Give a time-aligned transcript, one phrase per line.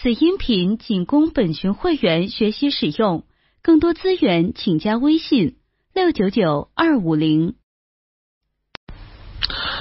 [0.00, 3.24] 此音频仅供本群会员学习使用，
[3.62, 5.56] 更多资源请加微信
[5.92, 7.56] 六九九二五零。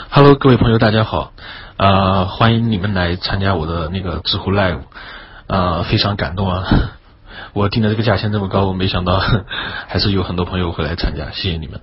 [0.09, 1.33] Hello，各位朋友，大家好，
[1.75, 4.81] 啊，欢迎你们来参加我的那个知乎 Live，
[5.45, 6.63] 啊，非常感动啊！
[7.53, 9.19] 我定的这个价钱这么高，我没想到
[9.87, 11.81] 还是有很多朋友会来参加，谢谢你们。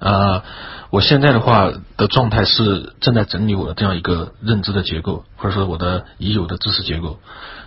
[0.00, 0.44] 啊，
[0.90, 7.18] 我现在的话的状态是正在整理我的这样一个认知的结构，或者说我的已有的知识结构。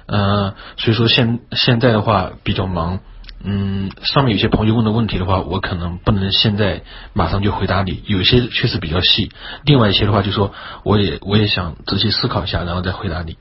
[0.06, 3.00] 呃，所以说现现在的话比较忙，
[3.44, 9.32] 嗯，上面有些朋友问的问题的话，我可能不能现在马上就回答你，有些确实比较细，
[9.66, 10.54] 另外一些的话就说
[10.84, 13.38] 我也我也想仔细思考一下，然后再回答你。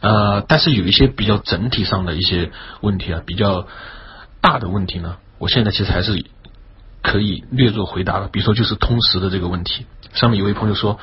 [0.00, 2.50] 呃，但是有一些比较整体上的一些
[2.80, 3.66] 问题啊，比较
[4.40, 6.24] 大的问题呢，我现在其实还是。
[7.02, 9.86] 可以略作回答了，比如说就是通识的这个问题。
[10.12, 10.98] 上面有位朋友说，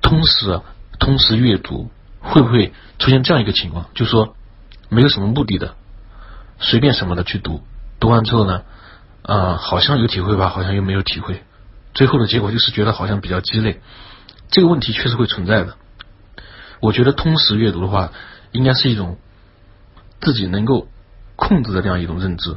[0.00, 0.60] 通识
[0.98, 1.90] 通识阅读
[2.20, 4.34] 会不会出现这样一个情况，就说
[4.88, 5.74] 没有什么目的的，
[6.58, 7.62] 随便什么的去读，
[8.00, 8.62] 读完之后呢，
[9.22, 11.42] 啊，好像有体会吧，好像又没有体会，
[11.94, 13.80] 最后的结果就是觉得好像比较鸡肋。
[14.50, 15.76] 这个问题确实会存在的。
[16.80, 18.12] 我觉得通识阅读的话，
[18.52, 19.18] 应该是一种
[20.20, 20.88] 自己能够
[21.36, 22.56] 控制的这样一种认知。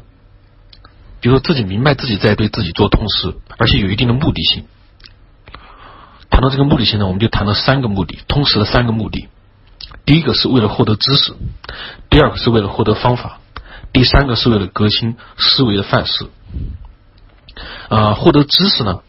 [1.22, 4.66] 比如说自己明白自己在对自己做通识，而且有一定的目的性。
[6.32, 9.28] 谈到这个目的性呢，我们就谈到三个目的，通识的三个目的。
[10.04, 11.34] 第一个是为了获得知识，
[12.10, 13.40] 第二个是为了获得方法，
[13.94, 16.28] 第三个是为了革新思维的范式。
[17.90, 19.02] 啊，获得知识呢，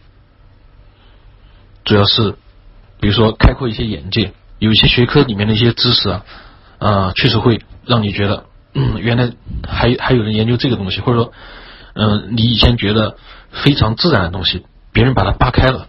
[1.84, 2.32] 主要是
[3.00, 6.24] 比如说开阔一些眼界，有一些学科里面的一些知识啊，
[6.78, 8.44] 啊，确实会让你觉得，
[8.98, 9.32] 原来
[9.66, 11.32] 还还有人研究这个东西，或者说。
[11.94, 13.16] 嗯，你以前觉得
[13.50, 15.88] 非常自然的东西，别人把它扒开了。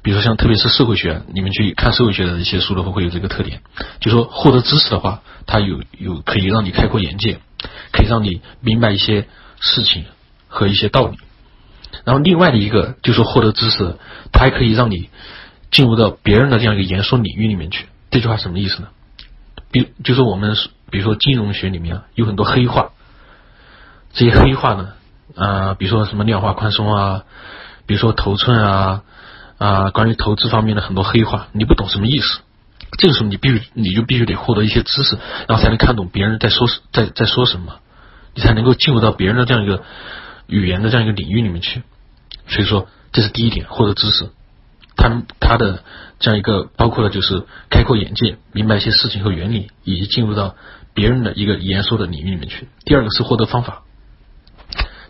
[0.00, 3.60] 比如说像特别是社会学，你们去看社会学的一些书的话，会有这个特点，
[4.00, 7.40] 就说获得知识的话，它有有可以让你开阔眼界，
[7.92, 9.26] 可以让你明白一些
[9.60, 10.04] 事情
[10.46, 11.18] 和一些道理。
[12.04, 13.96] 然后另外的一个就是获得知识，
[14.32, 15.10] 它还可以让你
[15.70, 17.86] 进入到别人的这样一个研说领域里面去。
[18.10, 18.88] 这句话什么意思呢？
[19.70, 20.56] 比就是我们
[20.90, 22.92] 比如说金融学里面，有很多黑话。
[24.18, 24.88] 这些黑话呢，
[25.36, 27.22] 啊，比如说什么量化宽松啊，
[27.86, 29.02] 比如说头寸啊，
[29.58, 32.40] 啊，关于投资方面的很多黑话，你不懂什么意思，
[32.98, 37.76] 这个时候你必须你就必须得获得一些知识，然后才能看懂别人在说在在说什么，
[38.34, 39.84] 你才能够进入到别人的这样一个
[40.48, 41.84] 语言的这样一个领域里面去。
[42.48, 44.30] 所以说，这是第一点，获得知识，
[44.96, 45.84] 他他的
[46.18, 50.56] 这样一个包括了就是开阔眼界，明白一些事情和原理，以及进入到
[50.92, 52.66] 别人的一个言说的领域里面去。
[52.84, 53.82] 第二个是获得方法。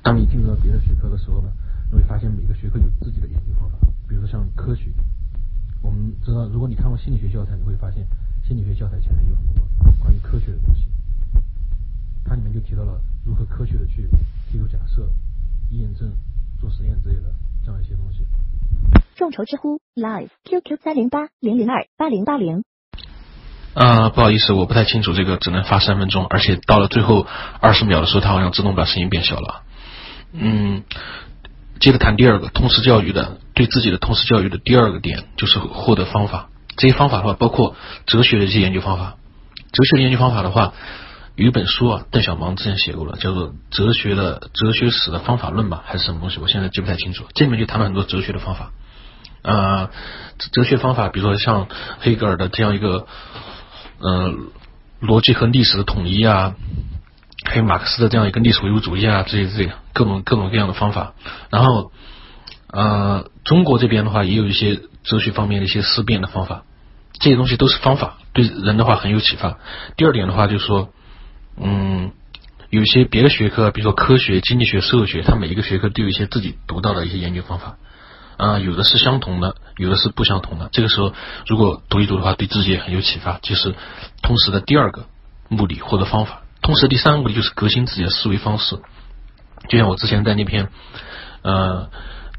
[0.03, 1.53] 当你进入到别的学科的时候呢，
[1.91, 3.77] 你会发现每个学科有自己的研究方法。
[4.09, 4.91] 比如说像科学，
[5.83, 8.07] 我们知道，如果你看过心理学教材，你会发现
[8.47, 10.85] 心理学教材前面有很多关于科学的东西。
[12.25, 14.09] 它里面就提到了如何科学的去
[14.51, 15.09] 提出假设、
[15.71, 16.13] 验证、
[16.61, 17.33] 做实验之类的
[17.65, 18.27] 这样一些东西。
[19.17, 22.65] 众筹知乎 Live QQ 三零八零零二八零八零。
[23.75, 27.27] 啊，不好意思，我不太清楚这个只能发三分钟，而且到了最后
[27.61, 29.63] 二十秒的时候，它好像自动把声音变小了。
[30.33, 30.85] 嗯，
[31.81, 36.49] 接着谈第二个通识教育的对自己的通识教育的第二个点就是获得方法。
[36.77, 37.75] 这些方法的话，包括
[38.07, 39.17] 哲学的一些研究方法。
[39.73, 40.73] 哲学的研究方法的话，
[41.35, 46.39] 有一本书啊，邓小芒之前写过了，叫做《哲学的哲学史的方法论》吧，还是什么东西？
[46.41, 47.25] 我现在记不太清楚。
[47.35, 48.71] 这里面就谈了很多哲学的方法。
[49.43, 49.91] 啊，
[50.53, 51.69] 哲学方法，比如说像
[52.01, 53.07] 黑格尔的这样一个，
[54.01, 54.51] 嗯，
[55.01, 56.55] 逻辑和历史的统一啊。
[57.45, 61.15] 还有马克思的这样一个历史唯物主义啊，这些这些各种各种各样的方法。
[61.51, 61.93] 然后，
[62.67, 66.65] 呃，中国这边的话也有一些哲学方面的一些思辨的方法，
[67.21, 69.59] 这些东西都是方法，对人的话很有启发。
[69.97, 70.89] 第二点的话就是说，
[71.57, 72.11] 嗯，
[72.71, 77.77] 有些别的学科，比如说科学、经济学、社会学，它每一个学科都有一些自己独到的一些研究方法
[78.37, 80.69] 啊，有的是相同的，有的是不相同的。
[80.73, 81.15] 这个时候
[81.47, 83.39] 如果读一读的话，对自己也很有启发。
[83.43, 83.75] 就是
[84.23, 85.07] 通识的第二个
[85.49, 86.43] 目的或者方法。
[86.61, 88.79] 同时，第三个目的就是革新自己的思维方式。
[89.69, 90.69] 就像我之前在那篇
[91.43, 91.91] 呃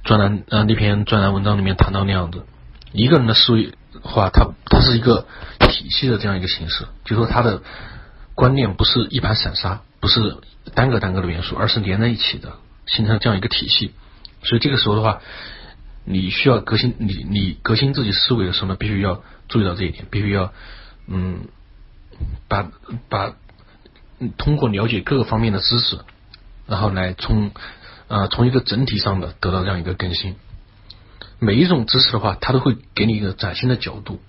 [0.04, 2.45] 专栏呃那篇专栏文章里面谈到那样子，
[2.92, 5.27] 一个人的思维话，它它是一个
[5.60, 7.62] 体系的这样一个形式，就说他的
[8.36, 10.38] 观念不是一盘散沙，不是
[10.74, 12.54] 单个单个的元素，而是连在一起的，
[12.86, 13.94] 形成这样一个体系。
[14.44, 15.21] 所以这个时候的话，
[16.06, 20.54] 你需要革新你你革新自己思维的时候呢，必须要注意到这一点，必须要
[21.07, 21.48] 嗯
[22.48, 22.71] 把
[23.10, 23.33] 把。
[24.38, 26.00] 通过了解各个方面的知识，
[26.68, 27.51] 然后来从
[28.07, 30.36] 啊从一个整体上的得到这样一个更新。
[31.39, 34.19] 每一种知识的话，它都会给你一个崭新的角度。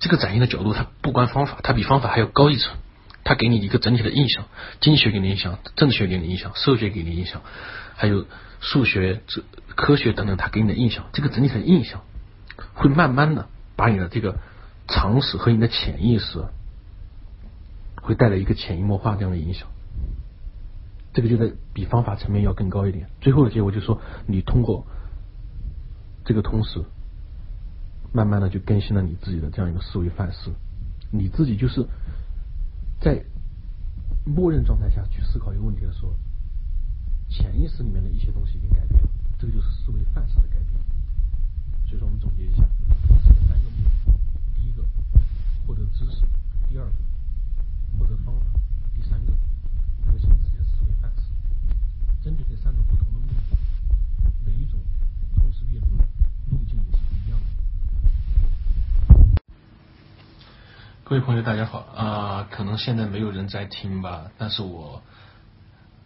[0.00, 2.76] 这个崭新的角度，它不关方法，它比方法还要高一层。
[3.24, 4.44] 它给你一个整体的印象，
[4.80, 7.42] 经济学给你印象，政治学给你印象，社会学给你印象，
[7.94, 8.26] 还有
[8.60, 9.22] 数学、
[9.74, 12.02] 科学等等，它给你的印象，这个整体的印象
[12.74, 14.36] 会慢慢的把你的这个
[14.86, 16.44] 常识和你的潜意识
[18.08, 19.68] 会带来一个潜移默化这样的影响。
[21.12, 23.10] 这个就在比方法层面要更高一点。
[23.20, 24.86] 最后的结果就是说，你通过
[26.24, 26.82] 这个通识，
[28.10, 30.50] 慢慢的就更新了你自己的这样一个思维范式，
[31.10, 31.86] 你自己就是
[32.98, 33.22] 在
[34.24, 36.14] 默认状态下去思考一个问题的时候，
[37.28, 39.08] 潜意识里面的一些东西已经改变了，
[39.38, 40.80] 这个就是思维范式的改变。
[41.86, 42.62] 所以说，我们总结一下，
[43.24, 44.12] 三个目的：
[44.56, 44.82] 第一个，
[45.66, 46.24] 获得知识；
[46.70, 46.92] 第二个，
[47.98, 48.46] 获得方法；
[48.94, 49.32] 第三个，
[50.06, 51.22] 核心自己的思维范式。
[52.22, 53.56] 针对这三种不同的目的，
[54.46, 54.78] 每一种
[55.36, 56.04] 同时阅读的
[56.50, 57.46] 路径也是不一样的。
[61.04, 65.02] 各位朋友，大家好啊、可能现在没有人在听吧，但是我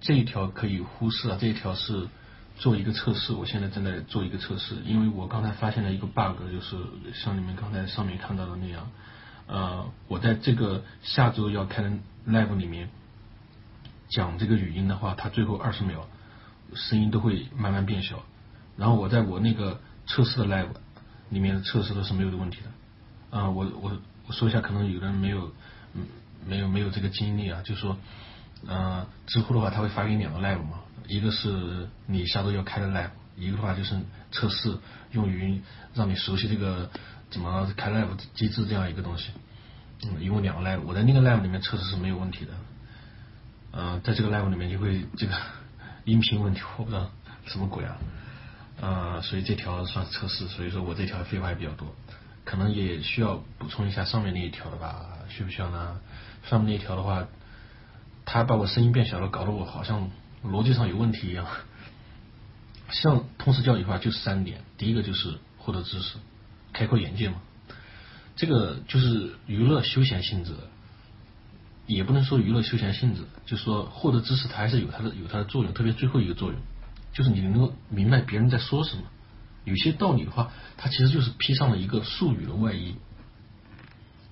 [0.01, 2.09] 这一条可以忽视啊，这一条是
[2.57, 6.77] 做一个测试，我现在正在做一个测试，因为我刚才发现了一个 bug，就是
[7.15, 8.91] 像你们刚才上面看到的那样，
[9.53, 11.91] 呃，我在这个下周要开的
[12.27, 12.89] live 里面
[14.09, 16.09] 讲这个语音的话，它最后二十秒
[16.75, 18.25] 声音都会慢慢变小，
[18.79, 20.69] 然后我在我那个测试的 live
[21.29, 23.93] 里面测试的是没有的问题的，啊、我我
[24.27, 25.53] 我说一下，可能有的人没有
[25.93, 26.07] 嗯
[26.47, 27.97] 没有没有这个经历啊，就说。
[28.65, 30.79] 呃，知乎的话，它会发给你两个 live 嘛，
[31.09, 33.99] 一个是你下周要开的 live，一个的话就是
[34.31, 34.79] 测试，
[35.11, 35.61] 用于
[35.95, 36.89] 让你熟悉这个
[37.33, 39.31] 怎么开 live 机制这样一个东西。
[40.05, 42.53] 嗯，一共两个 live，我在那个 live 里面测试是没有问题的。
[43.73, 45.35] 呃，在这个 live 里面就会这个
[46.05, 47.11] 音频问题，我不知道
[47.47, 47.97] 什么鬼啊。
[48.81, 51.89] 呃，所以这条算测试，所以说我这条废话也比较多，
[52.45, 55.07] 可能也需要补充一下上面那一条的吧？
[55.29, 56.01] 需不需要呢？
[56.45, 57.27] 上面那一条的话。
[58.25, 60.09] 他把我声音变小了，搞得我好像
[60.45, 61.45] 逻辑上有问题一样。
[62.89, 66.19] 像通识教育的话，就是三点：第一个就是获得知识，
[66.73, 67.37] 开阔眼界嘛。
[68.37, 70.69] 这个就是娱乐休闲性质的，
[71.87, 75.73] 也不能说娱乐休闲性质，就是说获得知识，它还是有它的有它的作用。
[75.75, 76.61] 特别最后一个作用，
[77.13, 79.03] 就是你能够明白别人在说什么。
[79.65, 82.97] 有些道理的话，它其实就是披上了一个术语的外衣，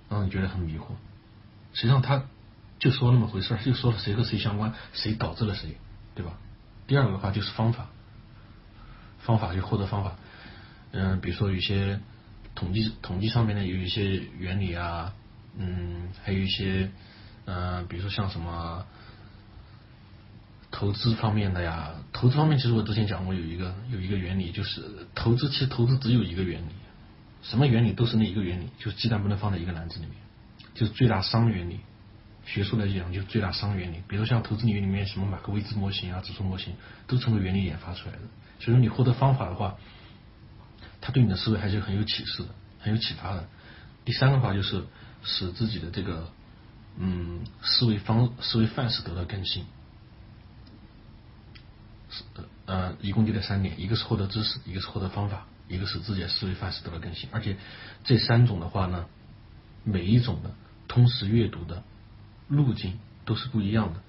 [0.09, 0.87] 让你觉得很迷惑。
[1.73, 2.25] 实际上它。
[2.79, 5.77] 就说那么回事儿，就说了谁和谁相关，谁导致了谁，
[6.15, 6.39] 对吧？
[6.87, 7.91] 第二个的话就是方法，
[9.19, 10.17] 方法就获得方法，
[10.93, 12.01] 嗯，比如说有些
[12.61, 15.15] 统计统计上面呢有一些原理啊，
[15.57, 16.91] 嗯，还有一些
[17.47, 18.85] 嗯，比如说像什么
[20.71, 24.85] 投资方面的呀，投资方面其实我之前讲过有一个有一个原理，就是
[25.15, 26.73] 投资其实投资只有一个原理，
[27.43, 30.15] 什么原理都是那一个原理，就是鸡蛋不能放在一个篮子里面，
[30.75, 31.81] 就是最大商原理。
[32.47, 34.03] 学术来讲，就是最大商原理。
[34.09, 36.73] 比如像投资领域里面什么马克威兹模型啊、指数模型，
[37.07, 38.23] 都从这原理研发出来的。
[38.59, 39.77] 所以说，你获得方法的话，
[41.01, 42.49] 它对你的思维还是很有启示的，
[42.81, 43.49] 很有启发的。
[44.05, 44.85] 第三个话就是
[45.23, 46.33] 使自己的这个
[46.97, 49.65] 嗯思维方思维范式得到更新。
[52.11, 52.25] 是
[52.67, 57.29] 呃，一共就这三点，一个是获得知识，一个是获得方法，一个是自己的思维范式得到更新。
[57.33, 57.57] 而且
[58.05, 59.07] 这三种的话呢，
[59.85, 60.55] 每一种的
[60.89, 61.83] 通识阅读的。
[62.49, 64.01] 路径都是不一样的。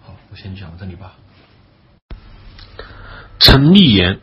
[0.00, 1.16] 好，我先讲到这里吧。
[3.40, 4.20] 陈立言，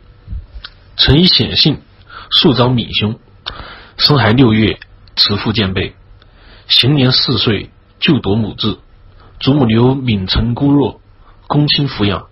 [0.96, 1.82] 陈以显性，
[2.30, 3.18] 素长闽胸，
[3.98, 4.78] 生孩六月，
[5.16, 5.94] 慈父见背，
[6.68, 7.70] 行年四岁
[8.00, 8.78] 就夺母志，
[9.40, 11.00] 祖母留闽城孤弱，
[11.46, 12.28] 公亲抚养，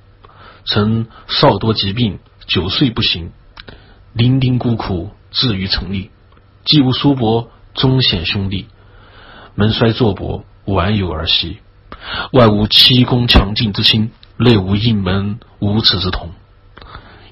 [0.64, 3.32] 曾少多疾病，九岁不行，
[4.14, 6.10] 伶仃孤苦，至于成立，
[6.64, 7.50] 既无叔伯。
[7.74, 8.68] 终显兄弟，
[9.54, 11.58] 门衰祚薄，晚有儿媳。
[12.32, 16.30] 外无妻公强劲之亲，内无应门无耻之童。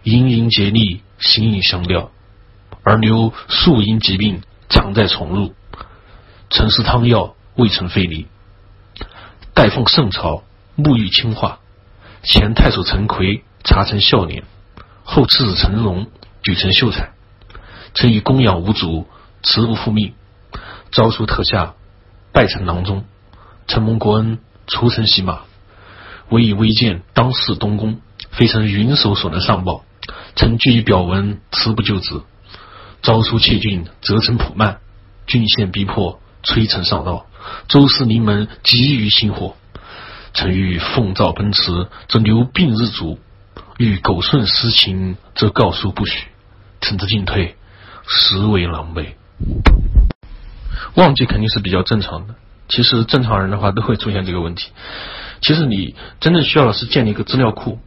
[0.05, 2.11] 营营竭力，形影相吊。
[2.83, 5.55] 而留数因疾病，常在宠入。
[6.51, 8.27] 曾食汤药，未曾废离。
[9.55, 10.43] 待奉圣朝，
[10.77, 11.59] 沐浴清化。
[12.23, 14.45] 前太守陈奎查成孝廉，
[15.05, 16.09] 后次子陈荣
[16.43, 17.13] 举成秀才。
[17.95, 19.07] 曾以供养无主，
[19.43, 20.13] 辞不复命。
[20.91, 21.75] 诏书特下，
[22.33, 23.05] 拜成郎中。
[23.67, 25.41] 承蒙国恩，除臣洗马。
[26.29, 29.85] 唯以微贱，当世东宫，非臣云手所能上报。
[30.37, 32.21] 臣据以表文，辞不就职。
[33.03, 34.79] 诏书窃郡，责臣普慢。
[35.27, 37.27] 郡县逼迫，催臣上道。
[37.69, 39.57] 周氏临门，急于星火。
[40.33, 43.19] 臣欲奉诏奔驰，则留病日卒；
[43.79, 46.27] 欲苟顺私情，则告书不许。
[46.81, 47.57] 臣之进退，
[48.07, 49.15] 实为狼狈。
[50.97, 52.35] 忘记肯定是比较正常的。
[52.69, 54.73] 其实正常人的话都会出现这个问题。
[55.41, 57.79] 其实你真正需要的是建立一个资料库，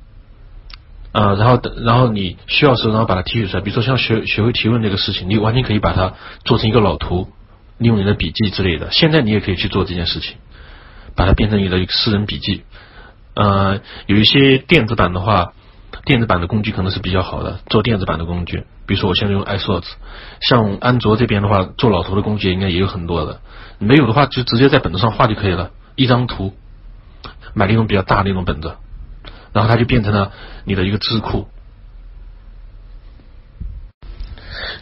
[1.18, 3.64] 呃，然后，然后你需要时候，然后把它提取出来。
[3.64, 6.14] 比如说像学学会提问这个事情，你完全可以把它
[6.46, 7.28] 做成一个老图，
[7.80, 8.92] 利用你的笔记之类的。
[8.92, 10.36] 现在你也可以去做这件事情，
[11.16, 12.66] 把它变成你的私人笔记。
[13.34, 15.54] 呃，有一些电子版的话，
[16.06, 18.66] 电子版的工具可能是比较好的，做电子版的工具。
[18.86, 19.90] 比如说我现在用 iSource，
[20.40, 23.42] 像安卓这边的话，做老头的工具应该也有很多的。
[23.80, 26.54] 没有的话，就直接在本子上画就可以了，一张图，
[27.56, 28.76] 买那种比较大的那种本子，
[29.58, 30.32] 然后它就变成了
[30.66, 31.48] 你的一个智库。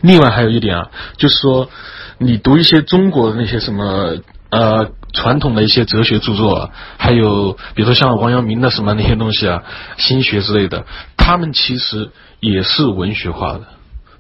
[0.01, 1.69] 另外还有一点啊，就是说
[2.17, 4.17] 你读一些中国的那些什么
[4.49, 9.63] 呃传统的一些哲学著作，还有比如说像王阳明的什么那些东西啊，
[9.95, 13.61] 心学之类的，他们其实也是文学化的。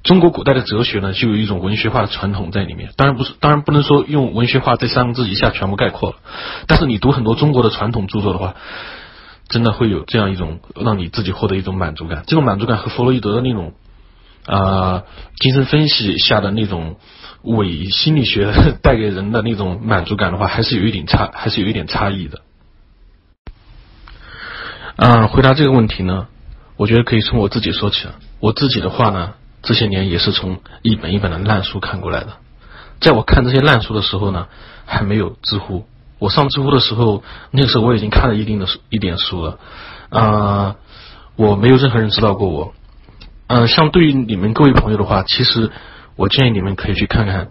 [0.03, 2.91] 中国古代的哲学呢，就有一种文学化的传统在里面。
[2.95, 6.15] 当然不是，当然不能说用文学化这三个字一下全部概括了。
[6.67, 8.55] 但是你读很多中国的传统著作的话，
[9.49, 12.23] 真的会有这样一种让你自己获得一种满足感。
[12.27, 13.73] 这种满足感和弗洛伊德的那种
[14.45, 15.03] 啊
[15.39, 16.97] 精神分析下的那种
[17.43, 22.41] 伪心理学带给人的那种满足感的话，还是有一点差，还是有一点差异的。
[24.97, 26.27] 嗯，回答这个问题呢，
[26.77, 28.15] 我觉得可以从我自己说起了。
[28.39, 29.33] 我自己的话呢。
[29.67, 32.33] 这些年也是从一本一本的烂书看过来的。
[32.99, 34.47] 在我看这些烂书的时候呢，
[34.85, 35.87] 还没有知乎。
[36.25, 39.59] 我上知乎的时候，那个时候我已经看了一定的书一点书了。
[40.09, 40.75] 啊，
[41.35, 42.73] 我没有任何人知道过我。
[43.45, 45.69] 嗯，像对于你们各位朋友的话，其实
[46.15, 47.49] 我建议你们可以去看看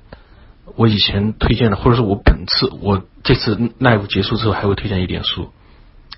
[0.75, 5.52] 我以前推荐的，或者说我本次我这次 live 结束之后还会推荐一点书。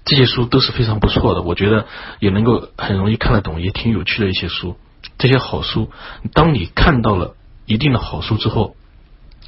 [0.06, 1.84] 这些书都是非常不错的，我觉得
[2.20, 4.76] 也能够很容易看得懂，也挺有趣的一些书。
[5.18, 5.90] 这些好书，
[6.32, 7.34] 当你看到了
[7.66, 8.76] 一定的好书之后，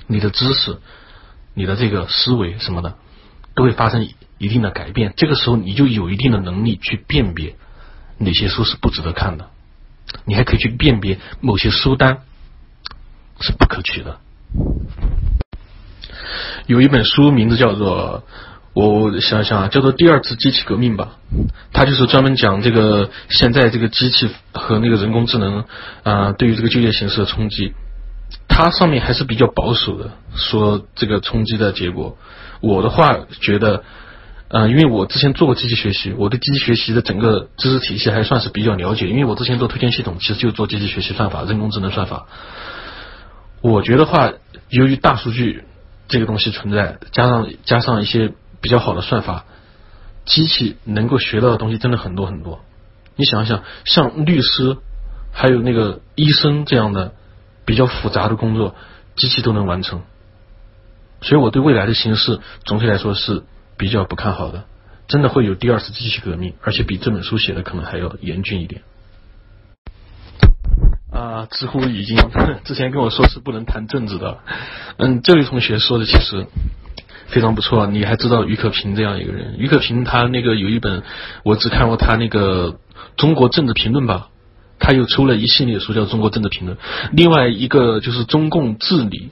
[0.07, 0.77] 你的知识、
[1.59, 2.95] 你的这个思维什么的，
[3.57, 5.13] 都会发生一定的改变。
[5.17, 7.57] 这个时候，你就有一定的能力去辨别
[8.17, 9.51] 哪些书是不值得看的，
[10.25, 12.19] 你还可以去辨别某些书单
[13.41, 14.21] 是不可取的。
[16.69, 18.23] 有一本书名字叫做。
[18.75, 21.19] 我想想啊，叫做第二次机器革命吧，
[21.73, 25.65] 它就是专门讲这个现在这个机器和那个人工智能
[26.05, 27.75] 啊，对于这个就业形势的冲击。
[28.49, 32.17] 它上面还是比较保守的，说这个冲击的结果。
[32.61, 33.85] 我的话觉得，
[34.49, 39.07] 呃，因为我之前做过机器学习，我对机器学习的整个知识体系还算是比较了解。
[39.09, 42.27] 因为我之前做推荐系统，其实就做机器学习算法、人工智能算法。
[43.61, 44.33] 我觉得话，
[44.69, 45.65] 由于大数据
[46.09, 48.33] 这个东西存在，加上加上一些。
[48.61, 49.45] 比较好的算法，
[50.25, 52.59] 机器能够学到的东西真的很多很多。
[53.15, 54.79] 你想想，像律师，
[55.31, 57.13] 还有那个医生这样的
[57.69, 58.75] 比较复杂的工作，
[59.15, 60.01] 机器都能完成。
[61.21, 63.45] 所以我对未来的形势总体来说是
[63.77, 64.65] 比较不看好的，
[65.07, 68.81] 真的会有第二次机器革命，而且比这本书写的可能还要严峻一点。
[71.13, 72.17] 啊，知乎已经
[72.65, 74.39] 之前跟我说是不能谈政治的，
[74.97, 76.47] 嗯，这位同学说的其实。
[77.31, 79.59] 非常不错，你还知道于可平这样一个人？
[79.59, 81.03] 于可平他那个有一本，
[81.43, 82.73] 我只看过他那个
[83.19, 84.31] 《中国政治评论》吧，
[84.79, 86.77] 他又出了一系列书叫《中国政治评论》。
[87.13, 89.31] 另外一个就是《中共治理》，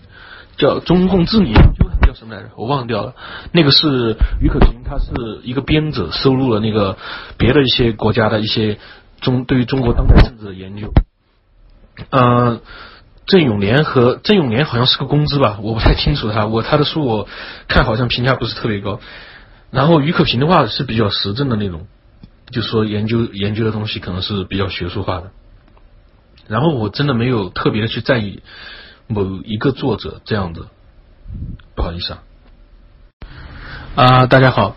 [0.61, 1.53] 叫《中共治理》
[2.07, 2.51] 叫什么来着？
[2.57, 3.15] 我忘掉了。
[3.53, 6.97] 那个是于可平，他是一个编者，收录了那个
[7.37, 8.79] 别的一些国家的一些
[9.21, 10.93] 中对于中国当代政治的研究。
[12.11, 12.61] 嗯。
[13.29, 16.47] 郑永年和郑永年好像是个公知吧，我不太清楚他。
[16.47, 17.27] 我他的书我
[17.67, 19.01] 看好像评价不是特别高。
[19.73, 21.89] 然后于可平的话是比较实证的那种，
[22.51, 25.31] 就说研究研究的东西可能是比较学术化的。
[26.49, 28.41] 然后我真的没有特别的去在意
[29.07, 30.67] 某一个作者这样子，
[31.75, 32.23] 不好意思啊。
[33.95, 34.77] 啊，大家好，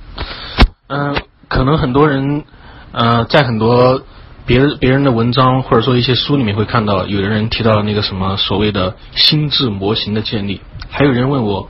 [0.88, 1.16] 嗯，
[1.48, 2.44] 可能很多人
[2.92, 4.04] 呃在很多。
[4.46, 11.70] 别别人的文章或者说一些书里面会看到，有的人提到了那个什么所谓的心智模型的建立，还有人问我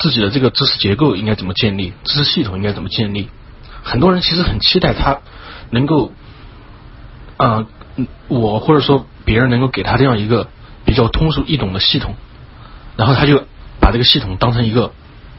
[0.00, 3.28] 自己的这个知识结构应该怎么建立，知识系统应该怎么建立。
[3.82, 5.20] 很多人其实很期待他
[5.70, 6.12] 能够
[7.36, 7.66] 啊，
[8.28, 10.48] 我或者说别人能够给他这样一个
[10.84, 12.14] 比较通俗易懂的系统，
[12.96, 13.44] 然后他就
[13.80, 14.92] 把这个系统当成一个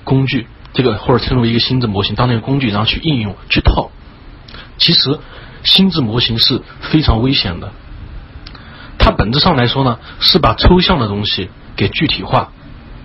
[0.03, 3.91] 工具，这个或者称为一个心智模型，当成一个工具，然后去应用去套。
[4.77, 5.19] 其实。
[5.61, 7.73] 心智模型是非常危险的，
[8.97, 12.53] 它本质上来说呢，是把抽象的东西给具体化。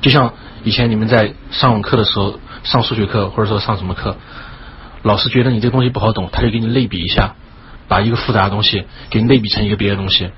[0.00, 4.17] 就像以前你们在上课的时候，上数学课或者说上什么课，
[5.04, 7.37] 老师觉得你这个东西不好懂，他就给你类比一下，
[7.87, 10.30] 把一个复杂的东西给你类比成一个别的东西，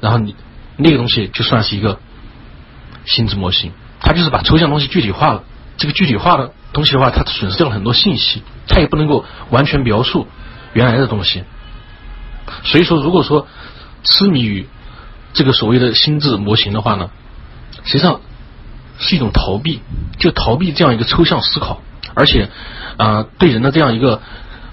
[0.00, 0.34] 然后你
[0.76, 2.00] 那个东西就算是一个
[3.06, 3.72] 心智模型。
[4.00, 5.44] 它就是把抽象东西具体化了。
[5.76, 10.26] 这个具体化的东西的话，它损失掉了很多信息，它也不能够完全描述
[10.72, 11.44] 原来的东西。
[12.64, 13.46] 所以说，如果说
[14.02, 14.66] 痴迷于
[15.32, 17.10] 这个所谓的心智模型的话呢，
[17.84, 18.20] 实际上
[18.98, 19.80] 是一种逃避，
[20.18, 21.80] 就逃避这样一个抽象思考，
[22.14, 22.48] 而且
[22.96, 24.20] 啊，对人的这样一个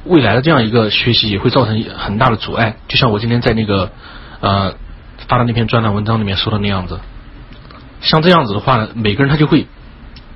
[0.04, 2.78] 未来的这样一个学习也会造成很大的阻碍。
[2.88, 3.92] 就像我今天在那个
[4.40, 4.76] 呃
[5.28, 7.00] 发的那篇专栏文章里面说的那样子，
[8.02, 9.68] 像这样子的话呢，每个人他就会。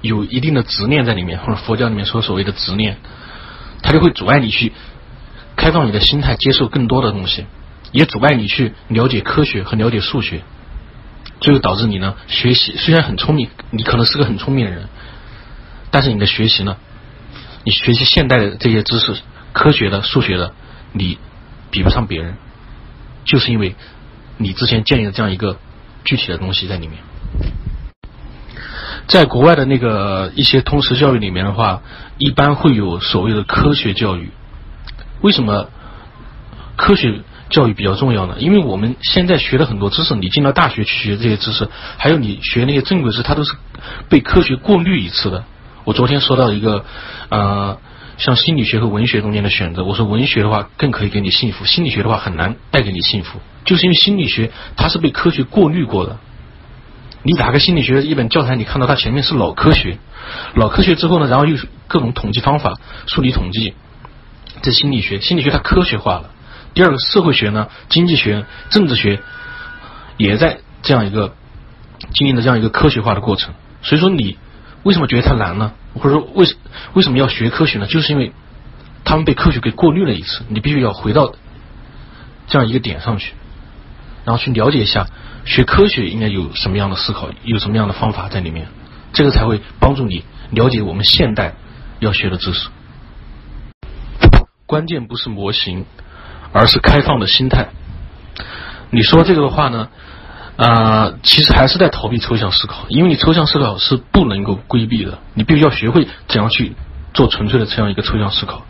[0.02, 2.96] 有一定的执念在里面，或者佛教里面说所谓的执念，
[3.82, 4.72] 它就会阻碍你去
[5.58, 7.44] 开放你的心态，接受更多的东西，
[7.92, 10.40] 也阻碍你去了解科学和了解数学，
[11.42, 14.88] 最后导致你呢学习虽然很聪明，你可能是个很聪明的人，
[15.92, 16.78] 但是你的学习呢，
[17.64, 19.16] 你学习现代的这些知识、
[19.54, 20.54] 科学的、数学的，
[20.94, 21.18] 你
[21.72, 22.36] 比不上别人，
[23.26, 23.76] 就是因为
[24.38, 25.58] 你之前建立的这样一个
[26.04, 26.98] 具体的东西在里面。
[29.08, 31.82] 在国外的那个一些通识教育里面的话，
[32.18, 34.30] 一般会有所谓的科学教育。
[35.22, 35.70] 为什么
[36.76, 38.36] 科学教育比较重要呢？
[38.38, 43.54] 因为我们现在学的很多知识，你进到大学去学这些知识，还有你学那些正规知识，它都是
[44.10, 45.44] 被科学过滤一次的。
[45.90, 46.86] 我昨天说到一个
[47.30, 47.80] 呃，
[48.20, 56.20] 像心理学和文学中间的选择，我说文学的话更可以给你幸福，心理学的话很难带给你幸福，就是因为心理学它是被科学过滤过的。
[57.24, 59.98] 你打开心理学一本教材，你看到它前面是脑科学，
[60.54, 62.76] 脑科学之后呢，然后又是各种统计方法、
[63.08, 63.74] 数理统计，
[64.62, 66.30] 这心理学，心理学它科学化了。
[66.76, 69.22] 第二个社会学呢，经济学、政治学
[70.18, 71.34] 也在这样一个
[72.14, 73.56] 经历了这样一个科学化的过程。
[73.82, 74.38] 所以说，你
[74.84, 75.74] 为什么觉得它难呢？
[75.96, 76.56] 或者说，为什
[76.94, 77.88] 为什么要学科学呢？
[77.88, 78.32] 就是因为
[79.04, 81.34] 他们被科学给过滤了一次，你必须要回到
[82.48, 83.34] 这样一个点上去，
[84.26, 85.08] 然后去了解一下。
[85.46, 88.68] 学科学应该有什么样的思考，有什么样的方法在里面，
[89.14, 91.54] 这个才会帮助你了解我们现代
[92.00, 92.70] 要学的知识。
[94.68, 95.86] 关键不是模型，
[96.52, 97.70] 而是开放的心态。
[98.92, 99.90] 你说这个的话呢，
[100.60, 106.76] 啊，其实还是在逃避抽象思考，因为你抽象思考是不能够规避的，你必须要学会怎样去
[107.14, 108.66] 做纯粹的这样一个抽象思考。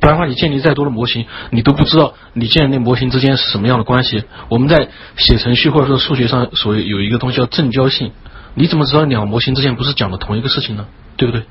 [0.00, 4.24] 不然的话，你建立再多的模型，你都不知道你建立那模型之间是什么样的关系。
[4.48, 8.10] 我们在写程序或者说数学上，所有有一个东西叫正交性，
[8.54, 10.86] 你怎么知道两个模型之间不是讲的同一个事情呢？
[11.16, 11.44] 对不对？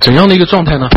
[0.00, 0.88] 怎样的一个状态呢？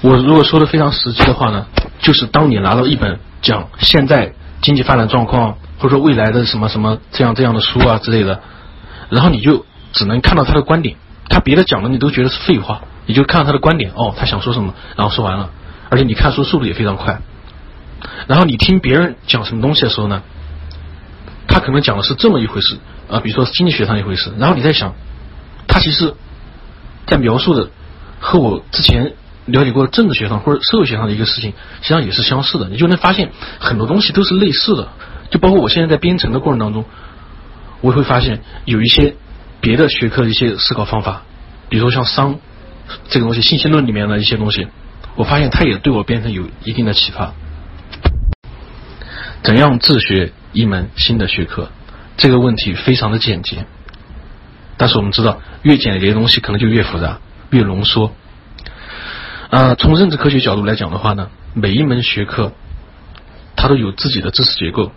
[0.00, 1.66] 我如果说的非常实际的话呢，
[1.98, 8.40] 就是当你拿到一本讲现在经济发展状况或者说未来的什么什么这样这样的书啊之类的，
[9.10, 10.96] 然后你就只能看到他的观点，
[11.28, 12.82] 他别的讲的你都觉得是废话。
[13.06, 15.48] 你就看到他的观点哦，他想说什么，然后说完了。
[15.88, 17.22] 而且你看书速度也非常快。
[18.26, 20.22] 然后你听别人讲什么东西的时候呢，
[21.46, 22.76] 他可能讲的是这么一回事
[23.10, 24.30] 啊，比如说经济学上一回事。
[24.38, 24.92] 然后你在想，
[25.66, 26.12] 他其实，
[27.06, 27.70] 在描述的
[28.20, 29.14] 和我之前
[29.48, 32.68] 了解过政治学上或者社会学上的一个事情，实际上也是相似的。
[32.68, 34.88] 你就能发现很多东西都是类似的。
[35.30, 36.84] 就包括我现在在编程的过程当中，
[37.80, 39.14] 我会发现有一些
[39.60, 41.22] 别的学科的一些思考方法，
[41.68, 42.38] 比如说像商。
[43.10, 44.66] 这个东西，信息论里面的一些东西，
[45.14, 47.34] 我发现它也对我编程有一定的启发。
[49.42, 51.68] 怎样自学一门新的学科？
[52.16, 53.66] 这个问题非常的简洁，
[54.78, 57.18] 但是我们知道，越简洁的东西可能就越复杂，
[57.50, 58.14] 越浓缩。
[59.50, 62.52] 啊，从认知科学角度来讲的话呢，每一门学科
[63.56, 64.92] 它都有自己的知识结构。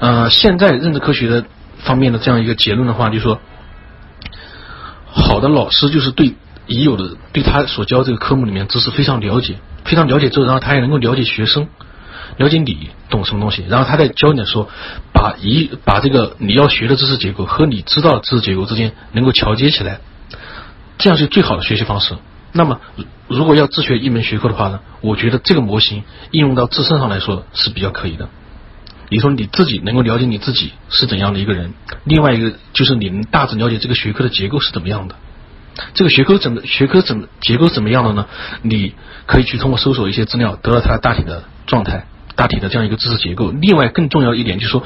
[0.00, 1.44] 呃，现在认知科学的
[1.78, 3.40] 方面的这样一个结论的话，就是说，
[5.06, 6.34] 好的老师就是对。
[6.70, 11.66] 已有的对他所教这个科目里面知识非常了解，非常了解之后，然后他也能够了解学生，
[12.36, 14.68] 了解你懂什么东西，然后他在教你的时候，
[15.14, 20.00] 把一把这个你要学的知识结构和你知道的知识结构之间能够桥接起来，
[20.98, 22.14] 这样是最好的学习方式。
[22.52, 22.80] 那么，
[23.28, 28.28] 如果要自学一门学科的话呢，我觉得这个模型应用到自身上来说是比较可以的。
[29.10, 31.72] 你说你自己能够了解你自己是怎样的一个人，
[32.04, 35.14] 另外一个就是你能大致了解这个学科的结构是怎么样的。
[35.94, 38.26] 这个学科怎么学科怎么结构怎么样的呢？
[38.62, 38.94] 你
[39.26, 43.50] 可以去通过搜索一些资料，得到它大体的状态、大体的这样一个知识结构。
[43.50, 44.82] 另外，更重要一点就是说，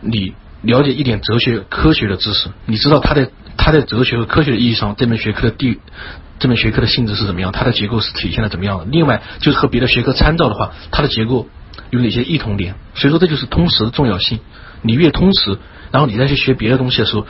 [0.00, 5.80] 你了解一点哲学、科学的知识，你知道它在它在哲学和科学的意义上，这门学科的地
[6.40, 8.86] 这门学科的性质是怎么样，它的结构是体现的怎么样的。
[8.86, 11.46] 另外，就是和别的学科参照的话，它的结构
[11.90, 12.74] 有哪些异同点？
[12.94, 14.40] 所以说，这就是通识的重要性。
[14.82, 15.58] 你越通识，
[15.92, 17.26] 然后你再去学别的东西的时候，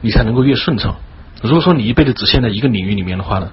[0.00, 0.96] 你才能够越顺畅。
[1.42, 3.50] 如果说你一辈子只陷在一个领域里面的话呢，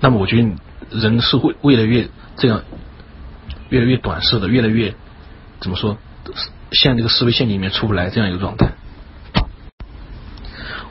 [0.00, 0.48] 那么我觉得
[0.90, 2.62] 人是会越来越这样，
[3.68, 4.94] 越来越短视的，越来越
[5.60, 5.96] 怎么说，
[6.72, 8.72] 陷这个思维陷阱里面出不来这样一个状态。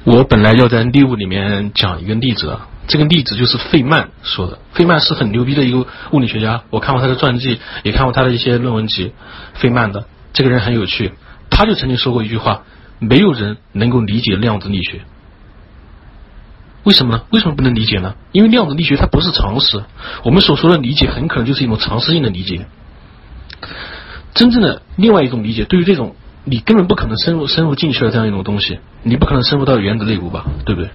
[0.04, 4.60] 我本来要在例物里面讲一个例子啊，这个例子就是费曼说的。
[4.74, 9.13] 费曼是很牛逼的一个物理学家，我看过他的传记，也看过他的一些论文集。
[9.54, 11.13] 费曼的这个人很有趣，
[11.50, 12.63] 他就曾经说过一句话：
[13.00, 15.02] 没有人能够理解量子力学。
[16.84, 17.24] 为什么呢？
[17.30, 18.15] 为什么不能理解呢？
[18.32, 19.84] 因为量子力学它不是常识，
[20.24, 22.65] 我们所说的理解很可能就是一种常识性的理解。
[24.34, 30.89] 真正的另外一种理解，对于这种你根本不可能深入深入进去的这样一种东西，你不可能深入到原子内部吧，对不对？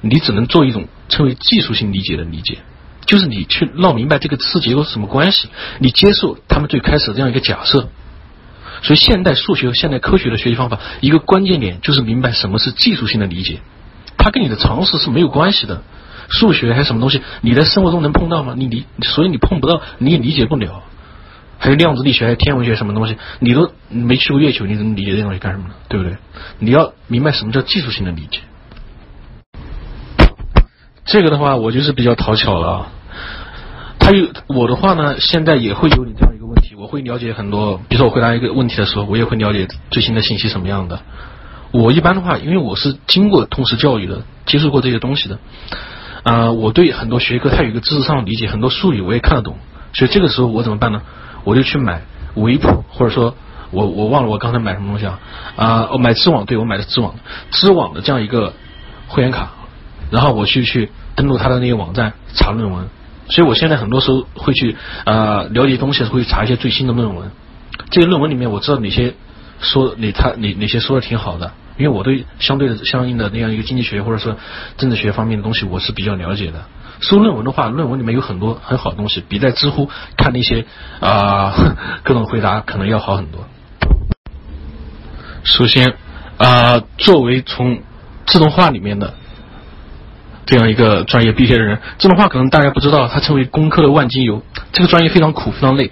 [0.00, 2.58] 你只能做一种称为技术性理解的理解，
[3.06, 7.88] 就是你去闹明白这个知识结构是什么关系，你接受他们最开始的这样一个假设。
[8.82, 13.60] 所以，现代数学和现代科学的学习方法，一个关键点就是明白什么是技术性的理解。
[14.18, 15.82] 它跟你的常识是没有关系的，
[16.28, 18.54] 数学还是什么东西，你在生活中能碰到吗？
[18.56, 20.82] 你理，所以你碰不到，你也理解不了。
[21.58, 25.74] 还有量子力学、还有天文学什么东西，你都没去过月球，你怎么理解这东西干什么呢？
[25.88, 26.18] 对不对？
[26.58, 28.40] 你要明白什么叫技术性的理解。
[31.06, 32.88] 这个的话，我就是比较讨巧了。
[33.98, 41.00] 他有我的话呢，现在也会有你这样一个问题，我会了解很多，比如说我回答一个问题的时候，我也会了解最新的信息什么样的。
[41.70, 45.38] 我一般的话，因为我是经过通识教育的，接触过这些东西的，
[46.24, 49.56] 啊，我对很多学科它有一个知识上的理解，很多术语我也看得懂，
[49.92, 51.02] 所以这个时候我怎么办呢？
[51.44, 52.02] 我就去买
[52.34, 53.34] 维普，或者说
[53.70, 55.20] 我我忘了我刚才买什么东西啊，
[55.56, 57.14] 啊，我买知网，对我买的知网，
[57.52, 58.52] 知网的这样一个
[59.08, 59.50] 会员卡，
[60.10, 62.88] 然后我去去登录他的那个网站查论文，
[63.28, 67.30] 所以我现在很多时候会去呃了解东西，会查一些最新的论文，
[67.90, 69.14] 这个论文里面我知道哪些。
[69.58, 74.36] 说你他你哪些说的挺好的，因为我对相对的相应的那样一个经济学或者说
[74.76, 76.66] 政治学方面的东西我是比较了解的。
[77.00, 79.88] 说论文的话，论文里面有很多很好的东西，比在知乎
[80.18, 80.66] 看那些
[81.00, 81.54] 啊
[82.04, 83.46] 各种回答可能要好很多。
[85.42, 85.94] 首先
[86.36, 87.80] 啊，作为从
[88.26, 89.14] 自动化里面的
[90.46, 95.90] 这样一个专业毕业的人，自动化可能大家不知道，它称为工科的万金油，这个专业非常苦非常累，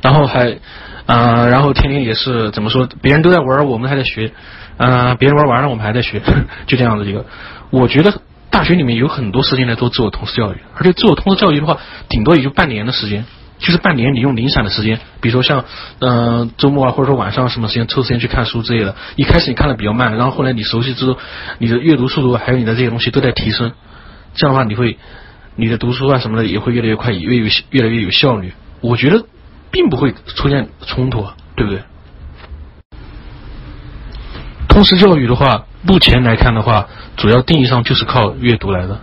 [0.00, 0.58] 然后还。
[1.06, 2.88] 啊，然后天天也是怎么说？
[3.00, 4.32] 别人都在玩，我们还在学。
[4.76, 6.20] 啊，别人玩完了，我们还在学，
[6.66, 7.24] 就这样子一个。
[7.70, 13.24] 我觉得大学里面有很多时间来做自我通识教育，而且自我通识教育的话，顶多也就半年的时间，
[13.60, 15.64] 就是半年你用零散的时间，比如说像
[16.00, 18.96] 嗯周末啊，或者说晚上什么时间抽时间去看书之类的。
[19.14, 21.16] 一开始你看的比较慢，然后后来你熟悉之后，
[21.58, 23.70] 你的阅读速度还有你的这些东西都在提升。
[24.36, 24.98] 这样的话，你会
[25.56, 28.52] 你的读书啊什么的也会越来越快，越有越来越有效率。
[28.80, 29.26] 我觉得。
[29.68, 31.82] 并不会出现冲突，对不对？
[34.68, 39.00] 通识教育的话，目前来看的话，主要定义上就是靠阅读来的。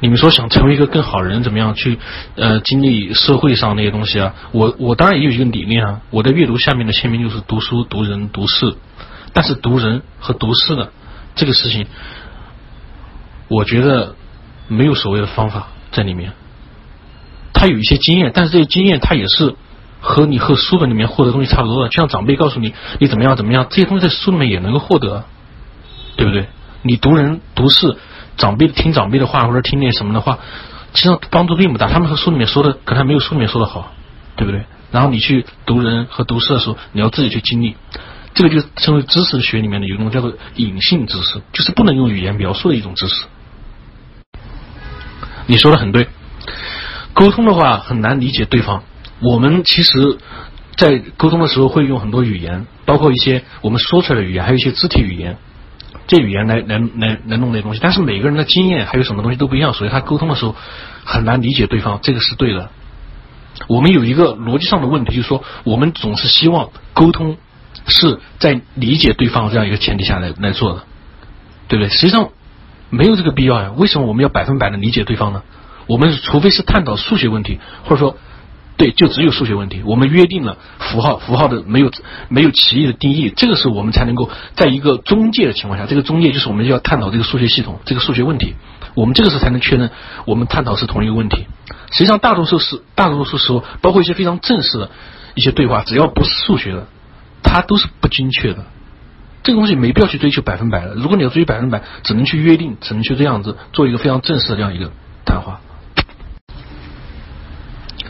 [0.00, 1.98] 你们说想成为一个更好人，怎么样去
[2.36, 4.34] 呃经历社会上那些东西啊？
[4.52, 8.74] 我我当然也有一个理念啊，我的阅读下面的签名就是读书、读人、读事。
[9.34, 10.90] 但是读人和读事的
[11.34, 11.86] 这个事情，
[13.48, 14.14] 我觉得
[14.72, 16.32] 没有所谓的方法在里面。
[17.52, 19.54] 他有一些经验，但是这些经验他也是。
[20.04, 25.22] 和你和书本里面获得东西差不多的，就像长辈告诉你你怎么样怎么样，这些东西在书里面也能够获得，
[26.16, 26.48] 对不对？
[26.82, 27.96] 你读人读事，
[28.36, 30.40] 长辈听长辈的话或者听那什么的话，
[30.92, 31.86] 其实帮助并不大。
[31.86, 33.92] 他们和书里面说的可能还没有书里面说的好，
[34.34, 34.64] 对不对？
[34.90, 37.76] 然后你去读人和读事的时候，你要自己去经历，
[38.34, 43.24] 这个就称为知识学里面的有一种叫做隐性知识，就是不能用语言描述的一种知识。
[45.46, 46.08] 你说的很对，
[47.12, 48.82] 沟通的话很难理解对方。
[49.20, 50.18] 我们其实，
[50.76, 55.36] 在沟通的时候会用很多语言，包括一些我们说出来的语言，还有一些肢体语言，
[56.06, 57.80] 这语言来来来来弄那东西。
[57.82, 60.56] 但是每个人的经验还有什么东西都不一样，所以他沟通的时候
[61.04, 62.70] 很难理解对方，这个是对的。
[63.68, 67.36] 我们有一个逻辑上的问题，就是说我们总是希望沟通
[67.86, 70.84] 是在理解对方这样一个前提下来来做的，
[71.68, 71.88] 对不对？
[71.90, 72.30] 实际上
[72.92, 73.72] 没有这个必要呀。
[73.76, 75.42] 为什么我们要百分百的理解对方呢？
[75.88, 78.16] 我们除非是探讨数学问题，或者说。
[78.74, 79.82] 对，就只有数学问题。
[79.84, 81.92] 我们约定了符号，符号的没有
[82.28, 88.56] 没有歧义的定义，这个时候我们才能够在一个中介的情况下，这个中介就是我们要探讨这个数学系统，这个数学问题，
[88.94, 89.90] 我们这个时候才能确认
[90.24, 91.46] 我们探讨是同一个问题。
[91.92, 94.90] 实际上，大多数是大多数时候，包括一些非常正式的
[95.34, 96.88] 一些对话，只要不是数学的，
[97.42, 98.64] 它都是不精确的。
[99.42, 100.94] 这个东西没必要去追求百分百的。
[100.94, 104.92] 如果你要追求百分百，只能去约定，只能去这样子做一个非常正式的这样一个
[105.24, 105.60] 谈话。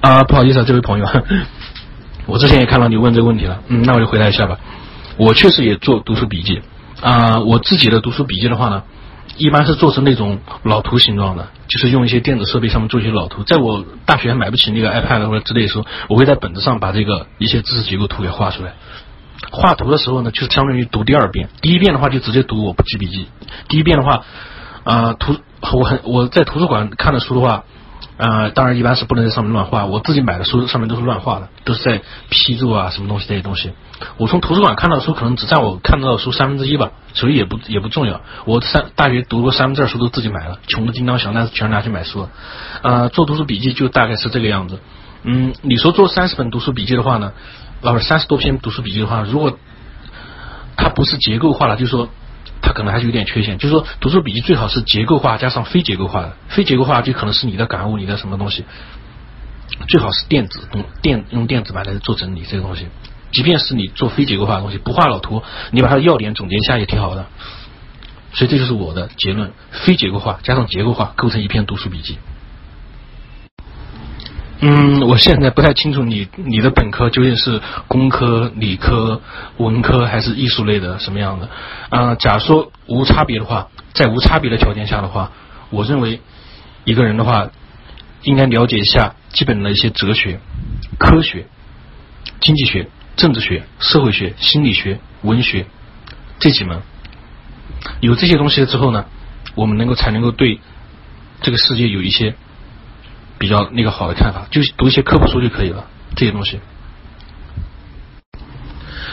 [0.01, 1.07] 啊，不好意思啊，这位朋友，
[2.27, 4.59] 我之前也看到你问这个问题了，嗯，那我就回答一下吧。
[5.17, 6.61] 我确实也做读书笔记
[7.01, 8.83] 啊，我自己的读书笔记的话呢，
[9.37, 13.45] 一般是做成那种老图形状的，就是用一些电子设备上面做一些老图。
[13.45, 18.75] 在我大学买不起那个 iPad 或者之类的时候，我会在本子上把这个一些知识结构图给画出来。
[19.53, 21.49] 画图的时候呢，就是相当于读第二遍。
[21.61, 23.29] 第一遍的话就直接读，我不记笔记。
[23.69, 24.25] 第一遍的话，
[24.83, 25.37] 啊，图
[25.73, 27.65] 我很我在图书馆看的书的话。
[28.23, 29.85] 呃，当然一般是不能在上面乱画。
[29.85, 33.73] 我自己买的书上面都是乱画的，都是在批注啊什么东西这些东西。
[34.17, 38.21] 我从图书馆看到的书可能只占我看到的书三分之一吧，所以也不也不重要。
[38.45, 42.31] 我三大学读过三分之二书都自己买了，穷的叮当响，但是全拿去买书了。
[42.83, 44.79] 呃，做读书笔记就大概是这个样子。
[45.25, 47.33] 嗯，你说做三十本读书笔记的话呢，
[47.83, 49.59] 啊不三十多篇读书笔记的话，如果
[50.77, 52.09] 它不是结构化了，就是说。
[52.61, 58.65] 它可能还是有点缺陷，就是说读书笔记最好是结构化加上非结构化的，非结构化就可能是你的感悟，你的什么东西，
[59.89, 62.87] 最好是电子用电用电子版来做整理这个东西。
[63.33, 67.27] 即便是你做非结构化的东西，不画老图，你把它的要点总结一下也挺好的。
[68.35, 72.19] 所以这就是我的结论：非结构化加上结构化构成一篇读书笔记。
[74.65, 79.21] 嗯，我现在不太清楚你你的本科究竟是工科、理科、
[79.57, 81.49] 文科还是艺术类的什么样的
[81.91, 82.15] 啊？
[82.15, 85.33] 假说无差别的话，在无差别的条件下的话，
[85.71, 86.21] 我认为
[86.85, 87.51] 一个人的话
[88.23, 90.39] 应该了解一下基本的一些哲学、
[90.97, 91.49] 科学、
[92.41, 95.67] 经济学、政治学、社会学、心理学、文学
[96.39, 96.81] 这几门。
[97.99, 99.07] 有这些东西了之后呢，
[99.57, 100.61] 我们能够才能够对
[101.41, 102.37] 这个世界有一些。
[103.43, 105.87] 比较那个好的看法，就读一些科普书就可以了。
[106.15, 106.61] 这些东西，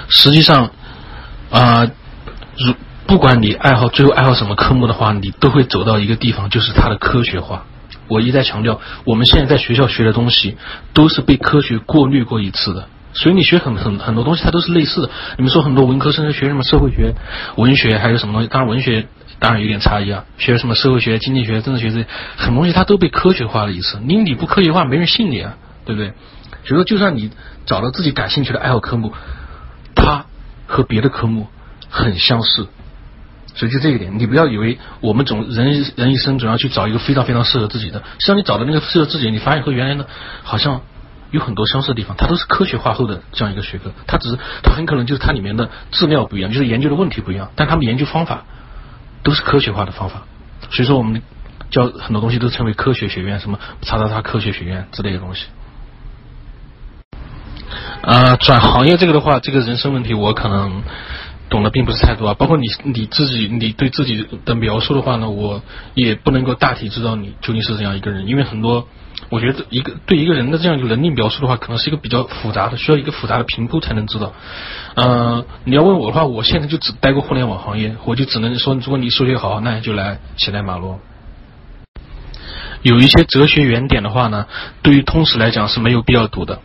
[0.07, 0.69] 实际上
[1.49, 1.89] 啊，
[2.55, 2.75] 如
[3.07, 7.65] 不管你爱好最后爱好什么科目的话，你都会走到一个地方，就是它的科学化。
[8.07, 10.57] 我一再强调，我们现在在学校学的东西
[10.93, 15.09] 都是被科学过滤过一次的，所以你学很很很多东西它都是类似的。
[15.37, 17.15] 你们说很多文科生学什么社会学、
[17.55, 18.47] 文学，还有什么东西？
[18.47, 19.07] 当然文学。
[19.39, 23.99] 当然有点差异啊，学什么社会学、经济学、政治学这些很多东西，它都被科学化了一次。
[24.03, 26.13] 你你不科学化，没人信你啊，对不对？
[26.65, 27.31] 所以说，就算你
[27.65, 29.13] 找到自己感兴趣的爱好科目，
[29.95, 30.25] 它
[30.67, 31.47] 和别的科目
[31.89, 32.67] 很相似。
[33.55, 37.99] 所以就这一点，你不要以为我们总人人一生总要去找一个非常非常适合自己的。
[38.19, 40.05] 实际上，你找的那个适合自己，你发现和原来的
[40.43, 40.81] 好像
[41.31, 42.17] 有很多相似的地方。
[42.17, 48.43] 它都是科学化后的这样一个学科，它只是它很可能就是它里面的质料不一样，就是研究的问题不一样，但他们研究方法。
[49.23, 50.23] 都是科学化的方法，
[50.71, 51.21] 所以说我们
[51.69, 55.47] 教很多东西都称为科学学院，什么叉叉叉科学学院之类的东西。
[58.01, 60.83] 啊，转行业这个的话，这个人生问题我可能
[61.49, 62.33] 懂得并不是太多啊。
[62.33, 65.61] 包括你你自己你对自己的描述的话呢，我
[65.93, 68.87] 也不能够大体知道你究竟是怎样一个人，因为很多。
[69.27, 74.33] 我觉得一个对一个人的这样一个能力描述的话，可能是一个比较复杂的，需要一个复杂的评估才能知道。
[74.95, 80.99] 嗯，你要问我的话，我现在就只待过互联网行业，我就只能说，如果你数学好，那你就来写代码咯。
[82.81, 84.45] 有一些哲学原点的话呢，
[84.81, 86.59] 对于通识来讲是没有必要读的。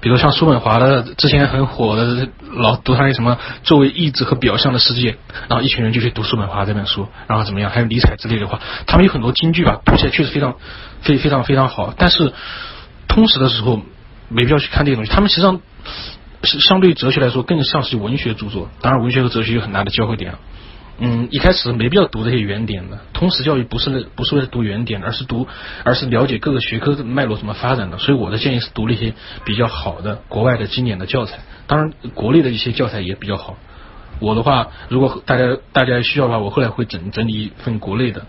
[0.00, 5.16] 比如像叔本华的之前很火的，老读他那什么作为意志和表象的世界，
[5.48, 7.70] 然后一群人就去读叔本华这本书，然后怎么样？
[7.70, 10.56] 还有尼采之类的话，他们有很多金句吧，读起来确实非常
[11.02, 11.94] 非非常非常好。
[11.96, 12.32] 但是
[13.08, 13.82] 通识的时候
[14.28, 15.60] 没必要去看这些东西，他们实际上
[16.42, 18.70] 是相对哲学来说更像是文学著作。
[18.80, 20.34] 当然，文学和哲学有很大的交汇点。
[20.98, 23.00] 嗯，一开始没必要读这些原点的。
[23.12, 25.48] 通识教育不是不是为了读原点，而是读，
[25.84, 27.98] 而是了解各个学科的脉络怎么发展的。
[27.98, 31.40] 所以我的建议是读那些比较好的国外的经典的教材。
[31.66, 33.56] 当然，国内的一些教材也比较好。
[34.20, 38.26] 我的话，如果大家大家需要的话，我后来会整整理一份国内的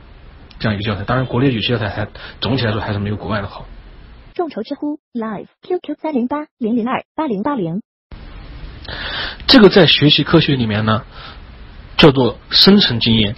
[0.64, 1.04] 这样一个教材。
[1.04, 2.08] 当然，国内有些教材还
[2.40, 3.66] 总体来说还是没有国外的好。
[4.34, 7.82] 众筹知乎 Live QQ 三零八零零二八零八零。
[9.46, 11.04] 这个在学习科学里面呢。
[11.96, 13.36] 叫做生成经验，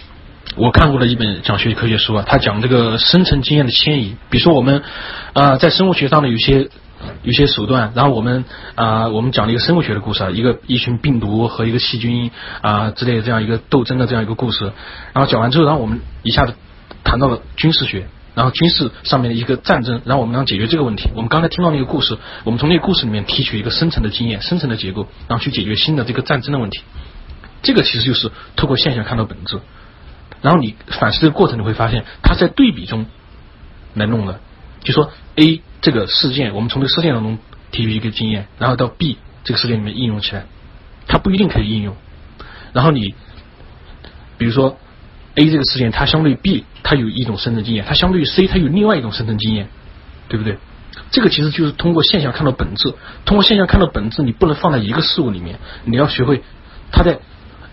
[0.56, 4.16] 我看过的一本讲学习科学书啊，他讲这个生成经验的迁移。
[4.28, 4.82] 比如说我们
[5.34, 6.68] 啊，在生物学上的有些
[7.22, 12.30] 有些手段，然后我们啊，我们讲了一个生物学的故事啊，一个一群病毒和一个细菌
[12.62, 14.72] 啊之类的这样一个斗争的这样一个故事。
[15.12, 16.54] 然后讲完之后，然后我们一下子
[17.06, 21.08] 谈到了军事学，然后军事上面的一个战争，然后我们要解决这个问题。
[21.14, 26.82] 我们刚才听到那个故事，我们从那个故事里面提取一个深层的经验、深层的结构，然后去解决新的这个战争的问题。
[27.62, 29.60] 这个其实就是透过现象看到本质，
[30.42, 33.06] 然后你反思这个过程，你会发现它在对比中
[33.94, 34.40] 来弄的。
[34.82, 37.38] 就说 A 这个事件，我们从这个事件当中
[37.70, 40.46] 提取一个经验，然后到 B 这个事件里面应用起来，
[41.08, 41.96] 它不一定可以应用。
[42.72, 43.14] 然后你
[44.38, 44.78] 比如说
[45.36, 49.68] A 这个事件，它相对于 B 它有一种生存经验，它相对于 C 它有另外一种生存经验，
[50.28, 50.58] 对不对？
[51.10, 52.92] 这个其实就是通过现象看到本质，
[53.24, 56.42] 通过现象看到本质，你不能放在一个事物里面，你要学会
[56.90, 57.20] 它在。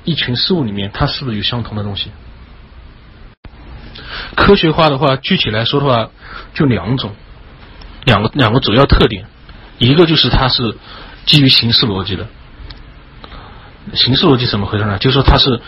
[0.05, 2.11] 一群事物里面，它是不是有相同的东西？
[4.35, 6.09] 科学化的话，具体来说的话，
[6.53, 7.15] 就两种，
[8.03, 9.25] 两个两个主要特点，
[9.77, 10.75] 一个就是它是
[11.25, 12.27] 基于形式逻辑的，
[13.93, 14.97] 形式逻辑怎么回事呢？
[14.97, 15.61] 就是说它是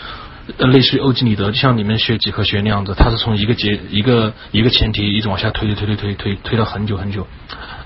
[0.58, 7.26] 类似于欧几里得，就像你们学几何学那样子，它是从一个结一个一个前提一直往下推推推推推推到很久很久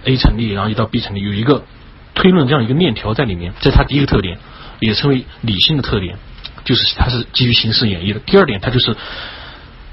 [0.05, 1.65] ，A 成立，然后一到 B 成立，有一个
[2.15, 4.39] 推论这样一个链条在里面，这是它第一个特点，
[4.79, 6.19] 也称为理性的特点，
[6.65, 8.21] 就是它是基于形式演绎的。
[8.21, 8.95] 第二点，它就是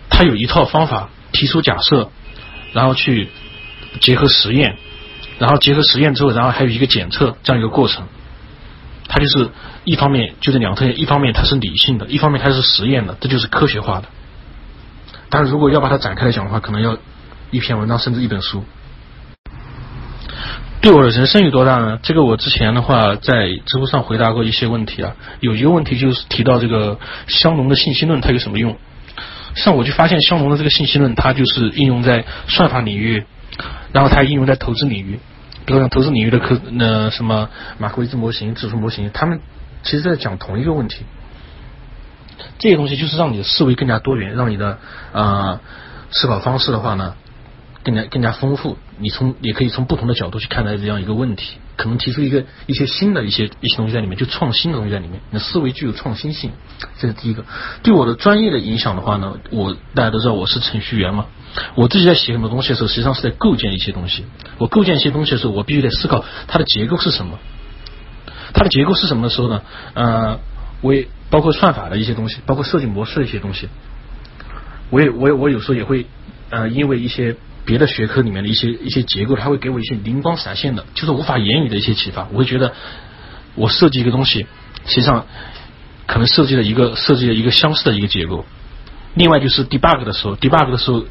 [0.09, 2.11] 它有一套方法提出假设，
[2.73, 3.29] 然后去
[4.01, 4.77] 结合实验，
[5.39, 8.07] 然后结合实验之后，然后还有一个检测这样一个过程。
[9.07, 9.49] 它就是
[9.83, 14.07] 一方面就这两个特点，一方面它是理性的，一方面它是实验的，这就是科学化的。
[15.29, 16.97] 但是如果要把它展开来讲的话，可能要
[17.51, 18.63] 一篇文章甚至一本书。
[20.79, 21.99] 对我的人生有多大呢？
[22.03, 28.77] 这个我之前的话在知乎上回答过一些问题啊，有一个问题就是提到这个香农的信息论它有什么用？
[29.55, 33.23] 像我就发现香农的这个信息论，它就是应用在算法领域，
[33.91, 35.19] 然后它应用在投资领域。
[35.67, 39.41] 比如像投资领域的科，那什么马克维兹模型、指数模型，他们
[39.83, 41.03] 其实在讲同一个问题。
[42.57, 44.77] 这些东西就是让你的思维更加多元，让你的
[45.11, 45.59] 啊
[46.11, 47.15] 思考方式的话呢
[47.87, 48.77] 更加更加丰富。
[48.99, 55.21] 你从也可以从不同的角度去看待这样一个问题，可能提出一个一些新的一些一些东西在里面，就创新的东西在里面。
[55.31, 56.51] 你的思维具有创新性，
[56.97, 57.45] 这是第一个。
[57.83, 61.27] 对我的专业的影响的话呢，我大家都知道我是程序员嘛。
[61.75, 64.25] 我自己在写很多东西的时候，实际上是在构建一些东西。
[64.57, 67.39] 我构建一些东西的时候，我必须得思考它的结构是什么。
[68.53, 69.61] 它的结构是什么的时候呢？
[69.93, 70.39] 呃，
[70.81, 73.69] 我也包括算法的一些东西，包括设计模式的一些东西。
[74.89, 76.05] 我也我我有时候也会
[76.49, 77.35] 呃，因为一些
[77.67, 82.27] 别的学科里面的一些一些结构，它会给我一些灵光闪现的，就是无法言语的一些启发。
[82.31, 82.73] 我会觉得
[83.53, 84.47] 我设计一个东西，
[84.85, 85.27] 实际上
[86.07, 88.43] 可能设计了一个设计了一个相似的一个结构。
[89.13, 91.05] 另外就是 debug 的时候，debug 的时候。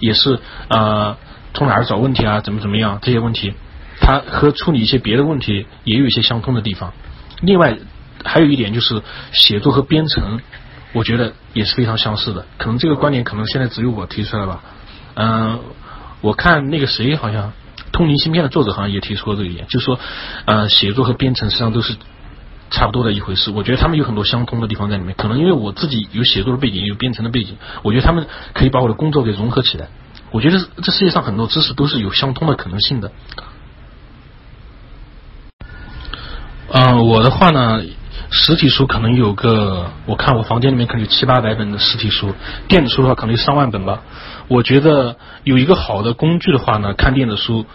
[0.00, 1.16] 也是啊，
[1.54, 2.40] 从哪儿找问题啊？
[2.40, 2.98] 怎么怎么样？
[3.00, 3.54] 这些问题，
[4.00, 6.92] 它和处理一些别的问题也有一些相通的地方。
[7.42, 7.78] 另外
[8.24, 10.40] 还有一点就是写作和编程，
[10.92, 12.44] 我觉得也是非常相似的。
[12.56, 14.64] 可能这个观点可能现在只有我提出来吧。
[15.14, 15.60] 嗯，
[16.20, 17.52] 我看那个谁好像
[17.92, 19.98] 通灵芯片的作者好像也提出过这一点，就是说
[20.44, 21.96] 呃，写作和编程实际上都是。
[22.70, 25.14] 差不多的一回事，我觉得他们有很多相通的地方在里面。
[25.16, 29.88] 可能因为我自己有写作的背景，有编程的背景，我觉得他们可以把我的工作给融合起来。
[30.32, 33.10] 我觉得这世界上很多知识都是有相通的可能性的。
[36.70, 37.82] 嗯，我的话呢，
[38.30, 42.34] 实体书可能有个，我看我房间里面可能有七八百本的实体书，
[42.68, 44.02] 电子书的话可能有上万本吧。
[44.48, 47.66] 我觉得有一个好的工具的话呢，看电子书。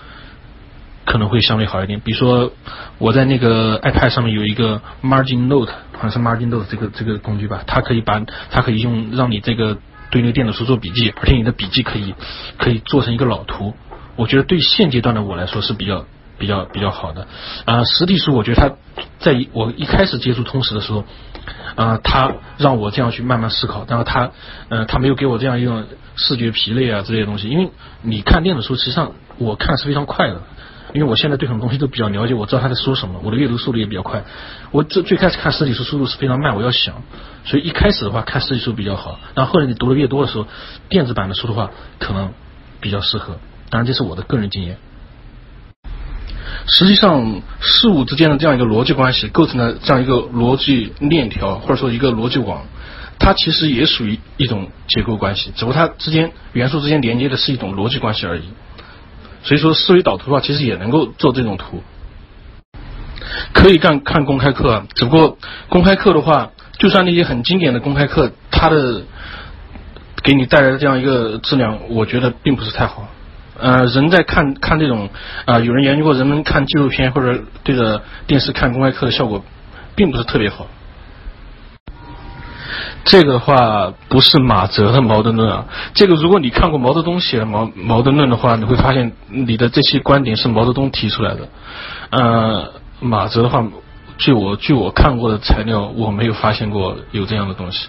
[1.05, 2.53] 可能会相对好一点，比如说
[2.97, 9.77] 我在那个 iPad 上面有一个 Margin Note，好像是 Margin Note 这个这个工具吧，它可以把它可以用让你这个
[10.11, 12.15] 对那个电子书做笔记，而且你的笔记可以
[12.57, 13.73] 可以做成一个老图。
[14.15, 16.05] 我觉得对现阶段的我来说是比较
[16.37, 17.27] 比较比较好的。
[17.65, 18.75] 啊，实体书我觉得它
[19.19, 21.03] 在我一开始接触通识的时候，
[21.75, 24.31] 啊，它让我这样去慢慢思考，然后它
[24.69, 27.69] 呃它没有给我这样一种视觉疲累啊这些东西，因为
[28.01, 30.41] 你看电子书实际上我看是非常快的。
[30.93, 34.25] 因为我现在对很多东西都比较了解，我知道他在说什么，我的阅读速度也比较快。
[34.69, 37.01] 我最最开始看实体书速度是非常慢，我要想，
[37.45, 39.19] 所以一开始的话看实体书比较好。
[39.33, 40.45] 然后后来你读的越多的时候，
[40.89, 42.31] 电子版的书的话可能
[42.79, 43.39] 比较适合。
[43.71, 44.77] 当然这是我的个人经验。
[46.67, 52.65] 实际上事物之间的这样一个逻辑关系构成了这样一个逻辑链条，或者说一个逻辑网，
[53.19, 58.43] 它其实也属于一种结构关系，只不过它之间元素之间连接的是一种逻辑关系而已。
[59.43, 61.83] 所以说，思维导图的话，其实也能够做这种图，
[63.53, 64.85] 可以干看公开课。
[64.95, 69.01] 只不过公开课的话，就算那些很经典的公开课，它的
[70.23, 73.09] 给你带来的这样一个质量，我觉得并不是太好。
[73.63, 75.09] 呃，人在看看这种
[75.45, 79.41] 啊，有人研究过，人们看纪录片或者对着电视看公开课的效果，
[79.95, 80.67] 并不是特别好。
[83.05, 91.47] 这个的话不是马哲的矛盾论啊，这个如果你看过毛泽东写的矛矛盾论的话，你会发现你的这些观点是毛泽东提出来的。
[92.09, 93.65] 呃，马哲的话，
[94.17, 97.87] 据我据我看过的材料，我没有发现过有这样的东西。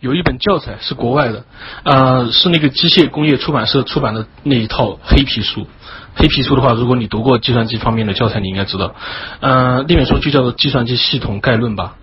[0.00, 1.44] 有一本教材是国外的，
[1.82, 5.66] 呃，是那个机械工业出版社出版的那一套黑皮书。
[6.14, 8.94] 黑皮书的话，如果你读过计算机方面的教材，你应该知道，
[9.40, 11.94] 呃，那本书就叫做《计算机系统概论》吧。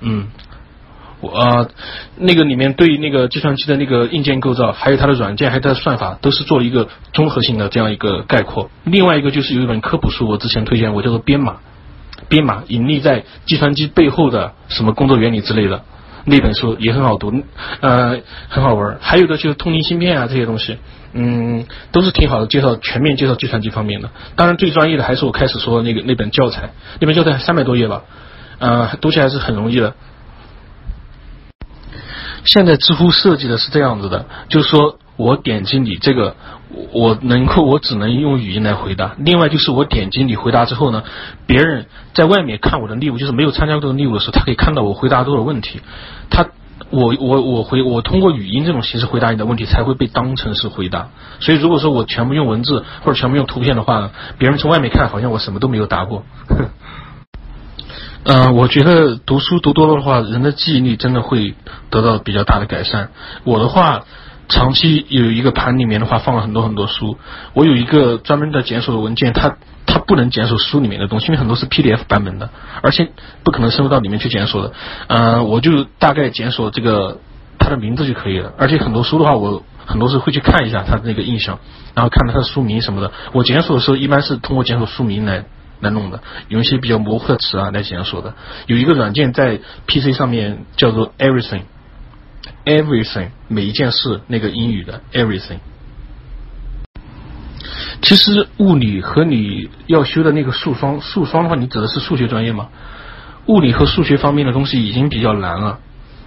[0.00, 0.28] 嗯，
[1.20, 1.68] 我啊，
[2.16, 8.70] 那个里面对那个计算机的那个硬件构造，还有它的软件，还有它的算法，都是做了一个综合性的这样一个概括。
[8.84, 11.52] 另外一个就是有一本科普书，我之前推荐我，叫做《编码》，
[12.28, 15.82] 编码隐匿在计算机背后的什么工作原理之类的，
[16.28, 17.32] 那本书也很好读，
[17.80, 18.98] 呃，很好玩。
[19.00, 20.76] 还有的就是通灵芯片啊这些东西，
[21.12, 24.10] 嗯，都是挺好的，介绍全面介绍计算机方面的。
[24.34, 28.02] 当然最专业的还是我开始说的那个那本教材，那本教材三百多页吧。
[28.58, 29.94] 呃，读起来是很容易的。
[32.44, 36.34] 现在知乎设计的是这样子的，就是说我点击你这个，
[36.92, 39.14] 我能够我只能用语音来回答。
[39.18, 41.04] 另外就是我点击你回答之后呢，
[41.46, 45.80] 别人在外面看我的例物，就是没有参加过这个例物的时候，他可以看到我回答多少问题。
[46.28, 46.46] 他
[46.90, 51.08] 我我我回我通过语音这种形式回答你的问题，才会被当成是回答。
[51.40, 56.24] 所以如果说我全部用文字或者全部用图片的话，别人从外面看好像我什么都没有答过。
[58.24, 61.54] 嗯， 我觉得读书读多了的话，人的记忆力真的会
[61.90, 63.10] 得到比较大的改善。
[63.44, 64.04] 我的话，
[64.48, 67.18] 长期有一个盘里面的话放了很多很多书，
[67.52, 72.50] 我有一个专门的检索的文件，它它不能检索书里面的东西，因为很多是 PDF 版本的，
[72.82, 73.08] 而且
[73.42, 74.72] 不可能深入到里面去检索的。
[75.08, 77.18] 嗯，我就大概检索这个
[77.58, 81.58] 它的名字就可以了，而且很多书的话，我很多时候会去看一下它的那个印象，
[81.94, 83.12] 然后看到它的书名什么的。
[83.32, 85.44] 我检索的时候一般是通过检索书名来。
[85.78, 88.32] 来弄的，用一些比较模糊的词啊来检索的。
[88.66, 91.64] 有一个软件在 PC 上面叫做 Everything
[92.66, 95.60] Everything，每一件事那个英语的 Everything。
[98.02, 102.68] 其实物理和你要修的那个数双，数双的话，你指的是数学专业吗？
[103.46, 105.78] 物理和数学方面的东西已经比较难了。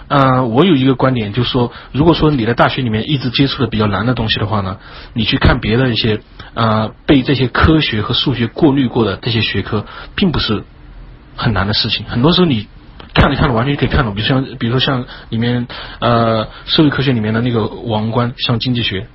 [0.08, 4.78] 嗯，我有一个观点，就是说，如果说你在大学里面一直接触的比较难的东西的话呢，
[5.14, 6.22] 你去看别的一些
[6.54, 9.86] 啊被这些科学和数学过滤过的这些学科，
[10.16, 10.64] 并不是
[11.36, 12.06] 很难的事情。
[12.08, 12.68] 很多时候你
[13.14, 15.68] 看着看着完全可以看懂，比如像比如说像里面
[16.00, 19.08] 呃社会科学里面的那个王冠，像经济学，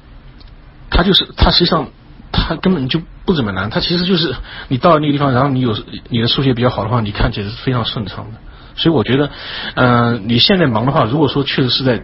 [0.91, 1.89] 它就是它实际上
[2.33, 4.35] 它根本就不怎么难，它其实就是
[4.69, 5.77] 你到了那个地方，然后你有
[6.09, 8.39] 你的数学比较好的话，你看起来是非常顺畅的。
[8.77, 9.31] 所以我觉得，
[9.77, 12.03] 嗯，你现在忙的话，如果说确实是在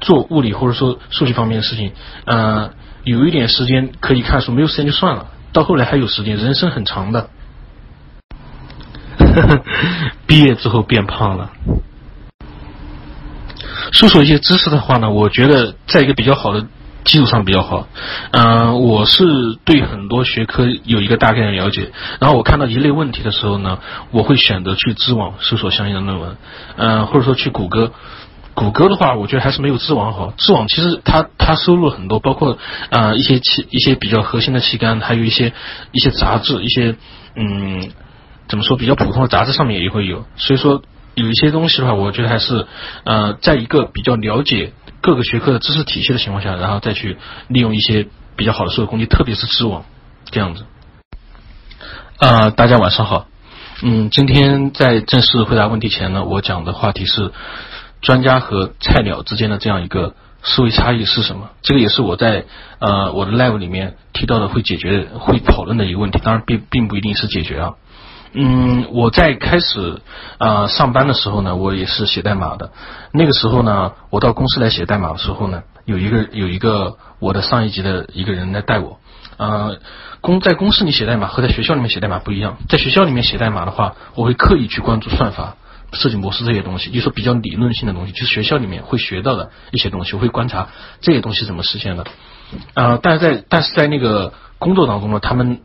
[0.00, 1.92] 做物理或者说数学方面的事情，
[2.26, 2.70] 嗯，
[3.04, 5.28] 有一点时间可以看书，没有时间就算了。
[5.54, 7.30] 到后来还有时间，人生很长的。
[10.26, 11.50] 毕业之后变胖了。
[13.92, 16.66] 搜索一些知识的话呢，我觉得在一个比较好的。
[17.04, 17.86] 基础上比较好，
[18.30, 19.26] 嗯，我是
[19.66, 23.78] 对很多学科有一个大概的了解，然后我看到一类问题的时候呢，
[24.10, 26.36] 我会选择去知网搜索相应的论文，
[26.78, 27.92] 嗯，或者说去谷歌，
[28.54, 32.56] 谷歌的话，我觉得还是没有知网好，知网其实它它收录很多，包括
[32.88, 35.52] 啊一些期一些比较核心的期刊，还有一些
[35.92, 36.96] 一些杂志，一些
[37.36, 37.90] 嗯
[38.48, 40.82] 怎么说比较普通的杂志上面也会有，所以说
[41.14, 42.66] 有一些东西的话，我觉得还是
[43.04, 44.72] 呃在一个比较了解。
[45.00, 47.18] 各个学科的知识体系的情况下，然后再去
[47.48, 49.84] 利用一些比较好的数学工具，特别是知网
[50.30, 50.64] 这样子。
[52.16, 53.26] 啊，大家晚上好。
[53.82, 57.32] 嗯，今天在正式回答问题前呢，我讲的话题是
[58.00, 61.50] 专家和菜鸟之间的这样一个思维差异是什么？
[61.60, 62.46] 这个也是我在
[62.78, 66.18] 呃我的 live 里面提到的会解决、会讨论的一个问题。
[66.24, 67.74] 当然，并并不一定是解决啊。
[68.36, 70.00] 嗯，我在开始
[70.38, 72.72] 啊上班的时候呢，我也是写代码的。
[73.12, 78.98] 那个时候呢，我到公司来写代码的时候呢，有一个有一个我的上一级的一个人来带我。
[79.36, 79.70] 啊，
[80.20, 82.56] 公在公司里写代码和在学校里面写代码不一样。
[82.68, 85.56] 在学校里面写代码的话，我会刻意去关注算法、
[85.92, 90.70] 设计模式这些东西，就说比较理论性的东西，就是学校里面会学到的一些东西，我会观察
[91.00, 92.04] 这些东西怎么实现的。
[92.74, 95.60] 啊，但是在但是在那个工作当中呢，他们。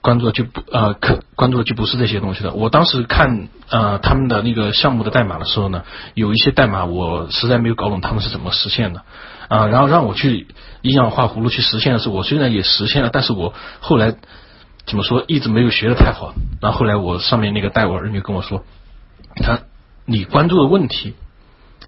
[0.00, 2.52] 关注的就不呃，可关注的就不是这些东西了。
[2.54, 5.84] 我当时看呃他们的那个项目的代码的时候呢，
[6.14, 9.02] 有一些代码我实在没有搞懂他们是怎么实现的
[9.48, 9.66] 啊。
[9.66, 10.46] 然后让我去
[10.82, 14.14] 阴阳画葫芦去实现的时候，我虽然也实现了，但是我后来
[14.86, 16.32] 怎么说一直没有学的太好。
[16.62, 18.64] 然后后来我上面那个带我儿女跟我说，
[19.36, 19.60] 他
[20.06, 21.14] 你关注的问题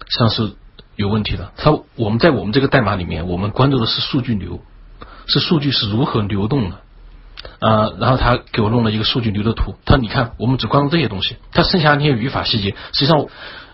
[0.09, 0.51] 像是
[0.95, 1.51] 有问题的。
[1.57, 4.61] 他我们在我们这个代码里面，我们关注的是数据流，
[5.25, 6.77] 是数据是如何流动的。
[7.59, 9.75] 呃，然后他给我弄了一个数据流的图。
[9.85, 13.25] 他说：“你看，我们只关注这些东西，他剩下那些语法细节，实际上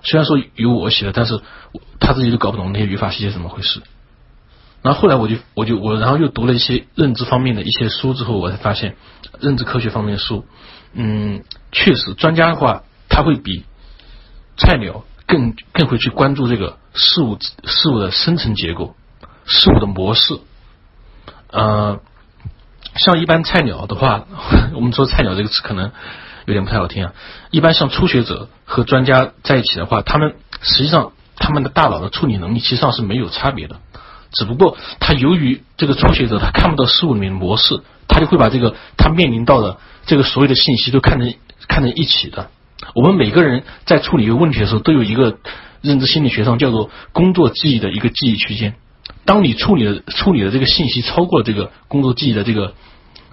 [0.04, 1.40] 虽然说有我写的，但是
[2.00, 3.82] 他自己都搞不懂那些语法细节怎么回事。”
[4.82, 8.96] 然后后来我就我就我然后又读了一些认知方面的一些书之后，我才发现
[9.40, 10.46] 认知科学方面的书，
[10.94, 13.66] 嗯，确实专家的话他会比
[14.56, 18.96] 菜鸟更更会去关注这个事物事物的生成结构、
[19.46, 20.40] 事物的模式，
[21.52, 22.00] 呃。
[22.96, 24.26] 像一般菜鸟的话，
[24.76, 25.92] 我们说菜鸟这个词可能
[26.46, 27.14] 有点不太好听啊。
[27.52, 33.78] 一般像初学者和专家在一起的话，他们实际上他们的大脑的处理能力其实上是没有差别的，
[34.34, 41.34] 只不过他由于这个初学者他看不到事物里面的模式，他就会把这个他面临到的这个所有的信息都看成
[41.68, 42.50] 看成一起的。
[42.96, 45.38] 我们每个人在处理一个问题的时候，都有一个
[45.82, 48.76] 认知心理学上叫做工作记忆的一个记忆区间。
[49.30, 52.74] 当你处理的处理的这个信息超过了这个工作记忆的这个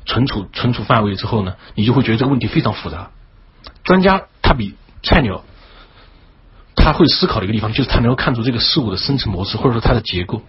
[0.04, 3.12] 存储存储范围之后呢，你就会觉得这个问题非常复杂。
[3.82, 5.42] 专家他比菜鸟
[6.74, 10.42] 他会思考的一个地方，就是他能够看出这个事物的生成模式，或者说它的结构。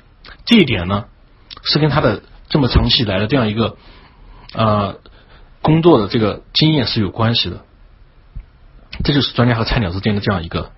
[0.45, 1.05] 这一点呢，
[1.63, 3.77] 是跟他的这么长期以来的这样一个
[4.53, 4.97] 呃
[5.61, 7.61] 工作的这个经验是有关系的。
[9.05, 10.73] 这就是专家和菜鸟之间的这样一个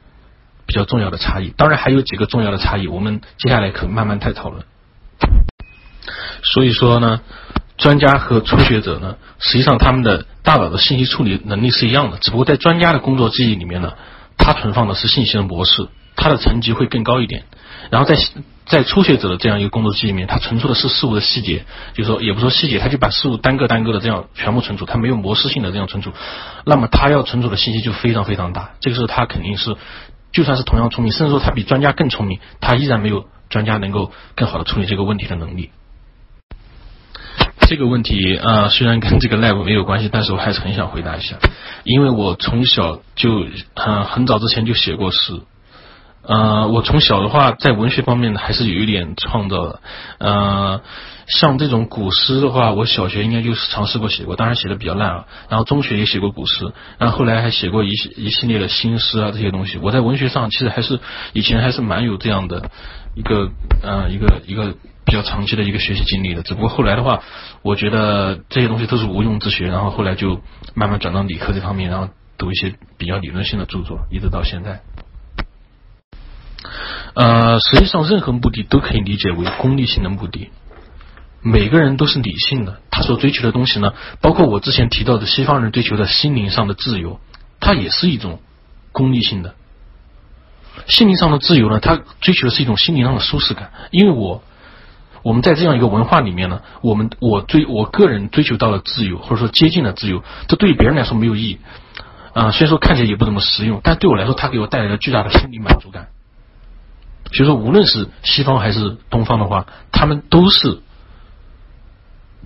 [0.69, 1.51] 比较重要的差异。
[1.57, 4.63] 当然还有几个重要的差异，我们接下来可慢慢再讨论。
[6.43, 7.21] 所以说呢，
[7.77, 13.93] 专家和初学者呢，实际上他们的大脑的信息处理能力是一样的，只不过在专家的工作记忆里面呢，
[14.37, 17.45] 他存放的是信息的模式，他的层级会更高一点。
[17.89, 18.15] 然后在
[18.67, 26.11] 在初学者的这样一个工作记忆里面，他存储的是事物的细节，就是说也不说细节，他就把事物单个单个的这样全部存储，他没有模式性的这样存储，
[26.65, 28.71] 那么他要存储的信息就非常非常大。
[28.79, 29.75] 这个时候他肯定是，
[30.31, 35.71] 就算是同样聪明，甚至说他比专家更聪明，他依然没有专家能够更好的处理这个问题的能力。
[37.67, 41.37] 这个问题啊，虽然跟这个 live 没有关系，但是我还是很想回答一下，
[41.83, 45.41] 因为我从小就很很早之前就写过诗。
[46.21, 49.81] 呃，我从小的话，在文学方面，还是有一点创造的。
[50.19, 50.81] 呃，
[51.29, 55.25] 像这种古诗的话，我小学应该就是尝试过写过，当然写的比较烂啊。
[55.47, 59.77] 然后中学也写过古诗，然后后来还写过一一系列的新诗啊这些东西。
[59.77, 60.99] 我在文学上其实还是
[61.33, 62.71] 以前还是蛮有这样的
[63.15, 63.51] 一个
[63.83, 64.73] 呃一个一个
[65.05, 66.41] 比较长期的一个学习经历的。
[66.41, 67.21] 只不过后来的话，
[67.61, 70.41] 我觉得这些东西都是无用之学，然后后来就
[70.73, 72.09] 慢慢转到理科这方面，然后
[72.39, 74.81] 读一些比较理论性的著作，一直到现在。
[77.13, 80.49] 呃，实际上任何目的都可以理解为功利性的目的。
[81.41, 87.19] 每个人都是理性的，他所追求的东西呢，包括我之前提到的西方人追求的心灵上的自由，
[87.59, 88.41] 它也是一种
[88.91, 89.55] 功利性的。
[90.87, 93.71] 心灵上的自由呢，他追求的是一种心灵上的舒适感。
[93.91, 94.43] 因为我
[95.23, 101.59] 我们在这样一个文化里面呢，我们我追我个人追求到了自由，或者说接近了自由，这对于别人来说没有意义
[102.33, 102.51] 啊。
[102.51, 106.07] 虽然说看起来也不怎么实用，但对我来说，它给我带来了巨大的心理满足感。
[107.31, 110.79] 所以说，无论是西方还是东方的话，他们都是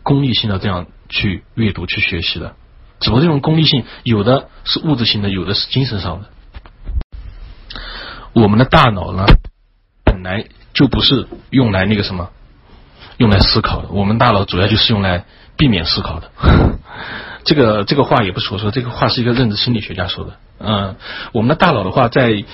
[0.04, 2.56] 功利性的这样去阅读、去学习的。
[3.00, 6.30] 只不过这种功利性，有的是物质性的，有的是精神上的。
[8.34, 9.26] 我们的大脑呢，
[10.06, 12.30] 本来就不是用来那个什么，
[13.18, 13.90] 用来思考的。
[13.90, 15.26] 我们大脑主要就是用来
[15.58, 16.32] 避免思考的。
[17.44, 20.38] 这个这个话也不是我说，这个话是一个认知心理学家说的。
[20.60, 20.96] 嗯，
[21.34, 22.46] 我们的大脑的话，在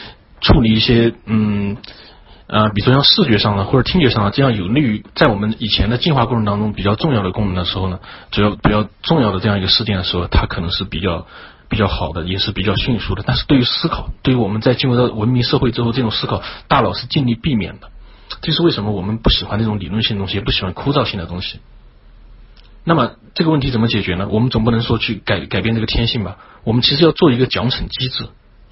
[0.41, 1.77] 处理一些嗯。
[2.51, 7.99] 呃，比如说像视觉上的或者听觉上的这样有利于在我们以前的进化过程当中比较重要的功能的时候呢，
[8.31, 11.27] 只要比较重要的这样一个事件的时候，它可能是比较
[11.69, 13.23] 比较好的，也是比较迅速的。
[13.23, 17.91] 但是对于思考，对于我们在进入到文明社会之后，这种思考大脑是尽力避免的。
[18.41, 21.59] 这是为什么我们不喜欢那种理论性的东西，也不喜欢枯燥性的东西。
[22.83, 24.27] 那么这个问题怎么解决呢？
[24.27, 26.37] 我们总不能说去改改变这个天性吧？
[26.63, 28.27] 我们其实要做一个奖惩机制。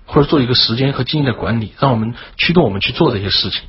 [0.07, 3.61] 或者做一个时间和精力的管理，让我们驱动我们去做这些事情。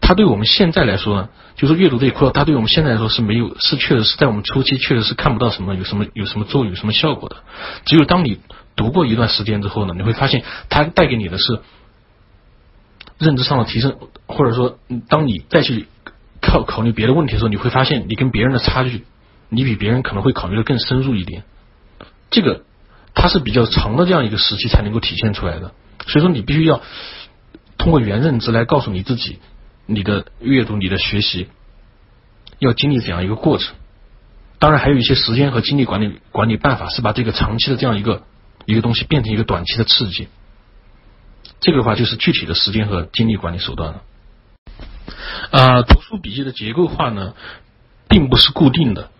[0.00, 7.36] 它对我们现在来说呢，就是阅读这一块，它对我们现在来说是没有，是确实是在我们初期确实是看不到什么有什么有什么作用、有什么效果的。
[7.84, 8.38] 只有当你
[8.76, 11.60] 读过一段时间之后呢，你会发现它带给你的是
[13.18, 13.96] 认知上的提升，
[14.26, 15.88] 或者说当你再去
[16.40, 19.04] 考考虑别的问题的时候，你会发现你跟别人的差距，
[19.48, 21.42] 你比别人可能会考虑的更深入一点。
[22.30, 22.62] 这个。
[23.20, 25.74] 它是比较长的这样一个时期才能够体现出来的，
[26.06, 26.80] 所以说你必须要
[27.76, 29.40] 通过原认知来告诉你自己，
[29.86, 31.48] 你的阅读、你的学习
[32.60, 33.74] 要经历怎样一个过程。
[34.60, 38.22] 当然，还有一些时间和精力管理管理办法，是把这个长期的这样一个
[38.66, 40.28] 一个东西变成一个短期的刺激。
[41.58, 44.02] 这个的话就是具体的时间和精力管理手段了。
[45.50, 47.34] 啊，读书笔记的结构化呢，
[48.08, 49.10] 并不是固定的，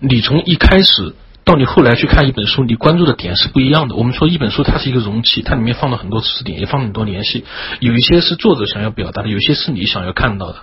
[0.00, 1.14] 你从一开始。
[1.44, 3.96] 到你后来去看一本书，你关注的点是不一样的。
[3.96, 7.44] 我们说一本书它是一个容器，它里面放了很多知识点，也放了很多联系。
[7.80, 10.56] 有一些是作者想要表达的，有些是你想要看到的。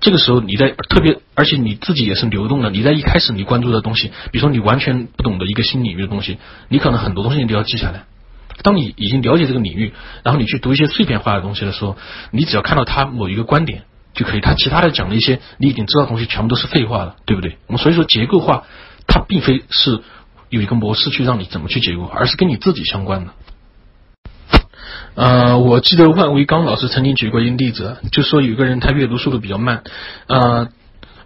[0.00, 2.70] 这个时候你在特别，而且你自己也是流动的。
[2.70, 8.04] 你在一开始你关注的东西，比如说你完全不懂的一个新领域的东西，你可能很多东西你都要记下来。
[8.62, 9.92] 当你已经了解这个领域，
[10.24, 11.96] 然后你去读一些碎片化的东西的时候，
[12.32, 14.40] 你只要看到它某一个观点就可以。
[14.40, 17.58] 它其他的讲的一些你已经知道的东西，全部都是废话了，对不对？
[17.68, 18.64] 我们所以说结构化。
[19.08, 20.00] 它并非是
[20.48, 23.32] 有一个模式去让你怎么去结构，而是跟你自己相关的。
[25.16, 29.82] 呃，我记得万维刚老师曾经举过一个例子，就说有个人他阅读速度比较慢，
[30.28, 30.68] 呃，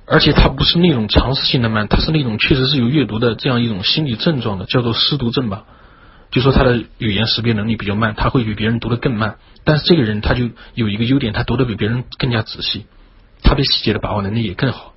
[0.06, 5.64] 而且他不是那种常识性的慢，他是那种确实是有阅读的这样一种心理症状的，叫做失读症吧。
[6.30, 9.36] 就说他的语言识别能力比较慢，他会比别人读的更慢。
[9.64, 12.86] 但是这个人他就有一个优点，他读的比别人更加仔细，
[13.42, 14.91] 他对细节的把握能力也更好。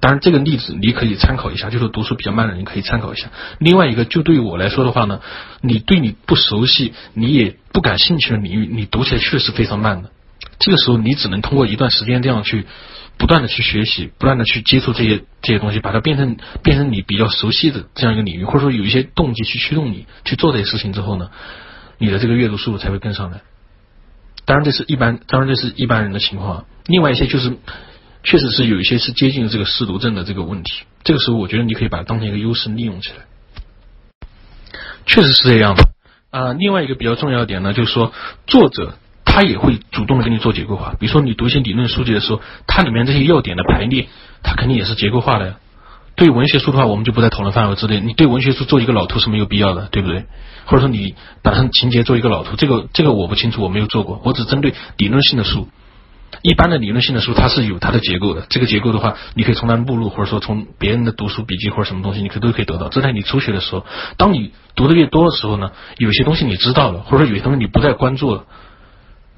[0.00, 3.30] 当然，这个例子你可以参考一下，就是读书比较慢的人可以参考一下。
[3.58, 5.20] 另外一个，就对于我来说的话呢，
[5.60, 10.10] 你对你不熟悉、你也不感兴趣的领域，你读起来确实非常慢的。
[10.60, 12.64] 这个时候，你只能通过一段时间这样去
[13.16, 21.30] 不断的去学习，不断的去接触这些这些东西，把它变成变成你比较熟悉的这样一个领域，或者说有一些动机去驱动你去做这些事情之后呢，
[21.98, 23.40] 你的这个阅读速度才会跟上来。
[24.44, 26.66] 当然，这是一般，当然这是一般人的情况。
[26.86, 27.56] 另外一些就是。
[28.28, 33.24] 确实是有一些是接近这个失读症的这个问题，这个时候我觉得你可以把它当成一个优势利用起来。
[35.06, 35.88] 确实是这样的
[36.30, 36.52] 啊。
[36.52, 38.12] 另外一个比较重要的点呢，就是说
[38.46, 40.94] 作者他也会主动的给你做结构化。
[41.00, 44.08] 比如说你读一些理论书籍的时候，它里面这些要点的排列，
[44.42, 45.56] 它肯定也是结构化的呀。
[46.14, 47.98] 对文学书的话，我们就不在讨论范围之内。
[48.02, 50.26] 你对文学书做一个老图是没有必要的，对不对？
[50.66, 55.66] 或者说你把它情节做一个老图，这个这个我不清楚，我没有做过，我只针对理论性的书。
[56.42, 58.46] 一般的理论性的书，它是有它的结构的。
[58.48, 62.88] 这个结构的话，你可以从它目录，或者说从别人的读书笔记或者什么东西，你可都可以得到。
[62.88, 63.84] 这在你初学的时候，
[64.16, 68.44] 当你读的越多的时候呢，有些东西你知道了，或者说有些东西你不再关注了，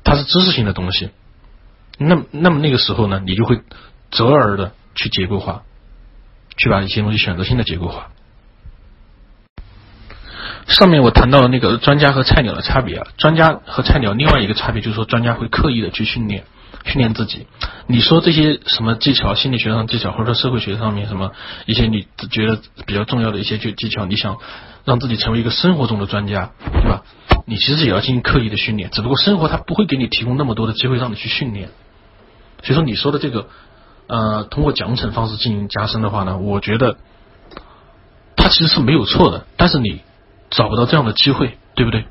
[0.04, 1.10] 它是知识性的东西。
[1.98, 3.60] 那那么那个时候呢，你就会
[4.10, 5.62] 择而的去结构化，
[6.56, 8.08] 去把一些东西选择性的结构化。
[10.66, 16.44] 上面我谈到了那个专家和菜鸟的差别啊，专家和菜鸟另外一个差别就是说，专家会刻意的去训练。
[16.84, 17.46] 训练自己，
[17.86, 21.32] 你说这些什么技巧，心理学上技巧，或者说社会学上面什么
[21.66, 24.38] 一些你觉得比较重要的一些技技巧，你想
[24.84, 27.02] 让自己成为一个生活中的专家，对吧？
[27.46, 31.68] 你其实也要进行刻意的训练，只不过生活它不会给你提供那么多的机会让你去训练。
[32.62, 33.48] 所以说你说的这个
[34.06, 36.96] 呃，通过奖惩方式进行加深的话呢，我觉得
[38.36, 40.00] 它其实是没有错的，但是你
[40.50, 42.06] 找不到这样的机会，对不对？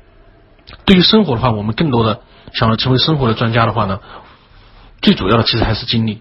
[0.84, 2.20] 对于生活的话，我们更多的
[2.52, 4.00] 想要成为生活的专家的话呢？
[5.00, 6.20] 最主要的其实还是精力，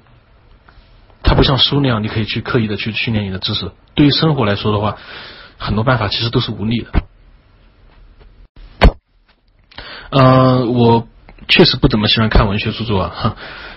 [1.21, 3.71] 它不像书那样，你可以去刻意的去训练你的知识。
[3.93, 4.97] 对于生活来说的话，
[5.57, 7.03] 很多办法其实都是无力的。
[10.11, 11.07] 嗯，我
[11.49, 13.35] 确实不怎么喜欢看文学著作啊，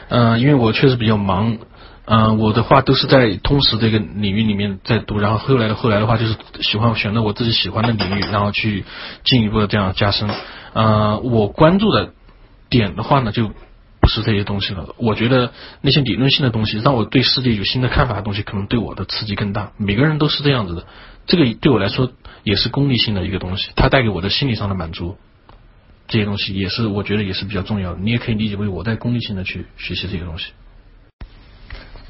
[0.09, 1.59] 嗯， 因为我确实比较忙，
[2.05, 8.85] 嗯，我的话都是在通识这个领域里面在读，然后后来的后来的话就是喜欢选择我自己喜欢的领域，然后去
[9.25, 10.31] 进一步的这样加深。
[10.75, 12.13] 嗯，我关注的
[12.71, 13.51] 点的话呢就。
[14.03, 14.95] 不是这些东西了。
[14.99, 19.73] 我觉得那些理论性的东西，让我对世界有新的看法的东西，可能对我的刺激更大。
[19.77, 20.85] 每个人都是这样子的，
[21.25, 22.11] 这个对我来说
[22.43, 25.17] 也是功利性的一个东西，它带给我的心理上的满足，
[26.09, 28.01] 这些东西也是我觉得也是比较重要的。
[28.01, 30.53] 你也可以理解为我在功利性的去学习这些东西。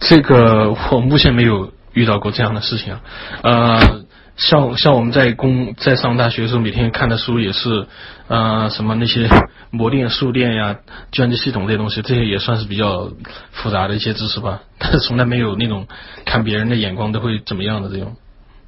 [0.00, 3.02] 这个我目前没有遇到过这样的事情啊，
[3.42, 4.01] 呃。
[4.36, 7.86] 像像我们在工在上大学的时候，每天看的书也是，
[8.28, 9.28] 呃，什么那些
[9.70, 10.78] 模电、数电呀、
[11.10, 13.10] 计算机系统这些东西，这些也算是比较
[13.50, 14.62] 复杂的一些知识吧。
[14.78, 15.86] 但是从来没有那种
[16.24, 18.16] 看别人的眼光都会怎么样的这种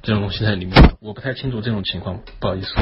[0.03, 0.75] 这种东西在里面。
[1.01, 2.73] 我不太清楚这种情况，不好意思。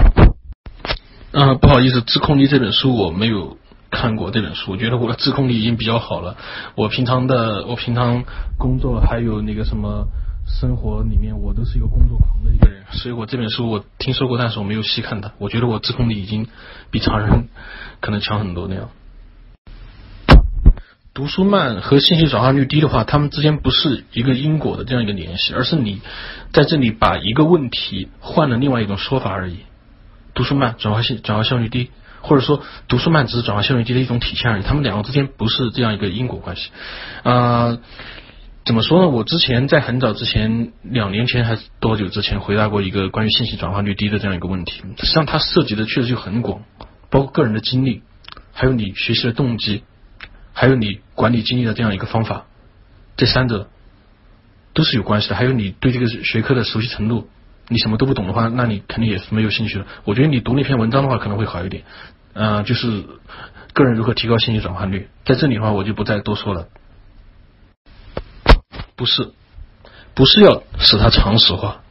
[1.32, 3.58] 嗯，不好意思，《自控力》这本书我没有
[3.90, 6.36] 看过这本书，我觉得我的自控力已经比较好了。
[6.76, 8.24] 我平常的我平常
[8.60, 10.06] 工作还有那个什么。
[10.60, 15.34] 生活里面，我都是一个工作狂的一个人，所以我这本书我听说过，但是我没有细看它。
[15.40, 16.48] 我觉得我自控力已经
[16.92, 17.50] 比常人
[18.00, 18.90] 可能强很多那样。
[21.14, 26.02] 读书慢和信息转化率低的话，他们之间不是一个因果的这样一个联系，而是你
[26.52, 29.60] 在这里把一个问题换了另外一种说法而已。
[30.34, 31.90] 读书慢，转化性转化效率低，
[32.22, 34.64] 或者说读书慢只是转化效率低的一种体现而已。
[34.64, 36.70] 他们两个之间不是这样一个因果关系
[37.24, 37.78] 啊。
[38.66, 39.10] 怎么说呢？
[39.10, 44.82] 我之前在很早之前，两年前还是多久之前，回答过一个关于信息转化率低的这样一个问题。
[44.98, 46.64] 实际上，它涉及的确实就很广，
[47.10, 48.04] 包括个人的经历，
[48.54, 49.84] 还有你学习的动机，
[50.54, 52.46] 还有你管理精力的这样一个方法，
[53.18, 53.68] 这三者
[54.74, 55.36] 都是有关系的。
[55.36, 57.28] 还有你对这个学科的熟悉程度，
[57.68, 59.86] 你什么都不懂的话，那你肯定也是没有兴趣的。
[60.06, 61.84] 我觉得你读那篇文章的话可能会好一点。
[62.32, 63.04] 嗯，就是
[63.74, 66.70] 个人如何提高信息转化率，在这里的话我就不再多说了。
[68.96, 69.32] 不是，
[70.14, 71.82] 不是要使它常识化，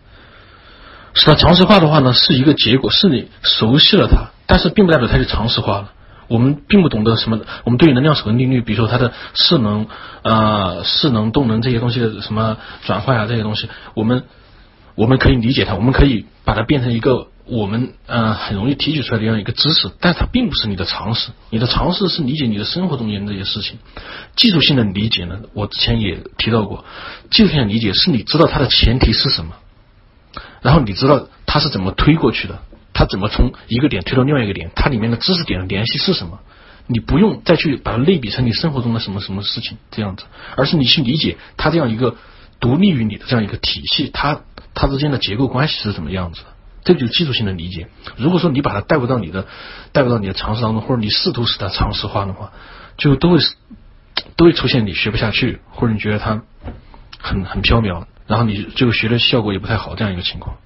[1.14, 5.92] 使它常识化的话呢，是一个结果，是你熟悉了它，但是并不代表它就常识化了。
[6.28, 9.88] 我们并不懂得什么，我们对于能量守恒定律，比如说它的势能、
[10.22, 14.24] 呃势能、动能这些东西的什么转换啊这些东西，我们
[14.94, 17.28] 我们可以理解它，我们可以把它变成一个。
[17.52, 21.32] 我们呃很容易提取出来的这样一个知识，但它并不是你的常识。
[21.50, 23.78] 你的常识是理解你的生活中间这些事情。
[24.36, 26.86] 技术性的理解呢，我之前也提到过，
[27.30, 29.56] 技术性的理解是你知道它的前提是什么，
[30.62, 32.62] 然后你知道它是怎么推过去的，
[32.94, 36.40] 它怎么从一个点推到另外一个点，它里面的知识点的联系是什么。
[36.86, 40.24] 你不用再去把它类比成你生活中的什么什么事情这样子，
[40.56, 42.16] 而是你去理解它这样一个
[42.60, 44.40] 独立于你的这样一个体系，它
[44.72, 46.40] 它之间的结构关系是怎么样子？
[46.84, 47.88] 这就是技术性的理解。
[48.16, 49.46] 如果说你把它带入到你的
[49.92, 52.52] 带入到你的常识当中，或者你试图使它常识化的话，
[52.96, 53.38] 就都会
[54.36, 56.42] 都会出现你学不下去，或者你觉得它
[57.18, 60.56] 很很缥缈，然后你最后学的效果也不太好这样一个情况。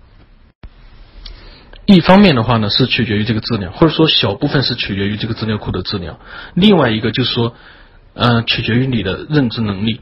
[1.85, 6.19] 一方面的话呢，是取决于这个质量，或者说小部分是取决于这个资料库的质量。
[6.55, 7.55] 另外一个就是说，
[8.14, 10.01] 嗯，取决于你的认知能力。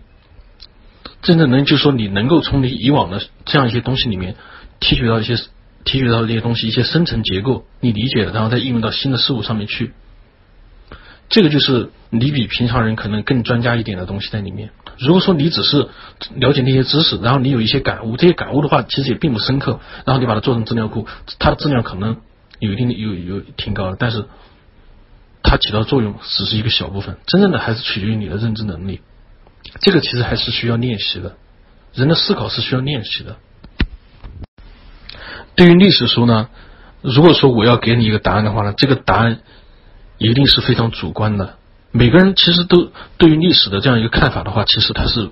[1.22, 4.36] 认知能就是说，你能够从你以往的这样一些东西里面
[4.80, 5.36] 提取到一些
[5.84, 9.92] 提取到这些东西一些深层结构，你理解了，然后再应用到新的事物上面去。
[11.30, 14.70] 这个就是你比平常人可能更专家一点的东西在里面。
[14.98, 15.88] 如果说你只是
[16.34, 21.06] 了解那些知识，然后你有一些感悟，这些感悟的话其实也并不深刻，然后你把它做成资料库，
[21.38, 22.18] 它的质量可能
[22.58, 24.26] 有一定的有有挺高的，但是
[25.42, 29.00] 它起到作用只是一个小部分，真正的还是取决于你的认知能力。
[29.80, 31.36] 这个其实还是需要练习的，
[31.94, 33.36] 人的思考是需要练习的。
[35.56, 36.48] 对于历史书呢，
[37.02, 39.40] 如果说我要给你一个答案的话呢，这个答案
[40.18, 41.56] 一定是非常主观的。
[41.90, 45.30] 每个人其实都对于历史的这样一个看法的话，其实他是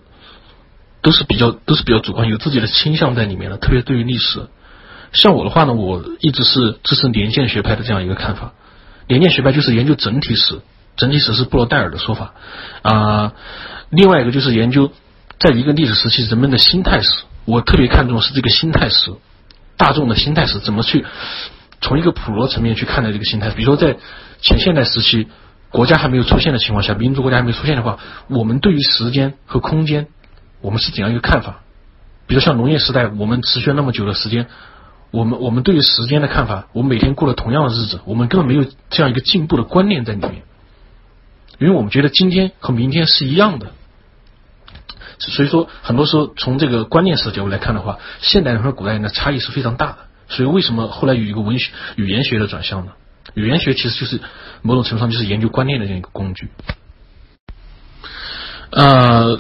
[1.01, 3.57] 都是比较都是比较主观，有自己的倾向在里面的。
[3.57, 4.47] 特别对于历史，
[5.13, 8.53] 像我的话呢，我一直是支持年鉴学派的这样一个看法。
[9.09, 10.61] 年鉴学派就是研究整体史，
[10.97, 12.35] 整体史是布罗代尔的说法
[12.83, 13.33] 啊。
[13.91, 14.93] 另外一个就是研究
[15.41, 19.13] 在一个历史时期人们的心态史，我特别看重是这个心态史，
[19.83, 21.05] 大众的心态是怎么去
[21.81, 23.51] 从一个普罗层面去看待这个心态。
[23.51, 23.97] 比如说在
[24.41, 25.27] 前现代时期。
[25.73, 30.07] 国家还没有出现的情况下，民族国家还没出现的话，我们对于时间和空间，
[30.61, 31.61] 我们是怎样一个看法？
[32.27, 34.49] 比如像农业时代，我们持续了那么久的时间，
[35.11, 40.43] 我们我们对于时间的看法，我们每天过了同样的日子，我们根本没有这样一个进步的观念在里面，
[41.59, 43.73] 因为我们觉得今天和明天是一样的，
[45.31, 49.99] 所以说很多时候从这个观念史角度来看的话，现代人和古代人的差异是非常大的。
[50.29, 52.93] 所以为什么后来有一个文学语言学的转向呢？
[53.35, 54.21] 语言学其实就是
[54.63, 56.49] 某种程度上就是研究观念的这样一个工具。
[58.71, 59.37] 呃，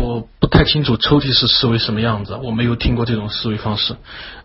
[0.00, 3.96] 我不太清楚抽屉式思维什么样子，我没有听过这种思维方式。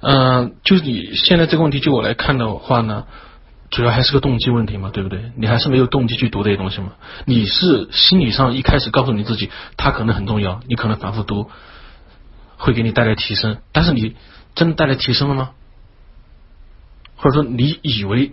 [0.01, 3.05] 嗯，就你现在这个问题，就我来看的话呢，
[3.75, 5.33] 主要还是个动机问题嘛，对不对？
[5.35, 6.93] 你还是没有动机去读这些东西嘛？
[7.25, 11.49] 你是心理上一开始告诉你自己，它可能很重要，你可能反复读
[12.55, 14.15] 会给你带来提升，但是你
[14.55, 15.49] 真的带来提升了吗？
[17.17, 18.31] 或者说你以为？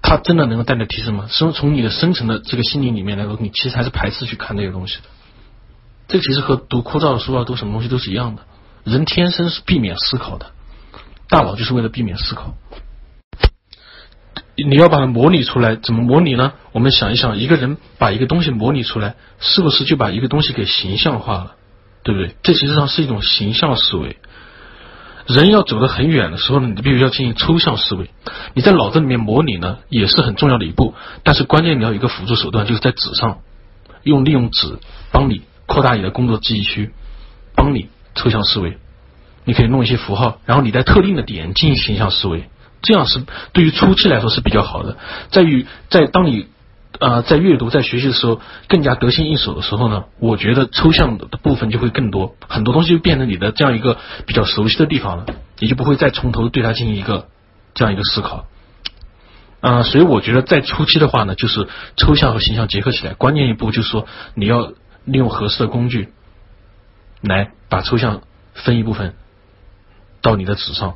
[0.00, 1.26] 它真的能够带来提升吗？
[1.28, 5.02] 是从你的深层的这个心理里面来说，你其实还是排斥去看这些东西的。
[6.08, 8.42] 这其实和读枯燥的书啊，读什么东西都是一样的。
[8.84, 10.52] 人天生是避免思考的，
[11.28, 12.54] 大脑就是为了避免思考。
[14.56, 16.52] 你要把它模拟出来，怎么模拟呢？
[16.72, 21.56] 我们想一想，一个人把一个东西模拟出来，是不是就把一个东西给形象化了？
[22.02, 22.36] 对不对？
[22.42, 24.16] 这其实上是一种形象思维。
[25.26, 28.10] 人要走得很远的时候呢，你必须要进行抽象思维。
[28.52, 30.94] 你在脑子里面模拟呢，也是很重要的一步。
[31.22, 33.38] 但是关键你要有一个辅助手段，就是在纸上
[34.02, 34.78] 用利用纸
[35.10, 36.92] 帮你扩大你的工作记忆区，
[37.56, 38.76] 帮你抽象思维。
[39.46, 42.44] 你可以弄一些符号，然后你在特定的点进行形象思维，
[42.84, 44.96] 这样是对于初期来说是比较好的。
[45.30, 46.46] 在于在当你。
[47.00, 55.26] 呃，在阅读、在学习的时候更加得心应手的时候呢，我觉得抽象的部分就会更多，很多东西就变成你的这样一个比较熟悉的地方了，
[55.58, 57.26] 你就不会再从头对它进行一个
[57.74, 58.46] 这样一个思考。
[59.60, 61.66] 啊，所以我觉得在初期的话呢，就是
[61.96, 64.06] 抽象和形象结合起来，关键一步就是说
[64.36, 64.72] 你要
[65.04, 66.10] 利用合适的工具
[67.22, 68.22] 来把抽象
[68.54, 69.16] 分一部分
[70.22, 70.94] 到你的纸上，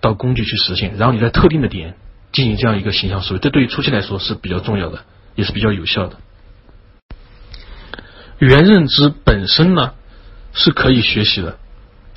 [0.00, 1.96] 到工具去实现，然后你在特定的点
[2.32, 5.00] 进行这样一个形象思维，这对于初期来说是比较重要的。
[5.36, 6.16] 也是比较有效的。
[8.40, 9.92] 语言认知本身呢
[10.52, 11.56] 是可以学习的，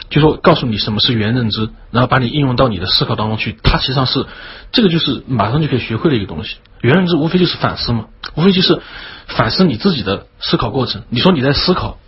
[0.09, 4.25] 就说告诉你什么是语言认知，然后把你应用到你的思考当中去，它实际上是
[4.71, 6.57] 这个就是马上就可以学会的一个东西。
[6.81, 8.81] 语言认知无非就是反思嘛，无非就是
[9.27, 11.03] 反思你自己的思考过程。
[11.09, 11.99] 你说你在思考，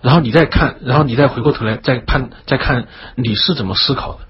[0.00, 4.20] 然后你再看，然后你再回过头来再判再看你是怎么思考的。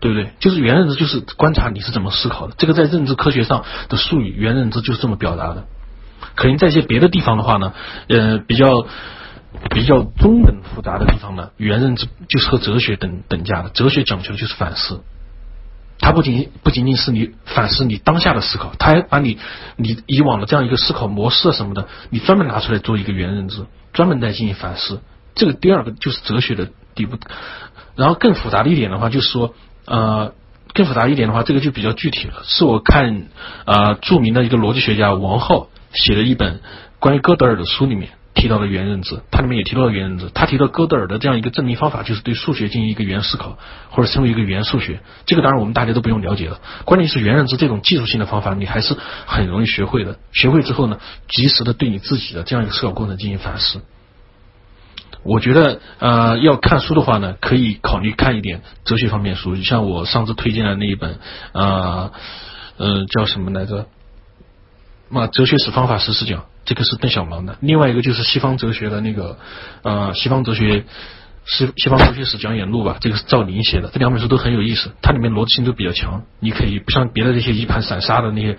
[0.00, 0.30] 对不对？
[0.38, 2.54] 就是原认知，就是观察你是怎么思考的。
[2.56, 5.64] 这个在认知科学上的术语，原认知就是这么表达的。
[6.34, 7.72] 可能在一些别的地方的话呢，
[8.08, 8.86] 呃，比较
[9.70, 13.70] 比较中等复杂的地方呢，语言认知就是和哲学等等价的。
[13.70, 15.00] 哲学讲究的就是反思，
[15.98, 19.38] 它不仅不仅仅是你反思你当下的思考，它还把你
[19.76, 25.00] 你以往的这样一个思考模式什么的，你专门拿出来做一个原认知，专门在进行反思。
[25.34, 27.18] 这个第二个就是哲学的底部。
[27.96, 29.54] 然后更复杂的一点的话，就是说。
[29.88, 30.32] 呃，
[30.74, 32.42] 更复杂一点的话，这个就比较具体了。
[32.44, 33.26] 是我看
[33.64, 36.60] 啊，著名的一个逻辑学家王浩写的一本
[36.98, 40.30] 关于哥德尔的书里面提到的元认知，它里面也提到了元认知。
[40.32, 43.58] 他提到哥德尔的这样一个证明方法，就是对数学进行一个元思考，
[43.90, 45.00] 或者称为一个元数学。
[45.26, 46.60] 这个当然我们大家都不用了解了。
[46.84, 50.18] 关键是元认知这种技术性的方法，你还是很容易学会的。
[50.32, 53.80] 学会之后呢，及时的对你自己的这样一个思考过程进行反思。
[55.28, 61.18] 我觉得呃，要看书的话呢，可以考虑看一点哲学方面书，就像我上次推荐的那一本
[61.52, 62.10] 啊，
[62.78, 63.86] 呃，叫什么来着？
[65.10, 67.58] 那哲学史方法十四讲，这个是邓小芒的。
[67.60, 69.36] 另外一个就是西方哲学的那个
[69.82, 70.84] 呃，西方哲学
[71.44, 73.88] 西西方哲学史讲演录吧，这个是赵林写的。
[73.92, 76.22] 这两本书都很有意思，它里面逻辑性都比较强。
[76.40, 78.58] 你可以不像别的这些一盘散沙的那些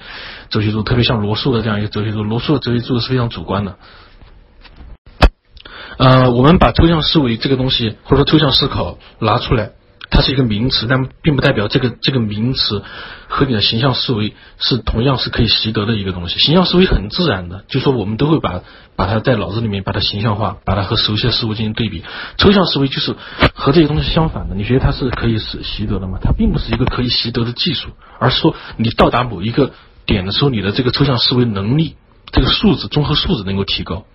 [0.49, 3.77] 哲学书，特别像罗素的这样一个哲学书，罗素的哲学书是非常主观的。
[5.99, 9.71] 呃，我们把抽象思维这个东西，或者说抽象思考拿出来。
[10.11, 12.81] 它是一个名词，但并不代表这个这个名词
[13.27, 16.39] 和你的形象思维是同样是可以习得的一个东西。
[16.39, 18.61] 形象思维很自然的，就说我们都会把
[18.95, 22.03] 把它在脑子里面把它形象化，把它和熟悉的事物进行对比。
[22.37, 23.15] 抽象思维就是
[23.53, 24.55] 和这些东西相反的。
[24.55, 26.17] 你觉得它是可以是习得的吗？
[26.19, 29.73] 它并不是一个可以习得的技术，而是说你到达某一个
[30.07, 31.97] 点的时候，你的这个抽象思维能力
[32.31, 34.05] 这个素质综合素质能够提高。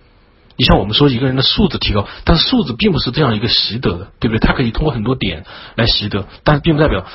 [0.57, 4.39] 你像我们说一个人的素质提高，但是素质并不是这样一个习得的，对不对？
[4.39, 5.43] 他可以通过很多点
[5.75, 7.05] 来习得，但是并不代表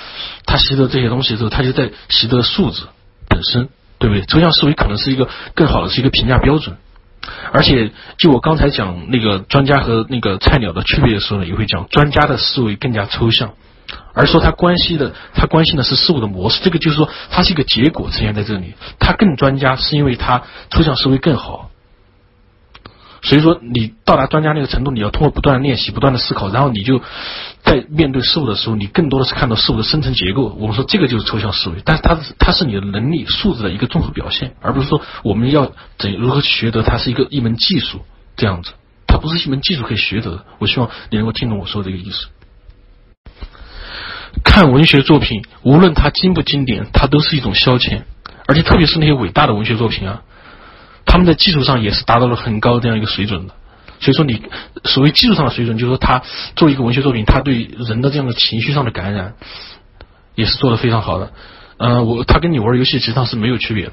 [0.44, 2.82] 他习得这些东西之后，他就在习得素质
[3.28, 3.68] 本身，
[3.98, 4.26] 对不对？
[4.26, 6.76] 抽象思维可能是一个更好的是一个评价标准，
[7.52, 13.52] 而且就我刚才讲那个专家和那个菜鸟的区别的时候呢，也会讲专家的思维更加抽象，
[14.12, 21.69] 而说他关系的他关心的是事物的模式，这个就是说他是一个结果呈现在这里，他更专家是因为他抽象思维更好。
[23.22, 27.02] 所以说，你到达专家那个程度，你要通过不断的练习、不断的思考，然后你就
[27.62, 30.56] 在面对事物的时候，你更多的是看到事物的深层结构。
[30.58, 38.00] 我们说这个就是抽象思维，但是它它是你的能力素质的一个综合表现，而不是说我们要怎如何去学得它是一个一门技术
[38.36, 38.72] 这样子，
[39.06, 40.44] 它不是一门技术可以学得的。
[40.58, 42.28] 我希望你能够听懂我说的这个意思。
[44.42, 48.02] 看文学作品，无论它经不经典，它都是一种消遣，
[48.46, 50.22] 而且特别是那些伟大的文学作品啊。
[51.10, 53.54] 他们在技术上也是达到了很高的这样一个水准的，
[53.98, 54.40] 所以说你
[54.84, 56.22] 所谓技术上的水准，就是说他
[56.54, 59.34] 做一个文学作品，他对人的这样的情绪上的感染
[60.36, 61.32] 也是做的非常好的。
[61.78, 63.92] 嗯，我他跟你玩游戏实际上是没有区别的。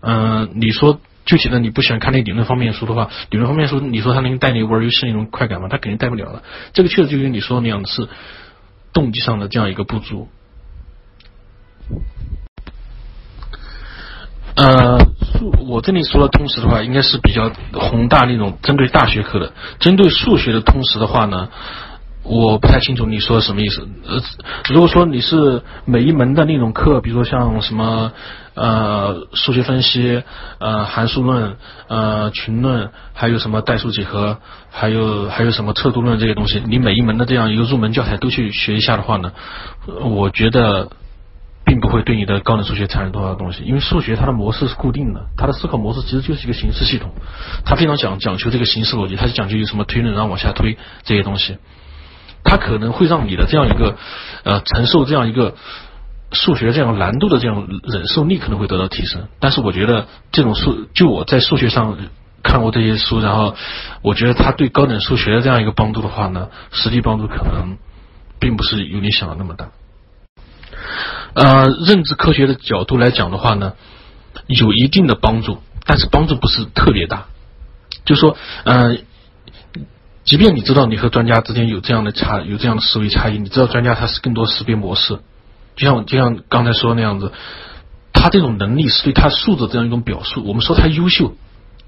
[0.00, 5.68] 嗯，你说具体的你不喜欢看那理论方面书的话，理论方面书你说他能带你玩游戏那种快感吗？
[5.68, 6.42] 他肯定带不了的。
[6.72, 8.08] 这个确实就跟你说的那样的是
[8.94, 10.28] 动机上的这样一个不足。
[14.54, 14.98] 呃，
[15.66, 19.52] 我这里说的通识的话，应该是比较宏大那种针对大学科的。
[19.78, 21.48] 针对数学的通识的话呢，
[22.22, 23.86] 我不太清楚你说的什么意思。
[24.06, 24.20] 呃，
[24.68, 28.12] 如果说你是每一门的那种课，比如说像什么
[28.54, 30.22] 呃数学分析、
[30.58, 31.56] 呃函数论、
[31.88, 34.38] 呃群论，还有什么代数几何，
[34.70, 39.32] 还有还有什么测度论这些东西，你每一门的这样一个入门教材都去学一下的话呢，
[40.02, 40.88] 我觉得。
[41.66, 47.10] 并不会对你的高等数学产生多少东西，因为数学它的模式是固定的，它的思考模式其实就是一个形式系统，
[47.64, 51.58] 它非常讲讲求这个形式逻辑，它是讲究有什么推论然后往下推这些东西，
[52.44, 53.96] 它可能会让你的这样一个
[54.44, 55.56] 呃承受这样一个
[56.30, 61.98] 数学这样难度的这样忍受力可能会得到提升，但是我觉得这种数就我在数学上
[62.44, 63.56] 看过这些书，然后
[64.02, 67.76] 我觉得它对高等数学的这样一个帮助的话呢，实际帮助可能
[68.38, 69.70] 并不是有你想的那么大。
[71.36, 73.74] 呃，认知科学的角度来讲的话呢，
[74.46, 77.26] 有一定的帮助，但是帮助不是特别大。
[78.06, 78.96] 就说，呃，
[80.24, 85.18] 即便你知道你和专家之间有这样的差，有这样的思维差异，你知道专家他是更多识别模式，
[85.76, 87.32] 就像就像刚才说那样子，
[88.14, 90.42] 他这种能力是对他素质这样一种表述。
[90.42, 91.34] 我们说他优秀，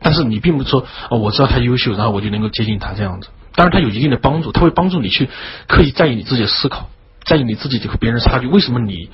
[0.00, 3.28] 但是你并不说哦，我知道他优秀，然后我就能够接近他这样子。
[3.54, 5.30] 当然，他有一定的帮助，他会帮助你去
[5.68, 6.90] 刻意在意你自己的思考，
[7.24, 8.46] 在意你自己和别人差距。
[8.46, 9.08] 为什么你？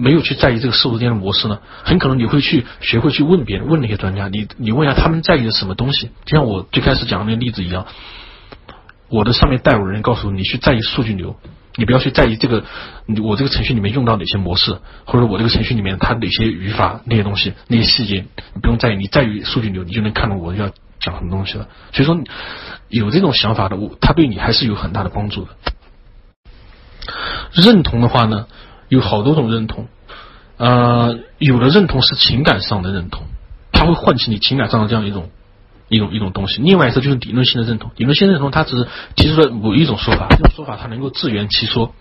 [0.00, 7.84] 没有去在意这个事物之间的模式呢，很可能你会去学会去问别人，问那些专家，你你问一下他们在意的什么东西，就像我最开始讲的那个例子一样，
[9.08, 11.36] 我的上面带我人告诉，你去在意数据流，
[11.74, 12.64] 你不要去在意这个，
[13.24, 18.24] 我这个程序里面用到哪些模式，或者我这个程序里面它哪些语法那些东西那些细节，
[18.54, 20.70] 你不用在意，你在意数据流，你就能看懂我要
[21.00, 21.66] 讲什么东西了。
[21.92, 22.16] 所以说，
[22.88, 25.50] 有这种想法的，我他对你还是有很大的帮助的。
[27.52, 28.46] 认同的话呢？
[28.88, 29.86] 有好多种认同，
[30.56, 33.26] 呃，有的认同是情感上的认同，
[33.72, 35.30] 它会唤起你情感上的这样一种
[35.88, 36.60] 一种一种东西。
[36.62, 41.94] 另外一个就是理论性的认同，理论性认同它只是提出了某一种说法，这种说法它能够自圆其说，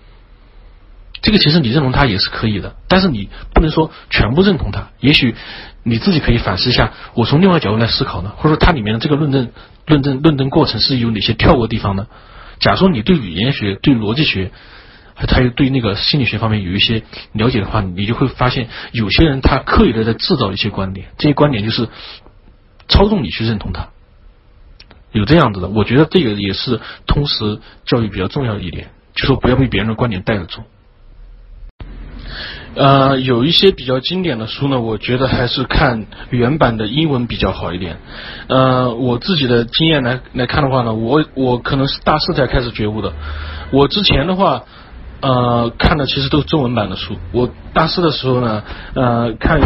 [1.22, 4.90] 这个其实你认同它也是可以的，但是你不能说全部认同它。
[5.00, 5.36] 也许
[5.84, 9.52] 你自己可以反思一下，我从另外角度来思考呢，或者说它里面的这个论证、
[9.86, 12.08] 论证、论证过程是有哪些跳过地方呢？
[12.60, 14.52] 假如说你对语言学、对逻辑学，
[15.18, 21.90] 还有对那个心理学方面有一些了解的话，你就会发现，有些人他刻意的在制造一些观点，这些观点就是
[22.88, 23.90] 操纵你去认同他。
[25.12, 30.64] 有这样子的，我觉得这个也是通识教育比较重要的一点，就说不要被别人的观点带着走。
[32.76, 37.98] 呃，有一些比较经典的书呢，我觉得还是看原版的英文比较好一点。
[38.48, 43.14] 呃，我自己的经验来来看的话呢，我我可能是大四才开始觉悟的。
[43.72, 44.66] 我之前的话，
[45.22, 47.16] 呃，看的其实都是中文版的书。
[47.32, 48.64] 我大四的时候呢，
[48.94, 49.60] 呃，看。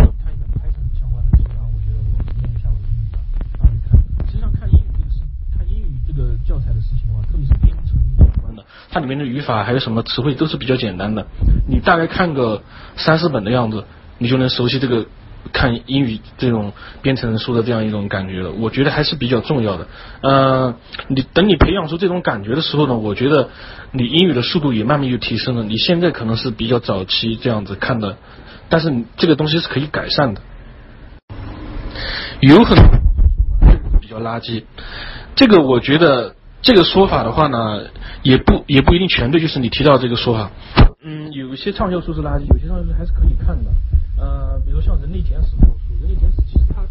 [8.93, 11.25] 它里面的语法还有什么词汇都是比较简单的，
[11.65, 12.61] 你大概看个
[12.97, 13.85] 三四本的样子，
[14.17, 15.05] 你就能熟悉这个
[15.53, 18.51] 看英语这种编程书的这样一种感觉了。
[18.51, 19.87] 我觉得还是比较重要的。
[20.21, 20.75] 呃，
[21.07, 23.49] 你等你培养出这种感觉的时候呢，我觉得
[23.91, 25.63] 你英语的速度也慢慢就提升了。
[25.63, 28.17] 你现在可能是比较早期这样子看的，
[28.69, 30.41] 但是这个东西是可以改善的。
[32.39, 32.85] 有很多
[33.99, 34.63] 比较垃圾，
[35.35, 36.35] 这个我觉得。
[36.63, 37.85] 这个说法的话呢，
[38.21, 40.51] 也不也不一定全对，就是你提到这个说法，
[41.01, 43.71] 嗯，有些畅销书是垃圾，有些畅销书还是可以看的，
[44.17, 46.83] 呃，比如像《人类简史》这种书，《人类简史》其实它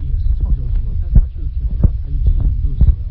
[0.00, 3.04] 也是畅销书，但它确实挺好看，还有《基因宇宙史》啊，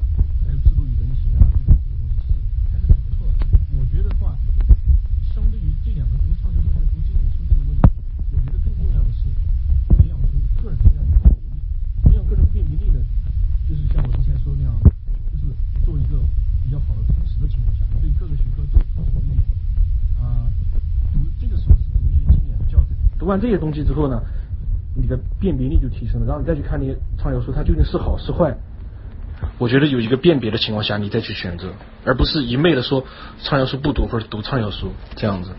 [0.46, 2.40] 还有《制度与人形》啊，这种这种东西其实
[2.72, 3.34] 还是挺不错的。
[3.78, 4.38] 我觉得话，
[5.34, 7.86] 相对于这两个读畅销书还是读经典书这个问题，
[8.34, 9.30] 我觉得更重要的是
[9.98, 11.54] 培养出个人的这样一个能力，
[12.10, 12.98] 培养个人辨别力的，
[13.70, 14.74] 就是像我之前说那样。
[15.86, 16.20] 做一个
[16.62, 19.42] 比较好的通识的情况下，对各个学科都懂一点
[20.22, 20.46] 啊。
[21.12, 22.66] 读这个时候是读一些经典的
[23.30, 24.20] 完这些东西之后呢，
[24.96, 26.26] 你的辨别力就提升了。
[26.26, 28.56] 然后你再去看那些畅销书，它究竟是好是坏？
[29.58, 31.70] 我觉得有一个辨别的情况下，你再去选择，
[32.04, 33.06] 而不是一昧的说
[33.42, 35.52] 畅销书不读或者读畅销书这样子。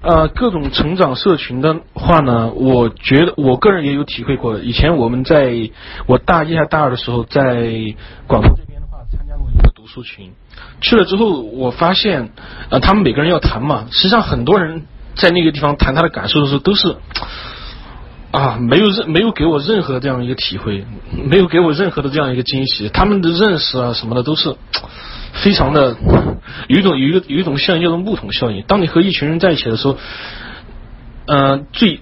[0.00, 4.58] 呃，各种成长社群的话呢，我觉得我个人也有体会过。
[4.58, 5.70] 以前我们在
[6.06, 7.42] 我大一还大二的时候，在
[8.26, 10.32] 广东这边的话，参加过一个读书群。
[10.80, 12.30] 去了之后，我发现，
[12.70, 14.84] 呃，他们每个人要谈嘛，实际上很多人
[15.18, 16.96] 在那个地方谈他的感受的时候，都是
[18.30, 22.88] 啊，没有任没有给我任何这样一个体会，没有给我任何的这样一个惊喜。
[22.88, 24.56] 他们的认识啊什么的都是。
[25.30, 25.94] 非常的
[26.68, 28.64] 有一种有一个有一种效应叫做木桶效应。
[28.66, 29.96] 当你和一群人在一起的时候，
[31.26, 32.00] 呃，最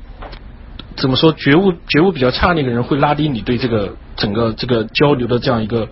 [0.94, 5.88] 怎么说觉悟觉悟比较差那个人会拉低你对这个整个这个交流的这样一个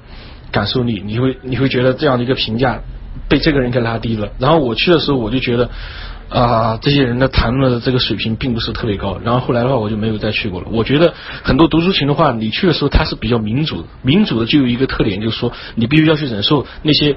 [0.53, 2.81] 感受力，你会你会觉得这样的一个评价
[3.29, 4.31] 被这个人给拉低了。
[4.39, 5.69] 然后我去的时候我就觉得。
[6.29, 9.19] 啊，这些人的谈论的这个水平并不是特别高。
[9.23, 10.67] 然后后来的话，我就没有再去过了。
[10.71, 13.89] 我觉得很多读书群的话，你去的时候它是比较民主的。
[14.03, 17.17] 民主的就有一个特点，就是说你必须要去忍受那些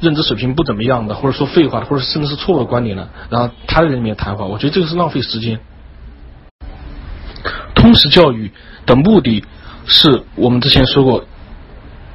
[0.00, 3.08] 认知水平不怎么样的，或者说废话，或者甚至是错误的观点的。
[3.30, 5.60] 然后他在里面谈话，我觉得这个是浪费时间。
[7.74, 8.50] 通识教育
[8.84, 9.44] 的目的
[9.86, 11.24] 是我们之前说过，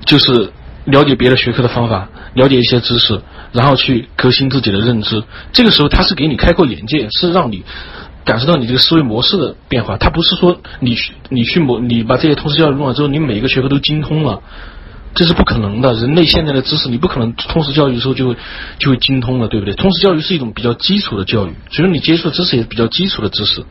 [0.06, 0.52] 就是
[0.86, 3.22] 了解别的学科的方法，了解一些知识。
[3.52, 7.64] 然后去革新自己的认知，这个时候他是给你开阔眼界，是让你
[8.26, 9.96] 感受到你这个思维模式的变化。
[9.96, 14.42] 他不是说你去你去模你把这些通识教育弄了之后，你每一个学科都精通了。
[15.16, 18.38] 这是不可能的，人类现在的知识你不可能通识教育的时候就会
[18.80, 19.76] 就会精通了，对不对？
[19.76, 23.64] 通识教育是一种比较基础的教育，所以说你接触的知识也是比较基础的知识。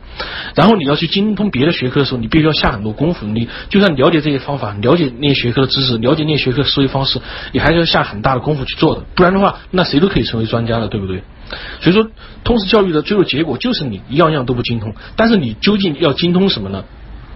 [0.55, 3.25] 然后你要去精通别的学科的时候，你必须要下很多功夫。
[3.25, 7.19] 你就算了解这些方法，了解那些学科的知识，了解那些学科思维方式，
[7.51, 9.03] 你还是要下很大的功夫去做的。
[9.15, 11.23] 不然的话，那谁都可以成为专家了，对不对？
[11.81, 12.09] 所以说，
[12.43, 14.95] 通识教育的最后结果就是你样样都不精通。
[15.17, 16.85] 但是你究竟要精通什么呢？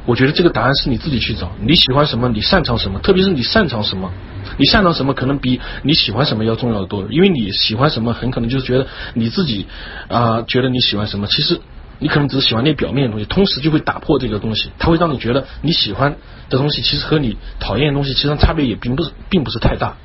[0.07, 4.09] 我觉得这个答案是你自己去找，你喜欢什么，你擅长什么，特别是你擅长什么，
[4.57, 7.05] 你擅长什么可能比你喜欢什么要重要的多。
[7.11, 9.67] 因为你喜欢什么，很可能就是觉得你自己
[10.07, 11.59] 啊，觉得你喜欢什么，其实
[11.99, 16.15] 你可能只是喜欢那表面的东西，同时就会打破这个东西，它会让你觉得你喜欢
[16.49, 19.97] 的东西其实和你讨厌的东西其实差别也并不是并不是太大。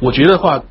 [0.00, 0.62] 我觉得话，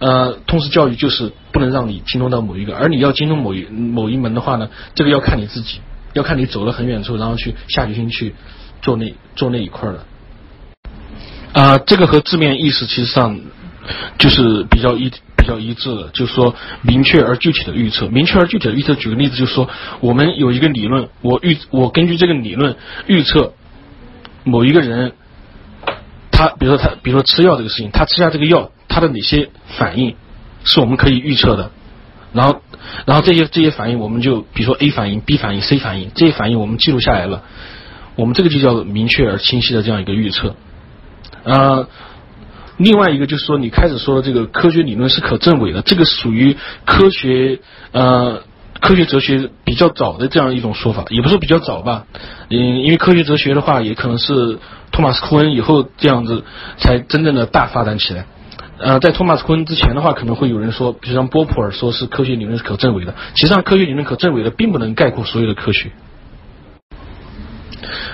[0.00, 5.78] 呃，通识教育就是不能让你精通到某一个，而你要精通某一某一门的话呢，这个要看你自己。
[6.12, 8.34] 要看你走了很远处，然后去下决心去
[8.82, 10.04] 做那做那一块的
[11.52, 13.40] 啊，这个和字面意思其实上
[14.18, 18.06] 就是比较一比较一致的，就是说明确而具体的预测。
[18.08, 19.68] 明确而具体的预测，举个例子，就是说
[20.00, 23.54] 我们有一个理论，我预我根据这个理论预测
[24.44, 25.12] 某一个人，
[26.30, 30.14] 他比如说他比如说吃药这个事情，他吃下这个药，他的哪些反应
[30.64, 31.70] 是我们可以预测的。
[32.32, 32.60] 然后
[33.06, 37.42] 然后这些这些反应我们就比如说 A 反应、B 反应、C 反应，这些反应我们记录下来了，
[38.16, 40.54] 我们这个就叫明确而清晰的这样一个预测。
[41.44, 41.88] 呃，
[42.76, 47.60] 另外一个就是说，你开始说的这个科学理论是可证伪的，这个属于科学
[47.92, 48.42] 呃。
[48.80, 52.06] 科学哲学比较早的这样一种说法，也不是比较早吧，
[52.48, 54.58] 嗯，因为科学哲学的话，也可能是
[54.90, 56.44] 托马斯·库恩以后这样子
[56.78, 58.24] 才真正的大发展起来。
[58.80, 63.14] 呃，在托马斯·库恩之前的话，可能会有人说，比如像波普尔说是科学理论是可证伪的。
[63.34, 65.92] 其实上，科学理论可证伪的，并不能概括所有的科学。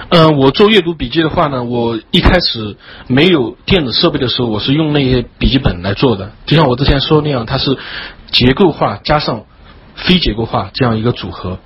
[0.09, 7.79] 嗯，我做阅读笔记的话呢，我一开始没有电子设备的时候，我是用那些笔记本来做的，就像我之前说那样，它是
[8.31, 9.45] 结构化加上。
[9.99, 11.59] 非结构化这样一个组合。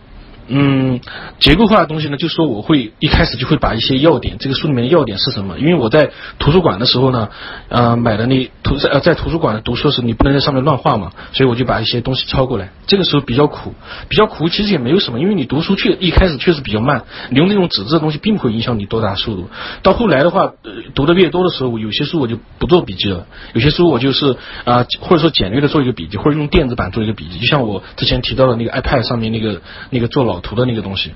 [0.52, 1.00] 嗯，
[1.38, 5.56] 结构化的东西呢，就是说我会一开始就会把一些要点，这个书里面的要点是什么？
[5.60, 7.28] 因为我在图书馆的时候呢，
[7.68, 12.70] 呃，买的那图在呃在图书馆读书时，你不能在上面乱画嘛，所以我就把一些东西抄过来。
[12.88, 13.74] 这个时候比较苦，
[14.08, 19.48] 比较苦，其实也没有什么，因为你读书确一开始确实比较慢，你用那种纸质的东西并不会影响你多大速度。
[19.84, 20.52] 到后来的话，
[20.96, 30.39] 读的越多的时候，有些书我就不做笔记了，有些书我就是啊，或者说简略的做一个笔记，或者用电子版做一个笔记，就像我之前提到的那个 iPad 上面那个那个做老。
[30.40, 31.12] 图的那个东西，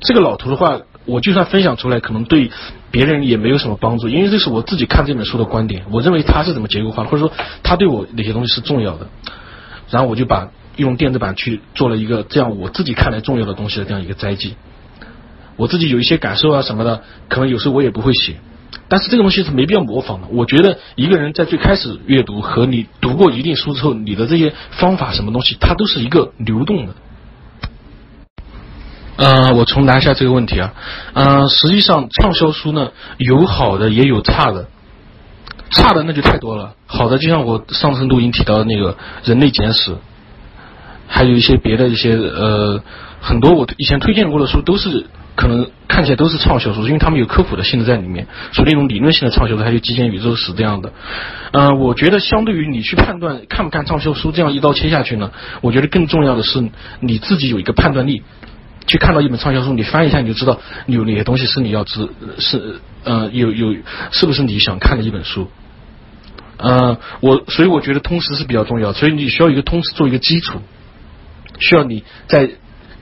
[0.00, 2.50] 这个老图的话，我就算分享出来，可能对
[2.90, 7.32] 别人也没有什么帮助，因为这是我自己看这本书的观点，我认为它是怎么结构化的，或者说
[7.62, 9.08] 它对我哪些东西是重要的，
[9.90, 14.54] 然后我就把用电子版去做了一个这样我自己看来重要的东西的这样一个摘记，
[15.56, 18.36] 我自己有一些感受啊什么的，可能有时候我也不会写，
[18.88, 20.28] 但是这个东西是没必要模仿的。
[20.30, 26.94] 我觉得一个人在最开始阅读和你读过一定书之后，你的这些方法什么东西，它都是一个流动的。
[29.18, 30.72] 呃，我重答一下这个问题啊，
[31.12, 34.68] 呃，实际上畅销书呢有好的也有差的，
[35.72, 38.92] 差的那就太多了，好的就像我上次录音提到的那个
[39.24, 39.90] 《人类简史》，
[41.08, 42.80] 还有一些别的一些呃
[43.20, 50.92] 很多我以前推荐过的书都是可能看起来都是畅销书，因为他们有科普的性质在里面，属于那种理论性的畅销书，还有极简宇宙史这样的。
[51.50, 56.68] 呃，我觉得相对于你去判断看不看畅销书这样一刀切下去呢，我觉得更重要的是
[57.00, 58.22] 你自己有一个判断力。
[58.88, 62.08] 去看到一本畅销书，你翻一下你就知道有哪些东西是你要知
[62.38, 63.76] 是呃有有
[64.10, 65.48] 是不是你想看的一本书，
[66.56, 70.60] 呃我所以我觉得通识是比较重要，所以你需要一个通识做一个基础，
[71.60, 72.50] 需要你在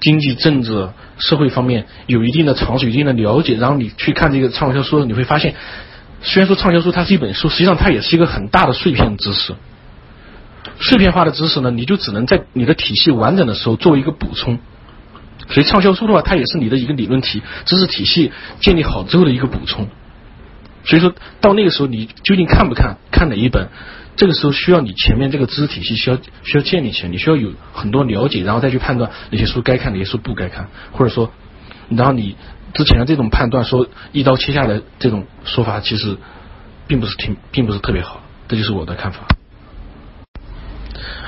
[0.01, 5.55] 经济、政治、社会方面有一定的常识、一定的了解，然后你去看这个畅销书，你会发现，
[6.21, 9.55] 虽然说畅销书它是一本书，实际上它也是一个很大的碎片知识，
[10.81, 14.59] 碎片化的知识呢，你就只能在你的体系完整的时候做一个补充。
[15.49, 19.89] 所以畅销书的话，它也是你的一个理论体知识体系建立好之后的一个补充。
[20.85, 23.69] 所以说到那个时候，你究竟看不看，看哪一本，
[24.17, 31.33] 这个时候需要你前面这个知识体系需要需要建立起来，你需要有很多了解，然后再去判断哪些书该看，哪些书不该看，或者说，
[31.89, 32.37] 然后你
[32.73, 36.17] 之前的这种判断说一刀切下来这种说法，其实
[36.87, 38.21] 并不是挺，并不是特别好。
[38.49, 39.27] 这就是我的看法。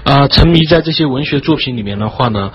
[0.04, 2.52] 啊，沉迷在这些文学作品里面的话呢？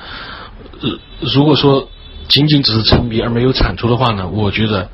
[1.21, 1.89] 如果说
[2.27, 4.89] 仅仅只是沉迷而没有产出的话呢，我觉得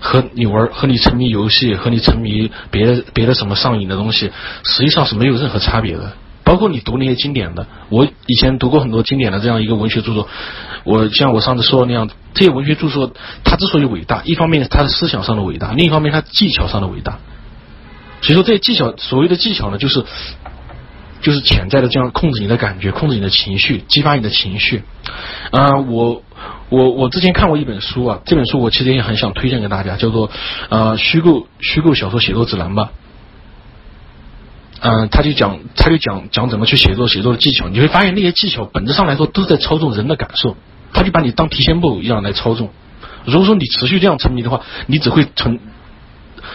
[0.00, 4.30] 和你玩和你沉迷游戏和你沉迷别的别的什么上瘾的东西，
[4.64, 6.12] 实际上是没有任何差别的。
[6.44, 10.28] 包括你读那些经典的，我以前读过很多经典的这样一个文学著作，
[10.84, 13.12] 我像我上次说的那样，这些文学著作
[13.44, 17.18] 它之所以伟大，一方面它的思想上的伟大，另一方面它技巧上的伟大。
[18.22, 20.04] 所以说这些技巧，所谓的技巧呢，就是。
[21.20, 24.82] 就是潜在的这样控制你的感觉，控制你的情绪，激发你的情绪。
[25.50, 26.22] 啊，我
[26.68, 30.30] 我我之前看过一本书啊，这本书我其实也很想推荐给大家，叫做
[30.68, 32.90] 呃虚构虚构小说写作指南吧。
[34.80, 40.56] 嗯，他就讲他就讲讲怎么去写作写作的技巧，你会发现那些技巧本质上来说都在操纵人的感受，
[40.92, 42.70] 他就把你当提线木偶一样来操纵。
[43.24, 45.58] 如果说你持续这样沉迷的话，你只会成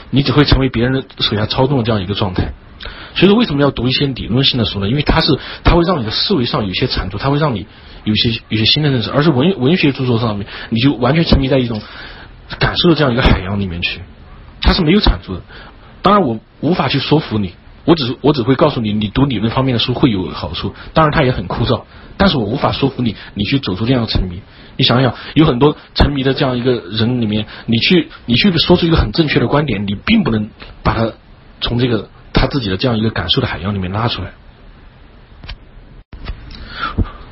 [0.10, 2.53] 你只会成为别人手下操纵的这样一个状态。
[3.15, 4.90] 所以说，为什么要读一些理论性的书呢？
[4.90, 7.68] 因为它是，它会让你的思维上有些产出，它会让你
[8.03, 9.11] 有些有些新的认识。
[9.11, 11.80] 而是文文学著作上面，你就完全沉迷在一种
[12.57, 14.02] 感受的这样一个海洋里面去，
[14.61, 15.41] 它是没有产出的。
[16.02, 17.53] 当然，我无法去说服你，
[17.85, 20.73] 我只是我只会告诉你，你读理论方面的书会有好处。
[20.94, 21.84] 当然，它也很枯燥，
[22.18, 24.41] 但是我无法说服你，你去走出这样的沉迷。
[24.76, 30.49] 你想想，有很多沉迷的这样一个人里面，你去你去说出一个很正确的观点，你并不能
[30.81, 31.11] 把它
[31.61, 32.10] 从这个。
[32.44, 34.34] 他自己的这样一个感受的海洋里面拉出来，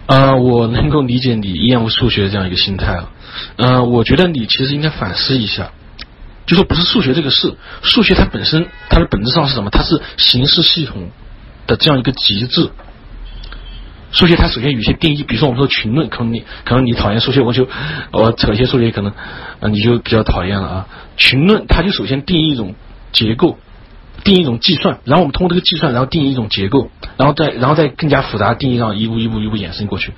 [0.06, 3.10] 呃，我能够理解你厌恶数学的这样一个心态啊，
[3.58, 5.72] 呃，我觉得你其实应该反思一下，
[6.46, 9.70] 就说不是数学这个事，数学它本身它的本质上是什么？
[9.70, 11.10] 它是形式系统
[11.68, 12.70] 的这样一个极致，
[14.14, 17.68] 数学它首先有一些定义，比如说我们说群论，可能你可能你讨厌数学，我就
[18.12, 20.88] 我扯一些数学，可能啊你就比较讨厌了啊。
[21.18, 22.76] 群论它就首先定义一种
[23.12, 23.58] 结构，
[24.24, 30.14] 定义一种计算，然后我们通过这个计算，然后定义一种结构，然后再然后再更加复杂的定义上一步一步一步延伸过去。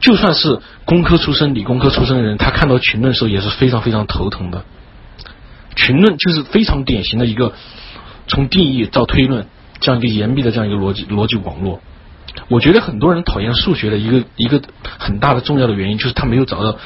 [0.00, 4.64] 就算是工科出身、理工科出身的人，他看到群论的时候也是非常非常头疼的。
[5.76, 7.52] 群论就是非常典型的一个
[8.26, 9.46] 从定义到推论
[9.80, 11.80] 这样一个严密的这样一个逻辑逻辑网络。
[12.48, 14.60] 我觉得很多人讨厌数学的一个一个
[14.98, 16.76] 很大的重要的原因，就是他没有找到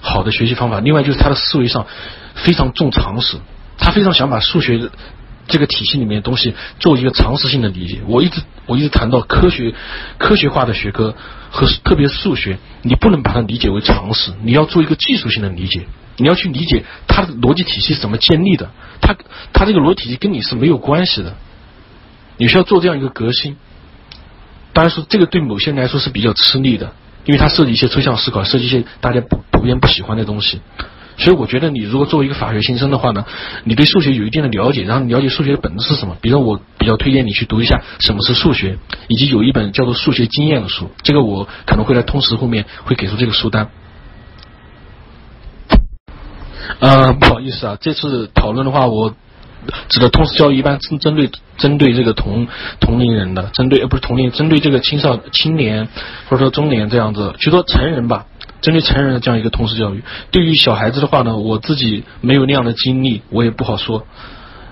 [0.00, 0.80] 好的学习方法。
[0.80, 1.86] 另外就是他的思维上
[2.34, 3.38] 非常重常识，
[3.78, 4.90] 他非常想把数学
[5.46, 8.00] 这个体系里面的东西做一个常识性的理解。
[8.06, 9.74] 我一直我一直谈到科学
[10.18, 11.14] 科学化的学科
[11.50, 15.86] 和特别数学，你不能把它理解为常识，你要做一个技术性的理解。
[16.16, 19.16] 你要去理解它的逻辑体系是怎么建立的，它
[19.52, 21.34] 它这个逻辑体系跟你是没有关系的。
[22.36, 23.56] 你需要做这样一个革新。
[24.72, 26.92] 当然说这个对某些人来说是比较吃力的，
[27.24, 30.60] 因为它涉及一些抽象思考，涉及一些大家普普遍不喜欢的东西。
[31.16, 33.24] 所以我觉得你如果作为一个法学新生的话呢，
[33.64, 36.16] 你对数学有一定的了解，然后你了解数学的本质是什么。
[36.20, 38.78] 比如我比较推荐你去读一下什么是数学，
[39.08, 43.68] 以及有一本叫做《数学经验》的书，这个我可能会在通识后面会给出这个书单。
[46.80, 49.14] 呃，不好意思啊，这次讨论的话，我
[49.88, 52.48] 指的通识教育一般针针对针对这个同
[52.80, 55.88] 同龄人的，针对呃不是同龄，针对这个青少青年
[56.28, 58.26] 或者说中年这样子，就说成人吧，
[58.64, 60.02] 针对成人的这样一个通识教育。
[60.30, 64.06] 对于小孩子的话呢，我自己没有那样的经历，我也不好说。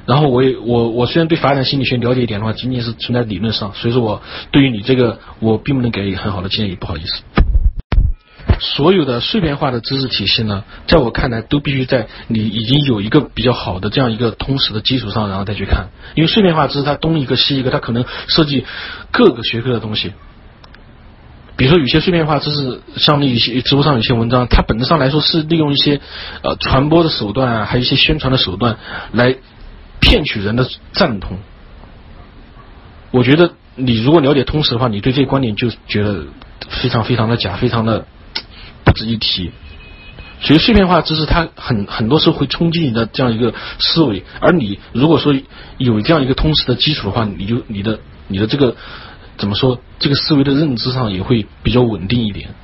[0.07, 7.23] 然后我也我我虽然对发展心理学了解一点的话，仅仅是存在理论上，所以说我对于你这个我并不能给很好的建议，不好意思。
[8.59, 15.91] 所有的碎片化的知识体系呢，在我看来都必须在你已经有一个比较好的这样一个通识的基础上，然后再去看。
[16.15, 18.65] 因为碎片化知识它东一个西一个，它可能涉及
[19.11, 20.13] 各个学科的东西。
[21.63, 26.01] 比如说有些碎片化知识，像那一些知乎上有些文章，它本质上来说是利用一些
[26.43, 28.79] 呃传播的手段啊，还有一些宣传的手段
[29.13, 29.37] 来
[30.01, 31.39] 骗取人的赞同。
[33.13, 36.25] 我觉得你如果了解通识的话，你对这个观点就觉得
[36.69, 38.07] 非常非常的假，非常的。
[38.85, 39.53] 不值一提，
[40.41, 45.33] 所以碎片化知识它很很多时候会冲击你的这样一个思维，而你如果说
[45.79, 48.75] 有这样一个通识的基础的话，你就你的你的这个
[49.39, 52.55] 怎么说，这个思维的认知上也会比较稳定一点。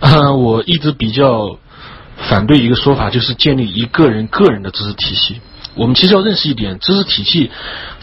[0.00, 1.58] 啊，我一直比较
[2.16, 5.40] 反对一个说法，就是建立一个人个人的知识体系。
[5.74, 7.50] 我们其实要认识一点，知识体系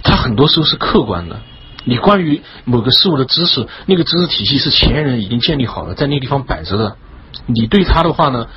[0.03, 1.39] 它很多时候是客观的。
[1.85, 6.95] 你关于某个事物的知识，那个知识体系是前人已经建立好了，在那个地方摆着的。
[7.45, 8.47] 你对它的话呢，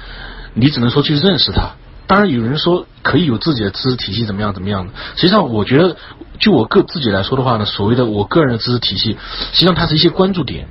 [0.55, 1.76] 你只能说去认识它。
[2.06, 4.92] 当然，有人说可以有自己的知识体系，怎么样怎么样的。
[5.16, 5.96] 实际上，我觉得
[6.38, 9.16] 就我个自己来说的话呢，所谓的我个人的知识体系，
[9.52, 10.68] 实际上它是一些关注点。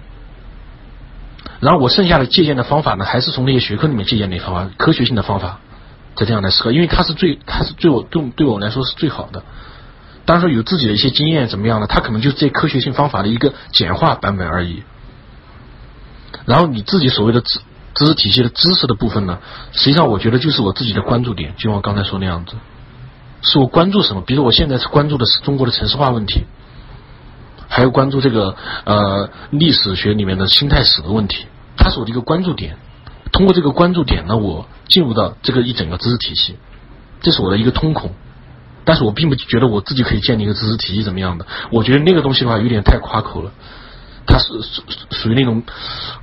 [1.59, 5.59] 然后我剩下的借鉴的方法呢，还是从那些学科里面借鉴那方法，科学性的方法，
[6.15, 9.43] 再这样来思考，因为它是最，它是对我对对我来说是最好的。
[10.25, 11.87] 当然说有自己的一些经验怎么样呢？
[11.87, 14.83] 它可能就是这科学性方法的一个简化版本而已。
[16.45, 17.59] 然后你自己所谓的知
[17.95, 19.39] 知识体系的知识的部分呢，
[19.71, 22.55] 实际上我觉得就是我自己的关注点，就像我刚才说那样子，
[23.41, 24.21] 是我关注什么？
[24.21, 26.43] 比如我现在是关注的是中国的城市化问题，
[27.67, 31.45] 还有关注这个呃历史学里面的心态史的问题，
[31.77, 32.77] 它是我的一个关注点。
[33.31, 36.57] 通过这个关注点呢，我进入到这个一整个知识体系，
[37.21, 38.11] 这是我的一个通孔。
[38.83, 43.51] 但是我并不觉得我自己可以建立一个知识体系怎么样的，我觉得那个东西的话有点太夸口了，
[44.25, 45.63] 它是属属于那种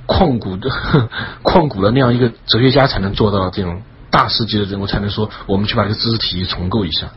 [0.07, 0.69] 旷古的
[1.43, 7.11] 旷古的那样一个哲学家才能做到这种大师级的人物才能说我们去把这个知识体系重构一下。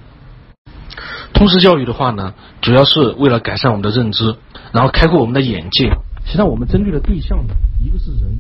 [1.34, 2.32] 通识教育的话呢，
[2.62, 4.36] 主要是为了改善我们的认知，
[4.72, 5.90] 然后开阔我们的眼界。
[6.24, 7.54] 实际上我们针对的对象呢，
[7.84, 8.38] 一个是人，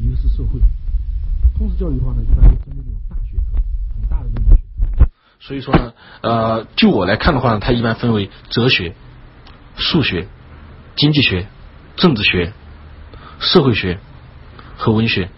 [0.00, 0.60] 一个是社会。
[1.58, 3.60] 通识教育的话呢，一般是针对这种大学科、
[3.94, 5.10] 很大的那种学科。
[5.40, 8.94] 所以说呢，呃，就我来看的话呢，它一般分为哲学、
[9.76, 10.28] 数学、
[10.94, 11.48] 经济学、
[11.98, 12.52] 政治学、
[13.40, 13.98] 社会学
[14.76, 15.28] 和文学。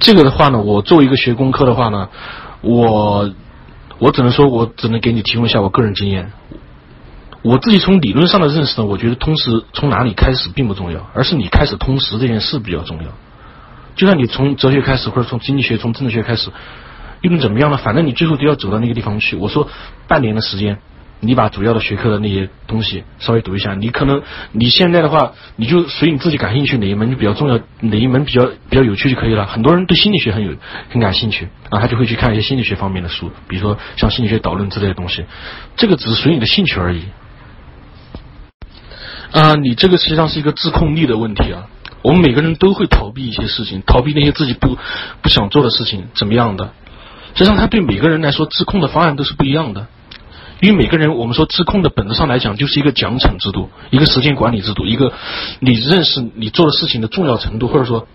[0.00, 2.08] 这个的话呢，我作为一个学工科的话呢，
[2.60, 3.32] 我
[3.98, 6.32] 我只能说，我只能给你提供一下我个人经验。
[7.42, 13.10] 我自己从理论上的认识呢，我觉得通识从哪里开始并不重要，而是你开始通识这件事比较重要。
[13.94, 16.50] 就算你从哲学开始，或者从经济学、从政治学开始，
[17.20, 17.76] 又能怎么样呢？
[17.76, 19.36] 反正你最后都要走到那个地方去。
[19.36, 19.68] 我说
[20.06, 20.80] 半年的时间，
[21.20, 23.74] 你把主要的学科的那些东西稍微读一下。
[23.74, 24.22] 你可能
[24.52, 29.46] 你现在的话，你就随你自己感兴趣哪一门就比较重要，哪一门比较比较有趣就可以了。
[29.46, 30.54] 很多人对心理学很有
[30.90, 35.24] 很感兴趣啊，他就会去看一些心理学方面的书，比如说像心理学导论之类的东西。
[35.76, 37.02] 这个只是随你的兴趣而已。
[39.32, 41.66] 啊，你这个实际上是一个自控力的问题啊。
[42.00, 44.78] 我们每个人都会逃避一些事情，逃避那些自己不
[45.20, 46.72] 不想做的事情，怎么样的？
[47.34, 49.88] 实际上，他对每个人来说，自控的方案都是不一样的。
[50.60, 55.12] 因为每个人，我们说自控的本质上来讲，就是一个奖惩制度，一个时间管理制度，一个
[55.60, 58.06] 你认识你做的事情的重要程度，或者说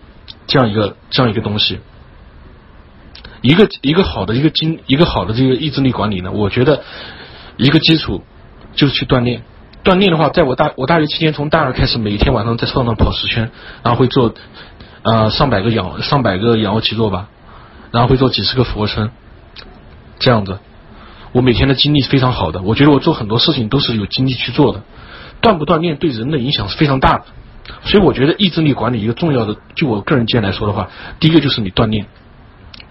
[0.46, 1.78] 这样一个这样一个东西。
[3.40, 6.82] 一个一个好的一个经一个好的这个意志力管理呢，我觉得
[7.58, 8.22] 一个基础
[8.74, 9.42] 就是去锻炼。
[9.84, 13.50] 锻炼的话，在我大我大学期间，从大二开始，每天晚上在操场上跑十圈，
[13.82, 14.34] 然后会做
[15.02, 17.28] 呃上百个仰上百个仰卧起坐吧，
[17.90, 19.10] 然后会做几十个俯卧撑，
[20.18, 20.58] 这样子，
[21.34, 22.62] 我每天的精力是非常好的。
[22.62, 24.82] 我觉得我做很多事情都是有精力去做的。
[25.42, 27.24] 锻不锻炼对人的影响是非常大的，
[27.82, 30.88] 所以我觉得意志力管理一个重要的，就我个人经验来说的话，
[31.18, 32.06] 第一个就是你锻炼。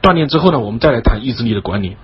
[0.01, 1.95] 锻炼之后呢，我们再来谈意志力的管理。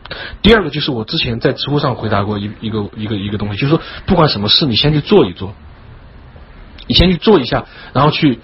[0.42, 5.54] 第二个就是我之前在知乎上回答过一一个一个一个东西，就是说不管什么事，你先去做一做，
[6.88, 8.40] 你先去做一下，然后去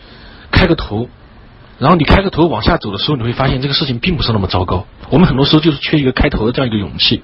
[0.52, 1.08] 开个头，
[1.80, 4.86] 然后你开个头往下走的时候，你会发现这个事情并不是那么糟糕。
[5.10, 7.24] 我们很多时候就是缺一个开头的这样一个勇气。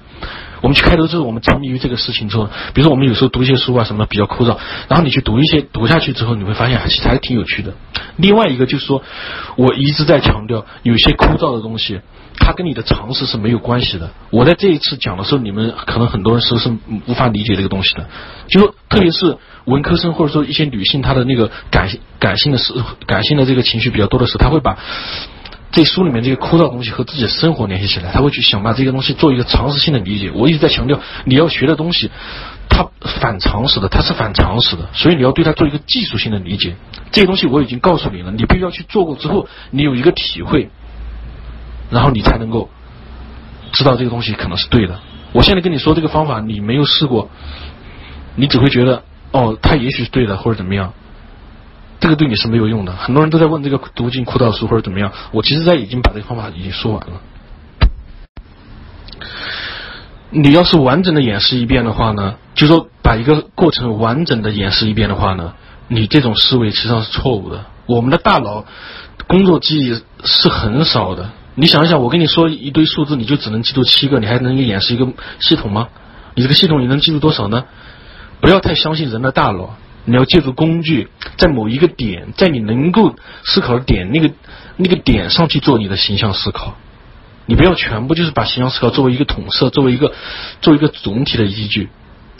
[0.62, 4.56] 我们去开头之后，我们沉迷于这个事情之后，比如说我们有时候读一些书啊什么比较枯燥，
[4.88, 7.74] 然后你去读一些读下去之后，你会发现其实还挺有趣的。
[8.16, 9.02] 另外一个就是说，
[9.56, 12.00] 我一直在强调，有些枯燥的东西。
[12.34, 14.10] 它跟你的常识是没有关系的。
[14.30, 16.74] 我在这一次讲的时候，你们可能很多人是是
[17.06, 18.08] 无法理解这个东西的。
[18.48, 19.36] 就说特别是
[19.66, 22.72] 文科生或者说一些女性，她的那个感性感性的事、
[23.06, 24.78] 感性的这个情绪比较多的时候，她会把
[25.72, 30.30] 这书里面这个枯燥东西和自己的生活联系起来，他会去想把这个东西做一个常识性的理解。
[30.34, 32.10] 我一直在强调，你要学的东西，
[32.68, 36.76] 它反常识的，它是反常识的，所以你要对它做一个技术性的理解。
[37.10, 40.70] 这些东西我已经告诉你了，你必须要去做过之后，你有一个体会。
[41.90, 42.70] 然后你才能够
[43.72, 44.98] 知道这个东西可能是对的。
[45.32, 47.30] 我现在跟你说这个方法，你没有试过，
[48.34, 50.94] 你只会觉得哦，它也许是对的，或者怎么样。
[52.02, 52.90] 这个对你是没有用的。
[52.90, 55.12] 很多人都在问这个读进枯燥书或者怎么样。
[55.30, 57.20] 我其实在已经把这个方法已经说完了。
[60.30, 65.54] 你要是完整的演示一遍的话呢，就说把一个过程完整的演示一遍的话呢，
[65.86, 67.66] 你这种思维实际上是错误的。
[67.86, 68.64] 我们的大脑
[69.28, 71.30] 工作记忆是很少的。
[71.54, 75.06] 你想一想，我跟你说一堆数字，你就只能记住七个，你还能演示一个
[75.38, 75.86] 系统吗？
[76.34, 77.64] 你这个系统你能记住多少呢？
[78.40, 83.14] 不要太相信人的大脑，你要借助工具，在某一个点，在你能够
[83.44, 84.30] 思考的点那个
[84.76, 86.74] 那个点上去做你的形象思考。
[87.46, 90.12] 你不要全部就是把形象思考作为一个统摄，作为一个
[90.60, 91.88] 作为一个总体的依据，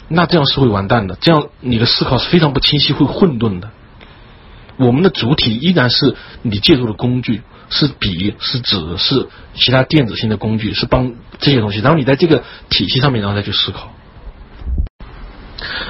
[0.07, 1.17] 那这样是会完蛋的。
[1.19, 3.69] 这样你的思考是非常不清晰，会混沌的。
[4.77, 7.41] 我们的主体依然是你借助的工具。
[7.69, 11.79] 是笔，是纸，是其他电子性的工具，是帮这些东西。
[11.79, 13.91] 然后你在这个体系上面，然后再去思考。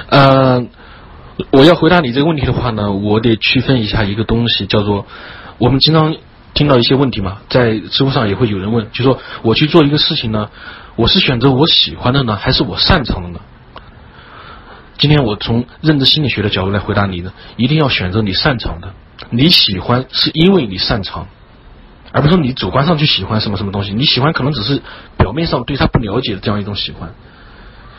[0.08, 0.66] 呃，
[1.50, 5.06] 我要回答你这个问题的话呢，我得区分一下一个东西，叫做
[5.58, 6.16] 我们经常
[6.52, 10.50] 听到一些问题嘛，在知乎上也会有人问，就说我去做一个事情呢，
[10.96, 13.40] 我是选择我喜欢的呢，还是我擅长的呢？
[14.96, 18.94] 今天我从认知心理学的角度来回答你呢，一定要选择你擅长的。
[19.30, 21.26] 你喜欢是因为你擅长。
[22.12, 24.80] 而不是说你主观上去喜欢什么什么东西，你喜欢可能只是
[25.18, 27.12] 表面上对他不了解的这样一种喜欢。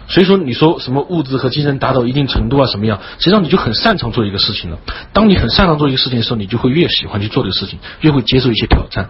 [0.07, 4.77] 所以说你说什么物质和精神达到一定程度啊什么样，实际上你就很擅长做一个事情了。
[5.13, 9.09] 当你很擅长做一个事情的时候，你就会越喜欢去做这个事情，越会接受一些挑战。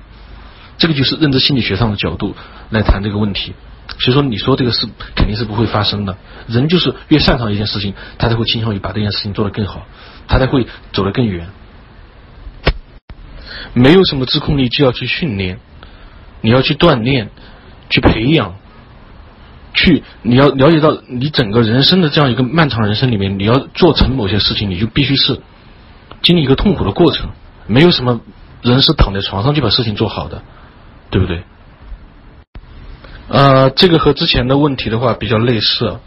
[0.77, 2.35] 这个就是认知心理学上的角度
[2.69, 3.53] 来谈这个问题。
[3.99, 6.17] 所以说你说这个是肯定是不会发生的。
[6.47, 9.85] 人就是越擅长一件事情，他才会倾向于把这件事情做得更好，
[10.27, 11.47] 他才会走得更远。
[13.73, 15.59] 没有什么自控力，就要去训练，
[16.41, 17.29] 你要去锻炼，
[17.89, 18.55] 去培养，
[19.75, 25.39] 去你要了解到你整个人生的这样一个漫长人生里面，你要做成某些事情，你就必须是
[26.23, 27.29] 经历一个痛苦的过程。
[27.67, 28.21] 没有什么
[28.61, 30.41] 人是躺在床上就把事情做好的，
[31.09, 31.43] 对不对？
[33.27, 35.99] 呃，这个和之前的问题的话比较类似，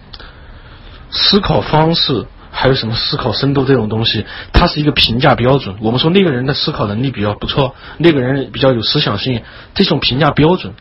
[1.10, 2.26] 思考方式。
[2.50, 5.76] 还有什么思考深度这种东西，它是一个评价标准。
[5.80, 9.42] 我们说那个人的思考能力比较不错，那个人比较有思想性，
[9.74, 10.72] 这种评价标准，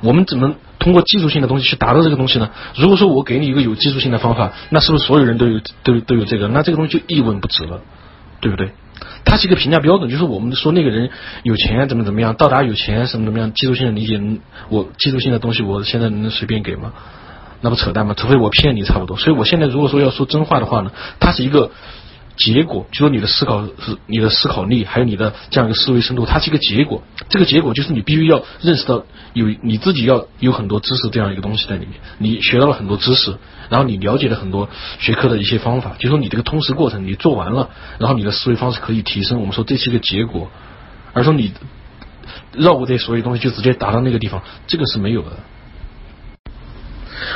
[0.00, 2.50] 我们怎么通过技术性的东西去达到这个东西呢？
[2.74, 6.48] 如果说我给你一个有技术性的方法，那是不是所有人都有都都有这个？
[6.48, 7.80] 那这个东西就一文不值了，
[8.40, 8.72] 对不对？
[9.24, 11.10] 它是一个评价标准，就是我们说那个人
[11.44, 14.20] 有钱怎么怎么样，到达有钱什么怎么样，技术性的理解，
[14.68, 16.92] 我技术性的东西我现在能随便给吗？
[17.60, 18.14] 那不扯淡吗？
[18.16, 19.16] 除非我骗你差不多。
[19.16, 20.90] 所以我现在如果说要说真话的话呢，
[21.20, 21.70] 它是一个
[22.36, 27.02] 结果，就说你的思考是你的思考力，还有你的这样一个思维深度，它是一个结果。
[27.28, 29.04] 这个结果就是你必须要认识到
[29.34, 33.36] 有你自己要有很多知识这样一个东西在里面，你学到了很多知识，
[33.68, 34.68] 然后你了解了很多
[34.98, 39.40] 学科的一些方法，就说你这个通识过程你做完了，然后你的思维方式可以提升。
[39.40, 40.50] 我们说这是一个结果，
[41.12, 41.52] 而说你
[42.52, 45.32] 绕过这些所有东西就直接达到那个地方，这个是没有的。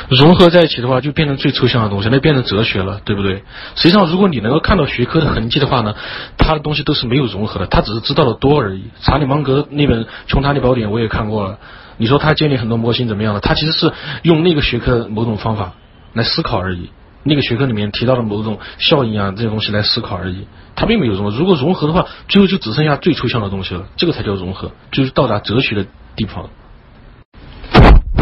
[0.09, 3.43] 融合在一起的话，就变成最抽象的东西，那变成哲学了，对不对？
[3.75, 5.95] 实际上，如果你能够看到学科的痕迹的话呢，
[6.37, 8.83] 它的东西都是没有融合的，它只是知道的多而已。
[9.01, 11.59] 查理芒格那本《穷查理宝典》我也看过了，
[11.97, 13.39] 你说他建立很多模型怎么样了？
[13.39, 13.91] 他其实是
[14.23, 15.73] 用那个学科某种方法
[16.13, 16.89] 来思考而已，
[17.23, 21.37] 那个学科里面提到的某种效应啊这些东西来思考而已，他并没有融合。
[21.37, 25.85] 如果融合的话，最后就只剩下最抽象的东西了，这个才叫融合，就是到达哲学的
[26.15, 26.49] 地方。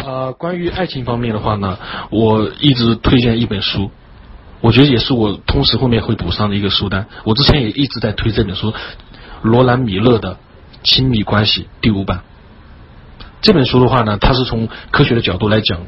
[0.03, 1.77] 啊，关于爱情方面的话呢，
[2.09, 3.91] 我一直推荐一本书，
[4.61, 7.07] 我觉得也是我通识后面会补上的一个书单。
[7.23, 8.73] 我之前也一直在推这本书，
[9.41, 10.35] 罗兰米勒的
[10.83, 12.21] 《亲密关系》第五版。
[13.41, 15.79] 这本书的话呢，它是从科学的角度来讲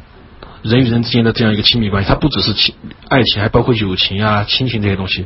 [0.64, 2.74] 人与人之间的这样一个亲密关系，它不只是亲
[3.10, 5.26] 爱情，还包括友情啊、亲情这些东西。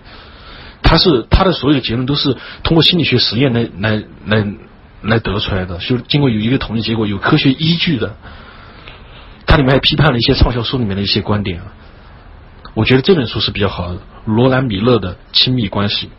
[0.81, 4.45] 它是它的所有的结论都是通过心理学实验来来来
[5.01, 8.15] 来得出来的，就是经过有一个统计结果，有科学依据的。
[9.51, 11.73] 它里面还批判了一些畅销书里面的一些观点啊，
[12.73, 13.99] 我觉得这本书是比较好的。
[14.23, 16.09] 罗兰米勒的亲密关系，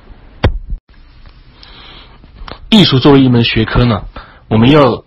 [2.69, 4.03] 艺术作为一门学科呢，
[4.49, 5.03] 我们要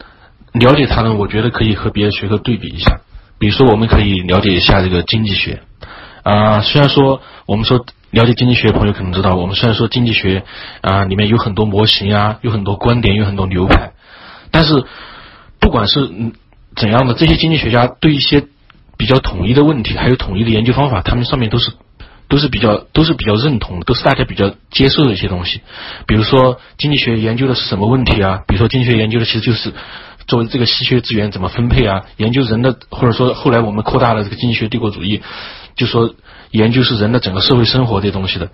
[0.54, 3.00] 了解它呢，我觉得可以和别的学科对比一下。
[3.38, 5.62] 比如说，我们可以了解一下这个经济学
[6.24, 6.62] 啊。
[6.62, 10.44] 虽然说我们说了解经济学的朋友可能知道，我们虽然说经济学
[10.82, 13.92] 啊里面有很多模型啊，有很多观点，有很多流派，
[14.50, 14.84] 但是
[15.60, 16.34] 不管是嗯。
[16.76, 18.46] 怎样的这些经济学家对一些
[18.98, 21.72] 比较统一的问题，还有统一的研究方法，他们上面都是
[22.28, 25.62] 都是比较都是比较认同，都是大家比较接受的一些东西。
[26.08, 28.42] 比如说经济学研究的是什么问题啊？
[28.48, 29.74] 比如说经济学研究的其实就是
[30.28, 32.04] 作为这个稀缺资源怎么分配啊？
[32.18, 35.22] 研究人的，或者说后来我们扩大了这个经济学帝国主义，
[35.76, 36.16] 就说
[36.52, 38.50] 研究是人的整个社会生活这些东西的。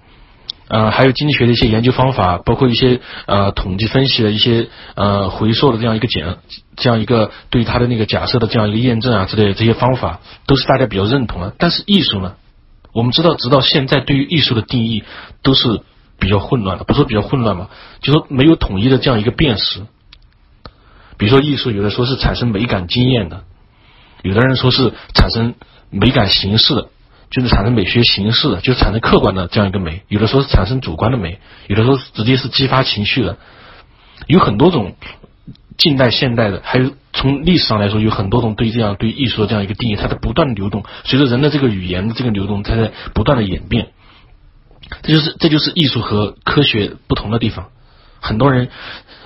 [0.72, 6.38] 呃，还有经济学的一些研究方法，包括一些呃统计分析的一些呃回溯的这样一个检，
[6.78, 11.54] 这样一个对他的那个假设的这样一个验证啊之类的这些方法，都是大家比较认同的。
[11.58, 12.36] 但是艺术呢，
[12.94, 15.04] 我们知道，直到现在对于艺术的定义
[15.44, 15.82] 都是
[16.20, 17.68] 比较混乱的，不说比较混乱嘛，
[18.02, 19.82] 就说没有统一的这样一个辨识。
[21.18, 23.44] 比如说艺术，有的说是产生美感经验的，
[24.22, 25.56] 有的人说是产生
[25.90, 26.88] 美感形式的。
[27.32, 33.38] 就是产生美学形式的，就是产生客观的这样一个美，有的时候是产生主观的美，有的时候直接是激发情绪的，
[34.28, 34.96] 有很多种
[35.78, 43.88] 近代、现代的，还有从历史上来说，有很多种对这样对艺术的这样一个定义，它在不断流动，随着人的这个语言的这个流动，它在不断的演变。
[45.02, 47.70] 这就是这就是艺术和科学不同的地方。
[48.20, 48.68] 很多人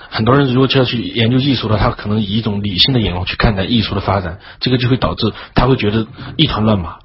[0.08, 6.06] 很多人如果就要去研究艺术的，他可能以一种理性的眼光去看待艺术的发展，这个就会导致他会觉得
[6.36, 6.98] 一团乱麻。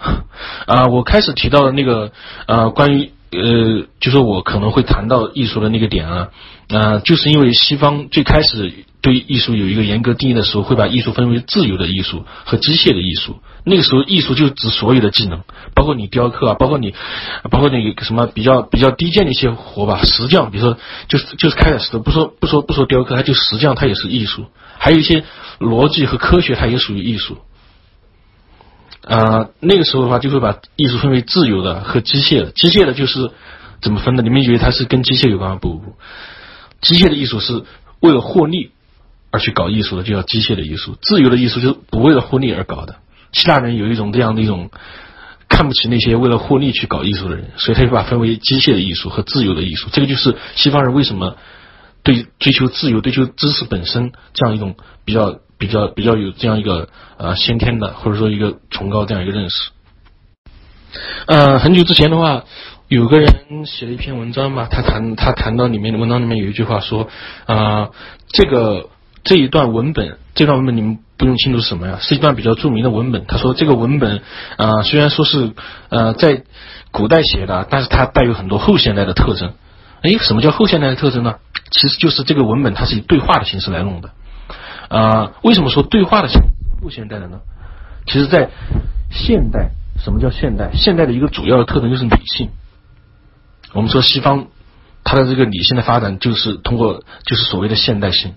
[0.66, 2.12] 啊，我开始提到的那个
[2.46, 6.28] 呃，关于呃，就是我可能会谈到艺术的那个点啊，
[6.68, 8.72] 啊，就是因为西方最开始
[9.02, 13.40] 对艺术有一个严格定义的时候，会把艺术分为自由的艺术和机械的艺术。
[13.64, 15.42] 那个时候，艺术就指所有的技能，
[15.74, 16.94] 包括你雕刻啊，包括你，
[17.50, 20.78] 包括那个什么比较比较低贱的一些活吧，石匠，比如说
[21.08, 24.46] 就是就是开采石头，不说不说不说雕刻，它就石匠，它也是艺术。
[24.78, 25.24] 还有一些
[25.58, 27.36] 逻辑和科学，它也属于艺术。
[29.02, 32.50] 啊，那个时候的话，就会把艺术分为自由的和机械的。
[32.52, 33.30] 机械的就是
[33.80, 34.22] 怎么分的？
[34.22, 35.58] 你们以为它是跟机械有关吗？
[35.60, 35.96] 不不不，
[36.82, 37.64] 机械的艺术是
[38.00, 38.72] 为了获利
[39.30, 40.98] 而去搞艺术的，就叫机械的艺术。
[41.00, 42.96] 自由的艺术就是不为了获利而搞的。
[43.32, 44.70] 希腊人有一种这样的一种
[45.48, 49.88] 看不起那些为了获利去搞艺术的人，所以他就把分为机械的艺术和自由的艺术。
[49.90, 51.36] 这个就是西方人为什么
[52.02, 55.38] 对追求自由、追求知识本身这样一种比较。
[55.60, 56.88] 比较比较有这样一个
[57.18, 59.70] 呃先天的或者说一个崇高这样一个认识。
[61.26, 62.44] 呃，很久之前的话，
[62.88, 67.08] 有个人写了一篇文章嘛，他谈他谈到里面的文章里面有一句话说
[67.44, 67.90] 啊，
[68.28, 68.88] 这个
[69.22, 73.26] 这一段文本，这段文本你们不用清楚什么呀，是一段比较著名的文本。
[73.26, 74.22] 他说这个文本
[74.56, 75.52] 啊，虽然说是
[75.90, 76.42] 呃在
[76.90, 79.52] 古代写的，但是它带有很多后现代的特征。
[80.00, 81.34] 哎，什么叫后现代的特征呢？
[81.70, 84.10] 其实就是这个文本它是以对话的形式来弄的。
[84.90, 86.40] 啊，为什么说对话的是
[86.82, 87.38] 后现代的呢？
[88.06, 88.50] 其实，在
[89.10, 89.70] 现代，
[90.02, 90.72] 什么叫现代？
[90.74, 92.50] 现代的一个主要的特征就是理性。
[93.72, 94.48] 我们说西方，
[95.04, 98.34] 它的这个理性的发展就是通过，就是所谓的现代性。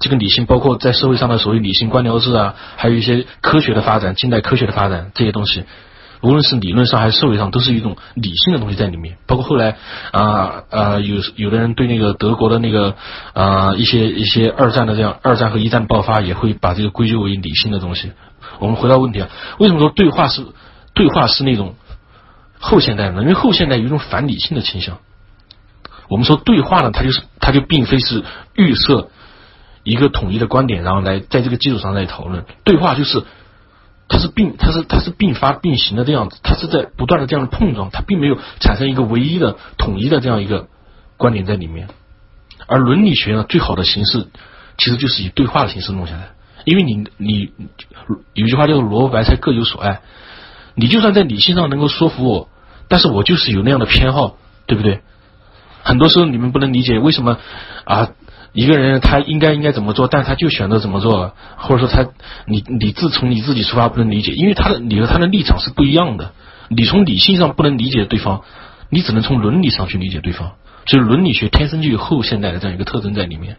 [0.00, 5.62] 这个理性包括在社会上的所谓理性官僚制啊，还有一些科学的发展，近代科学的发展这些东西，
[6.22, 9.18] 无论是理论上还是社会上，都是一种理性的东西在里面。
[9.26, 9.76] 包括后来
[10.12, 12.94] 啊啊，有有的人对那个德国的那个
[13.34, 18.12] 啊一些一些二战的这样二战和一战爆发，也会把这个归咎为理性的东西。
[18.60, 19.28] 我们回到问题啊，
[19.58, 20.46] 为什么说对话是
[20.94, 21.74] 对话是那种
[22.58, 23.22] 后现代呢？
[23.22, 24.98] 因为后现代有一种反理性的倾向。
[26.08, 28.22] 我们说对话呢，它就是它就并非是
[28.54, 29.08] 预设
[29.82, 32.44] 一个统一的观点，然后来在这个基础上来讨论。
[32.64, 33.24] 对话就是
[34.12, 40.68] 它是并它是它是并发并行的这样子，它是在不断的这样的碰撞，它并没有产生一个唯一的统一的这样一个
[41.16, 41.88] 观点在里面。
[42.66, 44.26] 而伦理学呢，最好的形式
[44.76, 46.32] 其实就是以对话的形式弄下来，
[46.66, 47.52] 因为你你
[48.34, 50.02] 有句话叫做萝卜白菜各有所爱，
[50.74, 52.50] 你就算在理性上能够说服我，
[52.88, 54.36] 但是我就是有那样的偏好，
[54.66, 55.00] 对不对？
[55.82, 57.38] 很多时候你们不能理解为什么
[57.84, 58.10] 啊
[58.52, 62.10] 一个人他应该应该怎么做，但他就选择怎么做，或者说他
[62.46, 66.32] 你你自从你自己出发不能理解，因为他的你和他的立场是不一样的。
[66.68, 68.42] 你从理性上不能理解对方，
[68.90, 70.52] 你只能从伦理上去理解对方。
[70.86, 73.56] 所以伦理学天生就有后现代的这样一个特征在里面。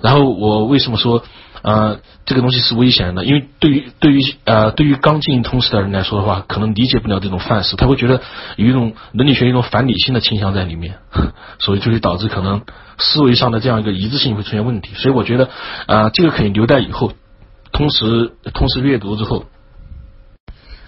[0.00, 1.24] 然后我为什么说？
[1.62, 8.20] 呃，这个东西是危险的，因为对于对于呃对于刚进行通识的人来说的话，可能理解不了这种范式，他会觉得
[8.56, 10.98] 有一种伦理学一种反理性的倾向在里面，
[11.58, 12.62] 所以就会导致可能
[12.98, 14.94] 思维上的这样一个一致性会出现问题。
[14.94, 15.48] 所以我觉得
[15.86, 17.12] 啊，这个可以留待以后
[17.72, 19.44] 通识通识阅读之后。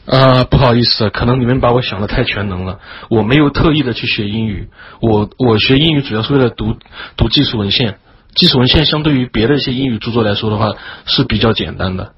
[0.06, 2.80] 啊，不好意思，可能你们把我想的太全能了，
[3.10, 4.68] 我没有特意的去学英语，
[5.00, 6.76] 我我学英语主要是为了读
[7.16, 7.98] 读技术文献。
[8.34, 10.72] 技术文献相对于别的一些英语著作来说的话
[11.06, 12.14] 是比较简单的，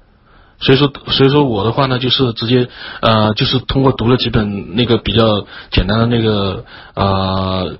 [0.59, 2.69] 所以说所以说我的话呢就是直接
[3.01, 7.77] 呃就是通过读了几本那个比较简单的那个呃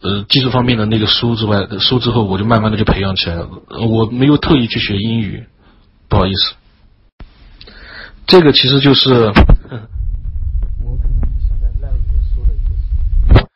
[0.00, 3.48] 呃技术方面的那个书之外书之后，我就慢慢的就培养起来了。
[3.88, 5.46] 我没有特意去学英语，
[6.08, 6.54] 不好意思。
[8.26, 9.32] 这个其实就是，我
[10.96, 13.48] 可能想在 live 里面说的一个，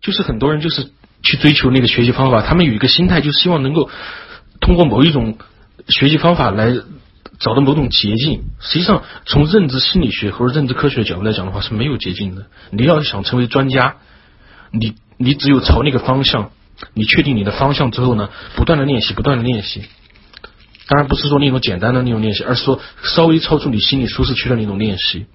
[0.00, 0.90] 就是很多人就是。
[1.22, 3.90] 去追求那个学习方法，他们有一个心态，就希望能够
[4.60, 5.38] 通过某一种
[5.88, 6.74] 学习方法来
[7.38, 8.42] 找到某种捷径。
[8.60, 12.46] 实际上，从认知心理学或者认知科学角度来讲的话，是没有捷径的。
[12.70, 13.96] 你要想成为专家，
[14.72, 16.50] 你你只有朝那个方向，
[16.94, 19.84] 你确定你的方向之后呢，不断的练习，不断的练习。
[20.88, 25.26] 当然不是说那种简单的那种练习，而是说稍微超出你心理舒适区的那种练习。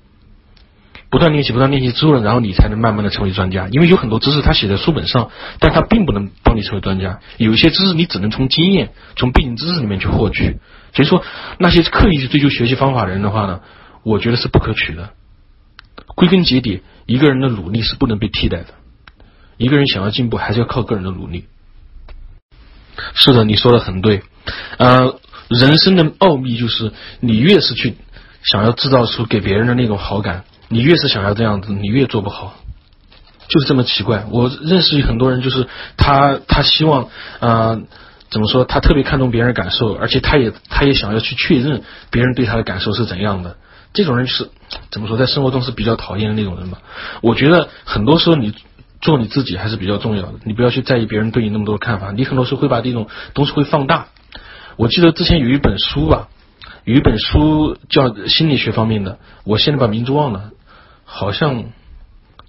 [1.09, 3.67] 不断练习，不断练习之后呢，然后你才能慢慢的成为专家。
[3.71, 7.19] 因为有很多知识他写在书本上，但他并不能帮你成为专家。
[7.37, 10.59] 有一些知识你只能从经验、从背景知识里面去获取。
[10.93, 11.23] 所以说，
[11.59, 13.61] 那些刻意去追求学习方法的人的话呢，
[14.03, 15.11] 我觉得是不可取的。
[16.15, 18.67] 归根结底，一个人的努力是不能被替代的。
[19.57, 21.45] 一个人想要进步，还是要靠个人的努力。
[23.13, 24.23] 是的，你说的很对。
[24.77, 27.95] 呃，人生的奥秘就是，你越是去
[28.43, 30.43] 想要制造出给别人的那种好感。
[30.69, 32.55] 你越是想要这样子，你越做不好，
[33.47, 34.25] 就是这么奇怪。
[34.29, 37.79] 我认识很多人，就是他他希望啊，
[38.29, 38.65] 怎么说？
[38.65, 43.55] 他特别看重别人感受，而且他也他也想要去确认别人对他的感受是怎样的。
[43.93, 44.49] 这种人是
[44.91, 45.17] 怎么说？
[45.17, 46.79] 在生活中是比较讨厌的那种人吧。
[47.21, 48.53] 我觉得很多时候你
[48.99, 52.11] 做你自己还是比较重要的，你不要去在意别人对你那么多看法。
[52.11, 54.07] 你很多时候会把这种东西会放大。
[54.75, 56.27] 我记得之前有一本书吧，
[56.83, 60.51] 有一本书叫心理学方面的，我现在把名字忘了。
[61.09, 61.63] 好像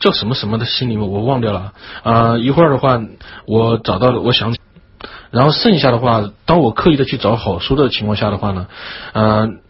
[0.01, 1.73] 叫什么什么的心里面我忘掉了
[2.03, 2.37] 啊！
[2.37, 3.01] 一会儿的话
[3.47, 4.55] 我找到了，我想，
[5.31, 8.67] 然后剩下的话，当我刻意的去找好书的情况下的话呢，
[9.13, 9.61] 嗯，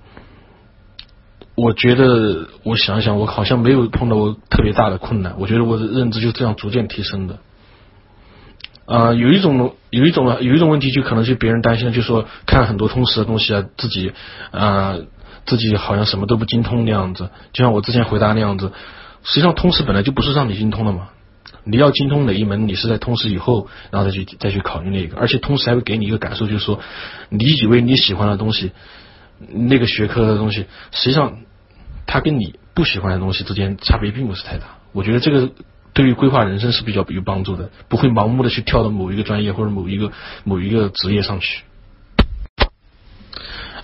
[1.55, 5.35] 我觉得我想想，我好像没有碰到过特别大的困难。
[5.39, 7.39] 我觉得我的认知就这样逐渐提升的。
[8.87, 14.13] 啊，有一种有一种有一种问题，就可能是别人担心，就说看很多通识的东西啊，自己
[14.51, 14.97] 啊。
[15.49, 18.73] 自己好像什么都不精通那样子，就像我之前回答那样子。
[19.25, 21.09] 实际上，通识本来就不是让你精通的嘛。
[21.65, 25.19] 你要精通哪一门，你是在通识以后，然后再去再去考虑那个。
[25.19, 26.81] 而且，通识还会给你一个感受，就是说，
[27.31, 28.71] 你以为你喜欢的东西，
[29.53, 31.39] 那个学科的东西，实际上
[32.07, 34.79] 它跟你不喜欢的东西之间差别并不是太大。
[34.93, 35.51] 我觉得这个
[35.93, 40.13] 对于规划人生是比较有帮助的，不会盲目的去跳到某一个专业或者某一个
[40.45, 41.65] 某一个职业上去。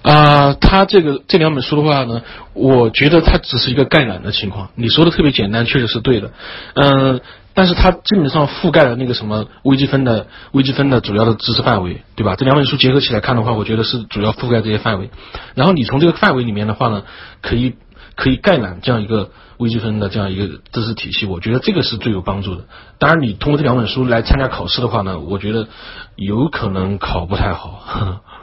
[0.05, 2.21] 啊，他这个这两本书的话呢，
[2.53, 4.69] 我觉得它只是一个概览的情况。
[4.75, 6.31] 你说的特别简单，确实是对的。
[6.75, 7.23] 嗯，
[7.55, 12.37] 但是它基本上覆盖了那个什么微积分的微积分的主要的知识范围，对吧？
[12.37, 15.09] 这两本书结合起来看的话，我觉得是主要覆盖这些范围。
[15.55, 17.05] 然后你从这个范围里面的话呢，
[17.41, 17.73] 可以
[18.15, 22.67] 可以概览这样一个微积分的这样一个知识体系，我觉得这个是最有帮助的。
[22.99, 25.67] 当然，你通过这两本书来参加考试的话呢，我觉得
[26.15, 28.21] 有可能考不太好。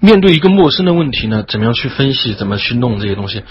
[0.00, 2.34] 面对一个陌生的问题呢，怎么样去分析？
[2.34, 3.42] 怎么去弄这些东西？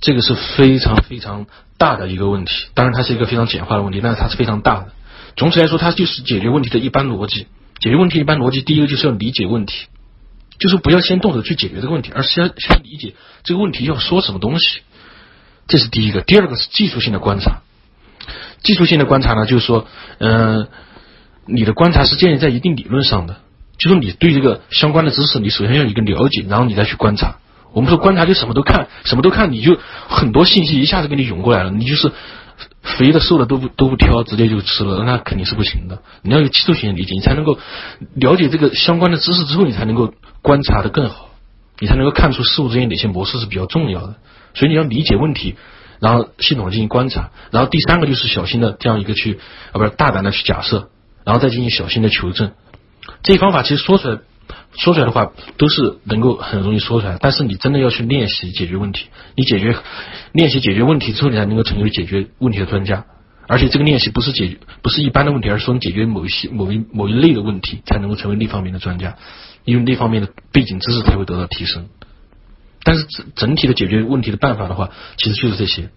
[0.00, 1.46] 这个是非常非常
[1.76, 2.66] 大的一个问题。
[2.74, 4.92] 当然，它是一个非常简化的问题，但是它是非常大的。
[5.36, 7.48] 总体来说，它就是解决问题的一般逻辑。
[7.80, 9.86] 解决问题一般逻辑，第一个就是要理解问题，
[10.58, 13.14] 就是不要先动手去解决这个问题，而是要先理解
[13.44, 14.80] 这个问题要说什么东西。
[15.66, 16.20] 这是第一个。
[16.22, 17.62] 第二个是技术性的观察。
[18.62, 19.86] 技术性的观察呢，就是说，
[20.18, 20.68] 嗯，
[21.46, 23.36] 你的观察是建立在一定理论上的，
[23.78, 27.36] 就是你对这个相关的知识，你首先要有一个了解，然后你再去观察。
[27.72, 29.78] 我们说观察就什么都看，什么都看，你就
[30.08, 32.10] 很多信息一下子给你涌过来了，你就是
[32.82, 36.02] 肥的瘦的都不都不挑，直接就吃了，那肯定是不行的。
[36.22, 37.58] 你要有基础性的理解，你才能够
[38.14, 41.30] 了解这个相关的知识之后，你才能够观察的更好，
[41.78, 44.16] 你才能够看出事物之间哪些模式是比较重要的。
[44.54, 45.54] 所以你要理解问题。
[46.00, 49.40] 然后系统进行观察，然后第三个就是小心的这样一个去
[49.72, 50.90] 啊，不是大胆的去假设，
[51.24, 52.52] 然后再进行小心的求证。
[53.22, 54.18] 这些方法其实说出来，
[54.76, 59.06] 说出来的话都是能够很容易说出来，但是你真的要去练习解决问题。
[59.36, 59.76] 你解决
[60.32, 63.06] 练习解决问题之后，你才能够成为解决问题的专家。
[63.46, 69.16] 而且这个练习不是解决不是一般的问题，而是说你解决某一些某一某一类的问题，才能够成为那方面的专家，
[69.64, 71.88] 因为那方面的背景知识才会得到提升。
[72.84, 75.88] 但是整整体的解决问题的办法的话，其实就是这些，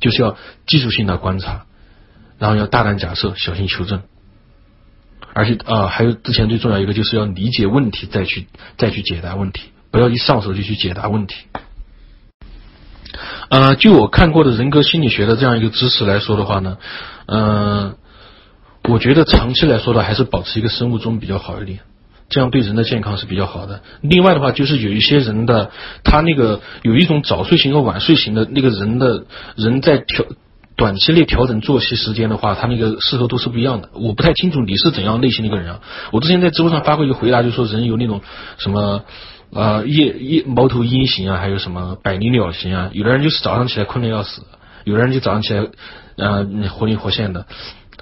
[0.00, 1.64] 就是要技术性的观察，
[2.38, 4.02] 然后要大胆假设，小心求证，
[5.32, 8.46] 而且啊，还有之前最重要一个，就是要理解问题，再去
[8.76, 11.36] 再去解答问题，不要一上手就去解答问题。
[13.48, 16.78] 呃，就我看过的人格心理学的这样一个知识来说的话呢，
[17.26, 17.96] 嗯，
[18.84, 21.80] 我觉得长期来说的还是保持一个生物钟比较好一点。
[22.30, 23.82] 这样对人的健康是比较好的。
[24.00, 25.70] 另外的话，就是有一些人的
[26.02, 30.24] 他那个有一种早睡型和晚睡型的那个人的人在调
[30.82, 33.90] 短期内调整作息时间的话，他那个适合度是不一样的。
[33.92, 35.80] 我不太清楚你是怎样类型的一个人啊。
[36.10, 38.20] 我之前在知乎上发过一个回答，就说人有那种
[38.58, 39.04] 什么
[39.52, 42.90] 呃夜夜猫头鹰型啊，还有什么百灵鸟型啊。
[42.92, 44.42] 有的人就是早上起来困得要死，
[44.82, 45.68] 有的人就早上起来
[46.16, 47.46] 呃活灵活现的。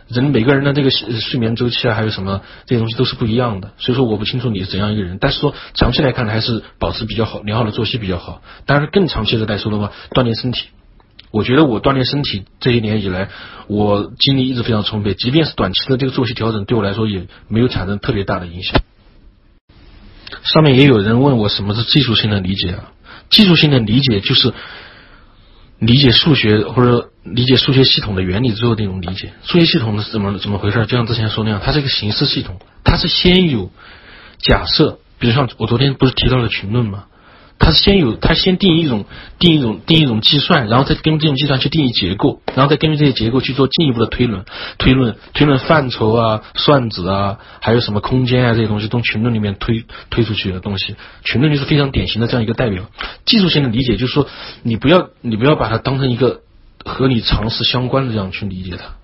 [0.08, 8.40] 人每个人的这个睡眠周期啊，还有什么这些东西都是不一样的，所以说我不清楚你是怎样一个人，但是说长期来看还是保持比较好良好的作息比较好。
[8.64, 10.68] 当然更长期的来说的话，锻炼身体，
[11.30, 13.28] 我觉得我锻炼身体这一年以来，
[13.66, 18.80] 我精力一直非常充沛，即便是短期的这个作息调整，对我来说也没有产生特别大的影响。
[20.42, 22.92] 上面也有人问我什么是技术性的理解啊？
[23.28, 24.52] 技术性的理解就是。
[25.82, 30.84] 理解数学或者理解数学系统的原理之后，那种理解数学系统是怎么怎么回事？
[30.84, 33.70] 就像之前说那样，它是一个形式系统，它是先有
[34.36, 37.04] 假设，比如像我昨天不是提到了群论吗？
[37.62, 39.04] 它是先有，它先定义一种
[39.38, 44.46] 定义一种定义一种计算，然后再根据这种计算去定义结构，然后再根据这些结构去做进一步的推论、
[44.78, 50.96] 推论、推论范畴啊、算子啊，还有什么空间啊这些东西，从群论里面推推出去的东西。
[51.22, 52.90] 群论就是非常典型的这样一个代表。
[53.26, 54.26] 技术性的理解就是说，
[54.62, 56.40] 你不要你不要把它当成一个
[56.86, 58.94] 和你常识相关的这样去理解它，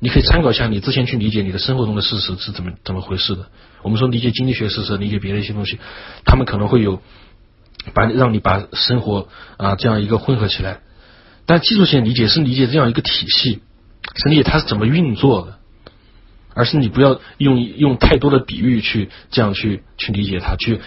[0.00, 3.46] 你可以参考一下你之前去理解你的生活中的事实是怎么怎么回事的。
[3.80, 5.78] 我们说理解经济学事实，理解别的一些东西，
[6.26, 7.00] 他们可能会有。
[7.94, 10.80] 把你让你把生活啊这样一个混合起来，
[11.46, 13.60] 但技术性理解是理解这样一个体系，
[14.14, 15.58] 是理解它是怎么运作的，
[16.54, 20.80] 而是你不要用用太多的比喻去这样去去理解它，去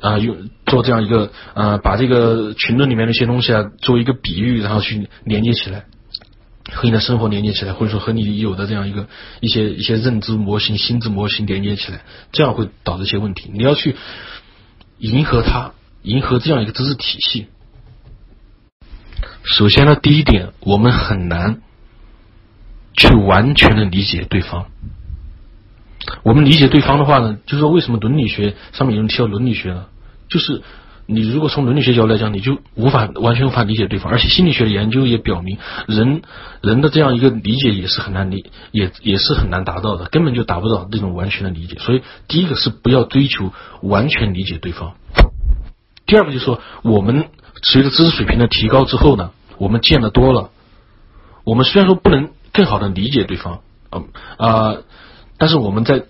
[0.00, 5.84] 啊用做这样一个啊把这个群论里面的一些东西啊作为一个比喻，然后去连接起来，
[6.72, 9.08] 和你的生活连接起来，或者说和你有的这样一个
[9.40, 12.02] 一些一些认知模型、心智模型连接起来，
[12.32, 13.50] 这样会导致一些问题。
[13.52, 13.96] 你要去
[14.98, 15.72] 迎合它。
[16.06, 17.48] 迎合这样一个知识体系，
[19.42, 21.60] 首先呢，第一点，我们很难
[22.96, 24.66] 去完全的理解对方。
[26.22, 29.86] 我们理解对方的话呢，就是说，为什么伦理学上面有人提到伦理学呢？
[30.28, 30.62] 就是
[31.06, 34.12] 你如果从伦理学角度来讲，你就无法完全无法理解对方。
[34.12, 35.58] 而且心理学研究也表明，
[35.88, 36.22] 人
[36.62, 41.76] 人的这样一个理解也是很难理，也也是很难达到的，根本就达不到这种完全的理解。
[41.80, 43.52] 所以，第一个是不要追求
[43.82, 44.94] 完全理解对方。
[46.06, 47.28] 第二个就是说，我们
[47.62, 50.50] 随着知识水平的提高之后呢，我们见得多了，
[51.44, 53.60] 我们虽然说不能更好的理解对方，
[53.90, 54.08] 嗯
[54.38, 54.76] 啊，
[55.36, 56.04] 但是我们在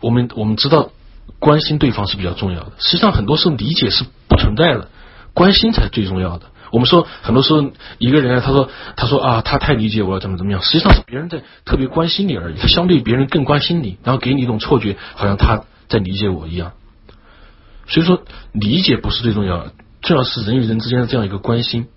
[0.00, 0.90] 我们我们知道
[1.38, 2.72] 关心对方是比较重要的。
[2.78, 4.88] 实际上，很多时候理解是不存在的，
[5.34, 6.46] 关心才最重要的。
[6.70, 16.72] 我们说很多时候一个人他说他说啊他太理解我了怎么怎么样，实际上是别人在特别关心你而已，他相对别人更关心你，然后给你一种错觉，好像他在理解我一样。
[17.86, 18.22] 所以说，
[18.52, 21.88] 理解不是最重要的，重要是人与人之间的这样一个关心。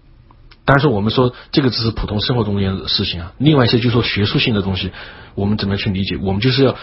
[0.67, 3.33] 但是，我们说这个只是普通生活中间的事情啊。
[3.37, 4.91] 另外一些，就说学术性的东西，
[5.35, 6.17] 我们怎么去理解？
[6.17, 6.75] 我们就是要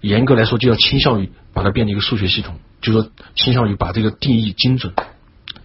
[0.00, 4.94] 严格来说，就要倾向于把它变成一个数学系统，就说倾向于把这个定义精准，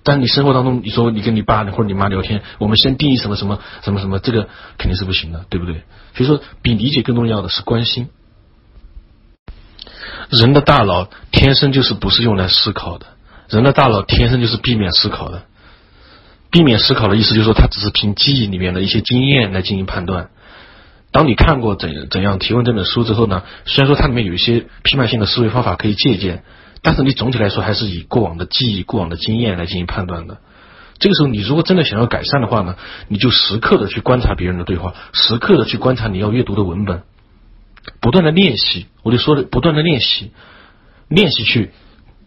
[0.03, 4.47] 但你生活当中，你说你跟你爸或者你妈聊天，我们先定义什么什么什么什么，这个
[4.77, 5.81] 肯定是不行的，对不对？
[6.13, 8.09] 所以说，比理解更重要的是关心。
[10.29, 13.05] 人的大脑天生就是不是用来思考的，
[13.49, 15.43] 人的大脑天生就是避免思考的。
[16.51, 20.29] 避免思考的意思就是说，它只是凭记忆里面的一些经验来进行判断。
[21.11, 23.43] 当你看过怎怎样提问这本书之后呢？
[23.65, 26.43] 虽然说它里面有一些批判性的思维方法可以借鉴，
[26.81, 30.37] 但是你总体来说还是以过往的记忆、过往的经验来进行判断的。
[30.97, 32.75] 这个时候，你如果真的想要改善的话呢，
[33.09, 37.03] 你就时刻的去观察别人的对话，时刻的去观察你要阅读的文本，
[38.01, 38.87] 不断的练习。
[39.03, 40.31] 我就说的，不断的练习，
[41.07, 41.71] 练习去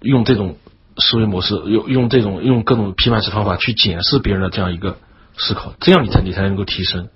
[0.01, 0.57] 用这种。
[1.01, 4.99] 思维模式用用这种用各种批判式方法去检视别人的这样一个
[5.37, 7.09] 思考，这样你才你才能够提升。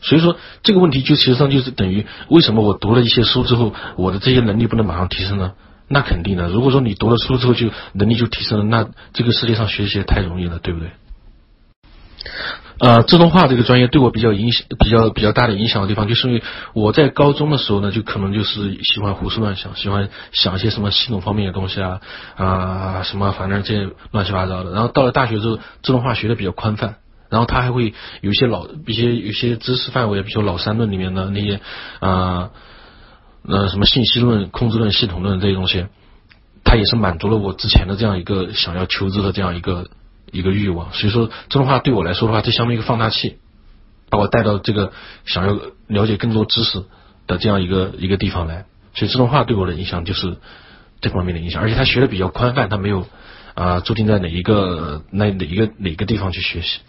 [0.00, 5.52] 所以说这个问题就其实上就是等于为什么我读了一些书之后，我的这些能力不能马上提升呢？
[5.86, 6.48] 那肯定的。
[6.48, 10.90] 如果说你读了书之后就能力就提升了，那这个世界上学习也太容易了，对不对？
[12.78, 16.42] 呃，自动化这个专业对我比较影响、比较比较大的影响的地方，就是因为
[16.74, 22.00] 我在高中的时候呢，就可能就是喜欢胡思乱想，喜欢想一些什么系统方面的东西啊
[22.36, 24.72] 啊什么，反正这些乱七八糟的。
[24.72, 26.96] 然后到了大学之后，自动化学的比较宽泛，
[27.30, 31.60] 然后他还会有一些老一些有些知识范围，比如老三论里面的那些
[32.00, 32.50] 啊
[33.48, 35.86] 呃什么信息论、控制论、系统论这些东西，
[36.62, 39.86] 它也是满足了我之前的这样一个想要求知的这样一个。
[40.36, 43.38] 一个欲望，所以说自动化对我来说的话，就相当于一个放大器，
[44.10, 44.92] 把我带到这个
[45.24, 45.58] 想要
[45.88, 46.84] 了解更多知识
[47.26, 48.66] 的这样一个一个地方来。
[48.94, 50.36] 所以自动化对我的影响就是
[51.00, 53.06] 这方面的影响，而且他学的比较宽泛，他没有
[53.54, 56.80] 啊注定在哪一个那哪一个哪个地方去学习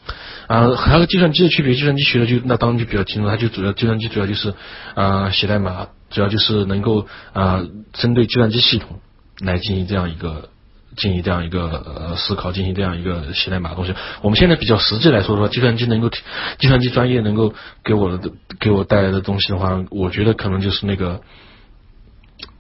[0.47, 0.75] 啊。
[0.75, 4.53] 还有计算机的区别，计算机学的就那当然就比较清楚，它就主要计算机主要就是
[4.95, 8.99] 啊写代码，主要就是能够啊针对计算机系统
[9.39, 10.49] 来进行这样一个。
[10.97, 13.93] 进行这样一个呃思考，进行这样一个写代码的东西。
[14.23, 17.53] 我们现在比较实际来说的话，计算机能够，计算机专业能够
[17.83, 21.21] 给我的给我带来的东西的话，我觉得可能就是那个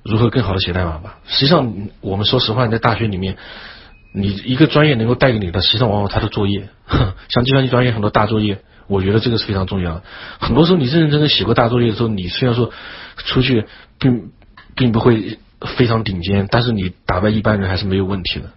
[0.03, 1.17] 如何更好的写代码吧。
[1.25, 3.37] 实际上，我们说实话，在大学里面，
[4.13, 6.69] 你一个专业能够带给你的，实际上往往它的作业，
[7.29, 10.03] 像计算机专业很多大作业，我觉得这个是非常重要的。
[10.39, 12.71] 很多时候，你认认真真写过大作业的时候，你虽然说
[13.15, 13.65] 出去
[13.99, 14.29] 并
[14.75, 15.39] 并不会。
[15.61, 18.51] 非常顶尖，但是你打败一般人还是没有问题的。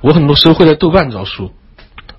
[0.00, 1.52] 我很多时候会在豆瓣找书，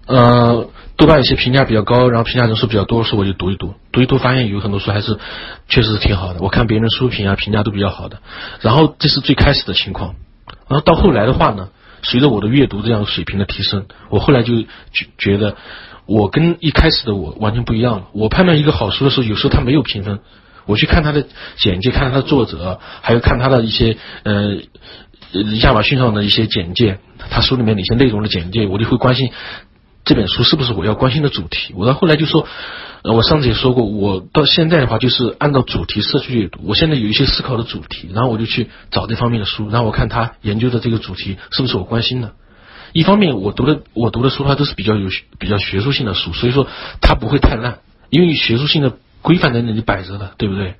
[0.05, 5.19] 呃，豆瓣有些评价比较高，然后评价人数比较多的书，我就读一读，读一读发现有很多书还是
[5.67, 6.39] 确实是挺好的。
[6.39, 8.21] 我看别人书评啊，评价都比较好的。
[8.61, 10.15] 然后这是最开始的情况，
[10.69, 11.67] 然后到后来的话呢，
[12.03, 15.57] 随着我的阅读这样水平的提升，我后来就觉觉得
[16.05, 18.07] 我跟一开始的我完全不一样了。
[18.13, 20.21] 我判断一个好书的时候，有时候它没有评分。
[20.65, 21.25] 我去看他的
[21.57, 24.57] 简介，看他的作者，还有看他的一些呃
[25.61, 26.99] 亚马逊上的一些简介，
[27.29, 29.31] 他书里面哪些内容的简介，我就会关心
[30.05, 31.73] 这本书是不是我要关心的主题。
[31.75, 32.47] 我到后来就说，
[33.03, 36.59] 我上次也说过，我到现在的话就是按照主题社区阅读。
[36.65, 42.33] 我现在有一些思考的主题，然后我就去找这方面的书，然后我看他研究的这个主题是不是我关心的。
[42.91, 45.09] 一方面，我读的我读的书它都是比较有
[45.39, 46.67] 比较学术性的书，所以说
[47.01, 47.79] 它不会太烂，
[48.09, 48.93] 因为学术性的。
[49.23, 50.75] 规范在那里摆着的，对不对？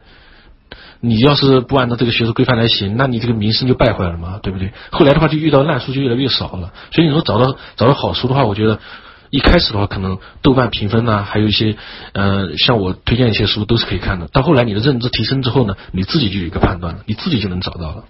[1.06, 4.72] 你要是不按照这个学术规范来写，那你这个名声就败坏了嘛，对不对？
[4.90, 6.72] 后来的话，就遇到烂书就越来越少了。
[6.92, 8.80] 所以你说找到找到好书的话，我觉得
[9.30, 11.76] 一开始的话，可能豆瓣评分呐，还有一些
[12.14, 14.28] 嗯，像我推荐一些书都是可以看的。
[14.28, 18.06] 到后来你的认知提升之后呢，你自己就有一个判断了，你自己就能找到了。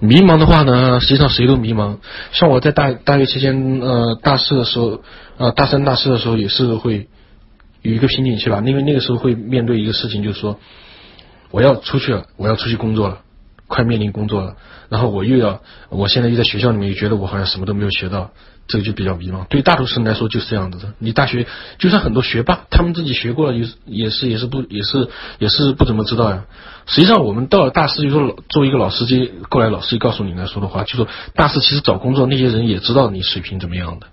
[0.00, 1.98] 迷茫的话呢，实际上谁都迷茫。
[2.32, 5.02] 像我在大大学期间，呃，大四的时候，
[5.36, 7.08] 呃，大三、大四的时候也是会。
[7.82, 10.58] 有一个瓶颈期吧，因为那个时候会面对一个事情，就是说
[11.50, 13.22] 我要出去了，我要出去工作了，
[13.66, 14.56] 快面临工作了，
[14.88, 18.32] 然后我又要，我现在又在学校里面，又觉得我好像什么都没有学到，
[18.68, 19.46] 这个就比较迷茫。
[19.48, 20.92] 对大多数人来说就是这样子的。
[20.98, 21.46] 你大学
[21.78, 25.08] 就算很多学霸，他们自己学过了，也也是也是不也是
[25.38, 26.44] 也是不怎么知道呀。
[26.86, 34.06] 实际上我们到了大四，就说作为一个老司机过来，老师告诉你来说的话，就说大四其实找工作那些人也知道你水平怎么样的。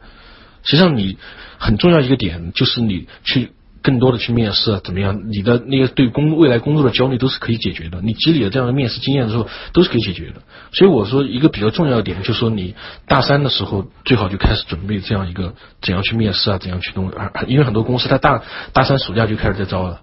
[0.64, 1.18] 实际上你
[1.60, 3.52] 很重要一个点就是你去。
[3.88, 5.30] 更多的去面试啊怎么样？
[5.32, 8.02] 你的那个对工未来工作的焦虑都是可以解决的。
[8.02, 10.42] 你积累了这样的面试经验之后，都是可以解决的。
[10.74, 12.76] 所以我说一个比较重要的点，就是说你
[13.08, 17.14] 大三的时候最好就开始准备这样一个怎样去面试啊，怎样去弄。
[17.48, 18.44] 因为很多公司它大
[18.74, 20.02] 大三暑假就开始在招了，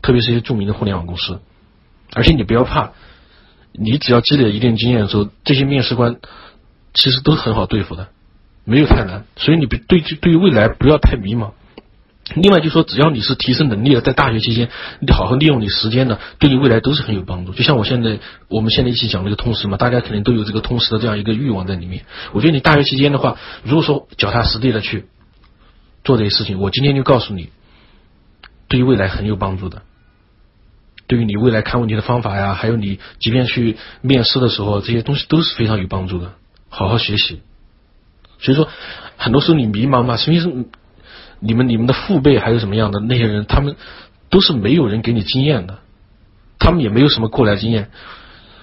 [0.00, 1.38] 特别是一些著名的互联网公司。
[2.14, 2.92] 而且你不要怕，
[3.74, 6.16] 你只要积累了一定经验的时候，这些面试官
[6.94, 8.08] 其实都很好对付的，
[8.64, 9.24] 没有太难。
[9.36, 11.50] 所以你对对于未来不要太迷茫。
[12.34, 14.68] 另外就说，只要你是提升能力了，在大学期间，
[15.00, 17.52] 你好好利用你时间呢，对你未来都是很有帮助。
[17.52, 22.04] 就像我现在，我们现在一起讲这个通识嘛，大家肯定都有这个通识的这样一个欲望在里面。
[22.32, 25.06] 我觉得你大学期间的话，如果说脚踏实地的去
[26.02, 27.50] 做这些事情，我今天就告诉你，
[28.66, 29.82] 对于未来很有帮助的。
[31.06, 36.32] 对于你未来看问题的方法呀，还有你即便去面试的时候，这些东西都是非常有帮助的。
[36.68, 37.40] 好好学习。
[38.40, 38.68] 所以说，
[39.16, 40.66] 很多时候你迷茫嘛，实际是
[41.40, 43.76] 你们你们的父辈还有什么样的那些人，他们
[44.30, 45.78] 都是没有人给你经验的，
[46.58, 47.90] 他们也没有什么过来经验。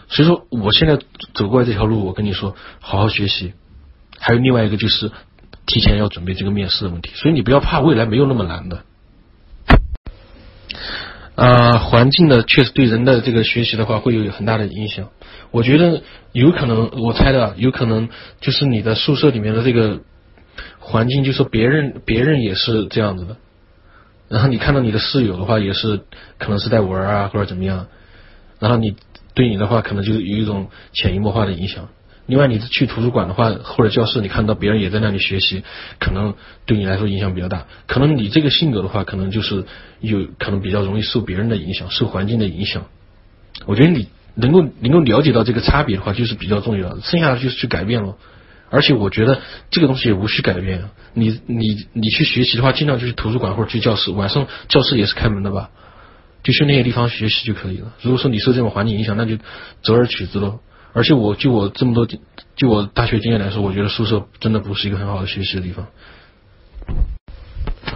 [0.09, 0.99] 所以说，我现在
[1.33, 3.53] 走过来这条路，我跟你说，好好学习。
[4.19, 5.11] 还有另外一个就是
[5.65, 8.83] 提前要准备这个面试的问题，所以你不要怕，未来没有那么难的。
[11.35, 15.09] 啊，环境呢，确实对人的这个学习的话会有很大的影响。
[15.49, 18.09] 我觉得有可能，我猜的有可能
[18.39, 20.01] 就是你的宿舍里面的这个
[20.85, 23.37] 环境，就是别人别人也是这样子的。
[24.27, 26.01] 然后你看到你的室友的话，也是
[26.37, 27.87] 可能是在玩啊或者怎么样，
[28.59, 28.95] 然后你
[29.33, 31.87] 对你的话，可能就是有一种潜移默化的影响。
[32.25, 35.63] 另外，你去图书馆的话，或者教室，你看到别人也在那里学习，
[35.99, 36.35] 可能
[36.65, 37.65] 对你来说影响比较大。
[37.85, 39.65] 可能你这个性格的话，可能就是
[39.99, 42.85] 有可能比较容易受别人的影响，受环境的影响。
[43.65, 46.97] 我觉得你能够能够了解到这个差别的话，就是比较重要。
[47.01, 48.15] 剩下的就是去改变了。
[48.73, 49.39] 而且我觉得
[49.69, 50.89] 这个东西也无需改变。
[51.13, 55.69] 你你你去学习的话，尽量就去图书馆或者去教室，晚上教室也是开门的吧，
[56.41, 57.93] 就去那些地方学习就可以了。
[58.01, 59.37] 如果说你受这种环境影响，那就
[59.83, 60.59] 择而取之喽。
[60.91, 62.07] 而且我就我这么多
[62.55, 65.87] 就我大学经验来说，我觉得宿舍真的不是一个很好的学习的地方。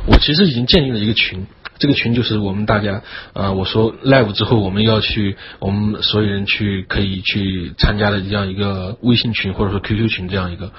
[0.06, 1.48] 我其实已经建立了一个群，
[1.80, 3.02] 这个群就是我们大家
[3.34, 10.72] 啊，我说 live 之后我们要去，我们所有人去可以去参加的这样一个微信群或者说 QQ 群这样一个，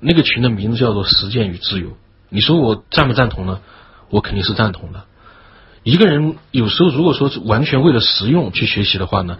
[0.00, 1.96] 那个群的名字叫做实践与自由。
[2.28, 3.60] 你说我赞不赞同呢？
[4.10, 5.04] 我肯定是赞同的。
[5.82, 9.38] 一个人有时候如果说是完全为了实用去学习的话呢？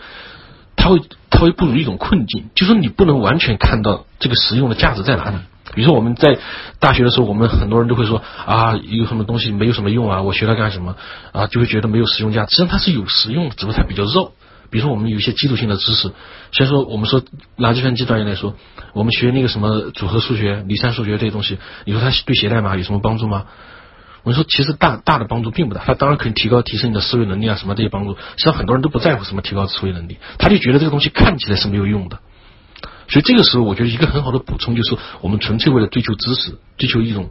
[0.76, 5.36] 他会他会步入一种困境，就说你不能完全看到这个实用的价值在哪里。
[5.74, 6.38] 比如说我们在
[6.78, 10.96] 大学的时候，我们很多人都会说啊，有什么东西没有什么用啊，我学它干什么
[11.32, 12.56] 啊，就会觉得没有实用价值。
[12.56, 14.32] 实际上它是有实用，只不过它比较绕。
[14.70, 16.12] 比如说我们有一些基础性的知识，
[16.52, 17.22] 虽然说我们说
[17.56, 18.54] 拿计算机专业来说，
[18.92, 23.46] 我们学那个什么组合数学、离散数学这些东西，你说它对写代码有什么帮助吗？
[24.22, 28.12] 我们说，其实大大的帮助并不大，它当然可以提高提升你的思维能力啊，什么这些帮助。
[28.12, 32.18] 实际上很多人都不在乎什么提高思维能力，他就觉得这个东西看起来是没有用的。
[33.10, 37.30] 所以这个时候，我觉得一个很好的补充就是，我们纯粹为了追求知识，追求一种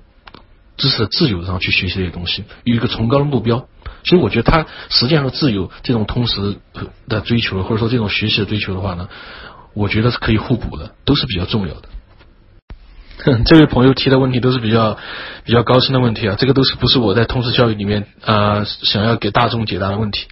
[0.78, 3.68] 知识的自由，然后去学习这些东西，有一个崇高的目标。
[4.04, 6.58] 所以我觉得它实际上自由这种通识
[7.08, 9.10] 的追求，或者说这种学习的追求的话呢，
[9.74, 11.90] 我觉得是可以互补的，都是比较重要的。
[13.46, 14.98] 这位朋友提的问题都是比较
[15.44, 20.28] 比较高深的问题啊，这个都是不是我在通识教育里面啊想要给大众解答的问题。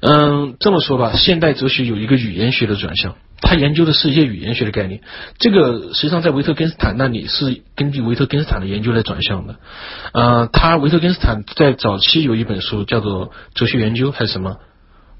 [0.00, 5.02] 嗯，这么说吧，现代哲学有一个语言学的转向，他研究的是一些语言学的概念。
[5.38, 9.56] 这个实际上在维特根斯坦那里是根据维特根斯坦的研究来转向的。
[10.12, 14.56] 呃，他维特根斯坦在早期有一本书叫做《哲学研究》还是什么，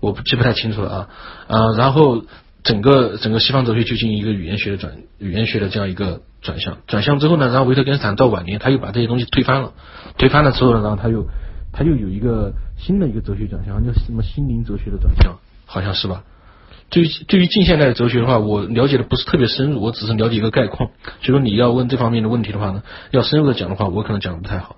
[0.01, 1.09] 我不记不太清楚了啊。
[1.47, 2.25] 啊，然后。
[2.67, 9.73] 整个整个西方哲学就进行一个语言学的转语言学的这样一个转向，转向之后呢，然后维特根斯坦到晚年他又把这些东西推翻了，
[10.17, 11.27] 推翻了之后呢，然后他又
[11.73, 15.37] 他又有一个新的一个哲学转向，叫什么心灵哲学的转向，
[15.67, 16.23] 好像是吧？
[16.89, 20.91] 对于对于近现代的哲学的话，我了解的不是特别深入，我只是了解一个概况。
[21.21, 24.77] 所以说你要问这方面的问题的话呢，要深入的讲的话，我可能讲的不太好。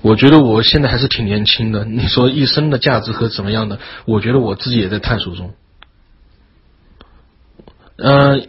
[0.00, 5.52] 我觉得我现在还是挺年轻的，你说一生的价值和怎么样的，我觉得我自己也在探索中。
[7.98, 8.40] 呃，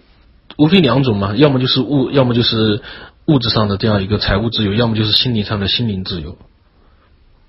[0.62, 2.82] 无非两种嘛，要么就是物，要么就是
[3.26, 6.38] 物质上的这样一个财务自由，要么就是心灵上的心灵自由。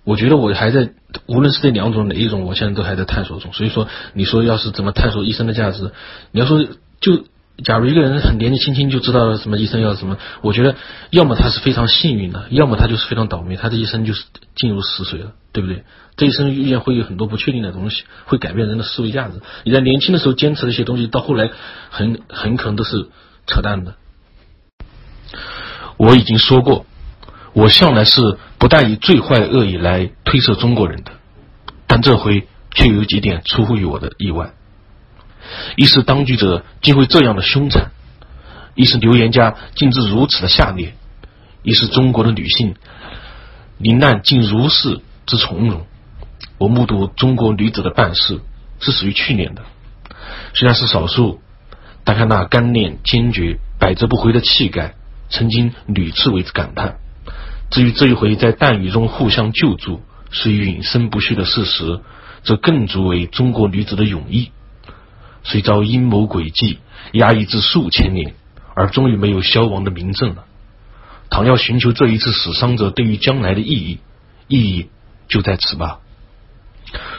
[0.02, 0.88] 我觉得我还在，
[1.26, 3.52] 无论是这两种哪一种，我现在都还在探索中。
[3.52, 5.90] 所以说，你说要是怎么探索一生的价值，
[6.30, 6.64] 你要说
[7.00, 7.24] 就。
[7.64, 10.76] 假如一个人很年纪轻轻就知道什么一生要什么，我觉得
[11.10, 14.24] 要么他是非常幸运的，要么他就是非常倒霉，他这一生就是
[14.54, 15.84] 进入死水了，对不对？
[16.16, 19.40] 这一生遇见会有很多不确定的东西，会改变人的思维价值。
[19.64, 21.50] 你在年轻的时候坚持的一些东西，到后来
[21.90, 23.08] 很很可能都是
[23.46, 23.94] 扯淡的。
[25.96, 26.84] 我已经说过，
[27.52, 31.12] 我向来是不带以最坏恶意来推测中国人的，
[31.86, 34.52] 但这回却有几点出乎于我的意外。
[35.76, 37.90] 一是当局者竟会这样的凶残，
[38.74, 40.94] 一是流言家竟至如此的下劣，
[41.62, 42.74] 一是中国的女性
[43.78, 45.86] 临难竟如是之从容。
[46.58, 48.40] 我目睹中国女子的办事
[48.80, 49.62] 是属于去年的，
[50.54, 51.40] 虽然是少数，
[52.04, 54.94] 但看那干练坚决、百折不回的气概，
[55.28, 56.98] 曾经屡次为之感叹。
[57.70, 62.00] 至于这一回在弹雨中互相救助是永生不续的事实，
[62.44, 64.50] 则更足为中国女子的勇毅。
[65.44, 66.78] 虽遭阴谋诡计
[67.12, 68.34] 压抑至数千年，
[68.74, 70.44] 而终于没有消亡的明证了。
[71.30, 73.98] 倘要寻求这一次死伤者对于将来的意义，
[74.48, 74.88] 意义
[75.28, 76.00] 就在此吧。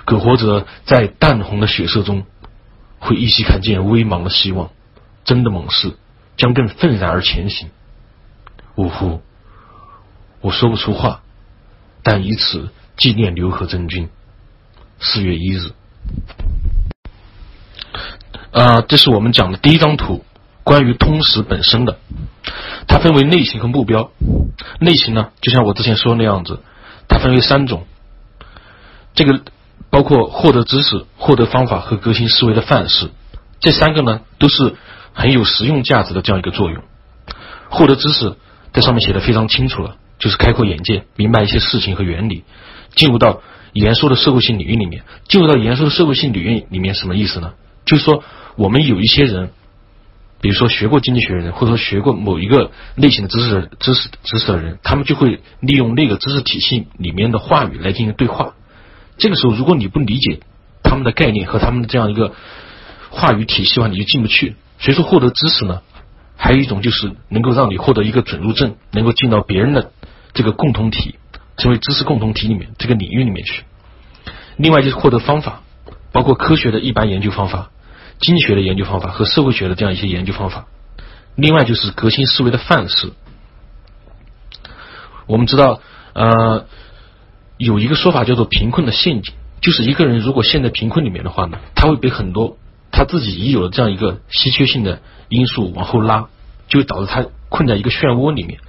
[0.05, 2.25] 苟活者在淡红的血色中，
[2.99, 4.69] 会依稀看见微茫的希望。
[5.25, 5.95] 真的猛士
[6.37, 7.69] 将更愤然而前行。
[8.75, 9.21] 呜呼！
[10.41, 11.21] 我说不出话，
[12.03, 14.09] 但以此纪念刘和真君。
[14.99, 15.71] 四月一日。
[18.53, 20.23] 啊，这是我们讲的第一张图，
[20.63, 21.97] 关于通识本身的。
[22.87, 24.11] 它分为类型和目标。
[24.79, 26.59] 类型呢，就像我之前说的那样子，
[27.07, 27.87] 它分为三种。
[29.15, 29.41] 这个
[29.89, 33.09] 包括获得知识、获得方法和革新思维的范式。
[33.59, 34.75] 这三个呢，都是
[35.13, 36.83] 很有实用价值的这样一个作用。
[37.69, 38.35] 获得知识，
[38.71, 42.43] 在上面写的非常清楚了，就是开阔眼界，明白一些事情和原理，
[42.93, 45.05] 进入到严肃的社会性领域里面。
[45.27, 47.53] 进入到严肃的社会性领域里面，什么意思呢？
[47.85, 48.23] 就是说，
[48.55, 49.51] 我们有一些人。
[50.41, 58.53] 比如说学过经济学的人，或者说学过某一个类型的知识、知识、知识的人，他们就会利用那个知识体系里面的话语来进行对话。
[59.17, 60.41] 这个时候，如果你不理解
[60.83, 62.33] 他们的概念和他们的这样一个
[63.09, 64.57] 话语体系的话，你就进不去。
[64.79, 65.81] 所以说，获得知识呢，
[66.35, 69.93] 还有一种就是能够让你获得一个准入证，能够进到别人的
[70.33, 71.15] 这个共同体，
[71.55, 73.63] 成为知识共同体里面这个领域里面去。
[74.57, 75.61] 另外就是获得方法，
[76.11, 77.69] 包括科学的一般研究方法。
[78.19, 80.65] 经济学的研究方法和社会学的这样一些研究方法，
[81.35, 83.11] 另外就是革新思维的范式。
[85.25, 85.81] 我们知道，
[86.13, 86.65] 呃，
[87.57, 92.57] 有一个说法叫做“贫困的陷阱”，就是一个人如果陷在贫困里面的话呢，他会被很多
[92.91, 96.27] 他自己已有的这样一个稀缺性的因素往后拉，
[96.67, 98.59] 就会导致他困在一个漩涡里面。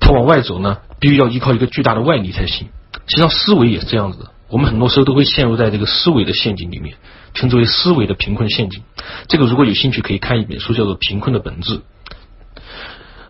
[0.00, 2.68] 他往外走呢，必须要依靠一个巨大的外力才行。
[3.06, 4.32] 实际上，思维也是这样子的。
[4.48, 6.96] 我们很多时候都会陷入在这个思维的陷阱里面。
[7.34, 8.82] 称之为思维的贫困陷阱，
[9.28, 11.78] 这个如果有兴趣可以看一本书，叫做《贫困的本质》。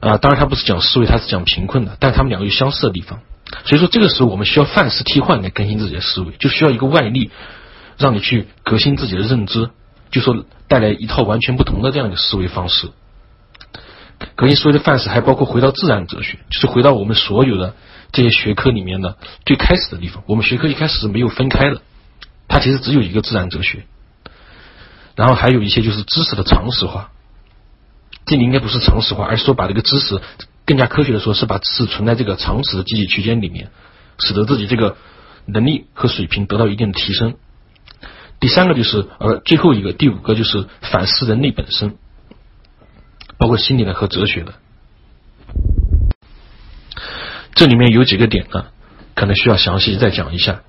[0.00, 3.20] 啊，当然它不是讲思维，它是讲贫困的，但他们两个有相似的地方。
[3.64, 7.30] 所以说这个时候我们需要范式替换来更新自己的思维，就需要一个外力
[7.98, 9.70] 让你去革新自己的认知，
[10.10, 12.88] 就说带来一套完全不同的这样一个思维方式。
[14.34, 17.74] 革新思维的范式还包括回到自然哲学，就是回到我们所有的
[18.10, 20.24] 这些学科里面的最开始的地方。
[20.26, 21.82] 我们学科一开始是没有分开的，
[22.52, 23.86] 它其实只有一个自然哲学。
[25.16, 27.10] 然后还有一些就是知识的常识化，
[28.26, 30.20] 这里应该不是常识化，而是说把这个知识
[30.66, 33.70] 更加科学的说，是把知识存在这个常识的积极区间里面，
[34.18, 34.98] 使得自己这个
[35.46, 37.36] 能力和水平得到一定的提升。
[38.38, 41.96] 第三个就是呃最后一个第五个就是反思人类本身，
[43.38, 44.52] 包括心理的和哲学的。
[47.54, 48.66] 这里面有几个点呢，
[49.14, 50.62] 可能需要详细再讲一下。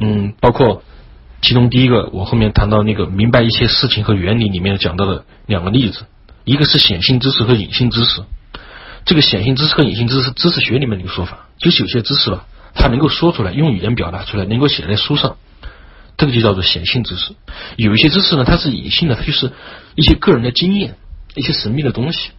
[0.00, 0.82] 嗯，包括。
[1.42, 6.04] 其中第一个，我后面谈到那个明白一些事情和原理里面讲到的两个例子，
[6.44, 8.20] 一个是显性知识和隐性知识。
[9.06, 12.44] 这个显性知识和隐性知识知识学里面的一个说法，就是有些知识吧，
[12.74, 15.38] 它能够说出来，用语言表达出来，能够写在书上，
[16.18, 17.32] 这个就叫做显性知识。
[17.76, 19.50] 有一些知识呢，它是隐性的，它就是
[19.94, 20.96] 一些个人的经验，
[21.34, 22.32] 一些神秘的东西，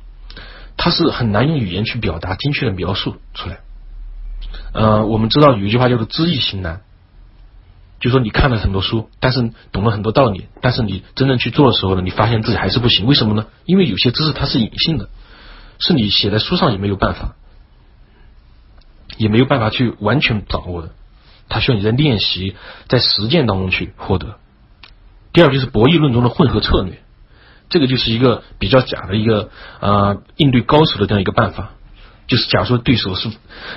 [0.78, 3.58] 它是很难用语言去表达精确的描述出来。
[4.74, 6.82] 呃，我们知道有一句话叫做知易行难。
[8.02, 13.06] 就说你看了很多书，但是懂了很多道理，但是你真正去做的时候呢，你发现自己还是不行。
[13.06, 13.46] 为什么呢？
[13.66, 15.08] 因为有些知识它是隐性的，
[15.80, 17.36] 是你写在书上也没有办法，
[19.18, 20.90] 也没有办法去完全掌握的。
[21.48, 22.56] 它需要你在练习、
[22.88, 24.38] 在实践当中去获得。
[25.32, 27.04] 第二就是博弈论中的混合策略，
[27.70, 31.74] 这个就是一个比较假的一个呃应对高手的这样一个办法。
[32.28, 33.30] 就是，假如说对手是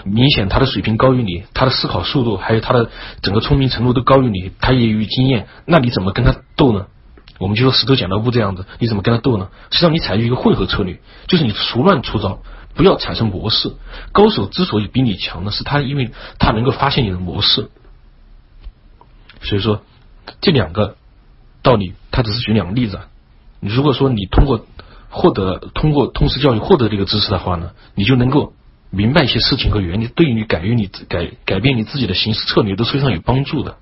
[0.04, 2.88] 明显他的水平高于你，他的思考速度还有他的
[3.20, 6.86] 整个聪明程度都高于你，他也有经验，那你怎么跟他斗呢？
[7.38, 9.48] 我们就说石头剪刀布这样子，你怎么跟他斗呢？
[9.70, 12.42] 实际上你采取一个混合策略，就是你熟乱出招，
[12.74, 13.74] 不要产生模式。
[14.12, 17.70] 高手之所以比你强呢，是他因为他能够发现你的模式。
[19.42, 19.82] 所以说
[20.40, 20.94] 这两个
[21.62, 23.00] 道理，他只是举两个例子。
[23.60, 24.64] 如果说你通过。
[25.14, 28.52] 获得通过通识教育获得这个知识的话呢，你就能够
[28.90, 33.76] 明白一些事情和原理，对于你改变你改改变你自己的行事策略都是非常有帮助的。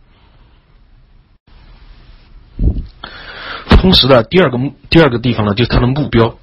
[3.81, 4.59] 通识的第二个
[4.91, 6.37] 第二个地方呢，就是它的目标，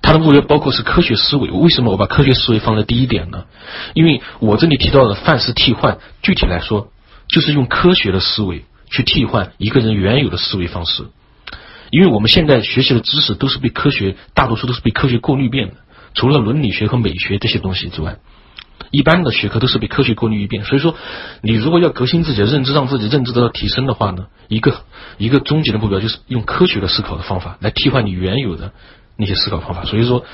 [0.00, 1.50] 它的目标包括是科学思维。
[1.50, 3.44] 为什么我把科学思维放在第一点呢？
[3.92, 6.92] 因为我这里提到的范式替换，具体来说
[7.28, 11.06] 就是用科学的思维去替换一个人原有的思维方式。
[11.92, 15.74] 因为我们现在学习的知识都是被科学，大多数都是被科学过滤变的，
[16.14, 18.16] 除了伦理学和美学这些东西之外，
[18.90, 20.64] 一般的学科都是被科学过滤一遍。
[20.64, 20.96] 所以说，
[21.42, 24.74] 你如果要革新自己的认知，让自己认知得到提升的话呢，一个
[25.18, 28.72] 一个终极的目标就是用科学的思考的方法来替换你原有的
[29.18, 29.84] 那些思考方法。
[29.84, 30.24] 所以说，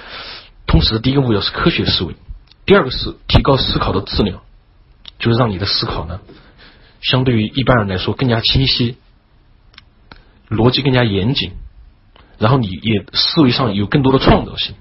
[0.64, 2.14] 通识的第一个目标是科学思维，
[2.66, 4.42] 第二个是提高思考的质量，
[5.18, 6.20] 就是让你的思考呢，
[7.00, 8.96] 相对于一般人来说更加清晰，
[10.48, 11.52] 逻辑更加严谨，
[12.38, 14.74] 然后你也思维上有更多的创造性。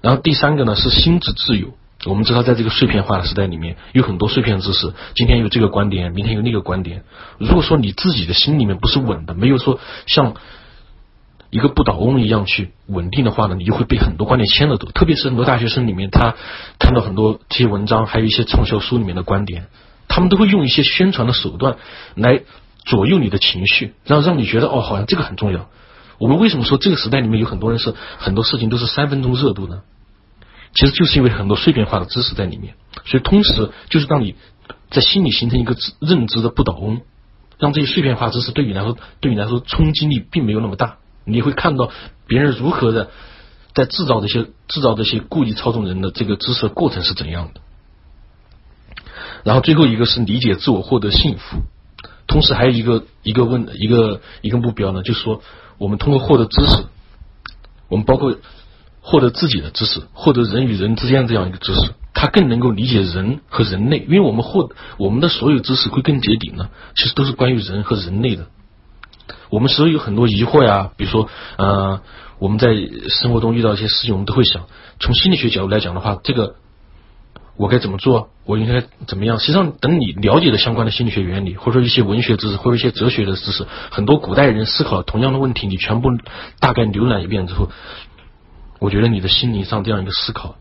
[0.00, 1.74] 然后第三个呢是心智自由。
[2.06, 4.94] 我们知道，在这个碎片化的时代里面，有很多碎片知识。
[5.16, 7.02] 今天有这个观点，明天有那个观点。
[7.38, 10.34] 如果说你自己的心里面不是稳的，没有说像
[11.50, 14.88] 一个不倒翁一样去稳定的话呢，你就会被很多观点牵着走。
[14.92, 16.36] 特别是很多大学生里面，他
[16.78, 19.66] 看到很多这些文章，还有一些畅销书里面的观点，
[20.06, 21.78] 他们都会用一些宣传的手段
[22.14, 22.42] 来
[22.88, 25.68] 左右你的情绪，然后让你觉得哦，好像这个很重要。
[26.18, 29.82] 我们为什么说这个时代里面有很多人是很多事情都是三分钟热度呢？
[30.72, 32.74] 其实就是因为很多碎片化的知识在里面，
[33.04, 34.36] 所以通识就是让你
[34.90, 37.02] 在心里形成一个认知的不倒翁，
[37.58, 40.96] 让这些碎片化知识对你来说对你来说冲击力并没有那么大。
[41.24, 41.90] 你会看到
[42.26, 43.10] 别人如何的
[43.74, 47.60] 在制造这些制造这些故意操纵人的这个知识的过程是怎样的。
[49.44, 51.58] 然后最后一个是理解自我，获得幸福。
[52.28, 55.42] 同时还有一个一个问一个一个目标呢，就是说。
[55.80, 56.86] 我们通过获得知识，
[57.88, 58.34] 我们包括
[59.00, 64.00] 获得自己的知识，获得人与人之间的这样一个知识，它更能够理解人和人类。
[64.00, 68.48] 因为我们获我们的所有知识归根结底呢，其实都是关于人和人类的。
[69.50, 71.28] 我们所以有很多疑惑呀，比如说，
[71.58, 72.02] 呃，
[72.40, 72.74] 我们在
[73.06, 74.66] 生活中遇到一些事情，我们都会想，
[74.98, 76.56] 从心理学角度来讲的话，这个。
[77.58, 78.30] 我该怎么做？
[78.44, 79.38] 我应该怎么样？
[79.40, 86.08] 实际上，等你了解了相关的心理学原理，或者说一些文学知识，或者一些哲学的知识，很多古代人思考同样的问题，你全部
[86.60, 87.68] 大概浏览一遍之后，
[88.78, 90.54] 我觉得你的心灵上这样一个思考，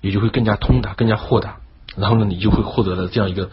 [0.00, 1.56] 也就会更加通达、更加豁达。
[1.96, 3.50] 然后呢，你就会获得了这样一个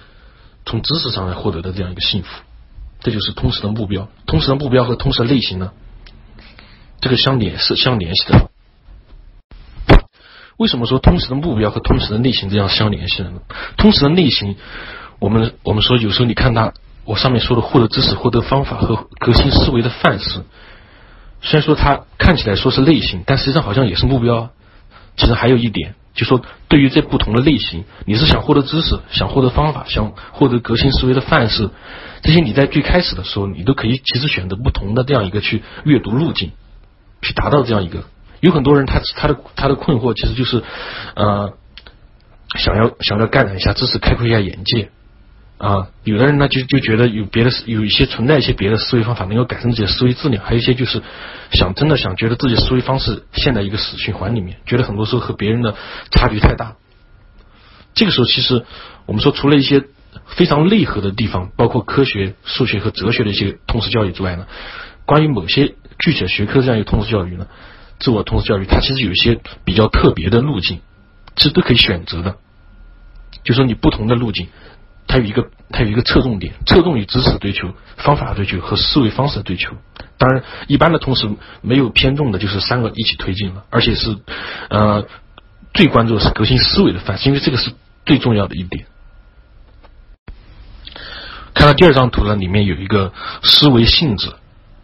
[0.68, 2.30] 从知识上来获得的这样一个幸福。
[3.00, 4.08] 这就是通识的目标。
[4.28, 5.72] 通识的目标和通识类型呢，
[7.00, 8.51] 这个相联是相联系的。
[10.62, 13.32] 为什么说通识的目标和通识的类型这样相联系呢？
[13.78, 14.58] 通识的类型，
[15.18, 16.74] 我们我们说有时候你看它，
[17.04, 20.44] 我上面说的获得知识、获得方法和革新思维的范式，
[21.42, 24.52] 虽然说它看起来说是类型，但实际上好像也是目标。
[25.18, 31.72] 其实还有一点，就说对于这不同的类型，你是想获得知识、想获得方法、想获得革新思维的范式，
[32.22, 36.52] 这些你在最开始的时候，你都可以其实选择不同的这样一个去阅读路径，
[37.24, 38.04] 去达到这样一个。
[38.42, 40.62] 有很多人，他他的他的困惑其实就是，
[41.16, 41.54] 呃，
[42.58, 44.90] 想要想要感染一下知识，开阔一下眼界
[45.58, 45.88] 啊。
[46.04, 51.02] 有的人呢就就觉得有别的有一些存在一些别的思维方法能够改善自己的思维质量，还有一些就是
[51.52, 55.76] 想真的想觉得自己思维方式陷在一个死循环里面，觉得很多时候和别人的
[56.12, 56.76] 差距太大。
[57.94, 58.66] 这个时候，其实
[59.06, 59.84] 我们说除了一些
[60.26, 64.48] 非常内核的地方，包括科学、数学和哲学的一些通识教育之外呢，
[65.06, 67.46] 关于某些具体的学科这样一个通识教育呢。
[68.02, 70.82] 自我通识教育，它其实有一些比较特别的路径，
[71.36, 72.36] 其实都可以选择的。
[73.44, 74.50] 就说你不同的路径，
[75.08, 79.78] 它有一个它有一个侧重点，侧重于知识追求、方法追求和思维方式的追求。
[80.18, 81.30] 当然，一般的同时
[81.62, 84.18] 没有偏重的，就是三个一起推进了，而且是
[84.70, 85.06] 呃
[85.74, 87.72] 最关注的是革新思维的范式，因为这个是
[88.06, 88.86] 最重要的一点。
[91.54, 93.14] 看到第二张图呢，里面有一个
[93.44, 94.34] 思维性质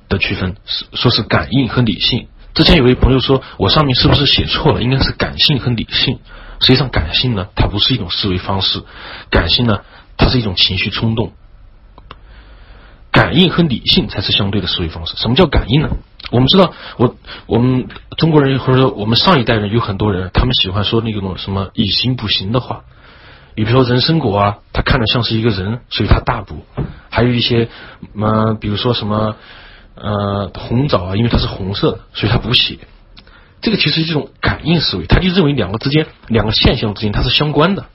[0.10, 2.28] 的区分，是说是感应和理性。
[2.58, 4.82] 之前有位朋友说，我上面是不是写错了？
[4.82, 6.18] 应该是感性和理性。
[6.60, 8.80] 实际上，感性呢，它不是一种思维方式；
[9.30, 9.82] 感性呢，
[10.18, 11.34] 它是一种情绪冲动。
[13.12, 15.16] 感应和理性才是相对的思维方式。
[15.18, 15.90] 什么叫感应呢？
[16.32, 17.16] 我们知道，我
[17.46, 22.86] 我们中国人或者说我们上一代人有很多人，他们喜欢说那种什么以形补形的话。
[23.56, 26.56] 你比如说人参果啊，它看着像是一个人，所以它大补；
[27.12, 27.70] 还有一些，
[28.16, 29.36] 嗯，比如说什么。
[30.00, 32.78] 呃，红枣啊，因为它是红色的，所以它补血。
[33.60, 37.86] 这个其实是一种感应思维，他就认为两个之间、两个现象之间它是相关的。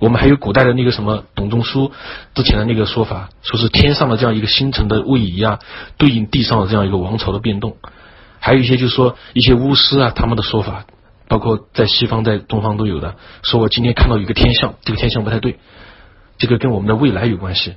[0.00, 1.92] 我们还有古代的那个什么董仲舒
[2.34, 5.60] 之前的那个说法，说是天上的这样一个星辰的位移啊，
[5.98, 7.76] 对应地上的这样一个王朝的变动。
[8.40, 10.84] 还有一些就是说一些巫师啊，他们的说法，
[11.28, 15.60] 包括在西方、在东方都有的，说我今天看到一个天象，这个天象不太对，
[16.38, 17.74] 这个跟我们的未来有关系。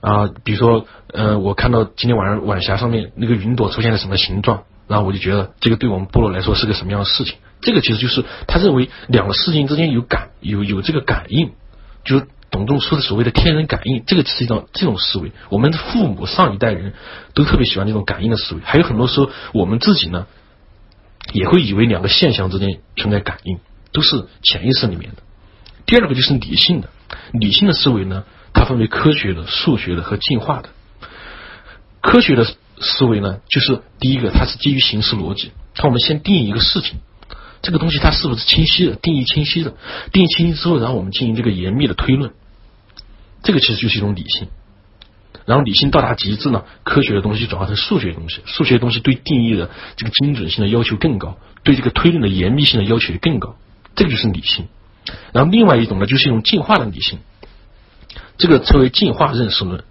[0.00, 7.36] 啊，比如说，呃，我看到今天晚上晚霞上面那个云朵出现了什么形状，然后我就觉得这个对我们部落来说是个什么样的事情。
[7.60, 11.52] 这个其实就是他认为两个事情之间有感，有有这个感应，
[12.04, 15.32] 就是董仲舒的所谓的天人感应，这个是一种这种思维。
[15.48, 16.94] 我们的父母上一代人
[17.34, 20.26] 都特别喜欢这种感应的思维，还有很多时候我们自己呢
[21.32, 23.58] 也会以为两个现象之间存在感应。
[23.92, 25.22] 都是潜意识里面的。
[25.84, 26.90] 第二个就是理性的，
[27.32, 30.68] 理性的思维呢，它分为科学的、数学的和进化的。
[32.00, 32.46] 科学的
[32.80, 35.52] 思维呢，就是第一个，它是基于形式逻辑。
[35.76, 36.98] 那我们先定义一个事情，
[37.62, 38.96] 这个东西它是不是清晰的？
[38.96, 39.74] 定义清晰的，
[40.12, 42.32] 定义清晰之后，然后我们进行这个严密的推论，
[43.42, 44.48] 这个其实就是一种理性。
[45.46, 53.56] 然后理性到达极致呢，科学的东西转化成数学的东西，数学的东西对定义的这个精准性的要求更高，对这个推论的严密性的要求也更高，
[53.94, 54.66] 这个就是理性。
[55.32, 57.18] 然后另外一种呢，就是一种进化的理性，
[58.38, 59.84] 这个称为进化认识论。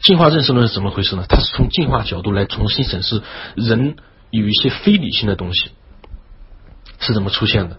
[0.00, 1.24] 进化认识论是怎么回事呢？
[1.28, 3.22] 它是从进化角度来重新审视
[3.54, 3.96] 人
[4.30, 5.70] 有一些非理性的东西
[7.00, 7.78] 是怎么出现的。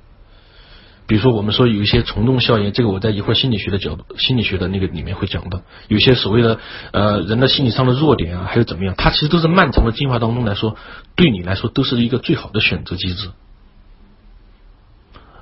[1.08, 6.60] 比如说，我们说有一些从众效应，这个我在一会儿心理学的角度、心理学的那个里面会讲到，有些所谓的
[6.94, 10.76] 呃人的心理上的弱点啊，还有怎么样，它其实都是漫长的进化当中来说，
[11.16, 13.30] 对你来说都是一个最好的选择机制。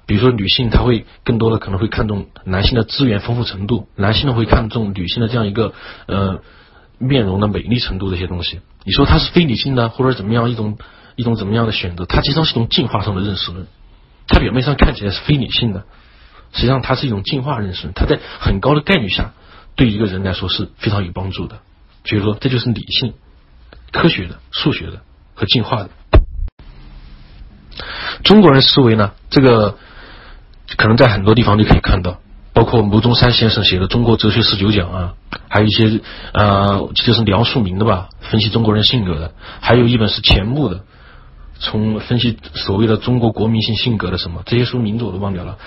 [0.06, 5.74] 比如说，女性她会更多的可能会看重男性的资源丰富程度，男性呢会看重女性的这样一个
[6.08, 6.42] 呃
[6.98, 8.60] 面容的美丽程度这些东西。
[8.84, 10.78] 你说它是非理性的，或者怎么样一种
[11.16, 12.06] 一种怎么样的选择？
[12.06, 13.68] 它其实是一种进化上的认识论。
[14.28, 15.86] 它表面上看起来是非理性的，
[16.52, 17.92] 实际上它是一种进化认识。
[17.96, 19.34] 它在很高的概率下，
[19.76, 21.60] 对一个人来说是非常有帮助的。
[22.06, 23.14] 所以说，这就是理性、
[23.92, 25.02] 科学的、数学的
[25.36, 25.90] 和进化的。
[28.24, 29.78] 中国人思维呢，这个
[30.78, 32.20] 可能在很多地方都可以看到，
[32.54, 35.14] 包括牟中山先生写的《中国哲学十九讲》啊，
[35.50, 36.02] 还有一些
[36.34, 40.84] 呃，就是梁漱溟的吧，分析中国人性格的，还有一本是钱穆的。
[41.60, 45.58] 从分析所谓的中国国民性性格的什么这些书名字我都忘掉了，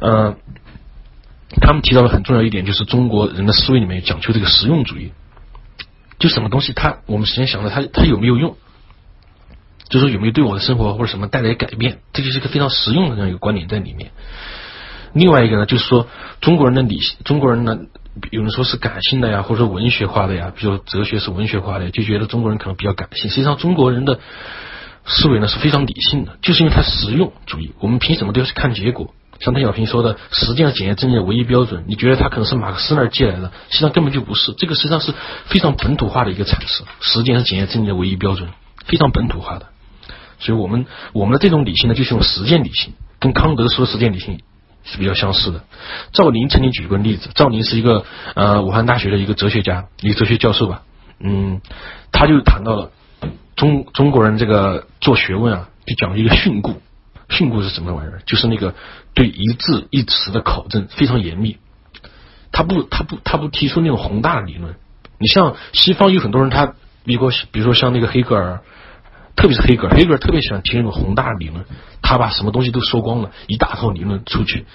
[0.00, 0.36] 呃，
[1.60, 5.12] 他们提到了很重要一点，就是中国人的思维里面讲究这个实用主义，
[6.18, 8.56] 就什么东西它我们首先想着它它有没有用，
[9.88, 14.10] 就说有没有对我的生活或者什么带来改变，这就是一个非常实用的这样一个观点在里面。
[15.12, 16.08] 另外一个呢，就是说
[16.40, 17.78] 中国人的理性，中国人呢
[18.30, 23.30] 有人说是感性的呀，或者说文学化的呀，比如哲学是文学化的，就觉得中国人可能比较感性。
[23.30, 24.18] 实际上中国人的。
[25.06, 27.74] 思维呢是非常理性的，就是因为它实用主义。
[27.78, 29.12] 我们凭什么都要去看结果？
[29.38, 33.52] 像邓小平说的“实践是检验真理的唯一标准”，你觉得他可能是马克思那儿借来的？
[33.68, 34.54] 实际上根本就不是。
[34.54, 35.12] 这个实际上是
[35.44, 38.48] 非常本土化的一个阐释，“实践是检验真理的唯一标准”，
[38.88, 39.66] 非常本土化的。
[40.44, 40.84] 所以我们
[41.14, 44.40] 我们的这种理性呢，就是用实践理性，跟康德说的实践理性
[44.84, 45.64] 是比较相似的。
[46.12, 48.04] 赵林曾经举过例子，赵林是一个
[48.34, 50.82] 呃武汉大学的一个哲学家，一个哲学教授吧，
[51.18, 51.62] 嗯，
[52.12, 52.90] 他就谈到了。
[53.56, 56.74] 中中国人这个做学问啊，就讲一个训诂。
[57.30, 58.20] 训诂是什么玩意儿？
[58.26, 58.74] 就是那个
[59.14, 61.56] 对一字一词的考证非常严密。
[62.50, 64.74] 他不他不他不提出那种宏大的理论。
[65.18, 68.62] 你像西方有很多人，他比如比如说像那个黑格尔，
[69.36, 71.64] 特别是黑格尔，黑格尔特别喜欢提那种宏大理论。
[72.02, 74.66] 他把什么东西都说光了，一大套理论出去。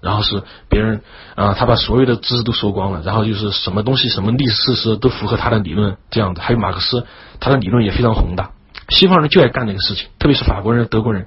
[0.00, 1.00] 然后是别人
[1.36, 6.40] 啊，他把所有的知识都说光了，然后就是什么东西、什么历史事实都符合他的理论这样子。
[6.40, 7.06] 还有马克思，
[7.38, 8.50] 他的理论也非常宏大。
[8.88, 11.26] 西方人就爱干那个事情，特别是法国人、德国人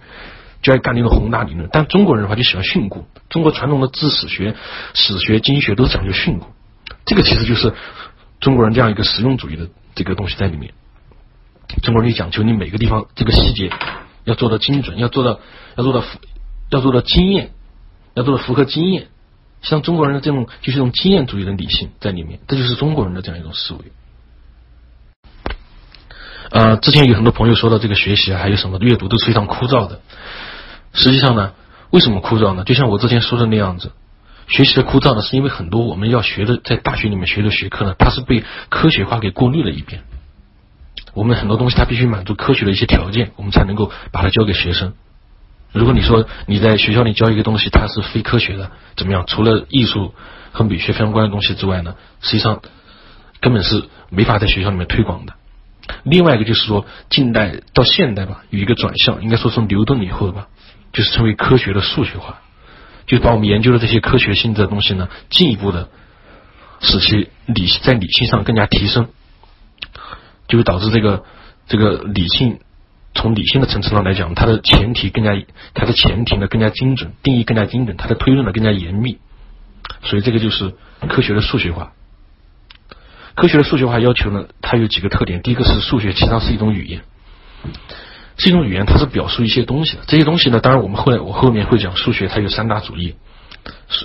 [0.61, 1.69] 就爱干那个宏大理论。
[1.71, 3.05] 但中国人的话就喜欢训诂。
[3.29, 4.55] 中国传统的知史学、
[4.93, 6.43] 史学、经济学都讲究训诂，
[7.05, 7.73] 这个其实就是
[8.41, 10.73] 中国人这样一个实用主义的这个东西在里面。
[11.81, 13.71] 中国人讲求你每个地方这个细节
[14.23, 15.39] 要做到精准，要做到
[15.75, 16.03] 要做到
[16.71, 17.51] 要做到经验。
[18.17, 19.07] 要做到符合经验，
[19.61, 23.79] 像中国人的这种就是一种经验主义的理性在里面，这就是中国人的这样一种思维。
[26.49, 29.99] 呃，之前有很多朋友说到这个学习啊，还有什么阅读都是非常枯燥的。
[30.93, 31.51] 实际上呢，
[31.89, 32.63] 为什么枯燥呢？
[32.63, 33.91] 就像我之前说的那样子，
[34.47, 40.03] 学习的枯燥呢，是因为很多我们要学的在大学里面学的学科呢，它是被科学化给过滤了一遍。
[41.15, 44.93] 我们很多东西它必须满足科学的一些条件，我们才能够把它教给学生。
[45.71, 49.23] 如果你说你在学校里教一个东西，它是非科学的，怎么样？
[49.25, 50.13] 除了艺术
[50.51, 52.61] 和美学相关的东西之外呢，实际上
[53.41, 55.33] 根本是没法在学校里面推广的。
[56.03, 60.47] 另外一个就是说，近代到现代吧，有一个转向，应该说从牛顿以后吧，
[60.93, 62.41] 就是成为科学的数学化，
[63.05, 65.89] 就把我们研究的这些科学性的东西呢，进一步的
[66.79, 69.09] 使其理在理性上更加提升，
[70.47, 71.23] 就会导致这个
[71.67, 72.59] 这个理性。
[73.17, 75.31] 从理性的层次上来讲，它的前提更加，
[75.73, 79.19] 它的前提呢更加精准，定义更加精准，它的推论呢更加严密，
[80.03, 80.73] 所以这个就是
[81.07, 81.93] 科学的数学化。
[83.35, 85.41] 科学的数学化要求呢，它有几个特点。
[85.41, 87.03] 第一个是数学，其实上是一种语言，
[88.35, 90.03] 是一种语言，它是表述一些东西的。
[90.07, 93.15] 这些东西呢，当然我们后来我后面会讲数学，它有三大主义。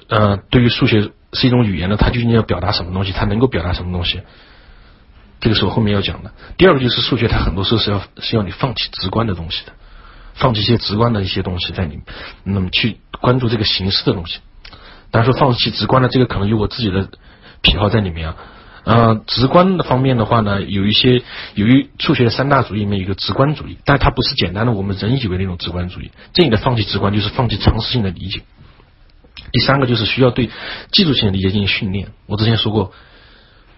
[0.08, 3.10] 呃，对于数学是一种语言呢，它究竟要表达什么东西？
[3.10, 4.20] 它能够表达什么东西？
[5.40, 6.32] 这个是我后面要讲的。
[6.56, 9.72] 第二个就是数学，它很多时候是要是要你放弃直观的东西的，
[10.34, 12.02] 放弃一些直观的一些东西在里面，
[12.44, 14.40] 那么去关注这个形式的东西。
[15.10, 17.08] 但是放弃直观的这个可能有我自己的
[17.62, 18.36] 癖好在里面啊。
[18.82, 21.22] 呃，直观的方面的话呢，有一些
[21.54, 26.10] 由于数学的三大主义里面有一个直观主义，但它不是简单的我们人以为那种直观主义。
[26.32, 28.42] 这里的放弃直观就是放弃常识性的理解。
[29.52, 30.48] 第三个就是需要对
[30.92, 32.08] 技术性的理解进行训练。
[32.26, 32.92] 我之前说过，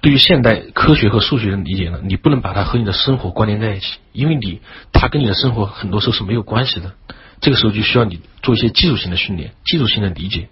[0.02, 4.60] 对于现代科学和数学的理解呢，你不能把它和你的生活关联在一起，因为你
[4.92, 6.92] 它跟你的生活很多时候是没有关系的。
[7.40, 10.48] 这个时候就需要你做一些技术性的训练，技术性的理解。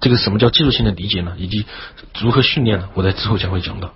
[0.00, 1.34] 这个什么叫技术性的理解呢？
[1.38, 1.66] 以及
[2.20, 2.88] 如何训练呢？
[2.94, 3.94] 我在之后将会讲到。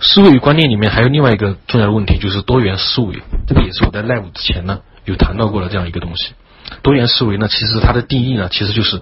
[0.00, 3.22] 思维与观念里面还有另外一个重要的问题，就是多元思维。
[3.46, 6.34] 这个也是我在 live 之前呢有谈到过的这样一个东西。
[6.82, 9.00] 多元思维呢，其实它的定义呢，其实就是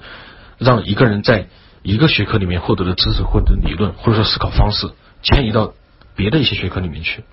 [0.58, 1.48] 让一个人在
[1.82, 4.90] 一个学科里面获得的知识或者理论，或者说思考方式，
[5.22, 5.72] 迁移到
[6.14, 7.24] 别的一些学科里面去。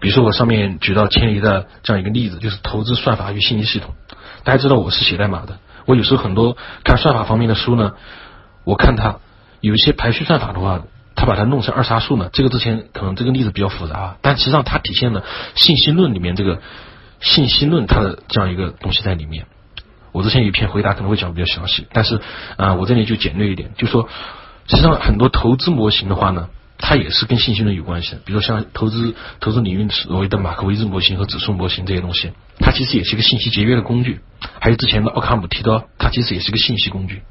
[0.00, 3.94] 比如说我上面举到迁移的这样一个例子，就是投资算法与信息系统。
[4.42, 5.58] 大家知道我是写代码的。
[5.86, 7.92] 我有时候很多看算法方面的书呢，
[8.64, 9.18] 我看它
[9.60, 10.82] 有一些排序算法的话，
[11.14, 12.30] 它把它弄成二叉树呢。
[12.32, 15.24] 这个之前可能这个例子比较复杂，但实际上它体现了
[15.54, 16.60] 信息论里面这个
[17.20, 19.46] 信息论它的这样一个东西在里面。
[20.14, 22.22] 我之前有一篇回答可能会讲的比较详细，但是
[22.56, 24.08] 啊，我这里就简略一点，就说
[24.66, 26.48] 实际上很多投资模型的话呢。
[26.76, 34.20] 它也是跟信息论有关系的，比如像投资投资领域所谓的马克维兹模型和指数模型这些东西，它其实也是一个信息节约的工具。
[34.60, 37.22] 还有之前的奥卡姆提到，它其实也是一个信息工具。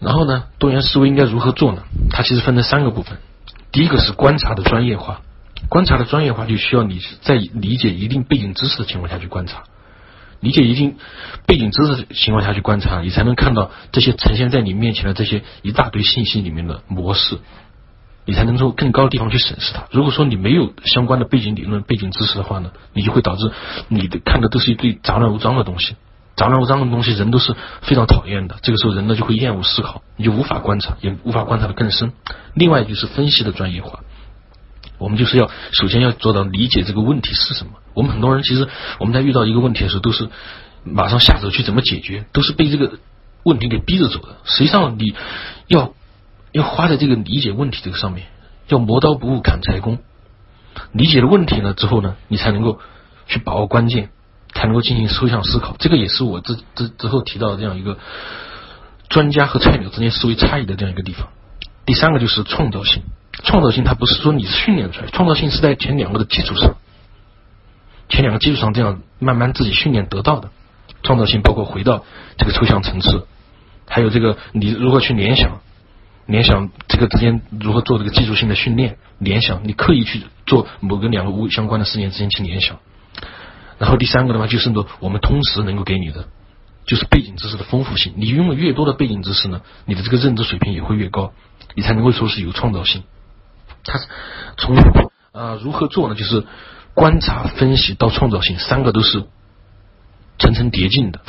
[0.00, 1.84] 然后呢，多元思维应该如何做呢？
[2.10, 3.16] 它其实分成三个部分。
[3.70, 5.22] 第一个是观察的专业化，
[5.68, 9.62] 观察的专业化就需要你在理解一定背景知识的情况下去观察。
[10.40, 10.96] 理解一定
[11.46, 17.38] 背景知识的情况下去观察，你才能看到这些呈现在你面前的这些一大堆信息里面的模式，
[18.24, 19.84] 你才能从更高的地方去审视它。
[19.90, 23.50] 如果说你没有相关的背景理论、背景知识的话呢，你就会导致
[23.88, 25.96] 你的看的都是一堆杂乱无章的东西。
[26.36, 28.56] 杂乱无章的东西，人都是非常讨厌的。
[28.60, 32.12] 这个时候，人呢就会厌恶思考，你就无法观察，也无法观察的更深。
[32.52, 34.00] 另外就是分析的专业化。
[34.98, 37.72] 我们就是要首先要做到理解这个问题是什么。
[37.94, 38.68] 我们很多人其实
[38.98, 40.28] 我们在遇到一个问题的时候，都是
[40.84, 42.98] 马上下手去怎么解决，都是被这个
[43.42, 44.36] 问题给逼着走的。
[44.44, 45.14] 实际上，你
[45.66, 45.94] 要
[46.52, 48.26] 要花在这个理解问题这个上面，
[48.68, 49.98] 要磨刀不误砍柴工。
[50.92, 52.80] 理解了问题了之后呢，你才能够
[53.26, 54.10] 去把握关键，
[54.52, 55.74] 才能够进行抽象思考。
[55.78, 57.98] 这个也是我之之之后提到的这样一个
[59.08, 61.28] 专家和菜鸟之间思维差异的这样一个地方。
[61.86, 63.02] 第三个就是创造性。
[63.44, 66.76] 创造性它不是说你是训练出来，创造性是在前两个的基础上，
[68.08, 70.50] 前两个基础上这样慢慢自己训练得到的。
[71.02, 72.04] 创造性包括回到
[72.36, 73.28] 这个抽象层次，
[73.86, 75.60] 还有这个你如何去联想，
[76.26, 82.78] 联想这个之间如何做这个技术性的训练，联想你刻意去做某个两个无相关的事件之间去联想。
[83.78, 86.26] 然后第三个的话就是说我们通识能够给你的，
[86.86, 88.14] 就是背景知识的丰富性。
[88.16, 91.32] 你拥有越多的背景知识呢，你的这个认知水平也会越高，
[91.76, 93.04] 你才能够说是有创造性。
[93.86, 94.00] 它
[94.56, 94.76] 从
[95.32, 96.14] 呃如何做呢？
[96.14, 96.44] 就是
[96.94, 99.24] 观察、分析到创造性，三个都是
[100.38, 101.20] 层层叠进的。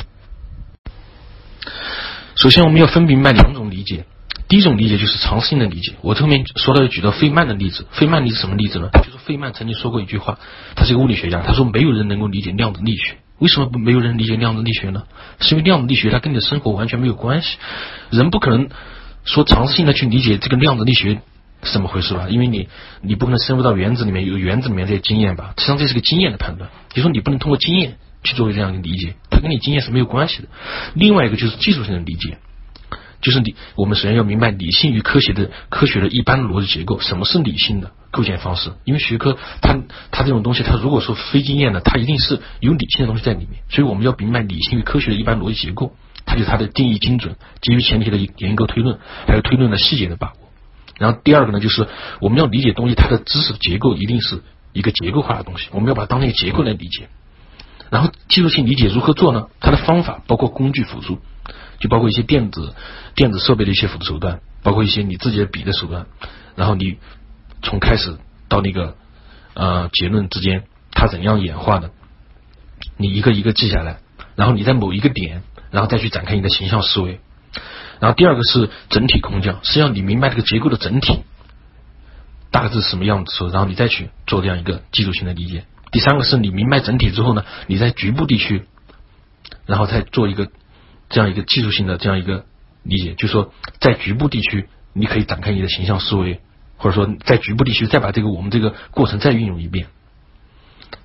[2.36, 4.04] 首先，我们要分明白两种理解。
[4.48, 5.96] 第一种理解就是常识性的理解。
[6.00, 8.88] 我后面说到举到费曼的例子，费曼例子什么例子呢？
[8.94, 10.38] 就是费曼曾经说过一句话，
[10.74, 13.18] 他是一个物理学家，他说没有人能够理解量子力学。
[13.40, 15.02] 为什么没有人理解量子力学呢？
[15.40, 17.58] 是因为量子力学它跟你的生活完全没有关系，
[18.10, 18.70] 人不可能
[19.24, 21.20] 说尝试性的去理解这个量子力学。
[21.62, 22.28] 是怎么回事吧？
[22.28, 22.68] 因为你
[23.02, 25.54] 你不可能深入到原子里面有原子里面这些经验吧？
[25.56, 30.48] 实际上这是个经验的判断，就说你不能通过经验去作为这样一个理解，它跟你经验是没有关系的。
[30.94, 32.38] 另外一个就是技术性的理解，
[33.20, 38.72] 就是你我们首先要明白理性与科学的科学的一般逻辑结构，什么是理性的构建方式？
[38.84, 39.76] 因为学科它
[40.12, 50.47] 它这种东西，它如果说非经验的，它一定是有理性的东西在里面，所以我们要明白理性与科学的一般逻辑结构，它就它的定义精准，基于前提的严格推论，还有推论的细节的把握。
[50.98, 51.86] 然后第二个呢，就是
[52.20, 54.42] 我们要理解东西，它的知识结构一定是
[54.72, 57.08] 一个结构化的东西，我们要把它当成一个结构来理解。
[57.90, 59.46] 然后技术性理解如何做呢？
[59.60, 61.20] 它的方法包括工具辅助，
[61.80, 62.74] 就包括一些电子
[63.14, 66.06] 电子设备的一些辅助手段，包括一些你自己的笔的手段。
[66.54, 66.98] 然后你
[67.62, 68.18] 从开始
[68.48, 68.96] 到那个
[69.54, 71.92] 呃结论之间，它怎样演化的，
[72.96, 74.00] 你一个一个记下来，
[74.36, 77.20] 然后你在某一个点，然后再去展开你的形象思维。
[78.00, 81.20] 然后第二个是整体空降，实际上你明白这个结构的整体
[82.50, 85.64] 大致什么样子，然后你再去做这样一个基础性的理解。
[85.90, 88.64] 第三个是你明白整体之后呢，你在局部地区，
[89.66, 90.48] 然后再做一个
[91.08, 92.44] 这样一个技术性的这样一个
[92.82, 96.40] 理解，就是说在局部地区你可以展开你的形象思维，
[96.76, 99.86] 或者说在局部地区再把这个我们这个过程再运用一遍。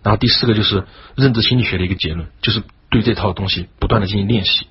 [0.01, 4.67] 然后第四个就是认知心理学的一个结论，就是对这套东西不断的进行练习。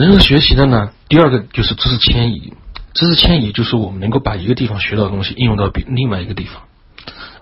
[0.00, 2.54] 人生学习的呢，第二个就是知识迁移。
[2.94, 6.62] 知识迁移就是我们能够把一个地方学到的东西应用到别另外一个地方。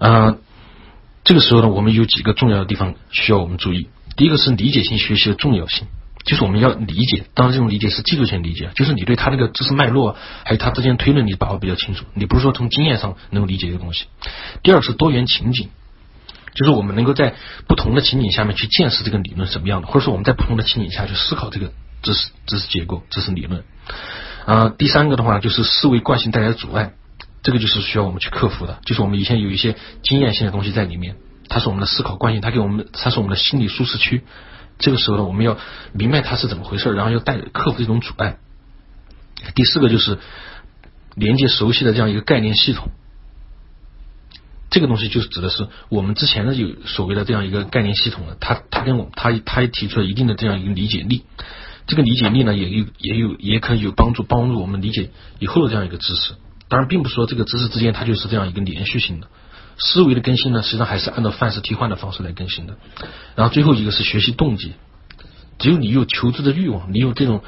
[0.00, 0.40] 嗯，
[1.22, 3.88] 这个时候呢，我们有几个重要的地方需要我们注意。
[4.16, 5.86] 第一个是理解性学习的重要性，
[6.24, 14.06] 就是我们要理解，当然这种理解是技术性理解，就是你对他那个知识脉络还有他之间推论你把握比较清楚，你不是说从经验上能够理解一个东西。
[14.64, 15.68] 第二是多元情景，
[16.54, 17.36] 就是我们能够在
[17.68, 21.70] 不同的情景下面去见识这个理论什么样的，或者说我们在不同的情景下去思考这个
[22.02, 23.64] 知识知识结构、知识理论。
[24.46, 26.92] 啊，第三个的话就是思维惯性带来的阻碍，
[27.42, 31.16] 这个就是需要我们去克服的，就是我们以前有一些经验性的东西在里面，
[31.48, 34.24] 它是我们的思考惯性，它给我们它是我们的心理舒适区。
[34.78, 35.58] 这个时候呢，我们要
[35.92, 38.38] 明白它是怎么回事，然后要带克服这种阻碍。
[39.54, 40.18] 第四个就是
[41.14, 42.90] 连接熟悉的这样一个概念系统，
[44.70, 51.24] 这个东西就是指的是我们之前的有所谓的这样一个概念系统呢，它它跟我它它也提出了一定的这样一个理解力。
[51.88, 56.34] 这个理解力呢，也有也有也可以有帮助，帮助我们理解以后的这样一个知识。
[56.68, 59.26] 当然，并不是说这个知识之间它就是这样一个连续性的。
[59.78, 62.76] 思维的更新呢，实际上还是按照范式替换的方式来更新的。
[63.36, 64.74] 然后最后一个是学习动机，
[65.58, 67.42] 只有你有求知的欲望，你有这种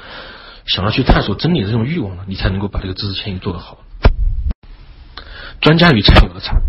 [0.65, 3.77] 想要去探索真理的这种欲望呢，你才能够把这个知识迁移做得好。
[5.61, 6.59] 专家与菜鸟的差。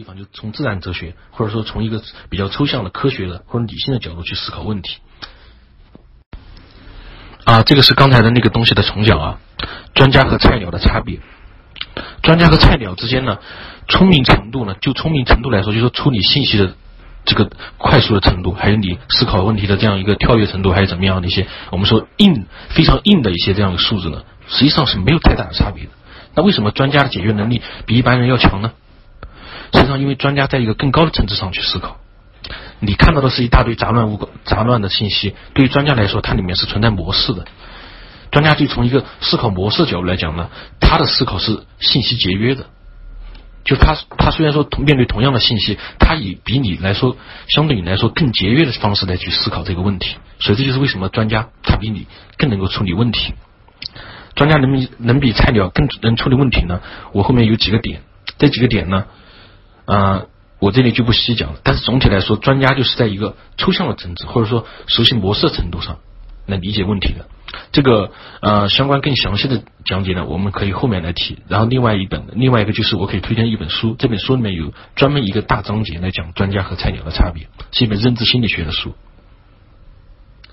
[0.00, 4.96] 地方就从自然哲学，或者说从一个比较抽象的科学的或者理性的角度去思考问题。
[7.44, 9.38] 啊，这个是刚才的那个东西的重讲啊。
[9.92, 11.20] 专家和菜鸟的差别，
[12.22, 13.40] 专家和菜鸟之间呢，
[13.88, 16.74] 聪明程度呢，就聪明程度来说，就说处理信息的
[17.26, 25.90] 这个快速的程度，还有你思考问题的这样一个跳跃程度，还有怎么样的一些我们说硬非常硬的一些这样的素质呢，实际上是没有太大的差别的。
[26.34, 28.72] 那为什么专家的解决能力比一般人要强呢？
[29.72, 31.98] 实际上，因为专家在一个更高的层次上去思考，
[32.80, 35.34] 你看到的是一大堆杂乱无杂乱的信息。
[35.54, 37.46] 对于专家来说，它里面是存在模式的。
[38.30, 42.66] 专家就从一个思考模式角度来讲呢，他的思考是信息节约的。
[43.64, 47.16] 就他他虽然说面对同样的信息，他以比你来说
[47.48, 50.16] 相对你来说更节约的方式来去思考这个问题。
[50.38, 52.06] 所以这就是为什么专家他比你
[52.38, 53.34] 更能够处理问题。
[54.34, 56.80] 专家能比能比菜鸟更能处理问题呢？
[57.12, 58.02] 我后面有几个点，
[58.38, 59.06] 这几个点呢？
[59.90, 60.26] 啊，
[60.60, 61.58] 我这里就不细讲了。
[61.64, 65.98] 但是总体来说，专家就是在一个抽象的层次，或者说熟悉模式程度上
[66.46, 67.26] 来理解问题的。
[67.72, 71.40] 这个呃，相关更详细的讲解呢，我们可以后面来提。
[71.48, 78.94] 然后另外一本，另外一个就是我可以推荐一本书，这本书里面有专门一个大章节来讲专家和菜鸟的差别，是一本认知心理学的书。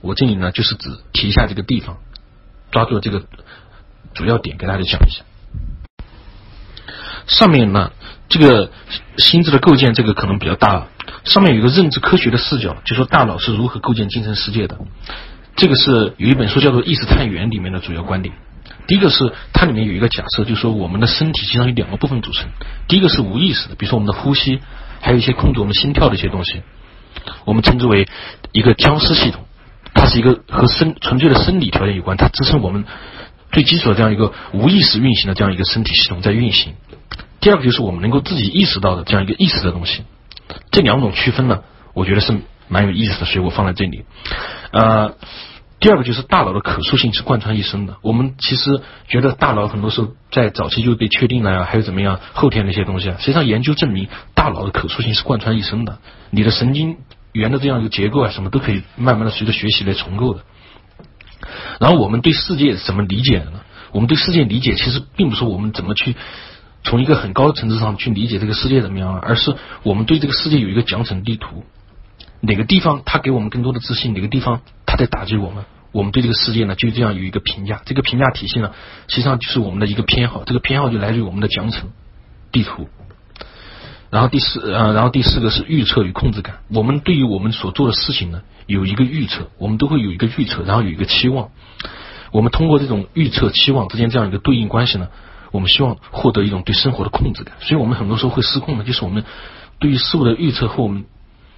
[0.02, 1.98] 我这里呢，就是只提一下这个地方，
[2.72, 3.24] 抓住这个
[4.16, 5.24] 主要点，给大家讲一下。
[7.28, 7.92] 上面呢。
[8.30, 8.72] 这个
[9.18, 10.88] 心智的构建，这个可能比较大。
[11.24, 14.78] 上面有一个认知科学的视角，就说大脑是如何构建精神世界的。
[15.56, 18.36] 这个是有一本书叫做《意识探源》里面的主要观点。
[18.86, 22.48] 第一个是它里面有一个假设，就是说我们的身体实际上有两个部分组成。
[22.88, 24.60] 第一个是无意识的，比如说我们的呼吸，
[25.02, 26.62] 还有一些控制我们心跳的一些东西，
[27.46, 28.08] 我们称之为
[28.52, 29.46] 一个僵尸系统。
[29.94, 32.86] 它是一个和生纯粹的生理条件有关，它支撑我们
[33.52, 36.74] 最基础的这样一个无意识运行的这样一个身体系统在运行。
[37.40, 40.04] 第二个就是我们能够自己意识到的这样一个意识的东西，
[40.72, 41.62] 这两种区分呢，
[41.94, 42.36] 我觉得是
[42.68, 44.06] 蛮有意思的，所以我放在这里。
[44.72, 45.16] 呃，
[45.80, 47.98] 第二个就是大脑的可塑性是贯穿一生的。
[48.02, 56.00] 我们其实觉得大脑很多时候在早期就被确定了呀，还有怎么样后天那些东西啊，实际上研究证明大脑的可塑性是贯穿一生的。
[56.32, 56.98] 你的神经
[57.32, 60.42] 元的这样一个结构啊，什么都可以慢慢的随着学习来重构的。
[61.80, 63.62] 然后我们对世界怎么理解的呢？
[63.92, 66.16] 我们对世界理解其实并不是我们怎么去。
[66.88, 69.54] 从一个很高的层次上去理解这个世界怎么样了，而是
[69.84, 71.66] 我们对这个世界有一个奖惩地图，
[72.40, 78.72] 哪个地方它给我们更多的自信，哪个地方它在打击我们，我们对这个世界呢就这样有一个评价，这个评价体系呢
[79.10, 81.82] 实际上就是我们的一个偏好，这个偏好就来自于我们的奖惩
[82.52, 82.88] 地图。
[84.10, 86.60] 然后第四呃，然后第四个是预测与控制感。
[86.70, 91.50] 我们对于我们所做的事情呢有一个预测，我们都会有一个预测，然后有一个期望。
[92.32, 95.10] 我们通过这种预测期望之间这样一个对应关系呢，
[95.58, 97.56] 我们希望获得一种对生活的控制感。
[97.60, 99.26] 所以我们很多时候会失控的，就是我们
[99.80, 101.06] 对于事物的预测和我们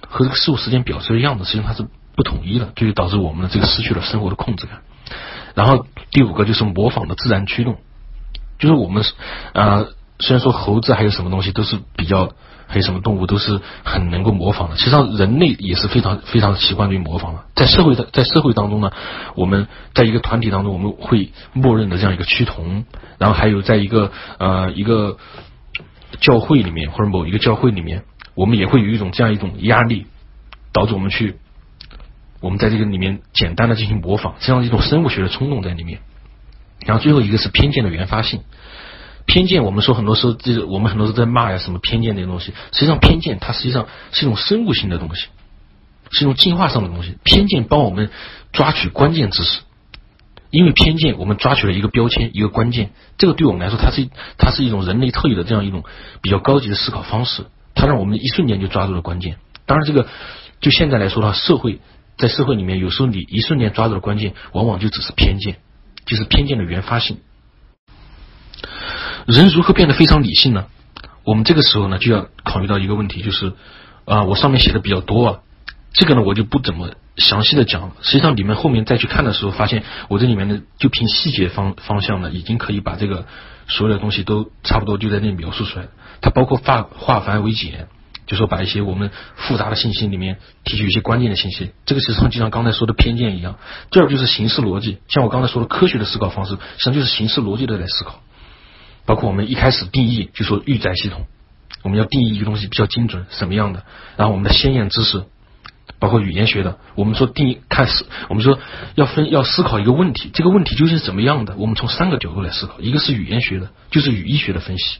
[0.08, 1.86] 和这个事物时间表是一样子，实际上它是
[2.16, 4.78] 不统一的，就会导致我们的这个失去了生活的控制感。
[5.54, 7.76] 然后第五个就是模仿的自然驱动，
[8.58, 9.04] 就是我们
[9.52, 9.88] 呃。
[10.22, 12.34] 虽然说猴子还有什么东西都是比较，
[12.70, 14.76] 还有什么动物都是很能够模仿的。
[14.76, 17.40] 其实上，人类也是非常非常习惯于模仿的。
[17.56, 18.92] 在社会的在社会当中呢，
[19.34, 22.84] 我们在一个团体当中，我们会默认的这样一个趋同。
[23.18, 25.18] 然后还有在一个呃一个
[26.20, 30.06] 教会里面或者某一个教会里面，我们也会有一种这样一种压力，
[30.72, 31.34] 导致我们去
[32.40, 35.98] 我们在这个里面简单的进行模仿，这样一种生物学的冲动在里面。
[36.86, 38.40] 然后最后一个是偏见的原发性。
[39.30, 42.52] 偏见，我们说很多时候，这个我们很多时候在骂呀，什么偏见这些东西。
[42.72, 45.28] 实际上，偏见它实际上是一种生物性的东西，
[46.10, 47.16] 是一种进化上的东西。
[47.22, 48.10] 偏见帮我们
[48.52, 49.60] 抓取关键知识，
[50.50, 52.90] 因为偏见，我们抓取了一个标签，一个关键。
[53.18, 55.84] 这个对我们来说，它是它是一种人类特有的这样一种
[56.20, 57.46] 比较高级的思考方式。
[57.76, 59.36] 它让我们一瞬间就抓住了关键。
[59.64, 60.08] 当然，这个
[60.60, 61.78] 就现在来说的话，社会
[62.16, 65.58] 在社会里面，有时候你一瞬间抓住了关键，往往就只是偏见，
[66.04, 67.18] 就是偏见的原发性。
[69.30, 70.66] 人如何变得非常理性呢？
[71.24, 73.52] 我们这个时候呢，就要考虑到一个问题，就是
[74.04, 75.38] 啊，我上面写的比较多啊，
[75.92, 77.92] 这个呢，我就不怎么详细的讲了。
[78.02, 83.26] 实际上，你们后面再去看的时候，发现我这里面呢，就凭细节方方向呢，已经可以把这个
[83.68, 85.86] 所有的东西都差不多就在那里描述出来。
[86.20, 87.86] 它包括化化繁为简，
[88.26, 91.70] 就说把一些我们复杂的信息里面提取一些关键的信息。
[91.86, 93.58] 这个实际上就像刚才说的偏见一样。
[93.90, 98.22] 第二就是形式逻辑，像我刚才说的科学的思考方式，实际上就是形式逻辑的来思考。
[99.06, 101.26] 包括我们一开始定义就说预载系统，
[101.82, 103.84] 我们要定义一个东西比较精准什么样的，
[104.16, 105.24] 然后我们的先验知识，
[105.98, 108.58] 包括语言学的，我们说定义看思，我们说
[108.94, 114.98] 要分要思考一个问题，这个问题究竟是怎么样的，我们从三个角度来思考，一个是语言学的，就是语义学的分析，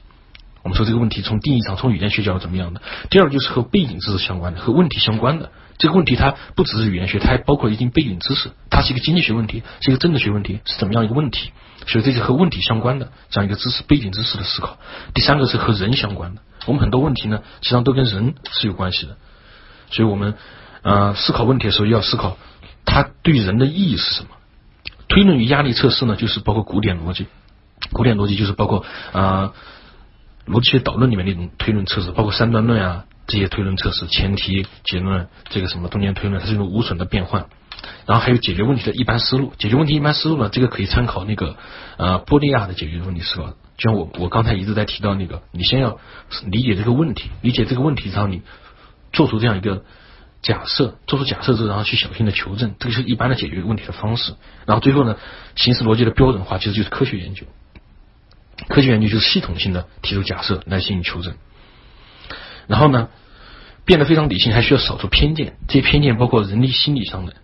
[0.62, 5.50] 我们说这个问题从定义上从语言学角度怎么样的，第二就是和背景知识相关的，和问题相关的。
[5.78, 11.52] 这个问题它不只是语言学，它还包括一定背景知识，它是一个经济学问题，是一个政治学问题，是怎么样一个问题？
[11.86, 14.78] 所以这是和问题相关的这样一个知识背景知识的思考。
[15.14, 19.16] 第三个是和人相关的，我们很多问题呢，实际上都跟人是有关系的。
[19.90, 20.34] 所以我们
[20.82, 22.36] 呃思考问题的时候要思考
[22.84, 24.28] 它对人的意义是什么。
[25.08, 27.26] 推论与压力测试呢，就是包括古典逻辑，
[27.92, 29.52] 古典逻辑就是包括啊
[30.46, 33.04] 逻辑学导论里面那种推论测试，包括三段论啊。
[33.26, 37.46] 这些推论测试、前提、结论，这个什么中间推论，它是一种无损的变换。
[38.06, 41.56] 然后还有解决问题的一般思路，解决问题一般思路呢，这个可以参考那个
[41.96, 43.50] 呃波利亚的解决问题思考。
[43.76, 45.98] 就像我我刚才一直在提到那个，你先要
[46.46, 48.42] 理解这个问题，理解这个问题，然后你
[49.12, 49.84] 做出这样一个
[50.42, 54.34] 假设，做出假设之后，然后去小心的求证，这个是一般的解决问题的方式。
[54.66, 55.16] 然后最后呢，
[55.56, 57.46] 形式逻辑的标准化其实就是科学研究，
[58.68, 61.34] 科学研究就是系统性的提出假设来进行求证。
[62.66, 63.08] 然后呢，
[63.84, 65.56] 变得非常理性，还需要扫除偏见。
[65.68, 67.34] 这些偏见包括人力心理上的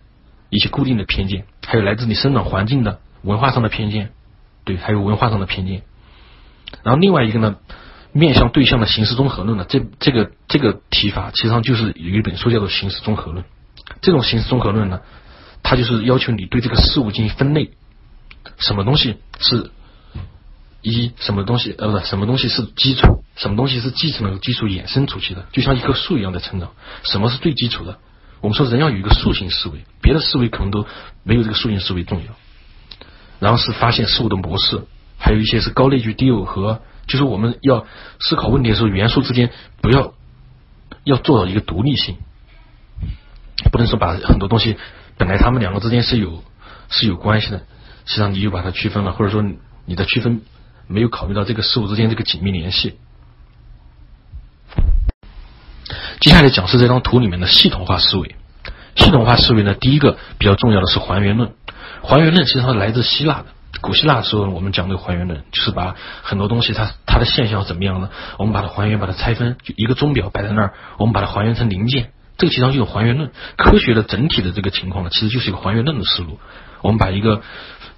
[0.50, 4.10] 一些固定的偏见，还有来自你生长环境的文化上的偏见，
[4.64, 5.82] 对，还有文化上的偏见。
[6.82, 7.56] 然后另外一个呢，
[8.12, 13.44] 面向对象的形式综合论呢，这这个这个提法，其实上就是有一本书叫做形式综合论。
[14.00, 15.00] 这种形式综合论呢，
[15.62, 17.70] 它就是要求你对这个事物进行分类，
[18.58, 19.70] 什么东西是。
[20.82, 26.74] 一什么东西呃不是什么东西是基础，什么东西是继承了基础衍生出去的，就像一棵树一样的成长。
[27.02, 27.98] 什么是最基础的？
[28.40, 30.86] 我们说人要有一个塑性思维，别的思维可能都
[31.22, 32.32] 没有这个塑性思维重要。
[33.40, 34.82] 然后是发现事物的模式，
[35.18, 37.86] 还有一些是高内聚低耦合，就是我们要
[38.20, 39.50] 思考问题的时候，元素之间
[39.80, 40.14] 不要
[41.04, 42.16] 要做到一个独立性，
[43.70, 44.76] 不能说把很多东西
[45.16, 46.42] 本来他们两个之间是有
[46.88, 47.58] 是有关系的，
[48.04, 49.44] 实际上你就把它区分了，或者说
[49.84, 50.42] 你的区分。
[50.88, 52.94] 没有考虑到这个事物之间这个紧密联系。
[56.26, 58.34] 接下来讲是这张图里面的系统化思维。
[58.96, 61.52] 系统化思维呢，第一个比较重要的是还原论。
[62.02, 63.46] 还原论其实际上来自希腊的，
[63.80, 68.10] 古希腊的时候我们讲的还原论，就是把很多东西它它的现象怎么样呢？
[68.38, 73.30] 我们把它还原，把它拆分，就一个钟表摆在那儿，我们把它还原成零件，这个其实上就是还原论。
[73.56, 76.40] 科学的整体的这个情况呢，其实就是一个还原论的思路。
[76.82, 77.40] 我们把一个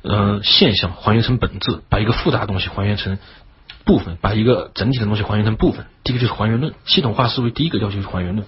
[0.02, 3.18] 呃，现象还原成本质，把一个复杂的东西还原成
[3.88, 5.86] 部分，把一个整体的东西还原成部分。
[6.04, 7.50] 第一个就是还原论，系统化思维。
[7.50, 8.46] 第一个要求是还原论，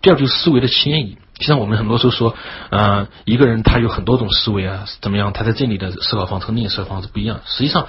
[0.00, 1.18] 第二就是思维的迁移。
[1.34, 2.36] 实际上我们很多时候说，
[2.70, 5.32] 呃，一个人他有很多种思维啊，怎么样？
[5.32, 7.40] 他在这里的思考方式和另一思考方式不一样。
[7.46, 7.88] 实际上，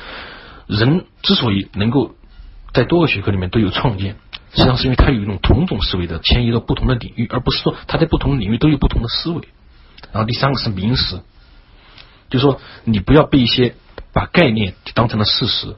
[0.66, 2.16] 人之所以能够
[2.74, 4.16] 在多个学科里面都有创建，
[4.54, 9.44] 实际上是因为他有一种同种思维的迁移到不同的领域，而不是说他在不同领域都有不同的思维。
[10.12, 11.20] 然后第三个是明实，
[12.32, 13.76] 就是说你不要被一些
[14.14, 15.76] 把概念当成了事实。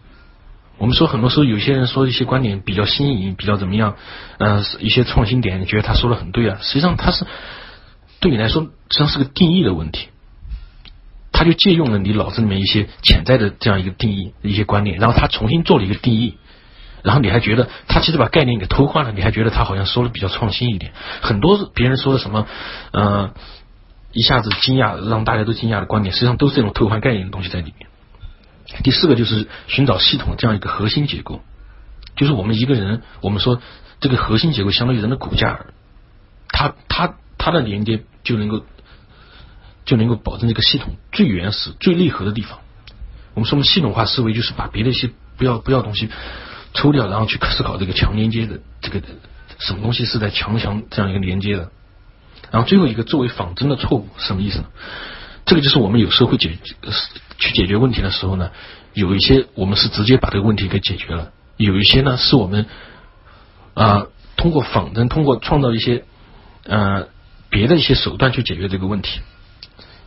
[0.84, 3.96] 我们说很多时候有些人说一些观点比较新颖，比较怎么样，
[4.38, 6.58] 嗯，一些创新点，你觉得他说的很对啊？
[6.62, 7.26] 实际上他是
[8.20, 10.10] 对你来说实际上是个定义的问题，
[11.32, 16.38] 他就借用了你脑子里面一些潜在的这样一个定义、一些观念，然后他重新做了一个定义，
[17.02, 20.92] 然后你还觉得他其实把概念给偷换了，你还觉得他好像说的比较创新一点。
[21.22, 22.46] 很多别人说的什么，
[22.92, 23.32] 嗯。
[24.16, 27.90] 一下子惊讶，让大家都惊讶的观点，实际上都是这种偷换概念的东西在里面。
[28.82, 31.42] 第四个就是寻找系统这样一个核心结构，
[32.16, 33.62] 就是我们一个人，我们说
[34.00, 35.66] 这个核心结构相当于人的骨架，
[36.50, 38.66] 它它它的连接就能够
[39.86, 42.60] 就能够保证这个系统最原始、最内核的地方。
[43.36, 46.10] 我们说我们系统化思维就是把别的一些不要不要东西
[46.74, 49.02] 抽掉，然后去思考这个强连接的这个
[49.60, 51.72] 什么东西是在强强这样一个连接的。
[52.52, 54.66] 然后最后一个作为仿真的错误什么意思呢？
[55.46, 56.58] 这个就是我们有时候会解
[57.38, 58.52] 去解决问题的时候呢，
[58.94, 62.66] 有一些我们是直接把这个问题给解决了，有一些呢是我们
[63.74, 64.08] 啊
[64.38, 66.06] 通过仿真，通过创造一些
[66.66, 67.08] 呃
[67.50, 69.20] 别的一些手段去解决这个问题。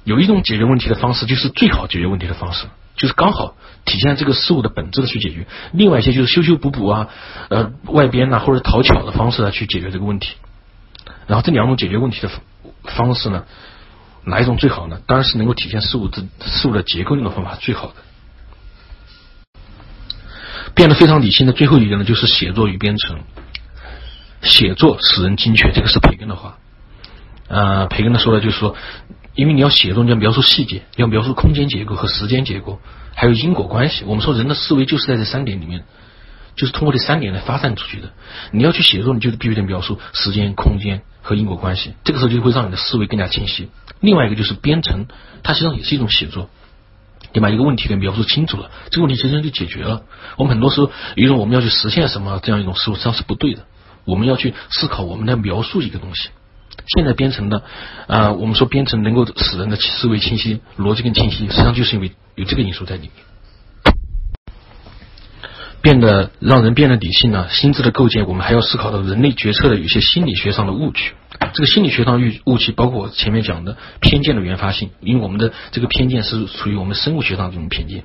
[0.05, 5.47] 有一种解决问题的方式就是最好解决问题的方式，就是刚好体现这个事物的本质的去解决。
[5.73, 7.09] 另外一些就是修修补补啊，
[7.51, 10.37] 呃外边呐或者讨巧的方式来去解决这个问题。
[11.27, 12.31] 然后这两种解决问题的
[12.85, 13.45] 方式呢，
[14.27, 15.01] 哪一种最好呢？
[15.07, 17.95] 当然是能够体现事物的事物的结构那种方法最好的。
[20.75, 23.21] 变得非常理性的最后一个呢，就是写作与编程。
[24.43, 26.59] 写作使人精确，这个是培根的话。
[27.49, 28.75] 呃，培根他说的就是说，
[29.35, 32.81] 因为你要写作，你要描述细节，要描述空间结构和时间结构，
[33.15, 34.05] 还有因果关系。
[34.05, 35.85] 我们说人的思维就是在这三点里面。
[36.57, 38.15] 就是通过这三点来发散出去的。
[38.51, 41.95] 你要去写作，你就必须得描述时间、空间和因果关系。
[42.05, 43.69] 这个时候就会让你的思维更加清晰。
[44.01, 45.07] 另外一个就是编程，
[45.43, 46.49] 它实际上也是一种写作。
[47.33, 50.03] 你把一个问题给描述清楚了，这个问题其实就解决了。
[50.39, 53.65] 我们很多时候比如说我们要去实现什么这样一种思路，实际上是不对的。
[54.05, 56.29] 我们要去思考，我们来描述一个东西。
[56.95, 57.63] 现在编程的
[58.07, 63.13] 啊，我们说编程能够使人的思维清晰、逻辑更清晰，实际上就是因为有这个因素在里面。
[65.87, 67.47] 变得让人变得理性呢？
[67.49, 71.15] 心智的构建，我们还要思考到人类决策的有些心理学上的误区。
[71.55, 78.03] 这个心理学上误误区包括我前面讲的偏见的原发性，因为我们的这个偏见是属于我们生物学上这种偏见。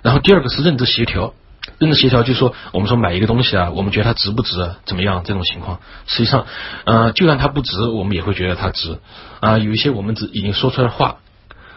[0.00, 1.34] 然后第二个是认知协调，
[1.76, 6.46] 认知协调就是说，我们说买一个东西啊，我们觉得它值不值，怎么样这种情况，实际上，
[6.86, 8.98] 呃，就算它不值，我们也会觉得它值
[9.40, 9.58] 啊。
[9.58, 11.18] 有一些我们只已经说出来的话，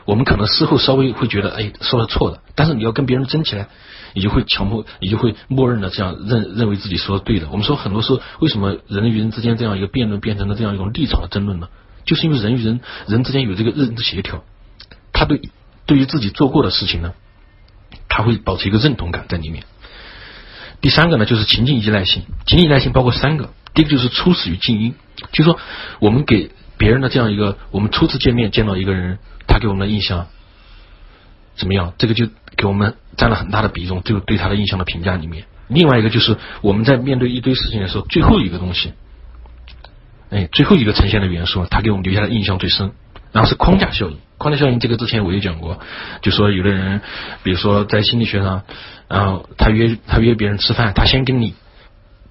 [0.05, 3.67] 我们可能事后稍微会觉得，哎，说的错的，但是你要跟别人争起来。
[4.17, 7.47] 你就会强迫，你就会默认的这样认认为自己说的对的。
[7.51, 11.69] 我们说很多时候，为什么人与人之间这样一个辩论变成了这样一种立场的争论呢？
[12.03, 14.43] 就是因为人与人人之间有这个认知协调，
[15.13, 15.51] 他对
[15.85, 17.13] 对于自己做过的事情呢，
[18.09, 19.65] 他会保持一个认同感在里面。
[20.81, 22.23] 第三个呢，就是情境依赖性。
[22.47, 24.95] 情境依赖性包括三个，第一个就是初始与静音，
[25.31, 25.59] 就是说
[25.99, 30.25] 我们给别人的这样一个，我们初次见面见到一个人，他给我们的印象。
[31.57, 31.93] 怎么样？
[31.97, 35.45] 这个就给我们占了很大的比重，就对他的印象的评价里面。
[35.67, 38.93] 另外一个就是我们在面对一堆事情的时候，最后一个东西，
[40.29, 42.91] 哎，最后一个呈现的元素，他给我们留下的印象最深。
[43.33, 45.79] 然后是框架效应，框架效应这个之前我也讲过，
[46.21, 47.01] 就说有的人，
[47.43, 48.63] 比如说在心理学上，
[49.09, 51.53] 然后他约他约别人吃饭，他先跟你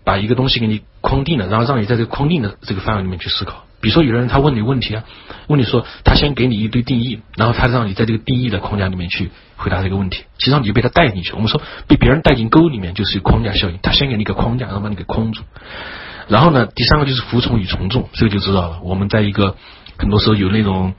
[0.04, 3.66] 把一个东西给你框定了，然后让你在这个框定的这个范围里面去思考。
[3.86, 5.04] 比如说，有的人他问你问题啊，
[5.46, 11.32] 问你说他先给你一堆定义，然后他让你在这个定义的框架里面去回答这个问题，实际上你就被他带进去。
[11.34, 13.78] 我们说被别人带进沟里面，就是框架效应。
[13.84, 15.42] 他先给你一个框架，然后把你给框住。
[16.26, 18.80] 然后呢，第三个就是服从与从众，这个就知道了。
[18.82, 19.54] 我们在一个
[19.96, 20.94] 很多时候有那种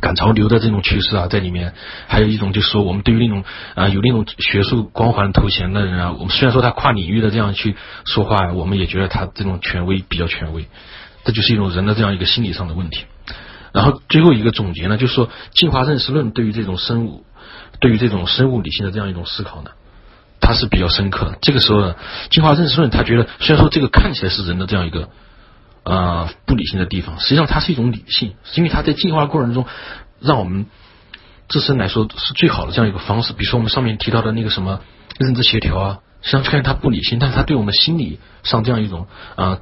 [0.00, 1.74] 赶潮流的这种趋势啊，在里面，
[2.06, 3.44] 还有一种就是说，我们对于那种
[3.74, 10.64] 啊有那种学术光环头衔的人啊，我们虽然说他跨领域的这样去说话，我们也觉得他这种权威比较权威。
[11.24, 13.04] 这就是一种人的这样一个心理上的问题。
[13.72, 17.24] 然后最后一个总结呢，就是说进化认识论对于这种生物，
[17.80, 19.70] 对于这种生物理性的这样一种思考呢，
[20.40, 21.38] 它是比较深刻的。
[21.40, 21.96] 这个时候呢，
[22.30, 25.08] 进化认识论他觉得，虽然说这个看起来是人的这样一个
[25.82, 29.66] 啊不理性的地方，实际上它是一种理性，是因为它在进化过程中
[30.20, 30.66] 让我们
[31.48, 33.32] 自身来说是最好的这样一个方式。
[33.32, 34.80] 比如说我们上面提到的那个什么
[35.18, 35.98] 认知协调啊。
[36.22, 39.58] 实际上看他不理性，但是它对我们心理上这样一种啊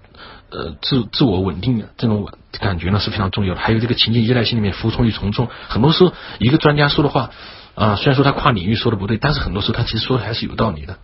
[0.52, 3.60] 呃自自我稳定的这种感觉呢是非常重要的。
[3.60, 7.30] 还有这个情境依赖性里面服从与从众，很多时候一个专家说的话
[7.74, 10.98] 啊，虽然说他跨领域说的不对，但是很多时候他其实说的还是有道理的。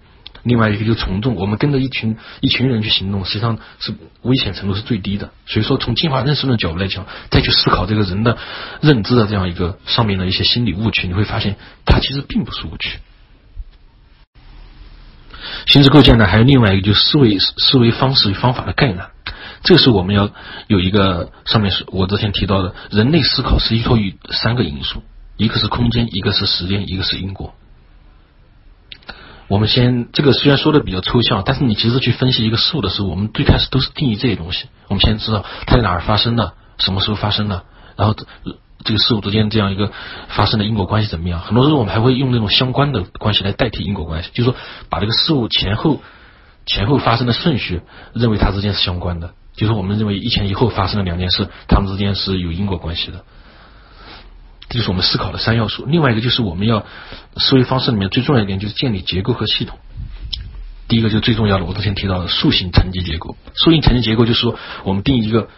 [0.44, 5.30] 另外一个就是从众，我们跟着一群一群人去行动，实际上是危险程度是最低的。
[5.46, 8.38] 所以说，从进化认识论角度来讲，再去思考这个人的
[8.80, 12.98] 认知的这样一个上面的一些心理误区，你会发现它其实并不是误区。
[15.66, 19.10] 心智构建呢，还有另外一个就是思维思维方式与方法的概览，
[19.62, 20.30] 这是我们要
[20.66, 25.02] 有一个上面是我之前提到的，人类思考是依托于三个因素，
[25.36, 27.54] 一个是空间，一个是时间，一个是因果。
[29.48, 34.66] 我们先，这个虽然说的比较抽象，但是你其实去分析一个事物的时候，我们最开始都是定义这些东西。
[34.88, 37.64] 我们先知道它在哪儿发生的，什么时候发生的，
[37.96, 38.14] 然后
[38.84, 39.90] 这个事物之间这样一个
[40.28, 41.40] 发生的因果关系怎么样？
[41.40, 44.56] 很多时候我们还会用那种相关的关系来代替因果关系，就是说
[44.90, 46.02] 把这个事物前后
[46.66, 47.80] 前后发生的顺序
[48.12, 53.24] 认为它之间是相关的，就是我们认为一前一后发生的两件事，它们之间是有因果关系的。
[54.70, 55.84] 这就是我们思考的三要素。
[55.86, 56.86] 另外一个就是我们要
[57.36, 59.78] 思维方式里面最重要一点就是建立结构和系统。
[60.86, 63.36] 第一个就是最重要的，我之前提到的树形层级结构。
[63.54, 65.48] 树形层级结构就是说，我们定一个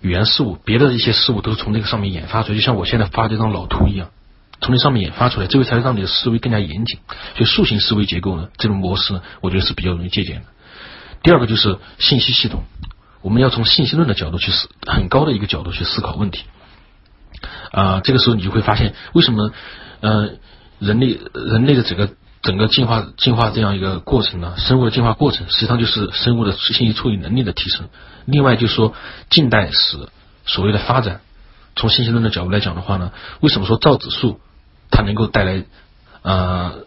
[0.00, 4.10] 原事物，别的一些事物都是从这个上面演发出来，就像我现在发这张老图一样，
[4.60, 6.98] 从这上面演发出来，这个才会让你的思维更加严谨。
[7.36, 10.42] 就树形思维结构呢，这种模式呢，我觉得是比较容易借鉴的。
[11.22, 12.62] 第二个就是信息系统，
[13.22, 16.44] 我们要从信息论的角度去思，很高的一个角度去思考问题。
[17.70, 19.52] 啊，这个时候你就会发现，为什么
[20.00, 20.30] 呃
[20.78, 22.10] 人类人类的整个
[22.42, 24.54] 整个进化进化这样一个过程呢？
[24.56, 27.88] 生物的进化过程实际上就是生物的信息处理能力的提升。
[28.24, 28.94] 另外就是说，
[29.28, 30.08] 近代史
[30.46, 31.20] 所谓的发展，
[31.76, 34.40] 从信息论的角度来讲的话呢，为什么说造纸术
[34.90, 35.64] 它能够带来
[36.22, 36.86] 呃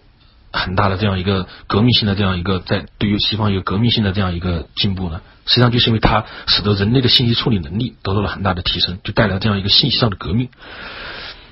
[0.52, 5.22] 很大的这样一个革命性的这样一个在对于西方一个革命性的这样一个进步呢？
[5.46, 10.50] 实际上就是因为它使得人类的信息处理能力得到了很大的提升，就带来这样一个信息上的革命。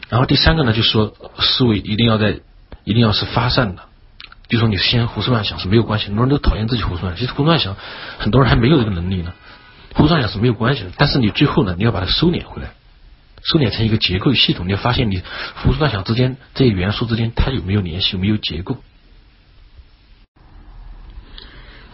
[0.10, 2.40] 然后第三个呢，就是说思维一定要在，
[2.84, 3.84] 一定要是发散的，
[4.48, 7.76] 就说你先胡思乱想是没有关系，很多人都讨厌自己胡思乱想，其实胡思乱想
[8.18, 9.34] 很多人还没有这个能力呢。
[9.94, 12.72] 胡思乱想是没有关系的，但是你最后呢，你要把它收敛回来，
[13.44, 15.22] 收敛成一个结构系统，你要发现你
[15.56, 18.78] 胡思乱想之间这些元素之间它有没有联系，有没有结构。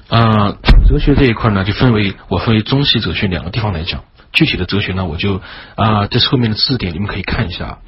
[0.07, 4.03] 啊，哲学这一块呢，就分为我分为中西哲学两个地方来讲。
[4.31, 5.41] 具体的哲学呢，我就
[5.75, 7.79] 啊，这是后面的字典，你们可以看一下。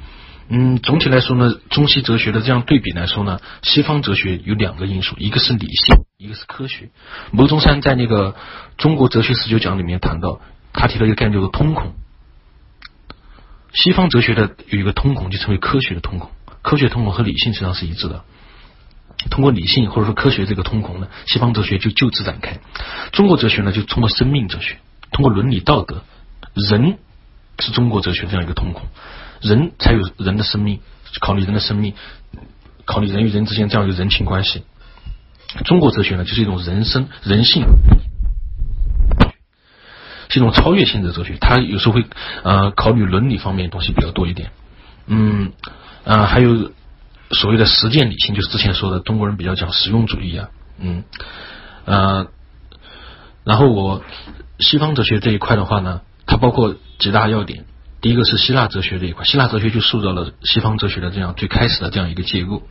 [0.48, 6.88] 嗯，总体来说呢，中西哲学的这样对比来说呢，西方哲学有两个因素，一个是理性，一个是科学。
[7.32, 8.32] 牟中山在那个
[8.78, 10.40] 《中国哲学十九讲》里面谈到，
[10.72, 11.92] 他提到一个概念叫做通孔。
[13.74, 16.30] 西方哲学的有一个通孔，就称为科学的通孔。
[16.62, 18.24] 科学通孔和理性实际上是一致的。
[19.30, 22.58] 通过理性或者说科学这个通孔呢，西方哲学就就此展开。
[23.12, 24.78] 中国哲学呢，就通过生命哲学，
[25.12, 26.02] 通过伦理道德，
[26.54, 26.98] 人
[27.58, 28.86] 是中国哲学这样一个通孔，
[29.40, 30.80] 人才有人的生命，
[31.20, 31.94] 考虑人的生命，
[32.84, 34.62] 考虑人与人之间这样一个人情关系。
[35.64, 37.64] 中国哲学呢，就是一种人生人性，
[40.28, 41.36] 是一种超越性的哲学。
[41.40, 42.04] 它有时候会
[42.42, 44.50] 呃考虑伦理方面的东西比较多一点。
[45.06, 45.52] 嗯
[46.04, 46.72] 啊，还有。
[47.30, 50.48] 所谓的实践理性，就是之前说的中国人比较讲实用主义啊，
[50.78, 51.04] 嗯，
[51.84, 52.26] 呃，
[53.44, 54.02] 然后我
[54.58, 57.64] 西方哲学这一块的话呢，它包括几大要点。
[58.00, 62.62] 第一个是希腊哲学这一块，希腊哲学就塑造了西方哲学的这样最开始的这样一个结构。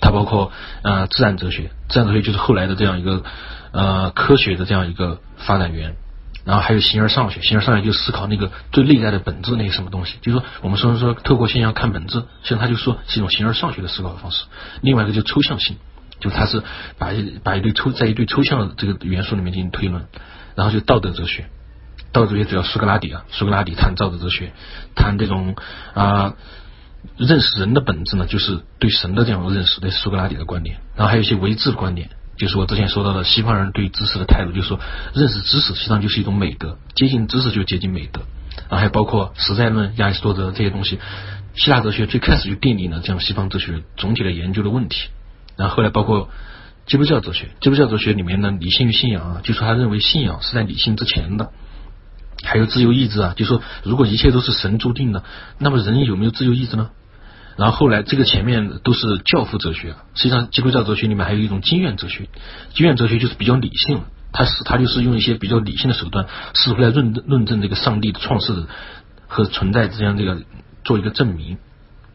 [0.00, 3.24] 它包括呃自然哲学，自然哲学就是后来的这样一个
[3.72, 5.96] 呃科学的这样一个发展源。
[6.44, 14.44] 然后还有形而上学，形而上学就思考那个最内在的本质，那个什么东西，就是说我们说说透过现象看本质，其实他就说是一种形而上学的思考方式。
[14.80, 15.76] 另外一个就抽象性，
[16.20, 16.62] 就他是
[16.98, 20.06] 把一把一堆抽在一堆抽象的这个元素里面进行推论。
[20.54, 21.46] 然后就道德哲学，
[22.10, 24.52] 道德哲学主要苏格拉底啊，苏格拉底谈道德哲学，
[24.96, 25.54] 谈这种
[25.94, 26.34] 啊
[27.16, 30.78] 认识人的本质呢，就是对神的这样的认识，那是苏格拉底的观点。
[30.96, 32.10] 然后还有一些唯智的观点。
[32.38, 34.80] 就是我之前说到的西方人对知识的态度，就是说
[35.12, 38.22] 认识知识实际上就是一种美德，接近知识就接近美德。
[38.68, 40.98] 然后还包括实在论、亚里士多德这些东西，
[41.54, 45.08] 希腊哲学最开始就奠定了这样西方哲学总体的研究的问题。
[45.56, 46.28] 然后后来包括
[46.86, 51.50] 基督教哲学，基督教哲学里面呢，理性与信仰啊，就说他认为信仰是在理性之前的。
[52.44, 55.24] 还有自由意志啊，就说如果一切都是神注定的，
[55.58, 56.90] 那么人有没有自由意志呢？
[57.58, 59.96] 然后后来，这个前面都是教父哲学。
[60.14, 62.28] 实际上，基督教哲学里面还有一种经验哲学。
[62.72, 68.54] 经验哲学就是比较理性，它是它就是用一些比较理性的手段，试图来论论证这个上帝的创世
[69.26, 70.40] 和存在之间这个
[70.84, 71.58] 做一个证明，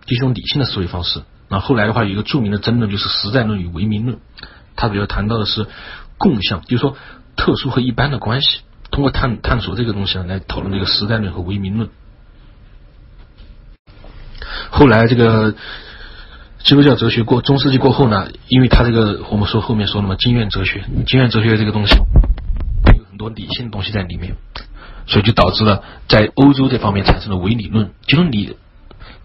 [0.05, 1.21] 就是用理性的思维方式。
[1.49, 4.19] 然后后来的话，有一个著名的争论就是实在论与唯名论。
[4.77, 5.67] 它主要谈到的是
[6.17, 6.95] 共相，就是说
[7.35, 8.61] 特殊和一般的关系。
[8.91, 11.89] 通过探探索这个东西，来讨论这个实在论和唯名论。
[14.73, 15.53] 后来这个
[16.63, 24.35] 基督教哲学过中世纪过后呢，因为他这个我们说后面说了嘛，经验哲学，经验哲学这个东西有很多理性的东西在里面，
[25.05, 28.57] 所以就导致了在欧洲这方面产生了唯理论，就是你。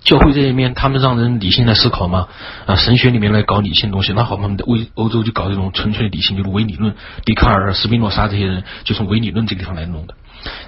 [0.05, 2.29] 教会这一面，他们让人理性来思考嘛？
[2.67, 6.95] 啊，神学里面来搞理性东西，那好嘛，为欧洲就搞这种纯粹理性，就是唯理论。
[7.25, 10.15] 笛卡尔、斯宾诺莎这些人就从唯理论这个地方来弄的。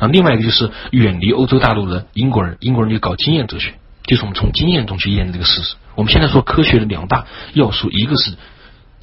[0.01, 5.75] 然后另外一个就是远离欧洲大陆的英国人，英国人就搞经验哲学，就是我们从经验中去验这个事实。
[5.95, 8.37] 我们现在说科学的两大要素，一个是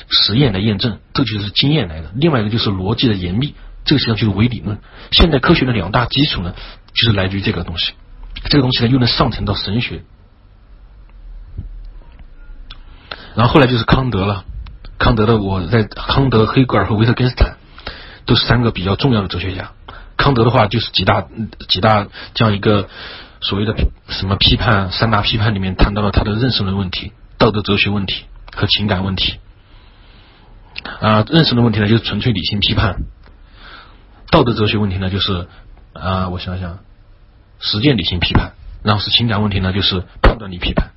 [0.10, 3.54] 实验的验证，这就是经验来的；另外一个就是逻辑的严密，
[3.86, 4.80] 这个实际上就是唯理论。
[5.12, 6.54] 现代科学的两大基础呢，
[6.94, 7.94] 就是来自于这个东西。
[8.46, 10.04] 这个东西呢，又能上层到神学。
[13.36, 14.46] 然后后来就是康德了，
[14.98, 17.58] 康德的我在康德、黑格尔和维特根斯坦
[18.26, 19.72] 都是三个比较重要的哲学家。
[20.16, 21.28] 康德的话就是几大
[21.68, 22.90] 几大这样一个
[23.42, 23.76] 所谓的
[24.10, 29.40] 什么批判三大批判里面谈到了他的认识论问题、道德哲学问题和情感问题。
[31.02, 32.98] 啊，认识论问题呢就是纯粹理性批判，
[34.32, 35.48] 道德哲学问题呢就是
[35.94, 36.80] 啊，我想想，
[37.60, 40.92] 实践理性批判，然后是情感问题呢就是判断力批判。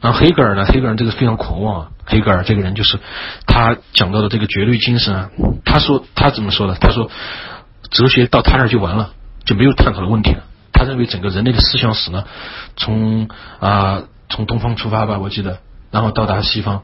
[0.00, 0.64] 然后黑格尔呢？
[0.64, 1.90] 黑格尔这个非常狂妄啊！
[2.04, 2.98] 黑格尔这个人就是
[3.46, 5.30] 他讲到的这个绝对精神啊。
[5.64, 6.74] 他说他怎么说的？
[6.74, 7.10] 他说
[7.90, 9.12] 哲学到他那儿就完了，
[9.44, 10.42] 就没有探讨的问题了。
[10.72, 12.24] 他认为整个人类的思想史呢，
[12.76, 13.28] 从
[13.60, 15.60] 啊从东方出发吧，我记得，
[15.90, 16.82] 然后到达西方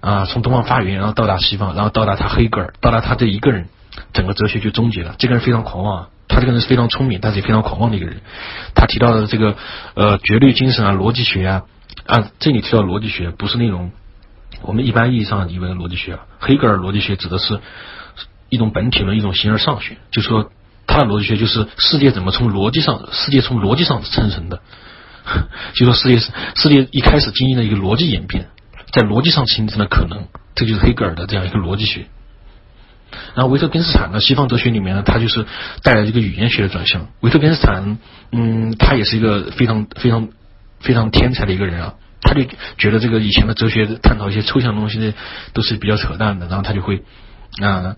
[0.00, 3.68] 啊，从东方发源，然后到达西方，然后到达他黑格尔，到达他这一个人，
[4.12, 5.14] 整个哲学就终结了。
[5.18, 8.20] 这个人非常狂妄，啊，他这个人是非常聪明，但是也非常狂妄的一个人。
[8.74, 9.56] 他提到的这个
[9.94, 11.62] 呃绝对精神啊，逻辑学啊。
[12.06, 13.92] 啊，这里提到逻辑学不是那种
[14.62, 16.20] 我们一般意义上以为的逻辑学啊。
[16.40, 17.60] 黑格尔逻辑学指的是
[18.48, 20.50] 一种本体论，一种形而上学，就说
[20.92, 24.60] 他的逻辑学就是世界怎么从逻辑上，世界从逻辑上生成的，
[25.74, 26.18] 就说世界
[26.54, 28.48] 世界一开始经历了一个逻辑演变，
[28.92, 32.06] 在逻辑上形成了可能，这就是黑格尔的这样一个逻辑学。
[33.34, 35.46] 然后维特根斯坦呢，西方哲学里面呢，他就是
[35.82, 37.08] 带来一个语言学的转向。
[37.20, 37.98] 维特根斯坦，
[38.30, 40.28] 嗯，他也是一个非常非常。
[40.82, 42.42] 非常天才的一个人啊，他就
[42.76, 45.14] 觉得这个以前的哲学探讨一些抽象东西
[45.52, 47.04] 都是比较扯淡的，然后他就会
[47.62, 47.94] 啊，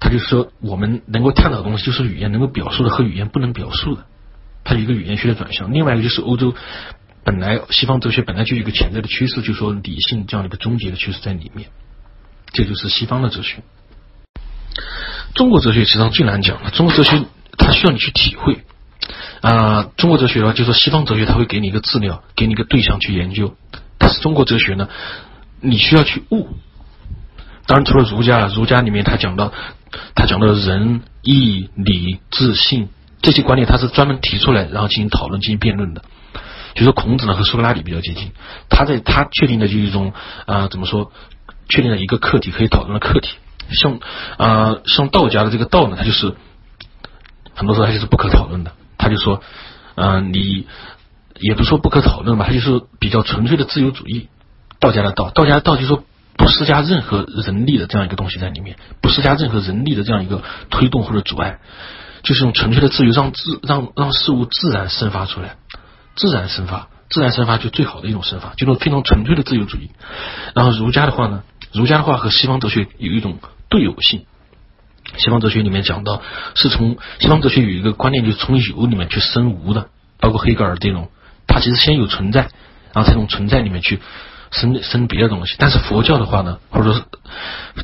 [0.00, 4.04] 他就说我们能够探讨的东西就是语言能够表述的和语言不能表述的，
[4.64, 5.72] 他有一个语言学的转向。
[5.72, 6.54] 另外一个就是欧洲
[7.24, 11.68] 本来西方哲学本来就有一个潜在的趋势，就是说理性这样的一个终结的趋势在里面，
[12.52, 13.62] 这就是西方的哲学。
[15.34, 17.24] 中国哲学实际上最难讲了，中国哲学
[17.56, 18.64] 它需要你去体会。
[19.40, 23.54] 啊，中国哲学的话，就说西方哲学，它会给你一个资料，给你一个对象去研究。
[23.98, 24.88] 但是中国哲学呢，
[25.60, 26.48] 你需要去悟。
[27.66, 29.52] 当然，除了儒家，儒家里面他讲到，
[30.14, 32.88] 他讲到仁、义、礼、智、信
[33.22, 36.02] 这些观念，他是专门提出来，然后进行讨论、进行辩论的。
[36.74, 38.32] 就说孔子呢和苏格拉底比较接近，
[38.68, 40.12] 他在他确定的就是一种
[40.46, 41.12] 啊，怎么说？
[41.66, 43.36] 确定了一个课题可以讨论的课题。
[43.70, 43.98] 像
[44.36, 46.34] 啊，像道家的这个道呢，他就是
[47.54, 48.72] 很多时候他就是不可讨论的。
[48.98, 49.42] 他就说，
[49.94, 50.66] 嗯，你
[51.40, 54.28] 也不说不可讨论吧，他就是比较纯粹的自由主义，
[54.78, 56.04] 道家的道，道家的道就说
[56.36, 61.58] 不施加任何人力的这样一个东西在里面，不施加任何人力的这样一个推动或者阻碍，
[62.22, 65.56] 就是用纯粹的自由让自让让事物自然生发出来，
[66.16, 69.90] 自然生发，自然生发就最好的一种生发，就是非常纯粹的自由主义。
[70.54, 73.38] 然后儒家的话呢，儒家的话和西方哲学有一种
[73.68, 74.26] 对偶性。
[75.18, 76.22] 西方哲学里面讲到，
[76.54, 79.88] 是从西方哲学有一个观念，就是从有里面去生无的，
[80.18, 81.10] 包括黑格尔这种，
[81.46, 82.48] 他其实先有存在，
[82.92, 84.00] 然后才从存在里面去
[84.54, 85.56] 生生别的东西。
[85.58, 87.02] 但是佛教的话呢，或者说是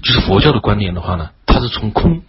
[0.01, 2.23] 就是佛教的观点的话呢，它是从空，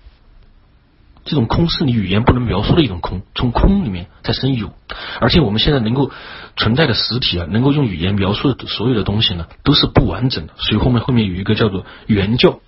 [1.23, 4.73] 这种空是你语言不能描述的一种空，从空里面再生有。
[5.19, 6.11] 而且我们现在能够
[6.57, 10.53] 存在的实体啊，能够用语言描述的所有的东西呢，都是不完整的。
[10.57, 12.59] 所以后面后面有一个叫做原教。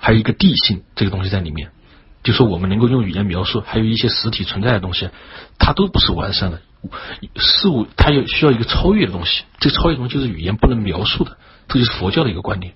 [0.00, 1.72] 还有一个地性这个东西在里面，
[2.22, 5.08] 就说我们能够用语言描述，还有一些实体存在的东西，
[5.58, 6.60] 它都不是完善的
[7.36, 9.44] 事物，它有需要一个超越的东西。
[9.60, 11.38] 这个超越东西就是语言不能描述的，
[11.68, 12.74] 这就是佛教的一个观点。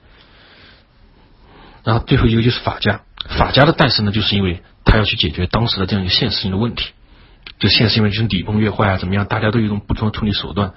[1.84, 6.90] 然后最后一个就是法家，法家的诞生呢，就是因为他要去解决当时的这样一个现实性的问题。
[7.58, 9.26] 就现实性问题，就是礼崩乐坏啊，怎么样？
[9.26, 10.72] 大家都有一种不同的处理手段。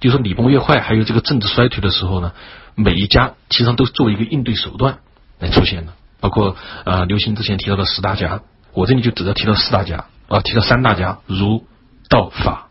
[0.00, 2.32] 就说礼崩乐坏，还有这个政治衰退的时候呢，
[2.74, 4.98] 每一家其实上都作为一个应对手段。
[5.40, 8.40] 来出现的，包括啊，刘星之前提到的十大家，
[8.72, 11.64] 我这里就只要提到四大家啊，提到三大家，儒、
[12.08, 12.68] 道、法。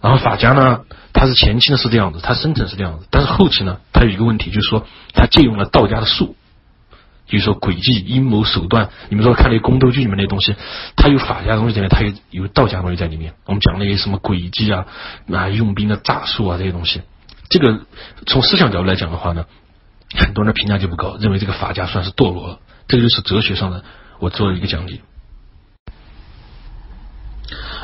[0.00, 0.80] 然后法家呢，
[1.14, 6.36] 它是前期呢是这样子，它生成是这样子，但是后期呢，它有一个问题，就是说它借用了道家的术，
[7.26, 8.90] 就是说诡计、阴谋、手段。
[9.08, 10.54] 你们说看那宫斗剧里面那东西，
[10.94, 13.32] 它有法家的东西在里面，它有有道家的东西在里面。
[13.46, 14.84] 我们讲那些什么诡计啊
[15.32, 17.00] 啊，用兵的诈术啊这些东西，
[17.48, 17.80] 这个
[18.26, 19.46] 从思想角度来讲的话呢，
[20.14, 22.58] 很多人的评价就不高，认为这个法家算是堕落了。
[22.88, 23.84] 这个就是哲学上的
[24.18, 25.00] 我做了一个讲解。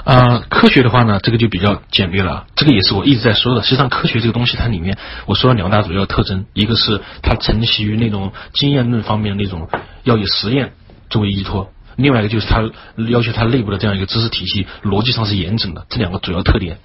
[0.04, 2.46] 啊，科学的话呢，这个就比较简略了。
[2.56, 3.62] 这个也是我一直在说的。
[3.62, 9.68] 实际上，科学这个东西它里面，我说了两大主要特征，一个是它承袭于那种经验论方面那种
[10.04, 10.72] 要以实验
[11.10, 12.62] 作为依托，另外一个就是它
[13.10, 15.84] 要求它内部的这样一个知识体系逻辑上是严整的。
[15.90, 16.78] 这两个主要特点。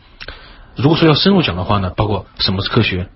[0.75, 3.07] 如果说要深入讲的话呢，包括什么是科学，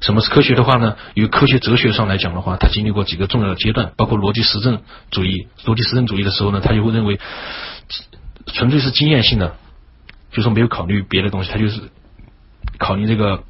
[0.00, 0.96] 什么是科学的话呢？
[1.14, 5.48] 与科学哲学上来讲的话，它经历过几个重要的阶段，包括逻辑实证主义。
[5.64, 7.18] 逻辑实证主义的时候呢，他就会认为。
[8.50, 9.56] 纯粹是经验性的，
[10.32, 11.82] 就说没有考虑别的东西，他就是
[12.78, 13.44] 考虑这个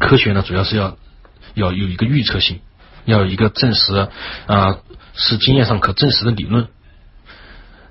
[0.00, 0.96] 科学呢，主要是要
[1.54, 2.58] 要有一个预测性，
[3.04, 4.08] 要有一个证实
[4.48, 4.78] 啊
[5.14, 6.66] 是经验上可证实的理论。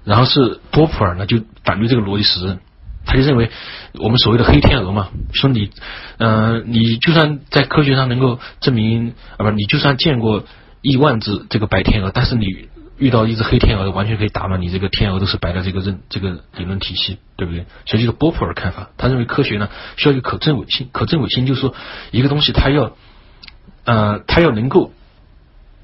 [0.03, 2.59] 然后是波普尔呢，就反对这个逻辑实证，
[3.09, 3.49] 他就认为
[3.95, 5.71] 我们所谓的黑天鹅嘛，说你
[6.17, 10.45] 嗯你就算在科学上能够证明啊不，你就算见过
[10.81, 12.69] 亿万只这个白天鹅，但是你。
[12.99, 17.65] 遇到一只黑天鹅，完全可以打满你这个天鹅都是白的这个认这个理论体系，对不对？
[17.85, 21.73] 所以这个波普尔看法，他认为科学呢需要一个可证伪性，可证伪性就是说
[22.11, 22.91] 一个东西它要
[23.85, 24.91] 呃它要能够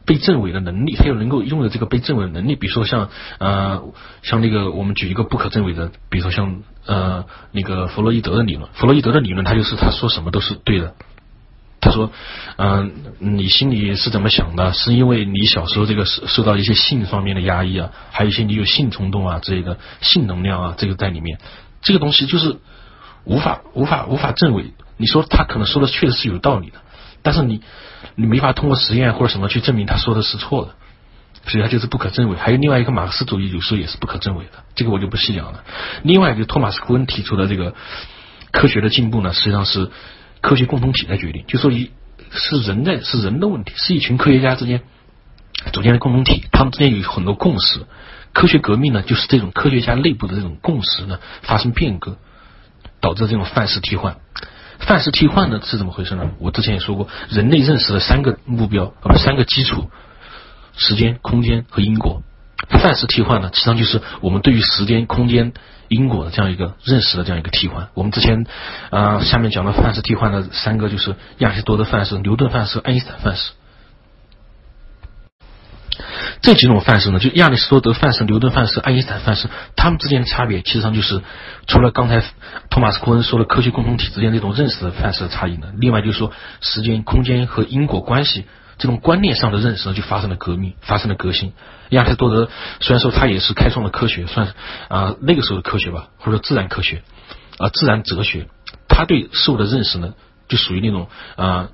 [0.06, 2.56] 被证伪的能力，它要能够拥有这个被证伪的能力。
[2.56, 3.10] 比如说像
[3.40, 3.84] 呃
[4.22, 10.94] 像那个我们举一个不可证伪的，比如说像呃那个弗洛伊德的理论，弗洛伊德的理论，他就是他说什么都是对的。
[11.82, 12.10] 他说
[12.58, 14.74] ：“嗯，你心里是怎么想的？
[14.74, 21.38] 是因为你小时候这个受受到一些性方面的压抑啊，还有一些你有性冲动啊之类的性能量啊，这个在里面，
[21.84, 22.58] 这个东西就是
[23.24, 24.74] 无法无法无法证伪。
[24.98, 26.78] 你说他可能说的确实是有道理的，
[27.26, 27.60] 但是你
[28.16, 30.76] 你没法通过实验或者什么去证明他说的是错的，
[31.50, 32.38] 所以他就是不可证伪。
[32.38, 35.64] 还有另外一个马克思主义有时候也是不可证伪的，这个我就不细讲了。
[36.04, 37.74] 另外一个托马斯库恩提出的这个
[38.52, 39.92] 科学的进步呢，实际上是。”
[40.42, 41.90] 科学共同体在决定，就说一
[42.30, 44.84] 是人在是人的问题，是一群科学家之间
[45.74, 47.80] 组建的共同体，他们之间有很多共识。
[48.32, 52.20] 科学革命呢，就是这种科学家内部的这种共识呢发生变革，
[53.00, 54.18] 导致这种范式替换。
[54.80, 56.32] 范式替换呢是怎么回事呢？
[56.40, 59.90] 我之前也说过，人类认识的三个目标，啊不三个基础：
[60.76, 62.22] 时间、空间和因果。
[62.70, 65.54] 范式替换呢，实际上就是我们对于时间、空间。
[65.88, 68.48] 因果的这样一个认识的这样一个替换，我们之前
[68.90, 73.52] 啊下面讲的范式替换的三个就是亚里士多德范式、牛顿范式、爱因斯坦范式。
[76.42, 81.22] 这几种范式呢，就亚里士多德范式、牛顿范式、爱因斯坦范式，他们之间的差别，其实上就是
[81.68, 82.24] 除了刚才
[82.70, 86.32] 托马斯·库恩说的科学共同体之间这种认识的范式的差异呢，另外就是说
[86.62, 88.46] 时间、空间和因果关系。
[88.78, 91.54] 这种观念上的认识呢，就发生了革命，发生了革新。
[91.92, 92.50] 亚里士多德
[92.82, 94.54] 虽然说他也是开创了科学，算
[94.90, 97.02] 啊那个时候的科学吧，或者自然科学
[97.58, 98.50] 啊自然哲学，
[98.90, 100.14] 他对事物的认识呢，
[100.50, 101.08] 就属于那种
[101.38, 101.70] 啊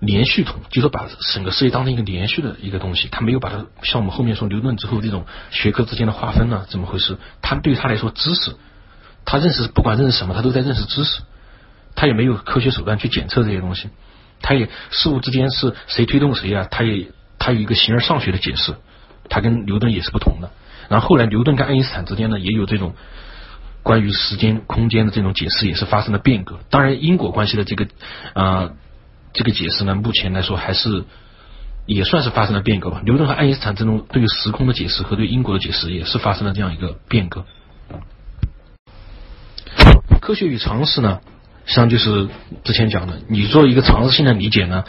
[0.00, 7.16] 连续统，就是把整个世界当成一个连续的一个东西，他没有把它像我们后面说牛顿之后这种学科之间的划分呢，怎么回事？
[7.40, 8.54] 他对他来说，知识
[9.24, 11.22] 他认识不管认识什么，他都在认识知识，
[11.94, 13.88] 他也没有科学手段去检测这些东西。
[14.42, 16.68] 他也事物之间是谁推动谁啊？
[16.70, 17.06] 他也
[17.38, 18.74] 他有一个形而上学的解释，
[19.30, 20.50] 他跟牛顿也是不同的。
[20.90, 22.94] 然后后来牛顿跟爱因斯坦之间呢，也有这种
[23.82, 26.58] 关于时间空间的这种解释，也是发生了变革。
[26.68, 27.86] 当然因果关系的这个
[28.34, 28.72] 啊
[29.34, 31.04] 这个解释呢，目前来说还是
[31.84, 33.02] 也算是发生了变革吧。
[33.04, 37.44] 牛顿和爱因斯坦这种对于时空的解释和对因果的解释，也是发生了这样一个变革。
[40.22, 41.20] 科学与常识呢？
[41.66, 42.28] 实际上就是
[42.62, 44.84] 之前讲的，你做一个常识性的理解呢，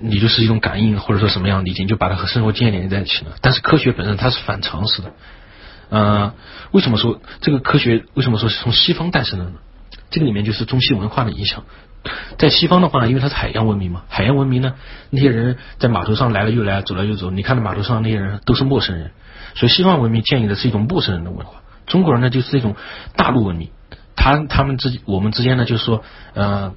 [0.00, 3.32] 你就是一种感应或者说什么样的理解，你就把它和生活经验连在一起了。
[3.40, 5.12] 但是科学本身它是反常识的，
[5.88, 6.34] 呃，
[6.72, 9.52] 为什么说这个科学为什么说是从西方诞生的呢？
[10.10, 11.64] 这个里面就是中西文化的影响。
[12.38, 14.74] 在西方的话呢，因为它是海洋文明嘛，海洋文明呢，
[15.10, 19.12] 那些人在码头上来了又来，走了又走，你看到码头上那些人都是陌生人，
[19.54, 21.62] 所以西方文明建立的是一种陌生人的文化。
[21.86, 22.76] 中国人呢，就是一种
[23.16, 23.70] 大陆文明。
[24.14, 26.74] 他他们之我们之间呢，就是说，呃，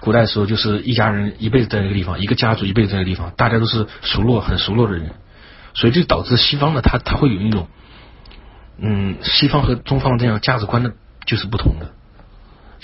[0.00, 5.10] 古代时候就是一家人一辈子在那个地方，一个家族一辈子在那个地方，大家都是熟络很熟络的人，
[5.74, 7.68] 所以就导致西方呢，他他会有一种，
[8.78, 10.92] 嗯，西方和中方这样价值观的
[11.26, 11.92] 就是不同的，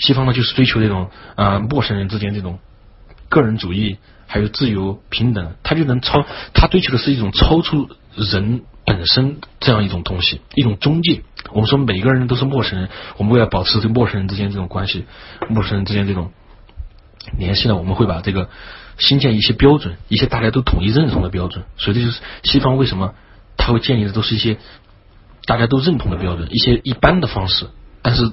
[0.01, 2.59] 西方呢就是追求这种啊陌生人之间这种
[3.29, 3.97] 个人主义，
[4.27, 11.21] 还有自由平等，他就能超，他追求的是一种超出人本身这样一种东西，一种中介。
[11.51, 15.05] 我们说每个人都是陌生人，我们为了保持这陌生人之间这种关系，
[15.49, 16.31] 陌生人之间这种
[17.37, 18.49] 联系呢，我们会把这个
[18.97, 21.63] 新建一些标准，一些大家都统一认同的标准。
[21.77, 23.13] 所以这就是西方为什么
[23.57, 24.57] 他会建立的都是一些
[25.45, 27.67] 大家都认同的标准，一些一般的方式。
[28.01, 28.31] 但是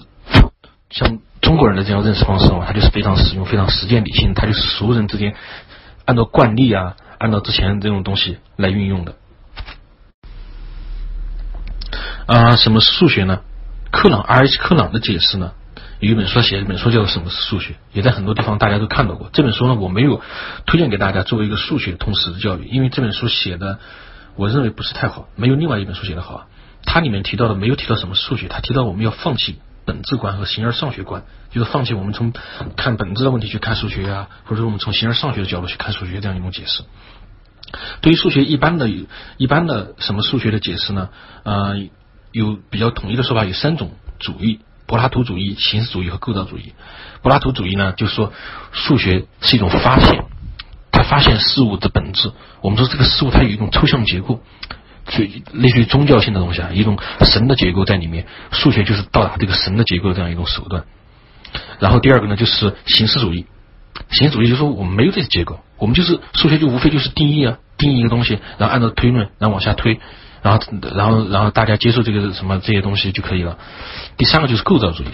[0.90, 5.34] 像中国人的这样认识方式嘛，它就是非常实用、非常实践理性，它就是熟人之间
[6.04, 9.14] 按照惯例啊，按照之前这种东西来运用的。
[12.26, 13.40] 啊，什么是数学呢？
[13.90, 15.52] 克朗 R H 克朗的解释呢？
[16.00, 19.30] 有一本书写一本书叫做《什么是数学》，也在很多地方大家都看到过。
[19.32, 20.20] 这本书呢，我没有
[20.66, 23.78] 推荐给大家作为一个数学通识的教育，因为这本书写的
[24.36, 26.46] 我认为不是太好，没有另外一本书写的好。
[26.84, 32.34] 它里面提到的没有提到什么数学，它提到我们要放弃本质观和形而上学观，就是放弃我们从
[32.76, 36.84] 看本质的问题去看数学啊，或者说我们从形而上学的角度去看数学这样一种解释。
[38.02, 38.89] 对于数学一般的、
[39.39, 41.08] 一般的什么数学的解释呢？
[41.44, 41.89] 呃。
[42.31, 46.75] 有比较统一的说法，有三种主义：柏拉图主义、形式主义和构造主义。
[47.23, 48.34] 柏拉图主义呢，就是说
[48.70, 50.26] 数学是一种发现，
[50.92, 52.31] 它发现事物的本质。
[52.60, 54.42] 我们说这个事物它有一种抽象结构，
[55.08, 58.26] 就类似于宗教性的东西啊，一种神的结构在里面。
[58.52, 60.84] 数学就是到达这个神的结构这样一种手段。
[61.80, 63.46] 然后第二个呢，就是形式主义。
[64.10, 69.98] 形式主义就说我们没有这些结构，我们就是数学就无非就是定义啊，定义一个东西，然后按照推论，然后往下推。
[70.40, 70.64] 然后，
[70.94, 73.58] 然后，然后大家接受这个什么这些东西就可以了。
[74.16, 75.08] 第三个就是构造主义，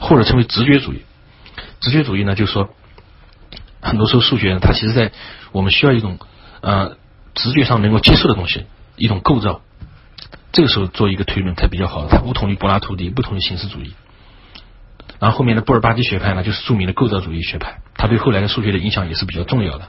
[0.00, 1.02] 或者称为直觉主义。
[1.78, 2.70] 直觉主义呢，就是说，
[3.80, 5.12] 很多时候数学它其实在
[5.52, 6.18] 我们需要一种
[6.60, 6.96] 呃
[7.36, 8.64] 直觉上能够接受的东西，
[8.96, 9.60] 一种构造。
[10.52, 13.94] 这个时候做一个推论才比较好，它不同于柏拉图的，不同于形式主义。
[15.18, 19.88] 然后后面的布尔巴基学派呢，就是著名的构造主义学派，它对后来的数学的影响也是比较重要的。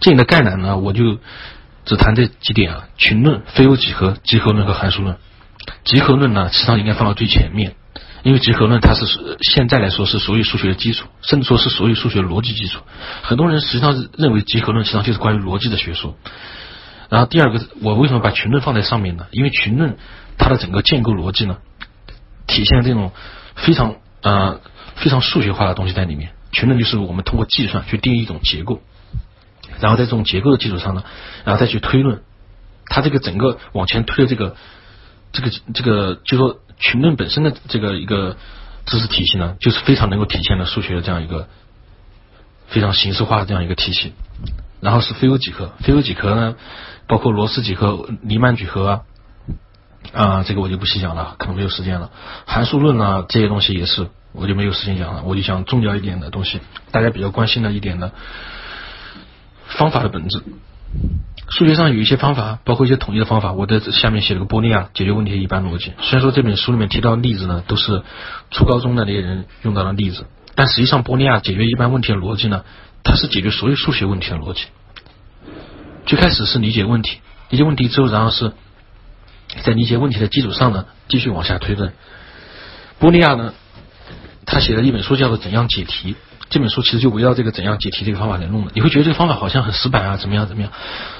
[0.00, 1.18] 进的概览呢，我就
[1.84, 5.16] 只谈这几点啊：群论、非欧几何、集合论和函数论。
[5.84, 7.74] 集合论呢，实际上应该放到最前面，
[8.28, 9.06] 因为集合论它是
[9.40, 12.82] 现在来说是所有数学的基础，甚至说是所有数学逻辑基础。
[13.22, 16.14] 很多人实际上认为集合论实际上就是关于逻辑的学说。
[17.08, 19.24] 然后第二个，我为什么把群论放在上面呢？
[19.30, 19.96] 因为群论
[20.36, 21.56] 它的整个建构逻辑呢，
[22.46, 23.12] 体现这种
[23.54, 24.60] 非常呃
[24.96, 26.32] 非常数学化的东西在里面。
[26.52, 28.82] 群论就是我们通过计算去定义一种结构。
[29.80, 31.02] 然后在这种结构的基础上呢，
[31.44, 32.20] 然后再去推论，
[32.90, 34.54] 它这个整个往前推的这个
[35.32, 38.36] 这个这个，就说群论本身的这个一个
[38.86, 41.48] 知识体系呢，就是非常能够体现了数学的这样一个
[42.68, 44.12] 非常形式化的这样一个体系。
[44.80, 46.54] 然后是非欧几何，非欧几何呢，
[47.08, 49.02] 包括罗斯几何、黎曼几何啊，
[50.12, 52.12] 啊，这个我就不细讲了，可能没有时间了。
[52.46, 56.60] 函数论呢，这些东西也是，我就没有时间讲了，我就讲重要一点的东西，
[56.92, 58.12] 大家比较关心的一点呢。
[59.66, 60.42] 方法的本质，
[61.50, 63.52] 数学上有一些方法，包括一些统一的方法。
[63.52, 65.92] 我在下面写了个波利亚解决问题的一般逻辑。
[66.00, 68.02] 虽然说这本书里面提到的例子呢，都是
[68.50, 72.64] 初高中的那些人用到的例子，但实际上波利亚解决一般问题的逻辑呢，
[73.02, 74.64] 它是解决所有数学问题的逻辑。
[76.04, 77.18] 最开始是理解问题，
[77.48, 78.52] 理解问题之后，然后是
[79.62, 81.94] 在理解问题的基础上呢，继续往下推论。
[82.98, 83.54] 波利亚呢，
[84.44, 86.12] 他写了一本书叫做《怎样解题》。
[86.50, 88.72] 这本书其实就围绕这个怎样解题这个方法来弄的。
[88.74, 90.72] 你会觉得这个方法好像很死板啊，怎么样怎么样？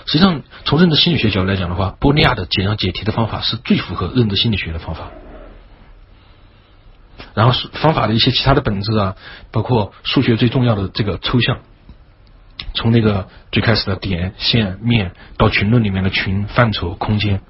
[0.06, 5.10] 实际上，从认知心理学角度来讲的话，波利亚的怎样解题的方法是最符合认知心理学的方法。
[7.34, 9.16] 然后方法的一些其他的本质啊，
[9.50, 11.58] 包括数学最重要的这个抽象，
[12.74, 17.42] 从那个最开始的点、线、面到群论里面的群、范畴、空间。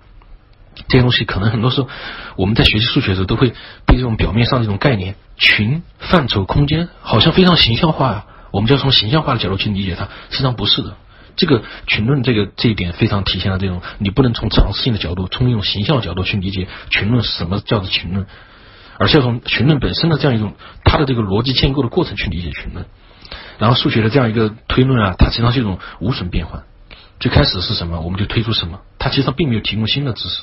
[0.86, 1.88] 这些东西可能很多时候
[2.36, 3.52] 我们在学习数学的时候都会
[3.84, 10.96] 被这种表面上这种概念群范畴空间好像非常形象化啊，我们就要从形象化的角度去理解它，实际上不是的。
[11.36, 18.26] 这个群论这个这一点非常体现了这种你不能从常识性的角度，从一种形象的角度去理解群论什么叫做群论，
[18.98, 22.86] 而是要从群论本身的这样一种它的这个逻辑建构的过程去理解群论。
[23.58, 26.64] 然后数学的这样一个推论啊，它实际上是一种无损变换，
[27.20, 30.42] 最开始是什么我们就推出什么，它其实上并没有提供新的知识。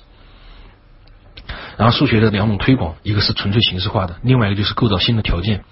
[1.77, 5.63] 然后数学的两种推广，一个是纯粹形式化的，另外一个就是构造新的条件。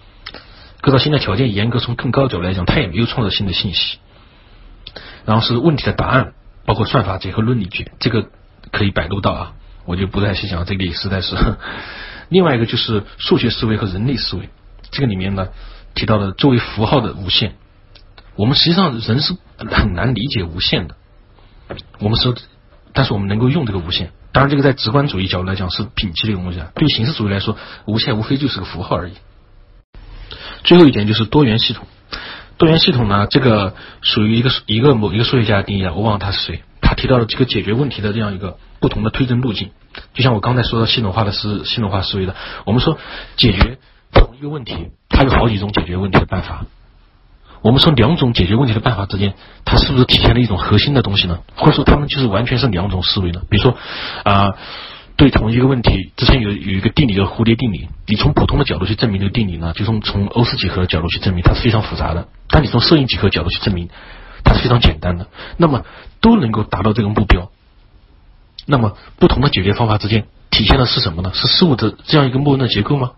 [0.82, 4.00] 构造新的条件，严格从更高角度来讲，它也没有创造新的信息。
[5.26, 6.34] 然后是问题的答案，
[6.66, 8.28] 包括算法结合论理学，这个
[8.72, 9.54] 可以百度到啊，
[9.86, 11.38] 我就不再细讲，这里实在是。
[12.28, 14.50] 另外一个就是数学思维和人类思维，
[14.92, 15.48] 这个里面呢
[15.96, 17.56] 提到的作为符号的无限，
[18.36, 20.96] 我们实际上人是很难理解无限的。
[22.00, 22.36] 我们说，
[22.94, 24.12] 但是我们能够用这个无限。
[24.32, 26.72] 当然，这个在直观主义角度来讲是摒弃这个东西啊。
[26.76, 29.14] 对形式主义来说，无限无非就是个符号而已。
[30.64, 31.86] 最后一点就是多元系统。
[32.58, 36.64] 多元系统呢，这个属于一个一个某一个数学家的定义啊，我忘了他是谁。
[36.82, 39.72] 他提到了这个解决问题的这样一个不同的推证路径。
[40.14, 42.98] 就像我刚才说的系统化的思系统化思维的，我们说
[43.38, 43.78] 解决
[44.14, 46.66] 同一个问题，它有好几种解决问题的办法。
[47.64, 49.34] 我们说两种解决问题的办法之间，
[49.66, 51.40] 它是不是体现了一种核心的东西呢？
[51.56, 53.42] 或者说它们就是完全是两种思维呢？
[53.50, 53.76] 比如说
[54.24, 54.52] 啊。
[55.16, 63.90] 对同一个问题，之前有有一个定理叫蝴蝶定理，你从普通的角度去证明这个定理呢，就从从欧式几何的角度去证明，它是非常复杂的；但你从摄影几何角度去证明，
[64.44, 65.28] 它是非常简单的。
[65.58, 65.84] 那么
[66.20, 67.52] 都能够达到这个目标。
[68.66, 71.30] 那么不同的解决方法之间体现的是什么呢？
[71.36, 73.12] 是事物的这样一个默认结构吗？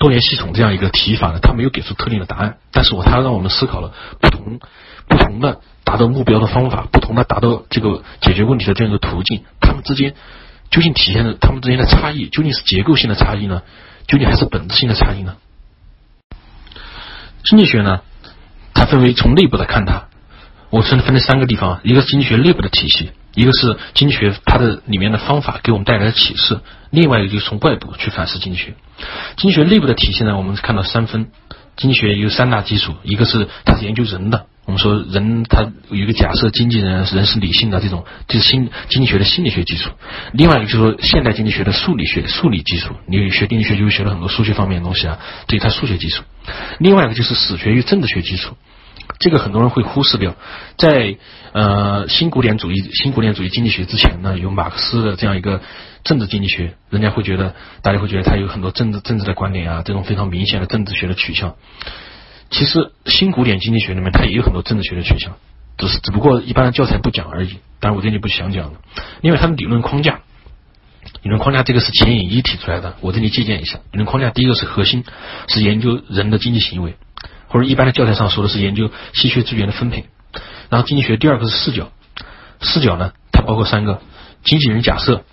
[0.00, 4.58] 多元系统这样一个提法呢，它没有给出特定的答案，但是我它让我们思考了不同
[5.06, 10.14] 不同的达到目标的方法，不同的达到这个解决问题的这样一个途径，它们之间。
[10.70, 13.62] 究竟体现的他们之间的差异，究竟是结构性的差异呢？
[14.06, 15.36] 究竟还是本质性的差异呢？
[17.44, 18.02] 经济学呢，
[18.72, 20.06] 它分为从内部来看它，
[20.70, 26.60] 我分分了三个地方，一个是经济学内部的体系，一个是经济学它的里面的方法给我们带来的启示，
[26.90, 28.74] 另外一个就是从外部去反思经济学。
[29.36, 31.30] 经济学内部的体系呢，我们看到三分，
[31.76, 34.46] 经济学有三大基础，一个是它是研究人的。
[34.66, 39.90] 我们说人他有一个假设，经纪人人是理性的这种，就是心经济学的心理学基础。
[40.32, 45.18] 另外一个就是说现代经济学的数理学数理基础，你学经济学就会学了很多数学方面的东西啊，
[45.48, 46.22] 对它数学基础。
[46.78, 48.56] 另外一个就是史学与政治学基础，
[49.20, 50.34] 这个很多人会忽视掉。
[50.76, 51.16] 在
[51.52, 55.60] 呃新古典主义新古典主义经济学之前呢，有马克思的这样一个
[56.02, 61.54] 政治经济学，人家会觉得大家会觉得他有很多政治政治的观点啊，这种非常明显的政治学的取向。
[62.48, 65.36] 其实新古典经济学里面它也有很多政治学的取向，
[65.76, 67.58] 只是只不过一般的教材不讲而已。
[67.78, 68.80] 当然我这里不想讲了，
[69.20, 70.20] 因为它的理论框架，
[71.22, 73.78] 理论框架这个是钱引一提出来的，我这里借鉴一下。
[73.92, 75.04] 理论框架第一个是核心，
[75.46, 76.96] 是研究人的经济行为，
[77.50, 80.06] 或者一般的教材上说的是研究稀缺资源的分配。
[80.70, 81.90] 然后经济学第二个是视角，
[82.60, 84.00] 视角呢它包括三个：
[84.44, 85.24] 经纪人假设，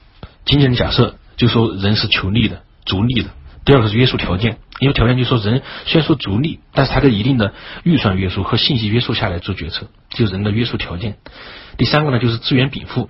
[0.43, 3.29] 经纪人假设就说人是求利的、逐利的。
[3.63, 11.17] 第二个是约束条件，因为条件就说人虽然说逐利，但是他在一定的预算约束和信息约束下来做决策，就人的约束条件。
[11.77, 13.09] 第三个呢就是资源禀赋，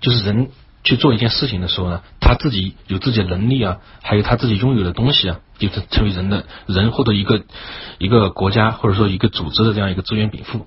[0.00, 0.50] 就是人
[0.84, 7.42] 去做一件事情的时候呢，他自己有自己的能力啊，还有他自己拥有的东西啊，就是成为人的人或者一个
[7.98, 10.66] 一个国家或者说一个组织的这样一个资源禀赋。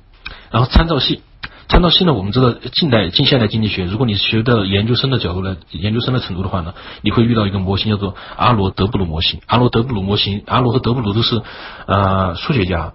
[0.52, 1.22] 然后参照系。
[1.70, 9.42] 参照系呢，我们知道近代近现代经济学，如果你学到研究生的角度来，研究生的程度的话呢，你会遇到一个模型叫做阿罗德布鲁模型。
[9.48, 11.42] 阿罗德布鲁模型，阿罗和德布鲁都是
[11.86, 12.94] 呃数学家，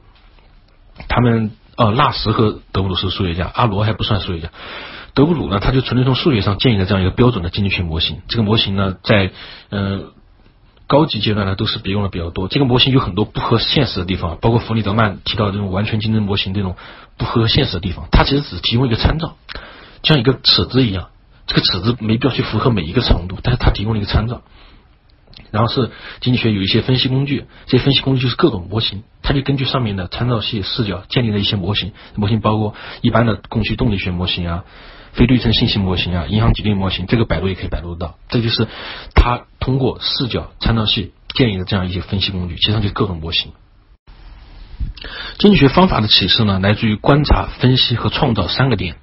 [1.07, 4.49] 他们呃纳什和德布鲁是数学家，阿罗还不算数学家。
[5.15, 8.23] 德布鲁呢，他就纯粹从数学上建立了这样一个标准的经济学模型。
[8.29, 9.31] 这个模型呢，在
[9.71, 10.13] 嗯。
[10.89, 12.49] 高级阶段呢，都是别用的比较多。
[12.49, 16.77] 这个模型有很多不合现实的地方，包括弗里德曼提到的这种完全竞争模型这种
[17.17, 18.09] 不合现实的地方。
[18.11, 19.37] 它其实只提供一个参照，
[20.03, 21.09] 像一个尺子一样，
[21.47, 24.43] 这个尺子没必要去符合每一个长度，但是它提供了一个参照。
[25.51, 31.93] 然后是经济学有一些分析工具，这些分析工具就是各种模型，它就根据上面的参照系视角建立了一些模型。
[32.17, 34.65] 模型包括一般的供需动力学模型啊。
[35.13, 38.19] 非对称信息模型啊，银行挤兑模型，这个百度也可以百度得到。
[38.29, 38.67] 这就是
[39.15, 43.53] 他通过视角参照系建立的这样一些分析工具，其实上就是各种模型。
[45.39, 48.97] 经济学方法的启示呢，来自于观察、分析和创造三个点。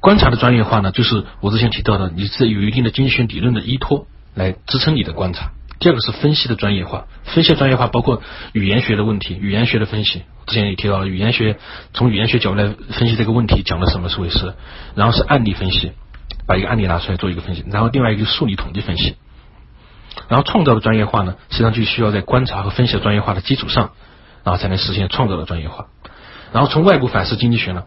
[0.00, 5.52] 观察的专业化呢，就是我之前提到的，你是有一定的经济学理论的依托来支撑你的观察。
[5.82, 10.22] 第二个是分析的专业化，分析的专业化包括语言学的问题，语言学的分析。
[10.46, 11.58] 之前也提到了语言学，
[11.92, 14.54] 从语言学角度来分析这个问题，讲了什么是回事。
[14.94, 15.90] 然后是案例分析，
[16.46, 17.64] 把一个案例拿出来做一个分析。
[17.68, 19.16] 然后另外一个数理统计分析。
[20.28, 23.90] 然后创造的专业化呢，实际上就需要在观察和分析的专业化的基础上，
[24.44, 25.86] 然后才能实现创造的专业化。
[26.52, 27.86] 然后从外部反思经济学呢，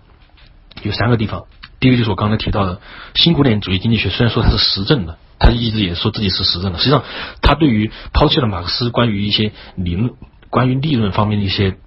[0.83, 1.45] 有三个地方。
[1.79, 2.81] 第一个就是我刚才提到的
[3.13, 5.17] 新古典主义经济学，虽然说它是实证的。
[5.39, 7.03] 他一直也说自己是实证的，实际上
[7.41, 10.13] 他对于抛弃了马克思关于一些理论、
[10.49, 11.77] 关于利润方面的一些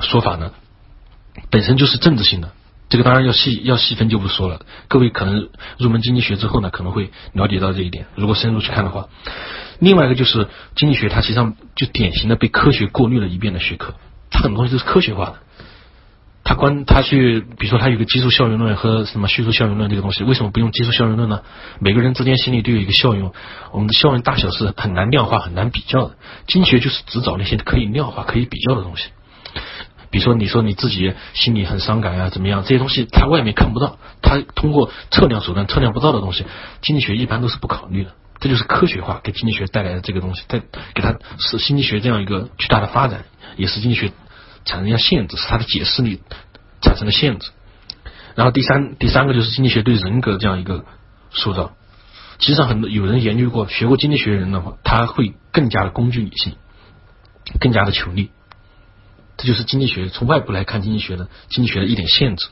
[0.00, 0.52] 说法呢，
[1.50, 2.52] 本身就是政治性的。
[2.88, 8.06] 这个当然要细要细分就不说了，各位可能入门经济学之后呢，可能会了解到这一点。
[8.14, 9.08] 如果深入去看的话，
[9.80, 13.94] 另外一个就是经济学，它实际上就典型的被科学过滤了一遍的学科，
[14.30, 15.38] 它很多东西都是科学化的。
[16.46, 21.42] 他关他去，比如说他有个基数效应论和什么叙述效应论这个东西，为什么不用基数效应论呢？
[21.80, 23.32] 每个人之间心里都有一个效应，
[23.72, 26.14] 我们的效应大小是很难量化、很难比较的。
[26.46, 29.08] 经济学就是只找那些可以量化、可以比较的东西。
[30.08, 32.62] 比如说，你说你自己心里很伤感啊，怎么样？
[32.62, 36.44] 这些东西他外面看不到，他通过测量手段测量不到的东西，
[36.80, 38.12] 经济学一般都是不考虑的。
[38.38, 40.62] 这就是科学化给经济学带来的这个东西，在
[40.94, 43.24] 给它是经济学这样一个巨大的发展，
[43.56, 44.12] 也是经济学
[44.66, 46.20] 产生一下限制，是它的解释力
[46.82, 47.50] 产生了限制。
[48.34, 50.84] 然后第三第三个就是经济学对人格这样一个
[51.30, 51.74] 塑造。
[52.38, 56.56] 其实上，很多有人研究过学过经济学的人的话，他会更加的工具理性，
[57.58, 58.30] 更加的求利。
[59.38, 62.48] 这就是经济学从外部来看经济学的经济学的一点限制。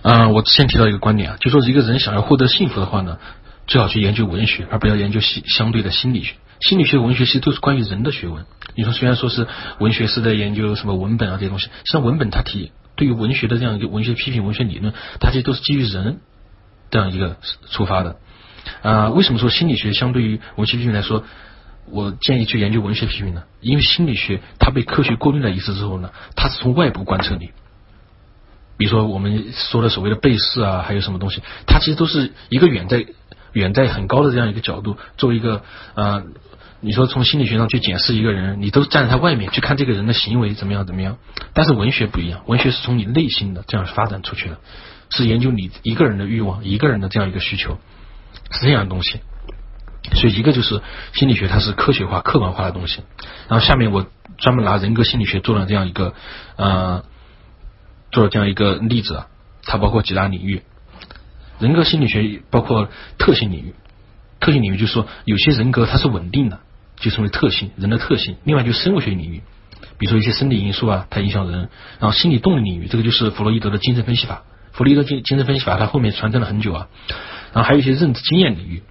[0.00, 3.18] 啊，我之前提到一个观点啊，就说一个人想要获得幸福的话呢，
[3.66, 6.36] 最好去研究文学，而不要研究相相对的心理学。
[6.60, 8.44] 心理学、文学其实都是关于人的学问。
[8.74, 9.46] 你说虽然说是
[9.78, 16.18] 文学是在研究什么文本啊这些东西，实际上文本它提对于文学的这样一个文学批评、文学理论，它其实都是基于人
[16.90, 17.36] 这样一个
[17.70, 18.16] 出发的。
[18.82, 21.24] 啊，为什么说心理学相对于文学批评来说，
[21.90, 23.44] 我建议去研究文学批评呢？
[23.60, 27.50] 因为心理学它被科学过滤了一次之后呢，它是从外部观测你。
[28.76, 33.06] 比如说我们说的所谓的背试啊，还有什么东西，它其实都是一个远在
[33.58, 35.62] 远在很高的这样一个角度，作为一个
[35.94, 36.22] 呃，
[36.80, 41.18] 你说从心理学上去检视一个人，你都站在他外面去看这个人的行为怎么样怎么样。
[41.52, 44.58] 但是文学不一样，文学是从你内心的这样发展出去的，
[45.10, 47.78] 是研究你一个人的欲望，一个人的这样一个需求，
[48.50, 49.20] 是这样的东西。
[50.14, 50.80] 所以一个就是
[51.12, 53.02] 心理学，它是科学化、客观化的东西。
[53.48, 54.06] 然后下面我
[54.38, 56.14] 专门拿人格心理学做了这样一个
[56.56, 57.04] 呃。
[58.10, 59.26] 做了这样一个例子啊，
[59.64, 60.62] 它包括几大领域，
[61.58, 62.88] 人格心理学包括
[63.18, 63.74] 特性领域，
[64.40, 66.60] 特性领域就是说有些人格它是稳定的，
[66.96, 68.36] 就称为特性，人的特性。
[68.44, 69.42] 另外就是生物学领域，
[69.98, 71.68] 比如说一些生理因素啊，它影响人。
[71.98, 76.88] 然后心理动力领域，这个就是弗洛伊德的精神分析法，弗洛伊德精精神分析法它后面传承了很久啊。
[77.52, 78.82] 然后还有一些认知经验领域，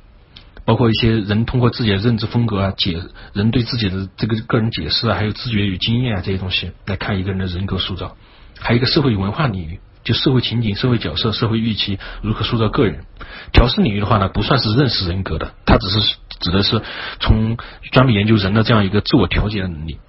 [0.65, 3.01] 包括一些人通过自己的认知风格啊，解
[3.33, 8.17] 人对自己的这个个人解释啊，还有自觉与经验啊这些东西来看一个人的人格塑造。
[8.59, 13.03] 还有一个社会与文化领域，就社会情景、社会角色、社会预期如何塑造个人。
[13.51, 15.99] 调试领域的话呢，不算是认识人格的，它只是
[16.39, 16.81] 指的是
[17.19, 17.57] 从
[17.91, 19.99] 专门研究人的这样一个自我调节的能力。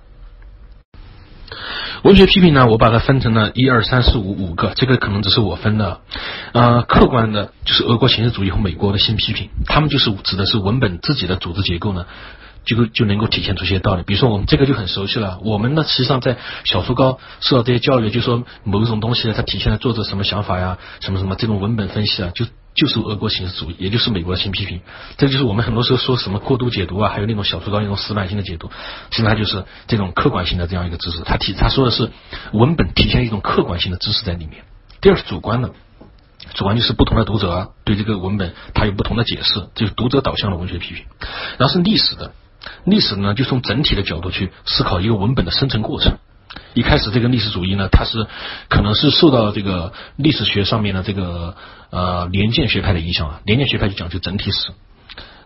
[2.05, 6.01] 文学批评呢，我把它分成了一二三四五五个，这个可能只是我分的。
[6.53, 12.07] 呃，客观的就是俄国形式主义和美国的新批评，他们就是指的是文本自己的组织结构呢。
[12.77, 15.39] 就就能够体现出一些道理，比如说我们这个就很熟悉了。
[15.43, 24.83] 我们呢，实际上在小初高受到这些教育，就说某一种东西呢，它体现了作者什么想法呀，什么什么这种文本分析啊，就就是俄国形式主义，也就是美国的新批评。
[25.17, 28.71] 这就是我们很多时候说什么过度解读啊，还有那种小初高那种死板性的解读，
[29.11, 31.23] 实际上它就是这种客观性的这样一个知识。
[31.25, 32.11] 他体他说的是
[32.53, 34.65] 文本体现一种客观性的知识在里面。
[35.01, 35.73] 第二是主观的，
[36.53, 41.07] 主观就是不同的读者啊对这个文本他有不同的解释，就是读者导向的文学批评。
[41.59, 42.33] 然后是历史的。
[42.85, 46.19] 历史呢，就从整体的角度去思考一个文本的生成过程。
[46.75, 48.27] 一开始这个历史主义呢，它是
[48.69, 51.57] 可能是受到这个历史学上面的这个
[51.91, 53.41] 呃年鉴学派的影响啊。
[53.45, 54.71] 年鉴学派就讲究整体史。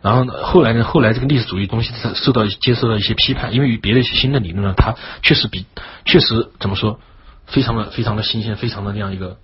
[0.01, 5.67] 然后呢，后来呢，后来这个历史主义东西它受到接受到一些批判，因为与别的一些新的理论呢，它确实比
[6.05, 6.99] 确实怎么说，
[7.47, 9.39] 非常的非常的新鲜，非常的这样一个。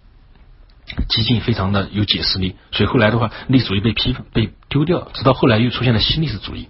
[1.09, 6.69] 激进非常的有解释力，所以后来的话，历史主义被批被丢掉，直到后来又出现了新历史主义。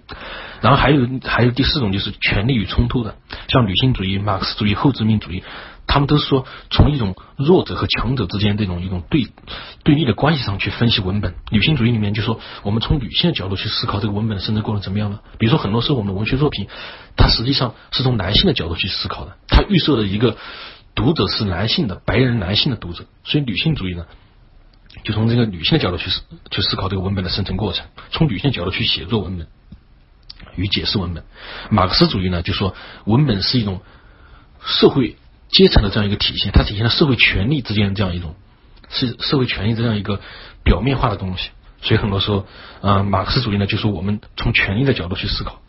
[0.61, 3.15] 然后还有还有第四种就是权力与冲突的，
[3.47, 5.41] 像女性主义、马克思主义、后殖民主义，
[5.87, 9.27] 他们都是说从一种弱者和强者之间这种一种对
[9.83, 11.35] 对立的关系上去分析文本。
[11.49, 15.19] 女性主义里面就说我们从女性的角度去思考这个文本的生成过程怎么样呢？
[15.37, 16.67] 比如说很多时候我们的文学作品，
[17.15, 20.35] 它实际上是从男性的角度去思考的，它预设了一个。
[20.99, 24.05] 读者是男性的白人男性的读者，所以女性主义呢，
[25.05, 29.47] 就从这个女性的角度去思去思考这个文本的生成过程，从女性角度去写作文本
[30.57, 31.23] 与解释文本。
[31.69, 33.81] 马克思主义呢，就说文本是一种
[34.61, 35.15] 社会
[35.47, 38.35] 阶层的这样一个体现，它体现了社会权力之间的这样一种
[38.89, 40.19] 是社会权力这样一个
[40.65, 41.51] 表面化的东西。
[41.81, 42.45] 所以很多时候，
[42.81, 45.61] 啊，马克思主义呢，就说我们从权力的角度去思考。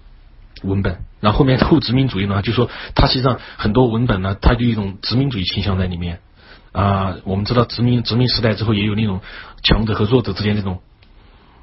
[0.62, 6.20] 文本，然后后面后殖民主义呢，就说它实际上很多文本呢，它就一种殖民主义倾向在里面
[6.72, 7.16] 啊。
[7.24, 9.20] 我们知道殖民殖民时代之后，也有那种
[9.62, 10.80] 强者和弱者之间这种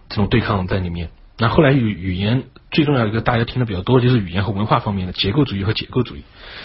[0.09, 1.09] 这种对抗在里面。
[1.39, 6.23] 那后来语语言最重要的一个大家听的比较多的，就是语言和文化方面的结构主义和结构主义。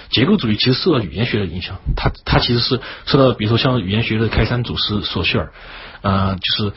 [0.08, 5.52] 结构主义其实受到语言学的影响，它它其实是受到比如说像语言学的开山祖师索绪尔
[6.00, 6.74] 啊，就是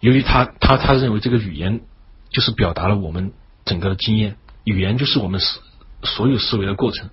[0.00, 1.82] 由于他他他认为这个语言
[2.30, 3.32] 就是表达了我们
[3.64, 4.36] 整个的经验。
[4.64, 5.60] 语言就是我们思
[6.04, 7.10] 所有思维的过程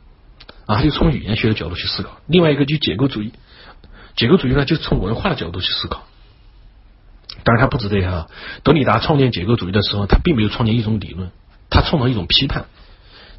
[0.65, 2.17] 啊，他就从语言学的角度去思考。
[2.27, 3.33] 另外一个就结构主义，
[4.15, 6.03] 结构主义呢就是从文化的角度去思考。
[7.43, 8.29] 当然，他不止这样。
[8.63, 11.31] 德里达创建结构主义的时候，他并没有创建一种理论，
[11.69, 12.65] 他创造一种批判，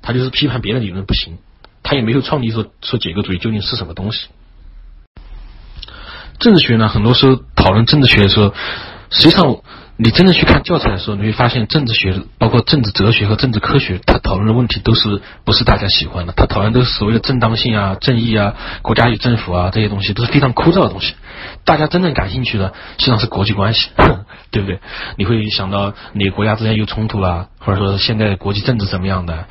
[0.02, 1.38] 他就是批判别的理论不行，
[1.82, 4.28] 他也没有创立说说结构主义究竟是什么东西。
[6.38, 8.54] 政治学呢，很多时候讨论政治学的时候，
[9.10, 9.62] 实际上。
[10.02, 16.32] 你真的去看教材的时候，你会发现政治学，包括政治哲学和政治科学，它讨论的问题都是不是大家喜欢的。
[16.34, 21.14] 它讨论都是所谓的正当性啊、正义啊、国家与政府啊这些东西，都是非常枯燥的东西。
[21.66, 23.90] 大家真正感兴趣的，实际上是国际关系，
[24.50, 24.80] 对不对？
[25.18, 29.44] 你会想到哪个国家之间有冲突啦，或者说现在国际政治怎么样的？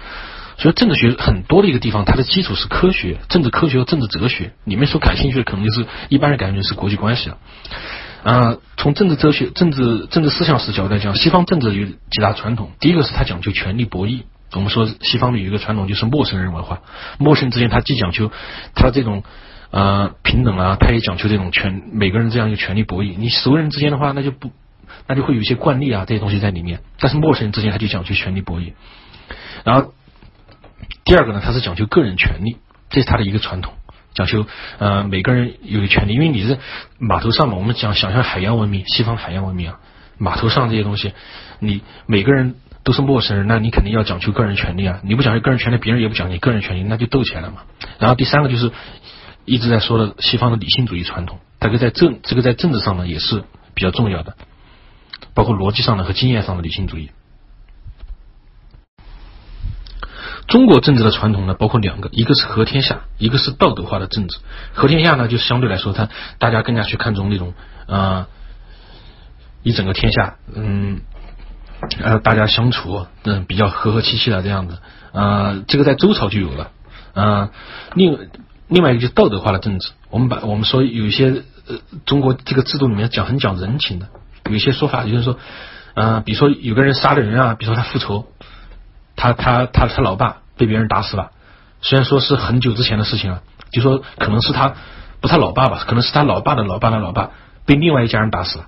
[0.57, 4.53] 所以政治学很多的一个地方，它的基础是科学，政治科学和政治哲学。
[4.63, 7.37] 你们所感兴趣的，可能就是一般人感觉是国际关系了。
[8.23, 12.71] 啊，从政治哲学、政治政治思想史角度来讲，西方政治有几大传统。
[12.79, 14.23] 第一个是它讲究权力博弈。
[14.51, 16.81] 我们说西方的有一个传统就是陌生人文化，
[17.17, 18.31] 陌生人之间他既讲究
[18.73, 19.23] 他这种
[19.69, 23.15] 呃平等啊，他也讲究这种权每个人这样一个权力博弈。
[23.17, 24.51] 你熟人之间的话，那就不
[25.07, 26.81] 那就会有一些惯例啊这些东西在里面。
[26.99, 28.73] 但是陌生人之间他就讲究权力博弈。
[29.63, 29.93] 然后
[31.05, 32.57] 第二个呢，他是讲究个人权利，
[32.89, 33.73] 这是他的一个传统。
[34.19, 34.45] 讲究
[34.79, 36.57] 呃每个人有权利，因为你是
[36.97, 39.79] 码头上嘛，我们讲想象海洋文明，西方海洋文明啊，
[40.17, 41.13] 码头上这些东西，
[41.59, 47.61] 你每个人都是陌生人，那你肯定要讲究个人权利啊，你不讲究个人权利，别人也不讲究个人权利，那就斗起来了嘛。
[47.97, 48.71] 然后第三个就是
[49.45, 54.35] 一直在说的西方的理性主义传统，这个在政这个在政治上呢也是比较重要的，
[55.33, 57.09] 包括逻辑上的和经验上的理性主义。
[60.49, 64.39] 中国政治的传统呢，包括两个，一个是和天下，一个是道德化的政治。
[64.73, 67.53] 和天下呢，就相对来说，它大家更加去看重那种
[67.87, 68.27] 啊，
[69.61, 71.01] 一整个天下，嗯，
[72.01, 74.79] 呃，大家相处嗯比较和和气气的这样子
[75.13, 76.71] 啊，这个在周朝就有了
[77.13, 77.51] 啊。
[77.93, 78.17] 另
[78.67, 84.07] 另外一个就是道德化的政治，我们把我们说有一些呃中国这个制度里面讲很讲人情的，
[84.49, 85.37] 有一些说法就是说
[85.93, 88.25] 啊，比如说有个人杀了人啊，比如说他复仇。
[89.19, 91.31] 他他他他老爸被别人打死了，
[91.81, 94.75] 虽然说是很久之前的事情了，就说可能是他
[95.19, 97.31] 不他老爸吧，可能是他老爸的老爸的老爸
[97.65, 98.65] 被另外一家人打死了，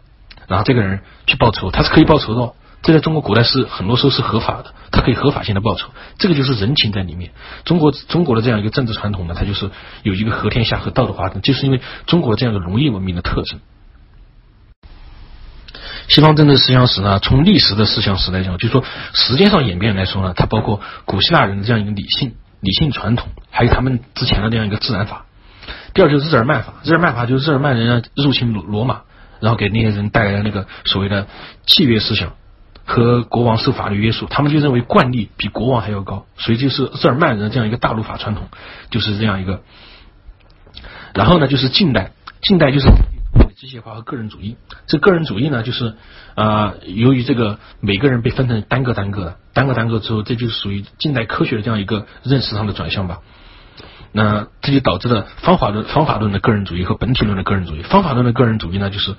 [0.48, 7.32] 然后这个人去报仇，他是可以报仇的，哦这在中国古代是很多时候是合法的，他可以合法性的报仇，这个就是人情在里面。
[7.64, 9.70] 中国中国的这样一个政治传统呢，它就是
[10.04, 13.60] 有一个和天下和道德化，就是因为中国这样的农业文明的特征。
[16.14, 18.84] 西方政治思想史呢，从历史的思想史来讲，就说
[19.14, 25.26] 时间上演变来说呢，它包括古希腊人的这样一个理性理性传统，还有他们之前的这样一个自然法。
[25.94, 29.04] 第二就是日耳曼法，日耳曼法就是日耳曼人入侵罗罗马，
[29.40, 31.28] 然后给那些人带来了那个所谓的
[31.66, 32.34] 契约思想
[32.84, 38.50] 和国王受法律约束，他们就认为惯例比国王还要高，所以就是日耳曼人这样一个大陆法传统，
[38.90, 39.62] 就是这样一个。
[41.14, 42.90] 然后呢，就是近代，近代就是。
[43.62, 44.58] 机械化和个人主义，
[44.88, 45.94] 这个人主义呢，就是
[46.34, 53.20] 啊，由于这个每个人被分成单个单个的，单个单个之后，这就属于近代科学的这样一个认识上的转向吧。
[54.14, 57.84] 那这就导致了方法论方法论的个人主义和本体论的个人主义。
[57.84, 59.16] 方法论的个人主义呢，就是。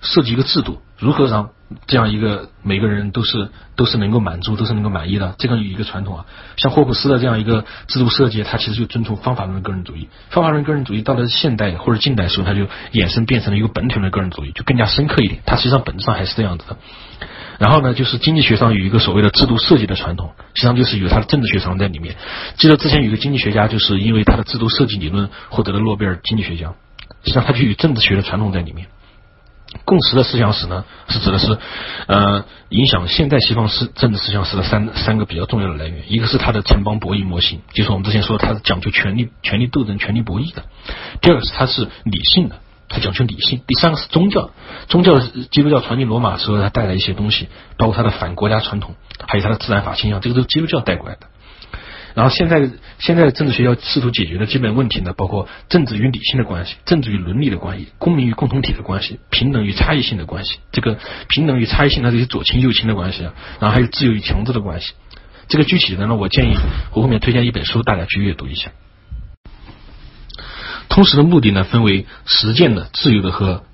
[0.00, 1.50] 设计一个制度，如何让
[1.86, 5.34] 这样一个每个人都是都是能够满足，都是能够满意的？
[5.38, 10.08] 这个有一个传统啊，像霍布斯的这样一个制度设计，它其实就遵从方法论的个人主义。
[10.30, 15.42] 方法论个人主义到了现代或者近代时候，它就衍生变成了一个本体论的个人主义，就更加深刻一点。
[15.46, 16.76] 它实际上本质上还是这样子的。
[17.58, 22.16] 然后呢，就是经济学上有一个所谓的制度设计的传统，实际上就是有它的政治学成分在里面。
[22.56, 26.74] 记得之前有一个经济学家，就是因为他的制度设计理论获得了诺贝尔经济学奖，
[27.22, 28.88] 实际上他就有政治学的传统在里面。
[29.84, 31.56] 共识的思想史呢，是指的是，
[32.06, 36.04] 呃，影响现代西方思政治思想史的三三个比较重要的来源。
[36.08, 40.62] 一个是它的城邦博弈模型，就是我们之前说它是讲究权力、权力斗争、权力博弈的；
[41.20, 42.56] 第二个是它是理性的，
[42.88, 44.50] 它讲究理性；第三个是宗教，
[44.88, 51.28] 宗教基督教传进罗马时候，它带来一些东西，包括它的反国家传统，还有它的自然法倾向，这个都是基督教带过来的。
[52.14, 60.58] 然后现在现在的政治学要试图解决的基本问题呢，包括政治与理性的关系、政治与伦理的关系、公民与共同体的关系、平等与差异性的关系。
[60.72, 60.98] 这个
[61.28, 64.92] 平等与差异性它这些左倾右倾的关系啊，然后还有自由与强制的关系。
[65.48, 66.56] 这个具体的呢，我建议
[66.92, 68.70] 我后面推荐一本书，大家去阅读一下。
[70.88, 73.64] 通识的目的呢，分为实践的、自由的和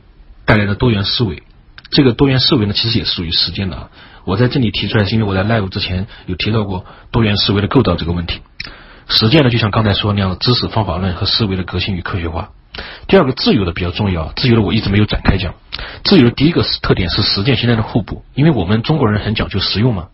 [0.45, 1.43] 带来的多元思维。
[1.91, 3.91] 这个多元思维呢，其实也属于实践的啊。
[4.27, 8.41] 我在这里提出来，是因为我在 live 之前有提到过多元思维的构造这个问题。
[9.09, 12.51] 实践呢，就像刚才说的那样的知识方法论和思维的革新与科学化。
[13.07, 15.55] 第二个自由的比较重要，自由的我一直没有展开讲。
[16.03, 20.09] 自由的第一个特点是实践现在的互补，因为我们中国人很讲究实用嘛，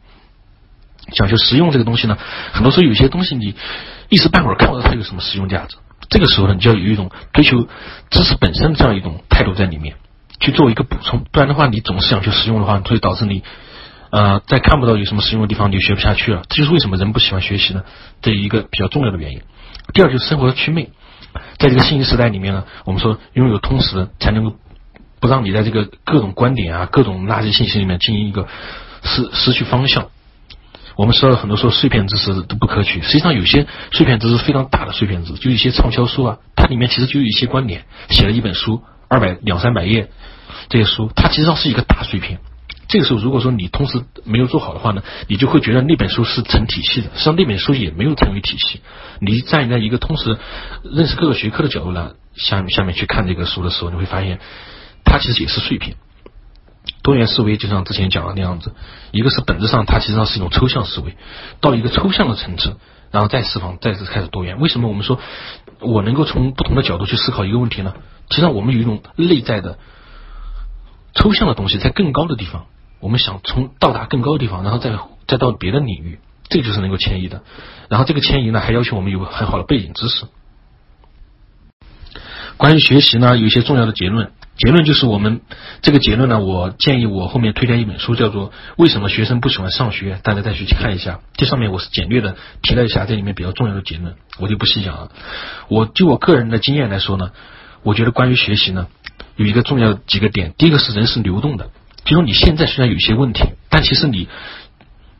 [1.12, 2.18] 讲究实用这个东西呢，
[2.52, 3.54] 很多时候有些东西你
[4.10, 5.76] 一时半会儿看不到它有什么实用价值，
[6.10, 7.66] 这个时候呢，你就要有一种追求
[8.10, 9.96] 知识本身的这样一种态度在里面
[10.38, 13.42] 去做一个补充，不然的话，你总是想去实用的话，会导致你。
[14.12, 16.42] 呃，在看不到有什么实用的地方，你就学不下去了。
[16.50, 17.82] 这就是为什么人不喜欢学习呢？
[18.20, 19.40] 这一个比较重要的原因。
[19.94, 20.90] 第二就是生活的祛魅，
[21.56, 24.54] 在这个信息时代里面呢，我们说拥有通识才能够
[25.18, 28.46] 不让你在这个各种观点啊、各种垃圾信息里面进行一个
[29.02, 30.08] 失失去方向。
[30.94, 40.10] 我们说了很多说碎片知识都不可取，实际上有些碎片知识非常大的碎片知识，就一些畅销书啊，它里面其实就有一些观点，写了一本书二百两三百页，
[40.68, 42.40] 这些书它其实上是一个大碎片。
[42.88, 48.80] 这个时候如果说你同时没有做好的话呢，你就会觉得那本书是成体系的，实际上那本书也没有成为体系。
[49.20, 50.38] 你站在一个同时
[50.82, 54.40] 认识各个学科的角度呢，下面下面去看这个书的时候，你会发现
[55.04, 55.96] 它其实也是碎片。
[57.02, 58.74] 多元思维就像之前讲的那样子，
[59.10, 61.16] 一个是本质上它其实上是一种抽象思维，
[61.60, 62.76] 到一个抽象的层次，
[63.10, 64.60] 然后再释放，再次开始多元。
[64.60, 65.18] 为什么我们说
[65.80, 67.94] 我能够从不同的角度去思考一个问题呢？
[68.30, 69.78] 实际上我们有一种内在的
[71.14, 72.66] 抽象的东西，在更高的地方，
[73.00, 74.90] 我们想从到达更高的地方，然后再
[75.26, 76.18] 再到别的领域，
[76.48, 77.42] 这就是能够迁移的。
[77.88, 80.24] 然后这个迁移呢，还要求我们有很好的背景知识。
[82.56, 84.32] 关于学习呢，有一些重要的结论。
[84.54, 85.40] 结论就是我们
[85.80, 91.20] 这个结论呢，我建议我后面推荐一本书，叫做《为什么学生不喜欢上学》，大家再去看一下。
[91.34, 95.10] 这上面我是简略的提了一下这里面比较重要的结论，我就不细讲了。
[95.68, 97.30] 我就我个人的经验来说呢，
[97.82, 98.88] 我觉得关于学习呢，
[99.36, 100.54] 有一个重要几个点。
[100.56, 101.70] 第一个是人是流动的，
[102.04, 104.28] 就说你现在虽然有些问题，但其实你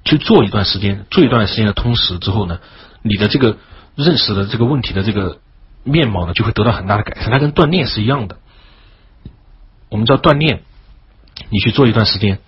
[0.05, 2.59] 去做一段时间，做一段时间的通识之后呢，
[3.03, 3.57] 你的这个
[3.95, 5.39] 认识的这个问题的这个
[5.85, 7.31] 面貌呢，就会得到很大的改善。
[7.31, 8.37] 它跟锻炼是一样的。
[9.89, 10.63] 我们知道锻炼，
[11.51, 12.39] 你去做一段时间，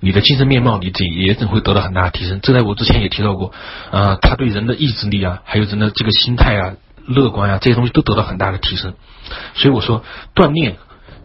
[0.00, 2.40] 你的精神面貌你这也会得到很大的提升。
[2.42, 3.52] 这在我之前也提到过，
[3.90, 6.74] 啊，他对人的意志力啊，还有人的这个心态啊、
[7.06, 8.94] 乐观啊这些东西都得到很大的提升。
[9.54, 10.76] 所以我说，锻炼、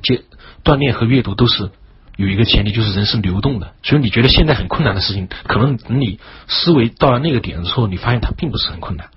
[0.04, 0.24] 接
[0.64, 1.72] 锻炼和阅读都是
[2.18, 3.74] 有一个前提，就是人是流动的。
[3.82, 9.10] 所以你觉得现在很困难的事情，可能等你思维到了那个点的时候，你发现它并不是很困难。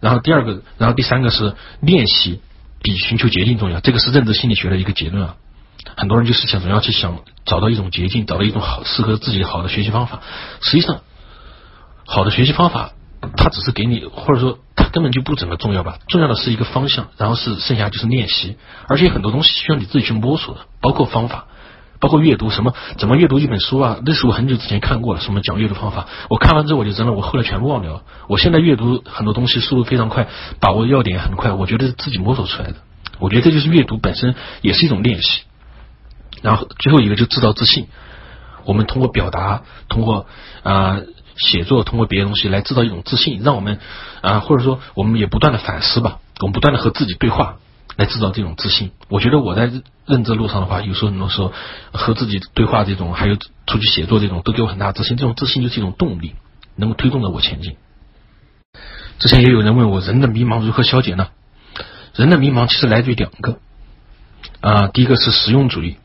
[0.00, 2.40] 然后第二个，然后第三个是练习。
[2.86, 5.36] 比寻求捷径重要，这个是认知心理学的一个结论啊。
[5.96, 10.20] 很多人就是想总要去想找到一种捷径，找到一种好适合自己好的学习方法。
[10.60, 11.00] 实际上，
[12.04, 12.92] 好的学习方法，
[13.38, 14.58] 它只是给你，或者说
[14.94, 15.98] 根本就不怎么重要吧。
[16.06, 18.56] 重要的是一个方向，然后是剩下就是练习，
[18.86, 21.46] 而且很多东西需要你自己去摸索的，包括方法，
[21.98, 23.98] 包括阅读什么，怎么阅读一本书啊？
[24.06, 28.02] 那是我很久之前看过了，什么讲阅读方法，我看完之后我就扔了，我后来全部忘掉了。
[28.28, 30.28] 我现在阅读很多东西速度非常快，
[30.60, 32.76] 把握要点很快，我觉得是自己摸索出来的。
[33.18, 35.40] 我觉得这就是阅读本身也是一种练习，
[36.40, 37.88] 然后最后一个就制造自信。
[38.64, 40.26] 我们通过表达，通过
[40.62, 41.00] 啊
[41.36, 43.78] 写作，通过别的东西来制造一种自信，让我们
[44.20, 47.56] 啊或者说我们也不断的反思吧，我们不断的和自己对话，
[47.96, 48.92] 来制造这种自信。
[49.08, 49.70] 我觉得我在
[50.06, 51.52] 认知路上的话，有时候很多时候
[51.92, 55.16] 和自己对话这种，还有出去写作这种，都给我很大自信。
[55.16, 56.34] 这种自信就是一种动力，
[56.76, 57.76] 能够推动着我前进。
[59.18, 61.28] 之前也有人问我，人的迷茫如何消解呢？
[62.14, 63.58] 人的迷茫其实来自于两个
[64.60, 65.96] 啊，第一个是实用主义。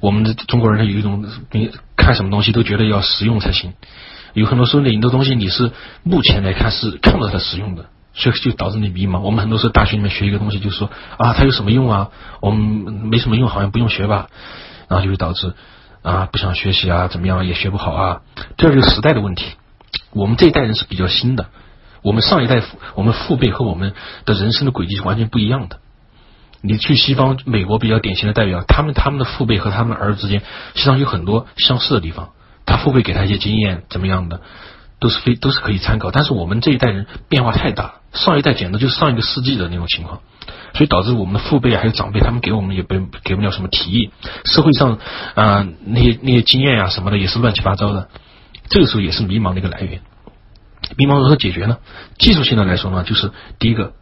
[0.00, 3.74] 我们的中国人有一种，你看什么东西都觉得要实用才行。
[4.34, 9.20] 有很多时候，很多东西你是目前来看是看不到它实用的，所以就导致你迷茫。
[9.20, 12.08] 我们很多时候大学里面学一个东西，就说啊，它有什么用啊？
[12.40, 14.28] 我们没什么用，好像不用学吧。
[14.88, 15.54] 然后就会导致
[16.02, 18.20] 啊，不想学习啊，怎么样也学不好啊。
[18.56, 19.44] 第二就是时代的问题。
[20.12, 21.46] 我们这一代人是比较新的。
[22.02, 22.62] 我们上一代，
[22.94, 23.92] 我们父辈和我们
[24.24, 25.78] 的人生的轨迹是完全不一样的。
[26.62, 30.40] 你去西方，美国比较典型的代表，他们他们的父辈和他们儿子之间，
[30.74, 32.30] 实际上有很多相似的地方。
[32.70, 34.40] 他父辈给他一些经验，怎么样的，
[35.00, 36.12] 都是非都是可以参考。
[36.12, 40.20] 但是我们这一代人变化太大，上一代简直就是上一个世纪的那种情况，
[40.74, 44.10] 所以导致我们的父辈还有长辈，他们给我们也不给不了什么提议。
[44.44, 44.98] 社会上
[45.34, 48.08] 啊那些那些经验呀什么的也是乱七八糟的，
[48.68, 50.00] 这个时候也是迷茫的一个来源。
[50.96, 51.78] 迷茫如何解决呢？
[52.18, 53.92] 技术性的来说呢，就是第一个，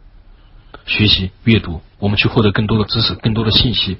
[0.85, 3.97] 学习阅读，我们去获得更多的知识、更多的信息，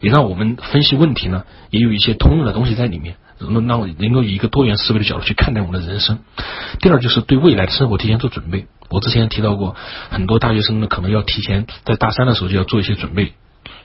[0.00, 6.18] 也让我们分析问题呢，也有一些通用的东西在里面，能让能够以一个多元思维的角度去看待我们的人生。
[6.80, 8.66] 第二就是对未来的生活提前做准备。
[8.88, 9.76] 我之前提到过，
[10.10, 13.34] 很多大学生呢，可能要提前在大三的时候就要做一些准备，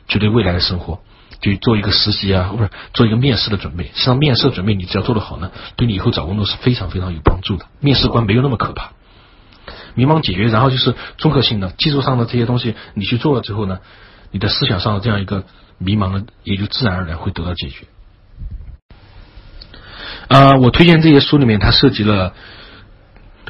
[0.07, 0.99] 去对未来的生活。
[1.41, 3.85] 就做一个实习啊，不是做一个面试的准备。
[3.85, 7.65] 实际上，面试的准备你只要做得好呢，对你以后找工作是非常非常有帮助的。
[7.79, 8.91] 面试官没有那么可怕。
[9.95, 13.79] 迷茫解决，然后就是综合性的技术上的这些东西，你去做了之后呢，
[14.29, 15.43] 你的思想上的这样一个
[15.79, 17.87] 迷茫呢，也就自然而然会得到解决。
[20.31, 22.33] 啊，我推荐这些书里面，它涉及了。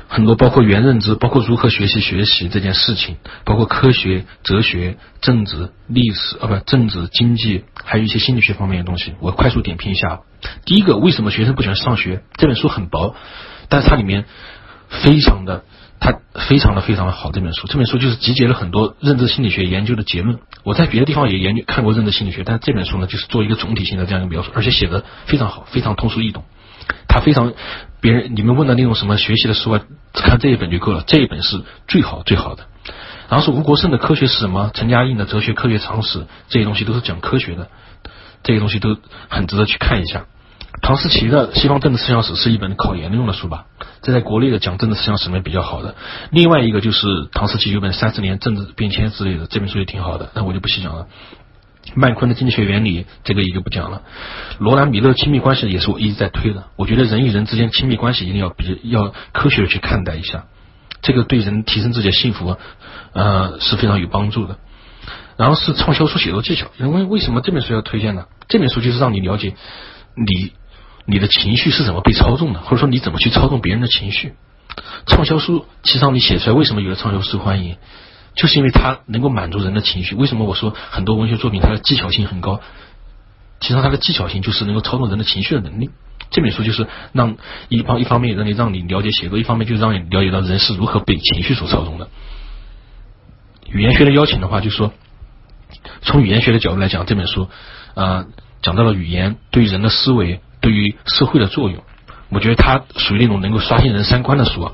[0.08, 9.14] 很多包括原认知，包括如何学习学习这件事情，包括科学、哲学、政治、历史啊，不，政治、经济，还有一些心理学方面的东西。
[9.22, 10.20] 我快速点评一下。
[10.66, 12.24] 第一个，为什么学生不喜欢上学？
[12.36, 13.16] 这本书很薄，
[13.70, 14.26] 但是它里面
[14.90, 15.64] 非常的，
[16.02, 16.20] 它
[16.50, 17.32] 非常的非常的好。
[17.32, 20.40] 这本书，这本书就是集结了很多认知心理学研究的结论。
[20.64, 26.44] 我在别的地方也研究看过认知心理学，但这本书呢，就是做一个总体性的这样一个描述，而且写的非常好，非常通俗易懂。
[27.08, 27.54] 他非常，
[28.02, 29.82] 别人你们问的那种什么学习的书啊，
[30.14, 32.66] 看这一本就够了，这一本是最好最好的。
[33.30, 37.70] 然后是吴国胜的科学是什么，陈嘉映的哲学科学常识，这些东西都是讲科学的，
[38.44, 38.98] 这些东西都
[39.30, 40.26] 很值得去看一下。
[40.82, 43.66] 唐思琪的西方政治思想史是一本考研用的书吧，
[44.02, 45.96] 这在国内的讲政治思想史里面比较好的。
[46.32, 51.08] 另外一个就是唐思琪有本三十年政治变迁之类的，这本书也挺好的，那我就不细讲了。
[51.96, 54.04] 曼昆的经济学原理，这个也就不讲了。
[54.60, 60.46] 罗兰米勒亲密关系也是我一直在推的，我觉得人与人之间亲密关系一定要比要科学的去看待一下，
[61.02, 62.58] 这个对人提升自己的幸福，
[63.14, 64.58] 呃是非常有帮助的。
[65.38, 68.26] 然后是畅销书写作技巧，因为为什么这本书要推荐呢？
[68.48, 69.56] 这本书就是让你了解
[70.16, 70.54] 你
[71.06, 74.34] 你的情绪是怎么被操纵的，或者说你怎么去操纵别人的情绪。
[75.08, 77.78] 畅销书其实让你写出来，为什么有的畅销书欢迎？
[78.36, 80.16] 就是因为它能够满足人的情绪。
[80.16, 82.62] 为什么我说很多文学作品它的技巧性很高？
[83.60, 85.92] 其实它的技巧性就是能够操纵人的情绪的能力。
[86.32, 87.36] 这本书就是让
[87.68, 92.08] 一方一方面让你让你了解写作，一方面就是让你了解到人是如何被情绪所操纵的。
[93.70, 94.94] 语言学的邀请的话，就是说
[96.02, 97.50] 从语言学的角度来讲，这本书
[97.96, 98.26] 啊
[98.62, 101.84] 讲到了语言对于人的思维、对于社会的作用。
[102.30, 104.62] 我觉得它属于那种能够刷新人三观的书。
[104.62, 104.74] 啊。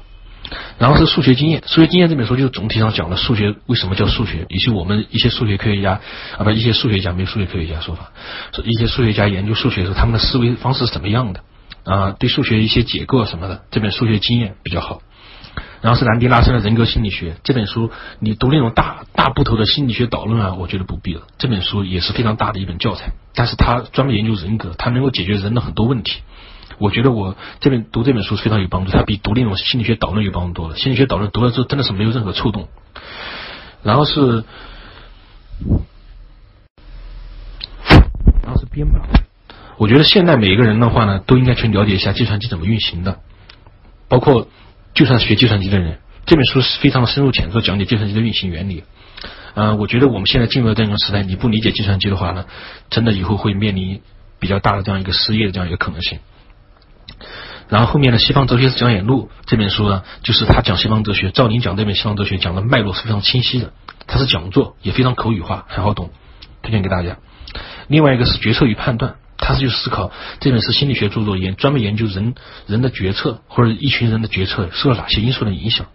[0.78, 6.00] 然后是数学经验，数学经验这本书就是总体上讲了数学为什么叫数学，以及我们一些数学科学家
[6.38, 8.12] 啊，不，一些数学家没有数学科学家说法，
[8.64, 11.42] 一些数学家研究数学的时候，他们的思维方式是怎么样的
[11.84, 12.12] 啊？
[12.12, 15.02] 对数学一些解构什么的，这本数学经验比较好。
[15.82, 21.22] 然后是兰迪拉森的人格心理学这本书，你读那种大大部头的心理学导论啊，我觉得不必了。
[21.38, 26.22] 这本书也是非常大的一本教材，但是它专门研究人格，它能够解决人的很多问题。
[26.78, 30.76] 我觉得我这本读这本书非常有帮助，它比读那种心理学导论有帮助多了。
[30.76, 32.68] 心理学导论读了之后真的是没有任何触动。
[33.84, 34.44] 然后是，
[38.44, 39.00] 然后是编码。
[39.78, 43.20] 我觉得现在每一个人的话呢，都应该去了解一下计算机怎么运行的，
[44.08, 44.48] 包括
[44.94, 48.84] 就算学计算机的人，这本书是非常深入浅出讲解计算机的运行原理。
[49.54, 52.46] 嗯，我觉得我们现在进入了这样一个时代，你不理解计算机的话呢，
[52.90, 54.02] 真的以后会面临
[54.40, 56.20] 比较大的这样一个失业的这样一个可能性。
[57.70, 61.32] 然后后面的《西方哲学讲演录》这本书呢，就是他讲西方哲学。
[61.32, 63.74] 赵宁讲这本西方哲学讲的脉络是非常清晰的，
[64.08, 66.12] 他是讲座，也非常口语化，很好懂，
[66.62, 67.18] 推荐给大家。
[67.90, 72.36] 另外一个是《决策与判断》，他是去思考这本是心理学著作，研专门研究人
[72.68, 75.88] 人的决策或者一群人的决策受了哪些因素的影响。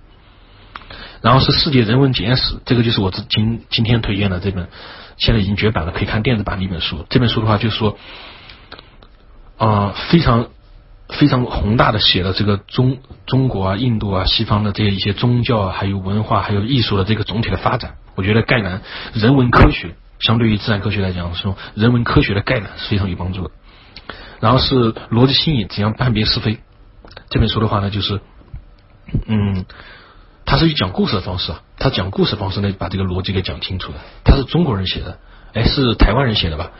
[1.23, 4.69] 然后是《世界人文简史》，这个就是我今今天推荐的这本，
[5.17, 7.07] 现在已经绝版了，可以看电子版的一本书。
[7.09, 7.97] 这本书的话，就是说
[9.57, 10.49] 啊，非常。
[11.13, 17.95] 非常宏大的写了这个中中国啊、印度啊、西方的这些一些宗教啊，还有文化、还有艺术的这个总体的发展。
[18.15, 18.83] 我觉得概览
[19.15, 23.51] 人文科学，相对于自然科学来讲，说人文科学的概览是非常有帮助的。
[24.41, 26.59] 然后是逻辑新颖，怎样判别是非？
[27.31, 28.21] 这本书的话呢，就是
[29.27, 29.65] 嗯，
[30.45, 33.99] 他是以讲故事的方式啊，他讲故事方式呢，把这个逻辑给讲清楚的。
[34.25, 35.19] 他是中国人写的，
[35.53, 36.73] 哎，是台湾人写的吧？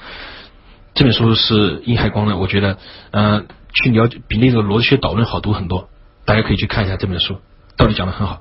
[0.95, 2.79] 这本书是殷海光的，我觉得
[3.13, 3.47] 嗯。
[3.73, 5.89] 去了解比那个逻辑学导论好读很多，
[6.25, 7.39] 大家可以去看一下这本书，
[7.77, 8.41] 道理讲的很好。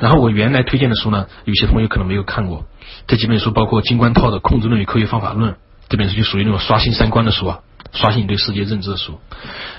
[0.00, 2.64] 然后我原来推荐的书呢，有些朋友可能没有看过，
[3.06, 5.52] 这几本书包括金冠涛的《控制论与科学方法论》，
[5.88, 7.60] 这本书就属于那种刷新三观的书啊，
[7.92, 9.20] 刷新你对世界认知的书。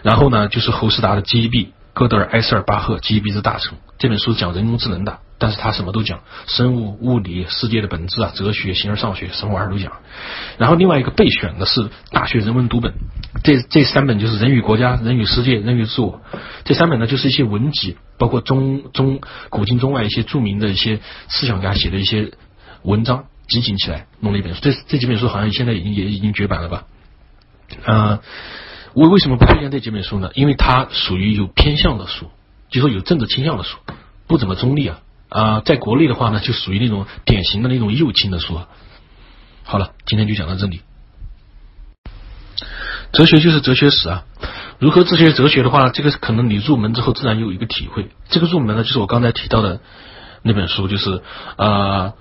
[0.04, 1.66] 然后呢，就是侯世达的《G E B》。
[1.94, 9.92] 戈德尔埃塞尔巴赫《GEB 之大成》这本书讲人工智能的，但是他什么都讲，生物、物理、世界的本质啊，哲学、形而上学，什么玩意儿都讲。
[10.58, 12.92] 然后另外一个备选的是《大学人文读本》，
[13.44, 16.22] 这这三本就是《人与国家》《人与世界》《人与自我》
[16.66, 21.00] 这三本呢，就是一些文集，包括中中古今中外一些著名的一些
[21.30, 22.32] 思想家写的一些
[22.82, 24.60] 文章集锦起来弄了一本书。
[24.62, 26.84] 这这几本书好像现在已经也已经绝版了吧？
[27.86, 28.20] 啊。
[28.94, 30.32] 我为什么不推荐这几本书呢？
[30.34, 32.32] 因为它属于有偏向的书，
[32.72, 33.78] 就说有政治倾向的书，
[34.26, 35.62] 不怎么中立啊啊！
[35.62, 38.60] 在国内的话呢，就属于那种典型的那种右倾的书。
[39.64, 40.82] 好了，今天就讲到这里。
[43.12, 44.26] 哲学就是哲学史啊，
[44.80, 48.10] 如何自学哲学的话，这个可能你入门之后自然有一个体会。
[48.30, 49.80] 这个入门呢，就是我刚才提到的
[50.44, 51.22] 那本书，就是
[51.56, 52.14] 啊。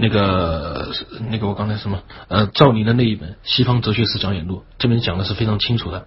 [0.00, 0.92] 那个
[1.28, 6.06] 那个我刚才什么呃赵林的那一本《西方哲学史讲演录》，这边讲的是非常清楚的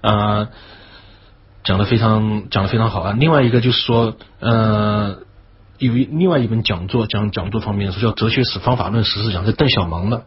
[0.00, 0.46] 啊，
[1.64, 3.16] 讲的非常讲的非常好啊。
[3.18, 5.16] 另外一个就是说呃
[5.78, 10.24] 有另外一本讲座讲讲座方面的书叫《哲学史方法论实事讲》，是邓小芒的。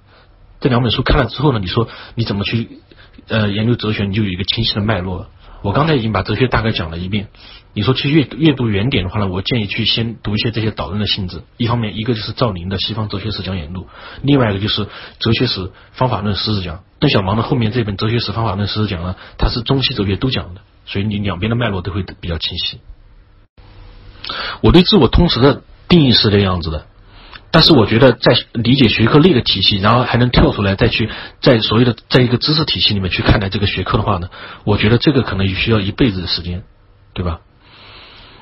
[0.60, 2.80] 这两本书看了之后呢，你说你怎么去
[3.28, 5.28] 呃研究哲学，你就有一个清晰的脉络
[5.62, 7.28] 我刚才已经把哲学大概讲了一遍。
[7.74, 11.44] 你说去阅阅读原点的话呢，我建议去先读一些这些导论的性质。
[11.58, 13.84] 一方面，一个就是赵宁的《西方哲学史讲演录》，
[14.22, 14.86] 另外一个就是
[15.20, 16.78] 《哲学史方法论实质讲》。
[17.00, 22.80] 邓小芒的后面这本《哲学史方法论实质讲》呢，它是中西哲学都讲的，所以你两边的脉络都会比较清晰。
[24.62, 26.86] 我对自我通识的定义是这样子的。
[27.52, 31.10] 但是我觉得，在理解学科类的体系，然后还能跳出来再去
[31.42, 34.30] 在所谓的在一个知识体系里面去看待这个学科的话呢，
[34.66, 36.62] 我觉得这个可能需要一辈子的时间，
[37.14, 37.40] 对吧？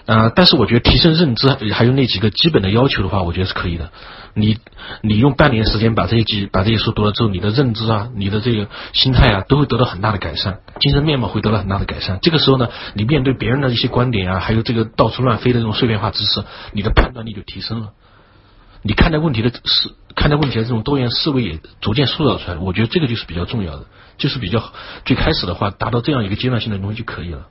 [0.07, 3.91] 啊，但是我觉得提升认知还有那几个基本的要求的话，我觉得是可以的。
[4.33, 4.57] 你
[5.01, 12.19] 你用半年时间把这些几把这些书读了之后，你的认知啊，你的这个心态啊，都会得到很大的改善，精神面貌会得到很大的改善。
[12.21, 17.89] 这个时候呢，你面对别人的一些观点啊，还有这个到处乱飞的这种碎片化知识，你的判断力就提升了。
[18.83, 23.87] 你看待问题的思看待问题的这种多元思维也逐渐塑造出来，我觉得这个就是比较重要的，
[24.17, 24.71] 就是比较
[25.03, 27.47] 最开始的话达到这样一个阶段性的东西就可以了。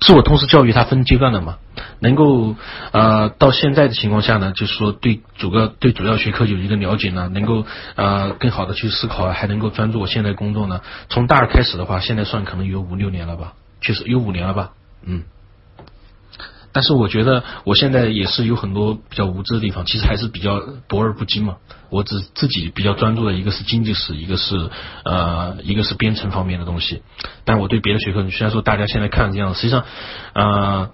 [0.00, 1.58] 自我通识教育它分阶段的嘛，
[2.00, 2.54] 能够
[2.92, 10.80] 呃到现在的情况下呢，就是说对主要对主要学科有一个了解呢，能够呃更好的去思考，还能够专注我现在工作呢。
[11.08, 14.70] 从大二开始的话，现在算可能有五六年了吧，确实有五年了吧，
[15.04, 15.24] 嗯。
[16.76, 21.56] 但是我觉得我现在也是有很多比较无知的地方，其实还是比较博而不精嘛。
[21.88, 24.68] 我只自己比较专注的一个是经济史，一个是
[25.06, 27.00] 呃一个是编程方面的东西。
[27.46, 29.84] 但我对别的学科，虽然说大家现在看这样，实际上
[30.34, 30.90] 呃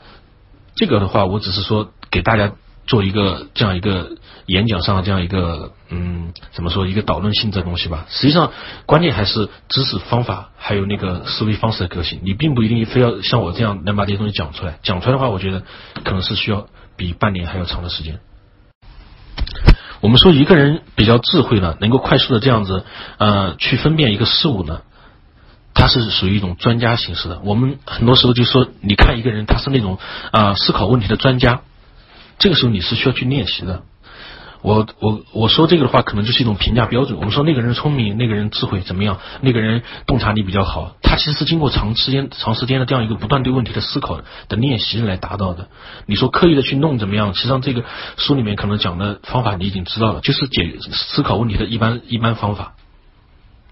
[0.76, 2.52] 这个的话，我只是说给大家。
[2.84, 8.52] 做一个这样一个演讲上的这样一个嗯怎么说一个导论性质的东西吧，实际上
[8.86, 12.20] 关键还是知识方法还有那个思维方式的革新。
[12.22, 15.62] 你并不一定非要像我这样能把这些东西讲出来，讲出来的话，我觉得
[16.04, 18.20] 可能是需要比半年还要长的时间。
[20.00, 22.84] 我们说一个人比较智慧呢，能够快速的这样子
[23.18, 24.82] 呃去分辨一个事物呢，
[25.74, 27.40] 他是属于一种专家形式的。
[27.44, 29.98] 我们很多时候就说，你看一个人他是那种
[30.32, 31.60] 啊思考问题的专家。
[32.38, 33.84] 这个时候你是需要去练习的。
[34.62, 37.18] 我我我说这个的话，可能就是一种评价标准。
[37.18, 45.68] 我们说那个人聪明，那个人智慧怎么样，那个人洞察力比较好，他其实是经过长时间、长时间的这样一个不断对问题的思考的练习来达到的。
[46.06, 47.34] 你说刻意的去弄怎么样？
[47.34, 47.84] 实际上这个
[48.16, 52.74] 书里面可能讲的方法你已经知道了，就是解思考问题的一般一般方法，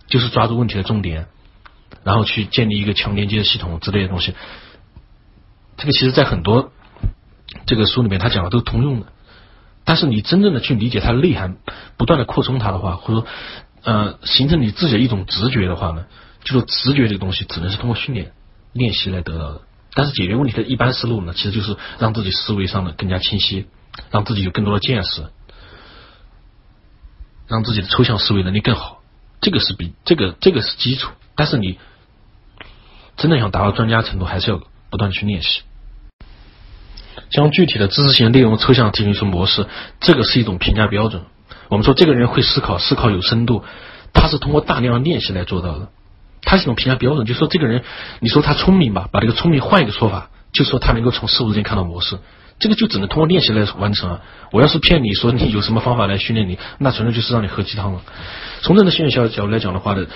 [0.08, 1.26] 就是抓住问题的重点，
[2.02, 4.34] 然后去建立一个强连接的系统之类的东西。
[5.76, 6.72] 这个其实在很多。
[7.66, 9.06] 这个书里面他讲的都是通用的，
[9.84, 11.56] 但是你真正的去理解它的内涵，
[11.96, 13.26] 不断的扩充它的话，或者说
[13.82, 16.06] 呃形成你自己的一种直觉的话呢，
[16.44, 18.32] 就说直觉这个东西只能是通过训练
[18.72, 19.62] 练习来得到的。
[19.94, 23.66] 但是解决问题的一般思路呢，其实就是让自己思维上的更加清晰，
[24.10, 25.26] 让自己有更多的见识，
[27.48, 29.02] 让自己的抽象思维能力更好。
[29.40, 31.78] 这个是比这个这个是基础，但是你
[33.16, 35.62] 真的想达到专家程度，还是要不断去练习。
[37.30, 39.66] 将具体的知识性内容抽象提炼出模式，
[40.00, 41.22] 这个是一种评价标准。
[41.68, 43.64] 我们说这个人会思考，思考有深度，
[44.12, 45.88] 他是通过大量的练习来做到的。
[46.42, 47.84] 他是一种评价标准，就说这个人，
[48.18, 52.18] 你说他聪明吧，把这个聪明换一个说法，就说他能够从事物之间看到模式，
[52.58, 54.20] 这个就只能通过练习来完成啊。
[54.50, 58.00] 我要是骗你说你有什么方法来训练你，那纯粹就是让你喝鸡汤了。
[58.62, 60.06] 从这个心理学角度来讲的话呢。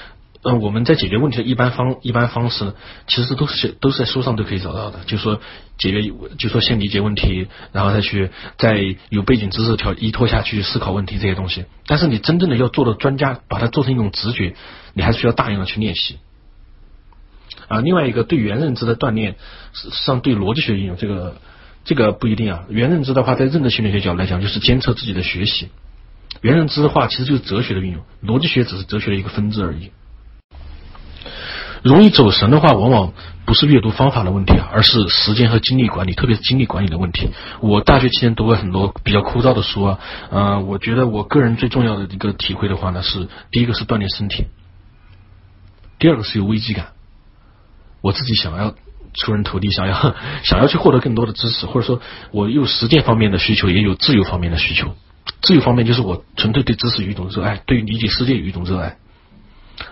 [0.47, 2.74] 嗯，我们在解决问题的一般方一般方式，
[3.06, 5.00] 其实都是都是在书上都可以找到的。
[5.06, 5.40] 就说
[5.78, 11.64] 解决，就说先理解问题，然后再去在有背景知识条依托下去思考问题这些东西。
[11.86, 14.55] 但是你真正的要做到专家，把它做成一种直觉，
[14.92, 16.18] 你还是需要大量的去练习。
[17.68, 19.36] 啊，另外一个对原认知的锻炼，
[19.73, 21.40] 实际上对逻辑学应用，这个
[21.84, 22.64] 这个不一定啊。
[22.68, 25.68] 原认知的话，在认知心理学角度来讲，就是监测自己的学习。
[26.42, 29.90] 原认知的话，其实就是哲学的运用，逻辑学只是哲学的一个分支而已。
[31.84, 33.12] 容易走神的话，往往
[33.44, 37.28] 不是阅读方法的问题啊，而是时间和精力管理，特别是精力管理的问题。
[37.60, 39.98] 我大学期间读了很多比较枯燥的书啊，
[40.30, 44.46] 呃，我觉得我个人最重要的一个体会的话呢，是第一个是锻炼身体，
[45.98, 46.86] 第二个是有危机感。
[48.00, 48.74] 我自己想要
[49.12, 54.94] 出人头地，想要想要去获得更多的知识，或者说我有实践方面的需求，也有自由方面的需求。
[55.42, 58.96] 自由方面就是我纯粹对知识有一种热爱，对于理解世界有一种热爱。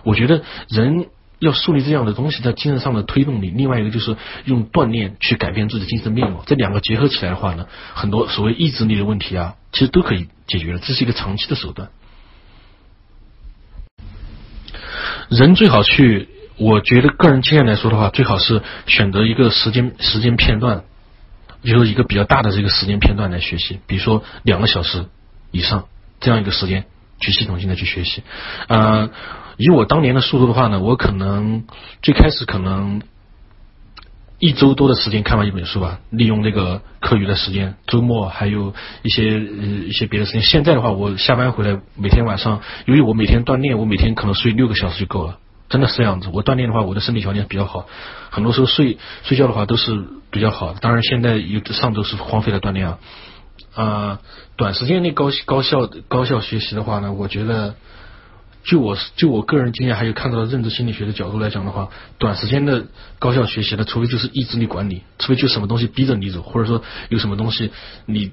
[0.05, 1.09] 我觉得人。
[1.43, 3.51] 要树立这样的东西，在精神上的推动力。
[3.51, 6.45] 另外一个就是用锻炼去改变自己的精神面貌。
[6.47, 10.79] 这两个结合起来的话呢，很多所谓意志力的问题啊，其实都可以解决了。
[10.79, 11.91] 这是一个长期的手段。
[15.29, 20.85] 人最好去，我觉得个人经验来说的话，最好是选择一个时间时间片段，
[21.65, 25.07] 就是一个比较大的这个时间片段来学习，比如说两个小时
[25.51, 25.89] 以上
[26.21, 26.85] 这样一个时间。
[27.25, 28.25] 去系统性的去学习。
[28.67, 29.09] 呃，
[29.57, 31.65] 以我当年的速度的话呢，我可能
[32.03, 33.03] 最开始可能
[34.39, 40.43] 一周多的时间看完一本书吧，利用那个课余的时间，周末还有一些呃一些别的时间。
[40.43, 45.39] 现在的话，我下班回来每天晚上，由于我每天锻炼，我每天可能睡六个小时就够了。
[45.69, 47.87] 真的是这样子，我锻炼的话，我的身体条件比较好，
[48.31, 50.81] 很多时候睡睡觉的话都是比较好的。
[50.81, 52.99] 当然，现在有上周是荒废了锻炼啊。
[53.75, 54.19] 啊，
[54.57, 57.75] 短时间内高高效高效学习的话呢，我觉得，
[58.65, 62.87] 就我就我个人经验，还有看到的认知心理学的角度来讲的话，短时间的
[63.19, 67.73] 高效学习的，除非就是意志力管理，除非就什么东西逼着你走，或者说有什么东西
[68.07, 68.33] 你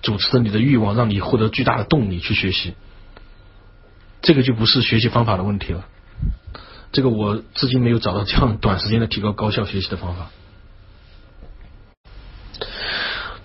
[0.00, 2.72] 主持着你的欲望，让你获得巨大的动力去学习，
[4.22, 5.84] 这个就不是学习方法的问题了。
[6.90, 10.30] 这个我至今没有找到这样短时间的提高高效学习的方法。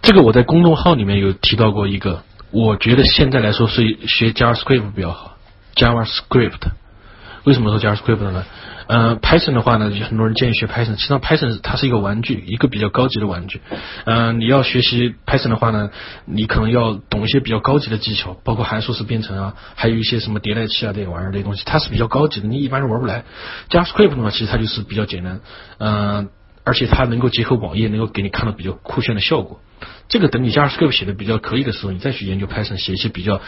[0.01, 5.32] 这个我在公众号里面有提到过一个，我觉得现在来说是学 JavaScript 比较好
[5.75, 6.71] ，JavaScript。
[7.43, 8.45] 为什么说 JavaScript 呢？
[8.87, 10.91] 呃，Python 的话呢，很多人建议学 Python。
[10.91, 13.61] 实际上，Python 它是一个玩具，一个比较高级的玩具。
[14.05, 15.89] 嗯，你要学习 Python 的话呢，
[16.25, 23.23] 你可能要懂一些比较高级的技巧，包括函数式编程啊，还有一些什么迭代器啊这些玩意儿这些东西，它是比较高级的，你一般人玩不来。
[23.69, 25.39] JavaScript 呢，其实它就是比较简单，
[25.79, 26.29] 嗯。
[26.65, 29.59] 而且它能够结合网页，能够给你看到比较酷炫的效果。
[30.07, 33.41] 这个等你 JavaScript 写的比较可以的时候，你再去研究 Python，写一些比较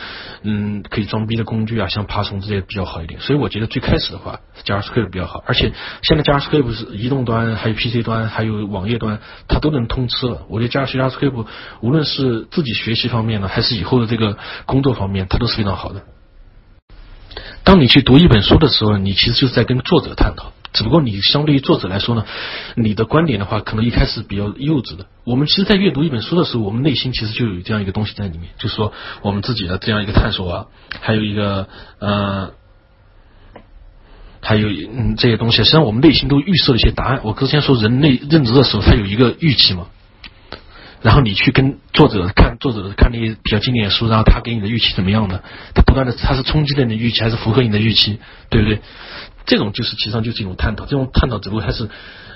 [0.43, 3.19] 嗯可以装逼的工具啊，像爬虫这些比较好一点。
[3.19, 5.43] 所以我觉得最开始的话，JavaScript 比较好。
[5.45, 10.45] 而且现在 JavaScript 是移动端、还有 PC 端、还有网页端，它都能通吃了。
[10.49, 11.45] 我觉得 JavaScript
[11.81, 16.03] 无论是自己学习方面呢，还是以后的这个工作方面，它都是非常好的。
[17.63, 20.53] 当你去读一本书的时候，你其实就是在跟作者探讨。
[20.75, 22.25] 只不过你相对于作者来说呢，
[22.75, 25.07] 你的观点的话，可能一开始比较幼稚的。
[25.23, 30.65] 我们其实，在阅读一本书的时候，我们内心其实就有这样一个东西在里面，就是说我们自己的这样一个探索啊，
[30.99, 31.67] 还有一个
[31.99, 32.51] 呃，
[34.41, 37.21] 还有嗯这些东西，实际上我们内心都预设了一些答案。
[37.23, 39.87] 我之前说人类认知的时候，它有一个预期嘛。
[41.05, 45.43] 然后你去跟作者看作者看那些比较经典的书，然后他给你的预期怎么样的？
[45.75, 48.19] 他不断的他是冲击了你的预期，还是符合你的预期？
[48.49, 48.81] 对不对？
[49.45, 51.87] 这种就是其实上就是一种探讨，这种探讨只不过它是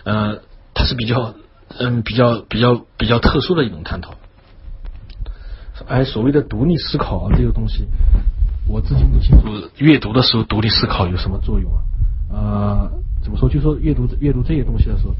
[0.03, 0.37] 呃
[0.75, 1.33] 它是比较
[1.79, 4.13] 嗯比较比较比较特殊的一种探讨。
[5.87, 7.87] 哎，所谓的独立思考啊，这个东西
[8.67, 11.81] 我至今不清楚，阅读的时候独立思考有什么作用啊？
[12.31, 12.91] 呃，
[13.23, 13.49] 怎么说？
[13.49, 15.15] 就说阅读阅读这些东西的时候。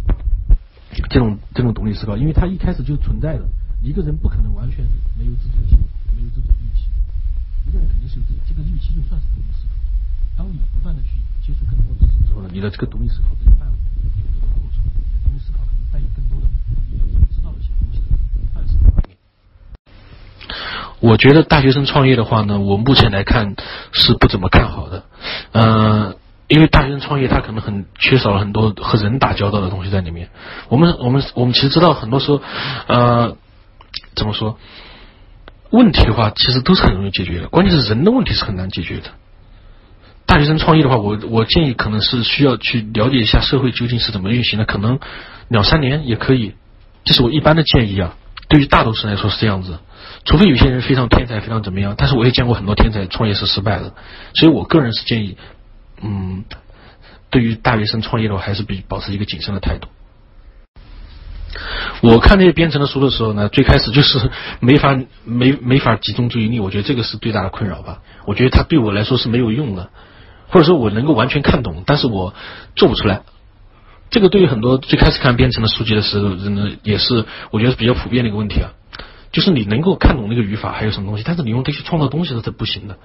[1.10, 3.46] 这种这种独立思考，因为它一开始就存在的，
[3.82, 4.84] 一个人不可能完全
[5.18, 5.86] 没有自己的想法，
[6.16, 6.86] 没有自己的预期，
[7.68, 9.76] 一个人肯定是有自己这个预期，就算是独立思考。
[10.36, 11.10] 当你不断的去
[11.46, 13.76] 接触更多的知识之后呢，你的这个独立思考这个范围
[14.18, 16.48] 就得到扩充，你的独立思考可能带有更多的
[16.90, 16.98] 你
[17.34, 18.18] 知道一些东西的
[18.54, 19.16] 范式的画面。
[21.00, 23.56] 我觉得大学生创业的话呢，我目前来看
[23.92, 25.06] 是不怎么看好的，
[25.54, 26.19] 嗯。
[26.50, 30.30] 因为大学生创业，他可能很缺少了很多和人打交道的东西在里面。
[30.68, 32.42] 我们我们我们其实知道，很多时候，
[32.88, 33.38] 呃，
[34.16, 34.58] 怎么说？
[35.70, 37.48] 问题的话，其实都是很容易解决的。
[37.50, 39.12] 关键是人的问题是很难解决的。
[40.26, 45.00] 大学生创业的话，我我建议可能是需要去了解一下社会究竟是怎么运行的，可能
[45.50, 46.56] 两三年也可以。
[47.04, 48.16] 这是我一般的建议啊。
[48.48, 49.78] 对于大多数人来说是这样子，
[50.26, 51.94] 除非有些人非常天才，非常怎么样。
[51.96, 53.94] 但是我也见过很多天才创业是失败的，
[54.34, 55.38] 所以我个人是建议。
[56.02, 56.46] 嗯，
[57.30, 59.88] 对于大学生创业的话，还是比保持一个谨慎的态度。
[62.02, 64.30] 我看那些编程的书的时候呢，最开始就是
[64.60, 68.02] 没法没没法集中注意力，我觉得这个是最大的困扰吧。
[68.26, 69.90] 我觉得它对我来说是没有用的，
[70.48, 72.34] 或者说我能够完全看懂，但是我
[72.76, 73.24] 做不出来。
[74.12, 78.72] 这个对于很多最开始看编程的书籍的时候，人呢也是我觉得是比较普遍的一个问题啊。
[79.32, 82.98] 就是你能够看懂那个语法还有什么东西，但是你用这些创造东西的是不行的。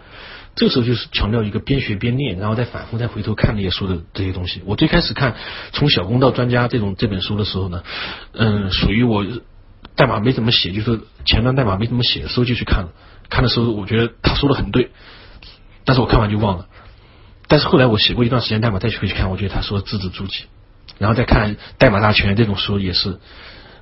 [0.56, 4.62] 这个时候就是强调一个边学边练，然后再反复再回头看那些书的这些东西。
[4.66, 5.34] 我最开始看
[5.72, 7.82] 从小工到专家这种这本书的时候呢，
[8.32, 9.26] 嗯，属于我
[9.96, 12.90] 代码没怎么写，就是前端代码没怎么写的时候就去看了。
[13.28, 14.90] 看的时候我觉得他说的很对，
[15.84, 16.66] 但是我看完就忘了。
[17.48, 20.44] 但是后来我写过一段时间代码再去回去看，我觉得他说的字字珠玑。
[20.98, 23.18] 然后再看代码大全这种书也是。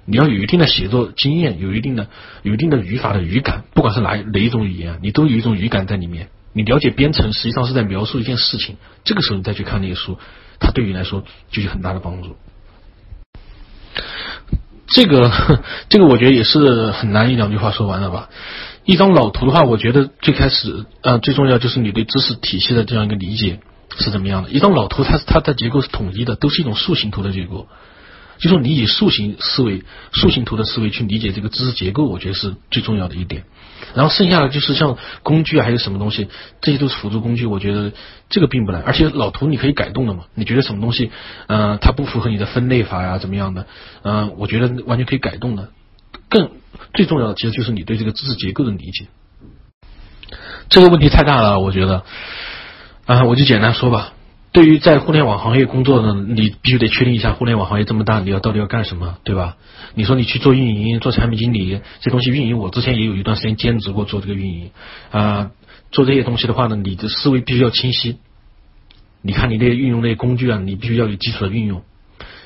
[0.04, 2.08] 你要有一定的写作经验，有一定的
[2.42, 6.28] 有一定的语法的语感，不管是哪哪一种语言，你都有一种语感在里面。
[6.52, 8.76] 你了解编程，实际上是在描述一件事情。
[9.04, 10.18] 这个时候你再去看那些书，
[10.60, 12.36] 它对你来说就有很大的帮助。
[14.86, 15.30] 这个
[15.88, 18.28] 这个我觉得也是很难一两句话说完了吧。
[18.84, 23.60] 一张老图的话，我觉得最开始呃最重要就是你对知识体系的这样一个理解
[23.96, 24.50] 是怎么样的。
[24.50, 27.68] 一张老图，它它的结构是统一的，都是一种树形图的结构。
[28.38, 33.44] 就说你以树形思维、树形图的思维去理解这个知识结构，我觉得是最重要的一点。
[33.94, 36.28] 然后剩下的就是像工具啊，还有什么东西，
[36.60, 37.92] 这些都是辅助工具，我觉得
[38.28, 38.82] 这个并不难。
[38.82, 41.10] 而且老图你可以改动的嘛，你觉得什么东西，
[41.46, 43.66] 呃，它不符合你的分类法呀，怎么样的？
[44.02, 45.68] 嗯，我觉得完全可以改动的。
[46.28, 46.50] 更
[46.94, 49.06] 最重要的其实就是你对这个知识结构的理解。
[50.68, 52.04] 这个问题太大了，我觉得，
[53.06, 54.14] 啊，我就简单说吧。
[54.52, 59.56] 对于在互联网行业工作呢，你必须得确定一下互联网行业这么大，你要到底要干什么，对吧？
[59.94, 64.70] 你说你去做运营、做产品经理，这东西运营，我之前也有一段时间兼职过做这个运营
[65.10, 65.50] 啊。
[65.90, 68.18] 做这些东西的话呢，你的思维必须要清晰。
[69.22, 71.82] 你看你那些运用那些工具啊，你必须要有基础的运用。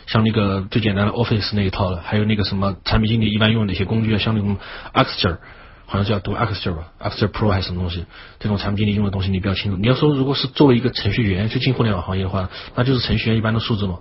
[0.07, 4.57] 像那个最简单的 Office 那一套的，还有那个什么产品经理一般用哪些工具啊，像那种
[4.95, 5.39] Axure。
[5.87, 8.05] 好像是要读 Axure 吧，Axure Pro 还是什么东西？
[8.41, 9.79] 这种产品经理用的东西你比较清楚。
[9.79, 14.01] 你要说如果是作为一个程序员去进互联网行业的话，那就是程序员一般的素质嘛。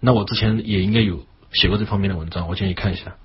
[0.00, 1.20] 那我之前也应该有
[1.52, 3.16] 写过这方面的文章，我建议看一下。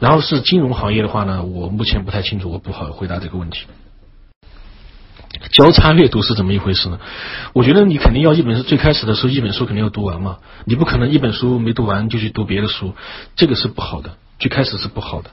[0.00, 3.66] 然后是金融行业的话呢，我目前不太清楚，我不好回答这个问题。
[5.52, 7.00] 交叉阅读是怎么一回事呢？
[7.52, 12.94] 我觉得你肯定要一本书，最开始的时候一本书肯定要读完嘛，你不可能一本书没读完就去读别的书，
[13.36, 15.30] 这个是不好的，最开始是不好的。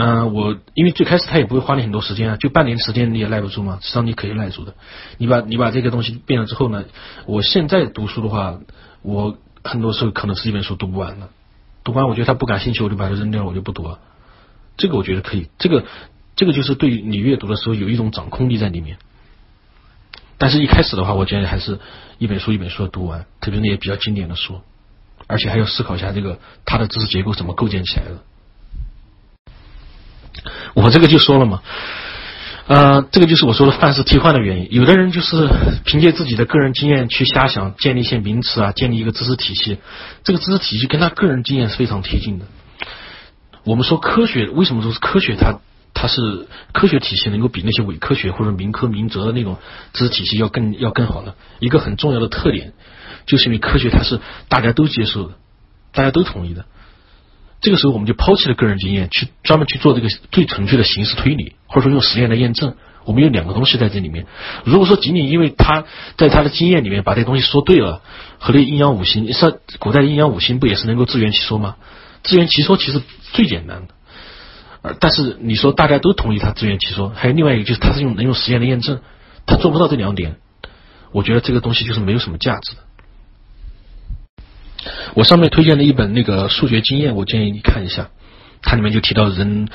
[0.00, 4.74] 嗯，我因为最开始他也不会花你很多时间啊，就半年时间你也耐不住嘛，实际上你可以耐住的。
[5.16, 6.84] 你把你把这个东西变了之后呢，
[7.26, 8.60] 我现在读书的话，
[9.02, 11.30] 我很多时候可能是一本书读不完的，
[11.82, 13.98] 读完我觉得他不感兴趣，我就把它扔掉，我就不读了。
[14.76, 15.84] 这个我觉得可以，这个
[16.36, 18.98] 这个就是对你阅读的时候有一种掌控力在里面。
[20.38, 21.80] 但是一开始的话，我建议还是
[22.18, 24.60] 一本书一本书读完，特别那些比较经典的书，
[25.26, 28.22] 而且还要思考一下这个它的知识结构怎么构建起来的。
[30.74, 31.62] 我这个就说了嘛，
[32.66, 34.68] 呃，这个就是我说的范式替换的原因。
[34.70, 35.48] 有的人就是
[35.84, 39.78] 凭借自己的个人经验去瞎想，建立一些名词啊，建立一个知识体系。
[40.24, 42.46] 这个知识体系跟他个人经验是非常贴近的。
[43.64, 45.36] 我们说科学，为什么说是科学？
[45.36, 45.60] 它
[45.94, 49.56] 它是科学体系能够比那些伪科学或者民科民哲的那种
[49.92, 52.72] 知识体系要更要更好的一个很重要的特点，
[53.26, 55.34] 就是因为科学它是大家都接受的，
[55.92, 56.66] 大家都同意的。
[57.60, 62.74] 这个时候，我们就抛弃了个人经验，去专门去做这个最纯粹的形式推理，或者说用实验来验证。
[63.04, 64.26] 我们有两个东西在这里面。
[64.64, 65.84] 如果说仅仅因为他
[66.18, 68.02] 在他的经验里面把这东西说对了，
[68.38, 71.76] 和那阴阳五行，是古代的阴阳五行不也是能够自圆其说吗？
[72.22, 73.00] 自圆其说其实
[73.32, 73.94] 最简单的。
[74.82, 79.00] 而但是你说大家都同意他自圆其说，还有另外一个就是他是用能用实验来验证，
[79.46, 80.36] 他做不到这两点，
[81.10, 82.82] 我觉得这个东西就是没有什么价值的。
[85.14, 88.10] 我上面推荐的一本那个数学经验，我建议你看一下，
[88.62, 89.68] 它里面就提到人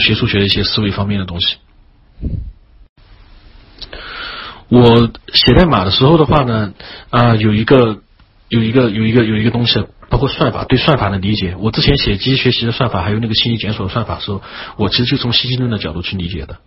[0.00, 1.56] 学数学的一些思维方面的东西。
[4.68, 6.72] 我写代码的时候的话呢，
[7.10, 8.00] 啊，有一个
[8.48, 11.54] 有一个有一个有一个东西，包括算法对算法的理解。
[11.58, 14.42] 我之前写机器学习的算法，还有那个信息检索的算法的时候，
[14.76, 16.58] 我其实就从信息论的角度去理解的。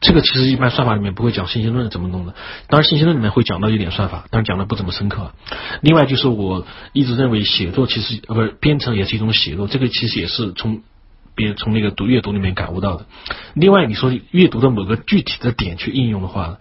[0.00, 2.34] 这个其实一般算法里面不会讲信息论怎么弄的，
[2.68, 5.32] 当然信息论里面会讲到一点算法，但是讲的不怎么深刻。
[5.80, 10.82] 另外就是我一直认为写作其实呃不是编程也是一种写作，这个其实也是从
[11.34, 13.06] 别从那个读阅读里面感悟到的。
[13.54, 16.58] 另外你说阅读的某个具体的点去应用的话，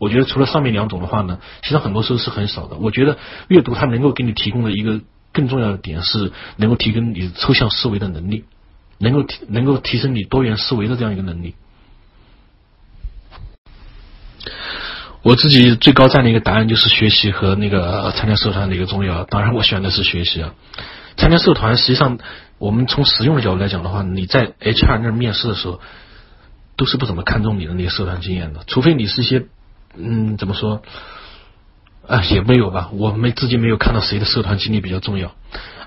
[0.00, 2.76] 我觉得除了上面两种的话呢，其实很多时候是很少的。
[2.76, 5.00] 我觉得阅读它能够给你提供的一个
[5.32, 8.46] 更重要的点是能够提供你抽象思维的能力，
[8.98, 11.54] 能够提能够提升你多元思维的这样一个能力。
[15.22, 19.24] 我自己最高赞的一个答案就是学习和那个参加社团的一个重要。
[19.24, 20.54] 当然，我选的是学习啊。
[21.16, 22.18] 参加社团，实际上
[22.58, 25.80] 我们从实用的角度来讲的话，你在 HR 那儿面试的时候，
[26.76, 29.44] 都是不怎么看重你的那些社团经验的，除非你是一些
[29.94, 30.80] 嗯，怎么说
[32.06, 32.88] 啊，也没有吧。
[32.94, 35.34] 我没自己没有看到谁的社团经历比较重要。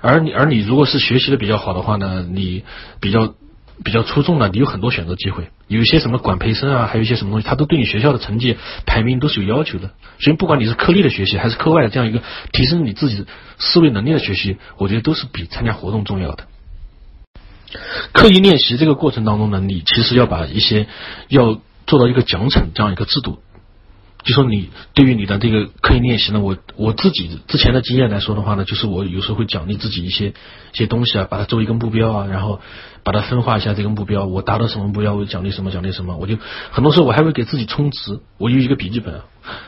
[0.00, 2.64] 而你而你如果是学习的比较好的话呢，你
[3.00, 3.34] 比较。
[3.82, 9.90] 比较出众的，你有很多选择机会，有一些什么管培生啊，还有一些什么东西，他都对你学校的成绩排名都是有要求的。
[10.20, 12.22] 所以不管你是课内的学习，还是课外的这样一个
[12.52, 13.26] 提升你自己
[13.58, 16.44] 思维能力的学习，我觉得都是比参加活动重要的。
[18.12, 20.86] 刻意练习这个过程当中呢，你其实要把一些
[21.28, 23.40] 要做到一个奖惩这样一个制度。
[24.22, 32.62] 就说你对于你的这个刻意练习呢，我我自己之前的经验来说的话呢，就是我有时候会奖励自己一些一些东西啊，把它作为一个目标啊，然后
[33.04, 36.36] 把它分化一下这个目标，我达到什么目标我奖励什么奖励什么，我就
[36.70, 39.20] 很多时候我还会给自己充值，我有一个笔记本，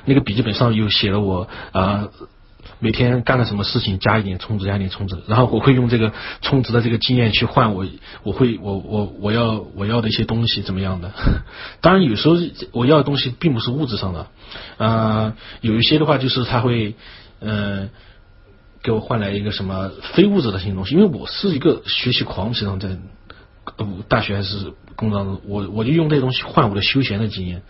[0.05, 2.09] 那个笔记本上有写了我啊。
[2.79, 7.87] 每天干了什么事情，加一点充值，加一点充值，然后我会用这个充值的这个经验去换我，
[8.23, 11.13] 我会我我我要我要的一些东西怎么样的？
[11.81, 12.35] 当然有时候
[12.73, 14.27] 我要的东西并不是物质上的，
[14.77, 16.97] 啊，有一些的话就是他会
[17.41, 17.89] 嗯
[18.83, 22.99] 给我换来一个什么非物质的新东西，因为我是一个学习狂，实际上在
[23.77, 27.63] 呃大学还是工作，我我就用这些东西换我的休闲的经验。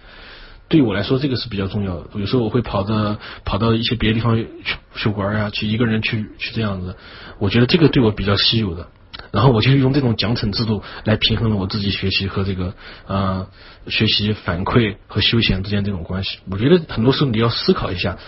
[0.69, 2.09] 对我来说，这个是比较重要的。
[2.15, 4.49] 有时候我会跑到跑到一些别的地方去
[4.97, 6.97] 去玩呀，去一个人去去这样子。
[7.39, 8.89] 我觉得这个对我比较稀有的。
[9.33, 12.75] 然后我就用这种奖惩制度来平衡了我自己学习和这个
[13.07, 13.47] 呃
[13.89, 16.39] 学习反馈和休闲之间这种关系。
[16.51, 18.19] 我觉得很多时候你要思考一下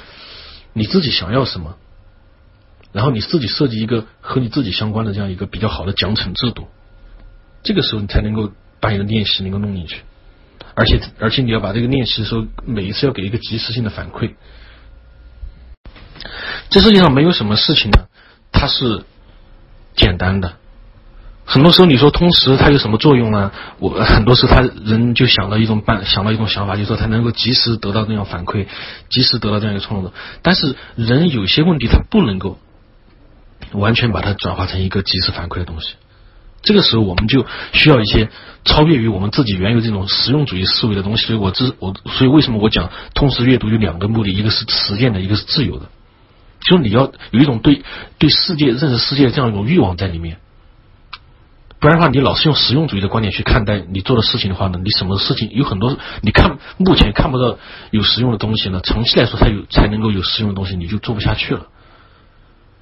[0.73, 1.77] 你自己想要什么，
[2.93, 6.69] 然后你自己设计一个和你自己相关的这样一个比较好的奖惩制度。
[7.63, 10.03] 这个时候你才能够把你的练习能够弄进去。
[10.75, 14.35] 而且而且你要把这个练习的时候，每一次要给一个及时性的反馈。
[16.71, 18.07] 这世界上没有什么事情呢，
[18.53, 19.03] 它是
[19.97, 20.55] 简单的。
[21.45, 23.51] 很多时候你说通识它有什么作用呢？
[23.79, 28.67] 我 很多时候他人就想到一种办，想到一种想法，就是说他能够及时得到这样反馈，
[29.09, 30.13] 及时得到这样一个创作。
[30.43, 32.59] 但是人有些问题他不能够
[33.73, 35.95] 完全把它转化成一个及时反馈的东西。
[36.61, 38.29] 这个时候，我们就需要一些
[38.65, 41.25] 超越于我们自己原有这种实用主义思维的东西。
[41.25, 45.87] 所以我之我所以为什么我讲通识阅读有两个目的，一个是实践的，一个是自由的。
[46.69, 47.83] 就你要有一种对
[48.19, 50.39] 对世界认识世界这样一种欲望在里面，
[51.79, 57.57] 不然的话，你老是用实用主义的观点去看待你做的事情的话呢，你什么事情有很多你看目前看不到
[57.93, 61.69] 有实用的东西呢，长期来说才有才能够有实用的东西，你就做不下去了。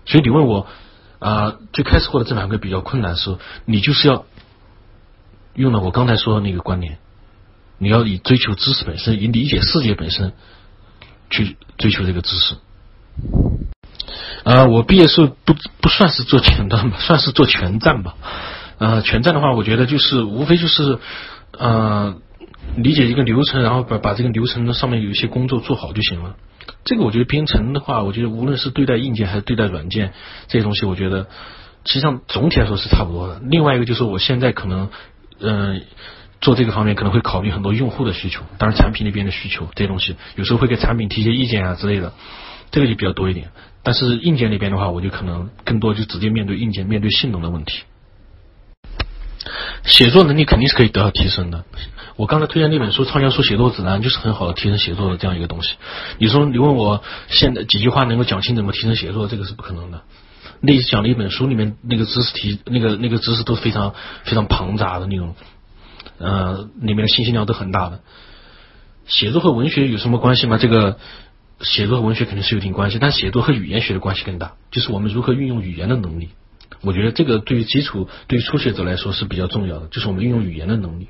[0.06, 0.66] 所以你问我。
[1.18, 4.24] 啊，最开始获得正反馈比较困难的时候，你就是要
[5.54, 6.98] 用了我刚才说的那个观念，
[7.78, 10.32] 你要以追求知识本身，以理解世界本身
[11.30, 12.54] 去追求这个知识。
[14.44, 18.14] 啊，我毕业时候不不算是做前端吧，算是做全站吧。
[18.78, 20.98] 啊，全站的话，我觉得就是无非就是
[21.52, 22.16] 呃
[22.76, 26.36] 理解一个流程，然后把把这个流程的上面有一些工作做好就行了。
[26.86, 30.14] 这个我觉得编程的话，我觉得无论是对待硬件还是对待软件
[30.46, 31.26] 这些东西，我觉得
[31.84, 33.40] 实际上总体来说是差不多的。
[33.42, 34.88] 另外一个就是我现在可能
[35.40, 35.82] 嗯
[36.40, 42.12] 做这个方面可能会考虑很多用户的需求，当然产品那边的需求这些东西，有时候会给产品提些意见啊之类的，
[42.70, 43.50] 这个就比较多一点。
[43.82, 47.82] 但是硬件那边的话，我就可能更多就直接面对硬件，面对性能的问题。
[49.84, 51.64] 写作能力肯定是可以得到提升的。
[52.16, 55.74] 我刚才推荐那本书《畅销书写作指南》，就是很好的提升写作的这样一个东西。
[56.18, 60.02] 你说你问我现在几句话能够讲清怎么提升写作，这个是不可能的。
[60.60, 65.34] 那讲的一本书里面那个知识题，那个那个知识都非常非常庞杂的那种，
[66.18, 68.00] 呃，里面的信息量都很大的。
[69.06, 70.56] 写作和文学有什么关系吗？
[70.56, 70.98] 这个
[71.60, 76.30] 写作和文学肯定是有点关系，但写作和语言学的关系更大，就是我们如何运用语言的能力。
[76.80, 81.08] 我觉得这个对于基础对于初学者来说是比较重要的，就是我们运用语言的能力。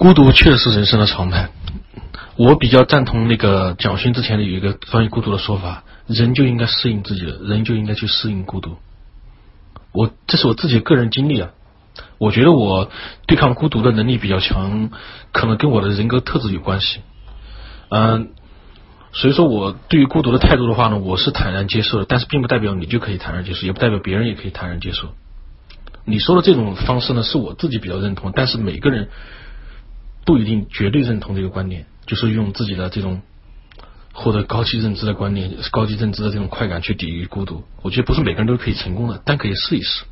[0.00, 1.50] 孤独确实是人生的常态。
[2.36, 8.78] 我比较赞同那个蒋勋之前的有一个关于孤独的说法：人就应该适应自己的，人就应该去适应孤独。
[9.92, 11.50] 我这是我自己个人经历啊。
[12.16, 12.90] 我觉得我
[13.26, 14.88] 对抗孤独的能力比较强，
[15.32, 17.00] 可能跟我的人格特质有关系。
[17.90, 18.30] 嗯，
[19.12, 25.08] 所以说我对于孤独的态度的话呢，我是坦然接受的，但是并不代表你就可以坦然接受，也不代表别人也可以坦然接受。
[26.06, 29.10] 你说的这种方式呢，是我自己比较认同，但是每个人
[30.24, 33.22] 不一定绝对认同这个观点，就是用自己的这种
[34.12, 37.64] 获得高级认知的观念、高级认知的这种快感去抵御孤独。
[37.82, 40.04] 我觉得不是每个人都可以成功的，但可以试一试。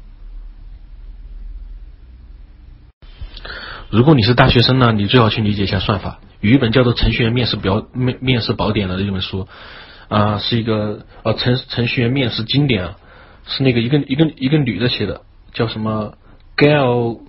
[3.90, 6.20] 如果你是大学生呢，你最好去理解一下算法。
[6.40, 9.48] 有一本叫做《程序员面试表面面试宝典》的这本书
[10.08, 12.96] 啊，是一个啊程程序员面试经典啊，
[13.46, 15.22] 是那个一个一个一个女的写的。
[15.54, 16.18] 叫什么
[16.56, 17.22] ？Gail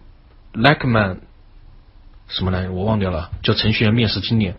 [0.53, 1.21] Lackman
[2.29, 2.69] 什么来？
[2.69, 3.31] 我忘掉了。
[3.43, 4.55] 叫程序员面试经典。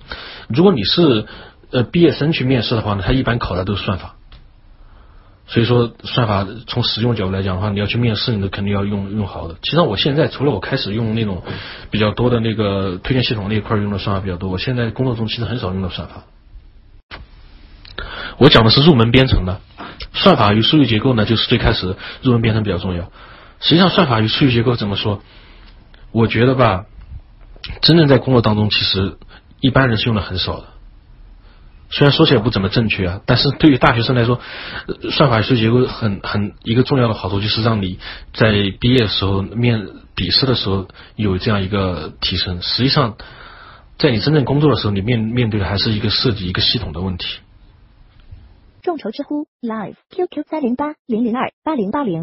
[0.49, 1.27] 如果你是
[1.71, 4.17] 呃毕业生去面试的话呢，他一般考的都是算法。
[5.47, 9.57] 所以说算法从实用角度来讲的话，你要去面试，你都肯定要用用好的。
[9.63, 11.43] 其实我现在除了我开始用那种
[11.91, 16.25] 比较多的那个推荐系统那一块用的算法比较多，我现在工作中其实很少用到算法。
[18.39, 19.61] 我讲的是入门编程的
[20.15, 23.11] 算法与数据结构呢，就是最开始入门编程比较重要。
[23.59, 25.21] 实际上，算法与数据结构怎么说？
[26.13, 26.87] 我觉得吧，
[27.83, 29.19] 真正在工作当中，其实
[29.61, 30.67] 一般人是用的很少的。
[31.93, 34.41] 虽然说起来不怎么正确啊，但是对于大学生来说，
[35.11, 37.99] 算法与数据结构很很一个重要的好处，就是让你
[38.33, 42.63] 在毕业的时候面笔试的时候有这样一个提升。
[42.63, 43.17] 实际上，
[43.99, 47.39] 在你真正工作的时候，你面面对的还是一个设计一个系统的问题。
[48.83, 52.19] 众筹知乎 Live QQ 三零八零零二八零八零。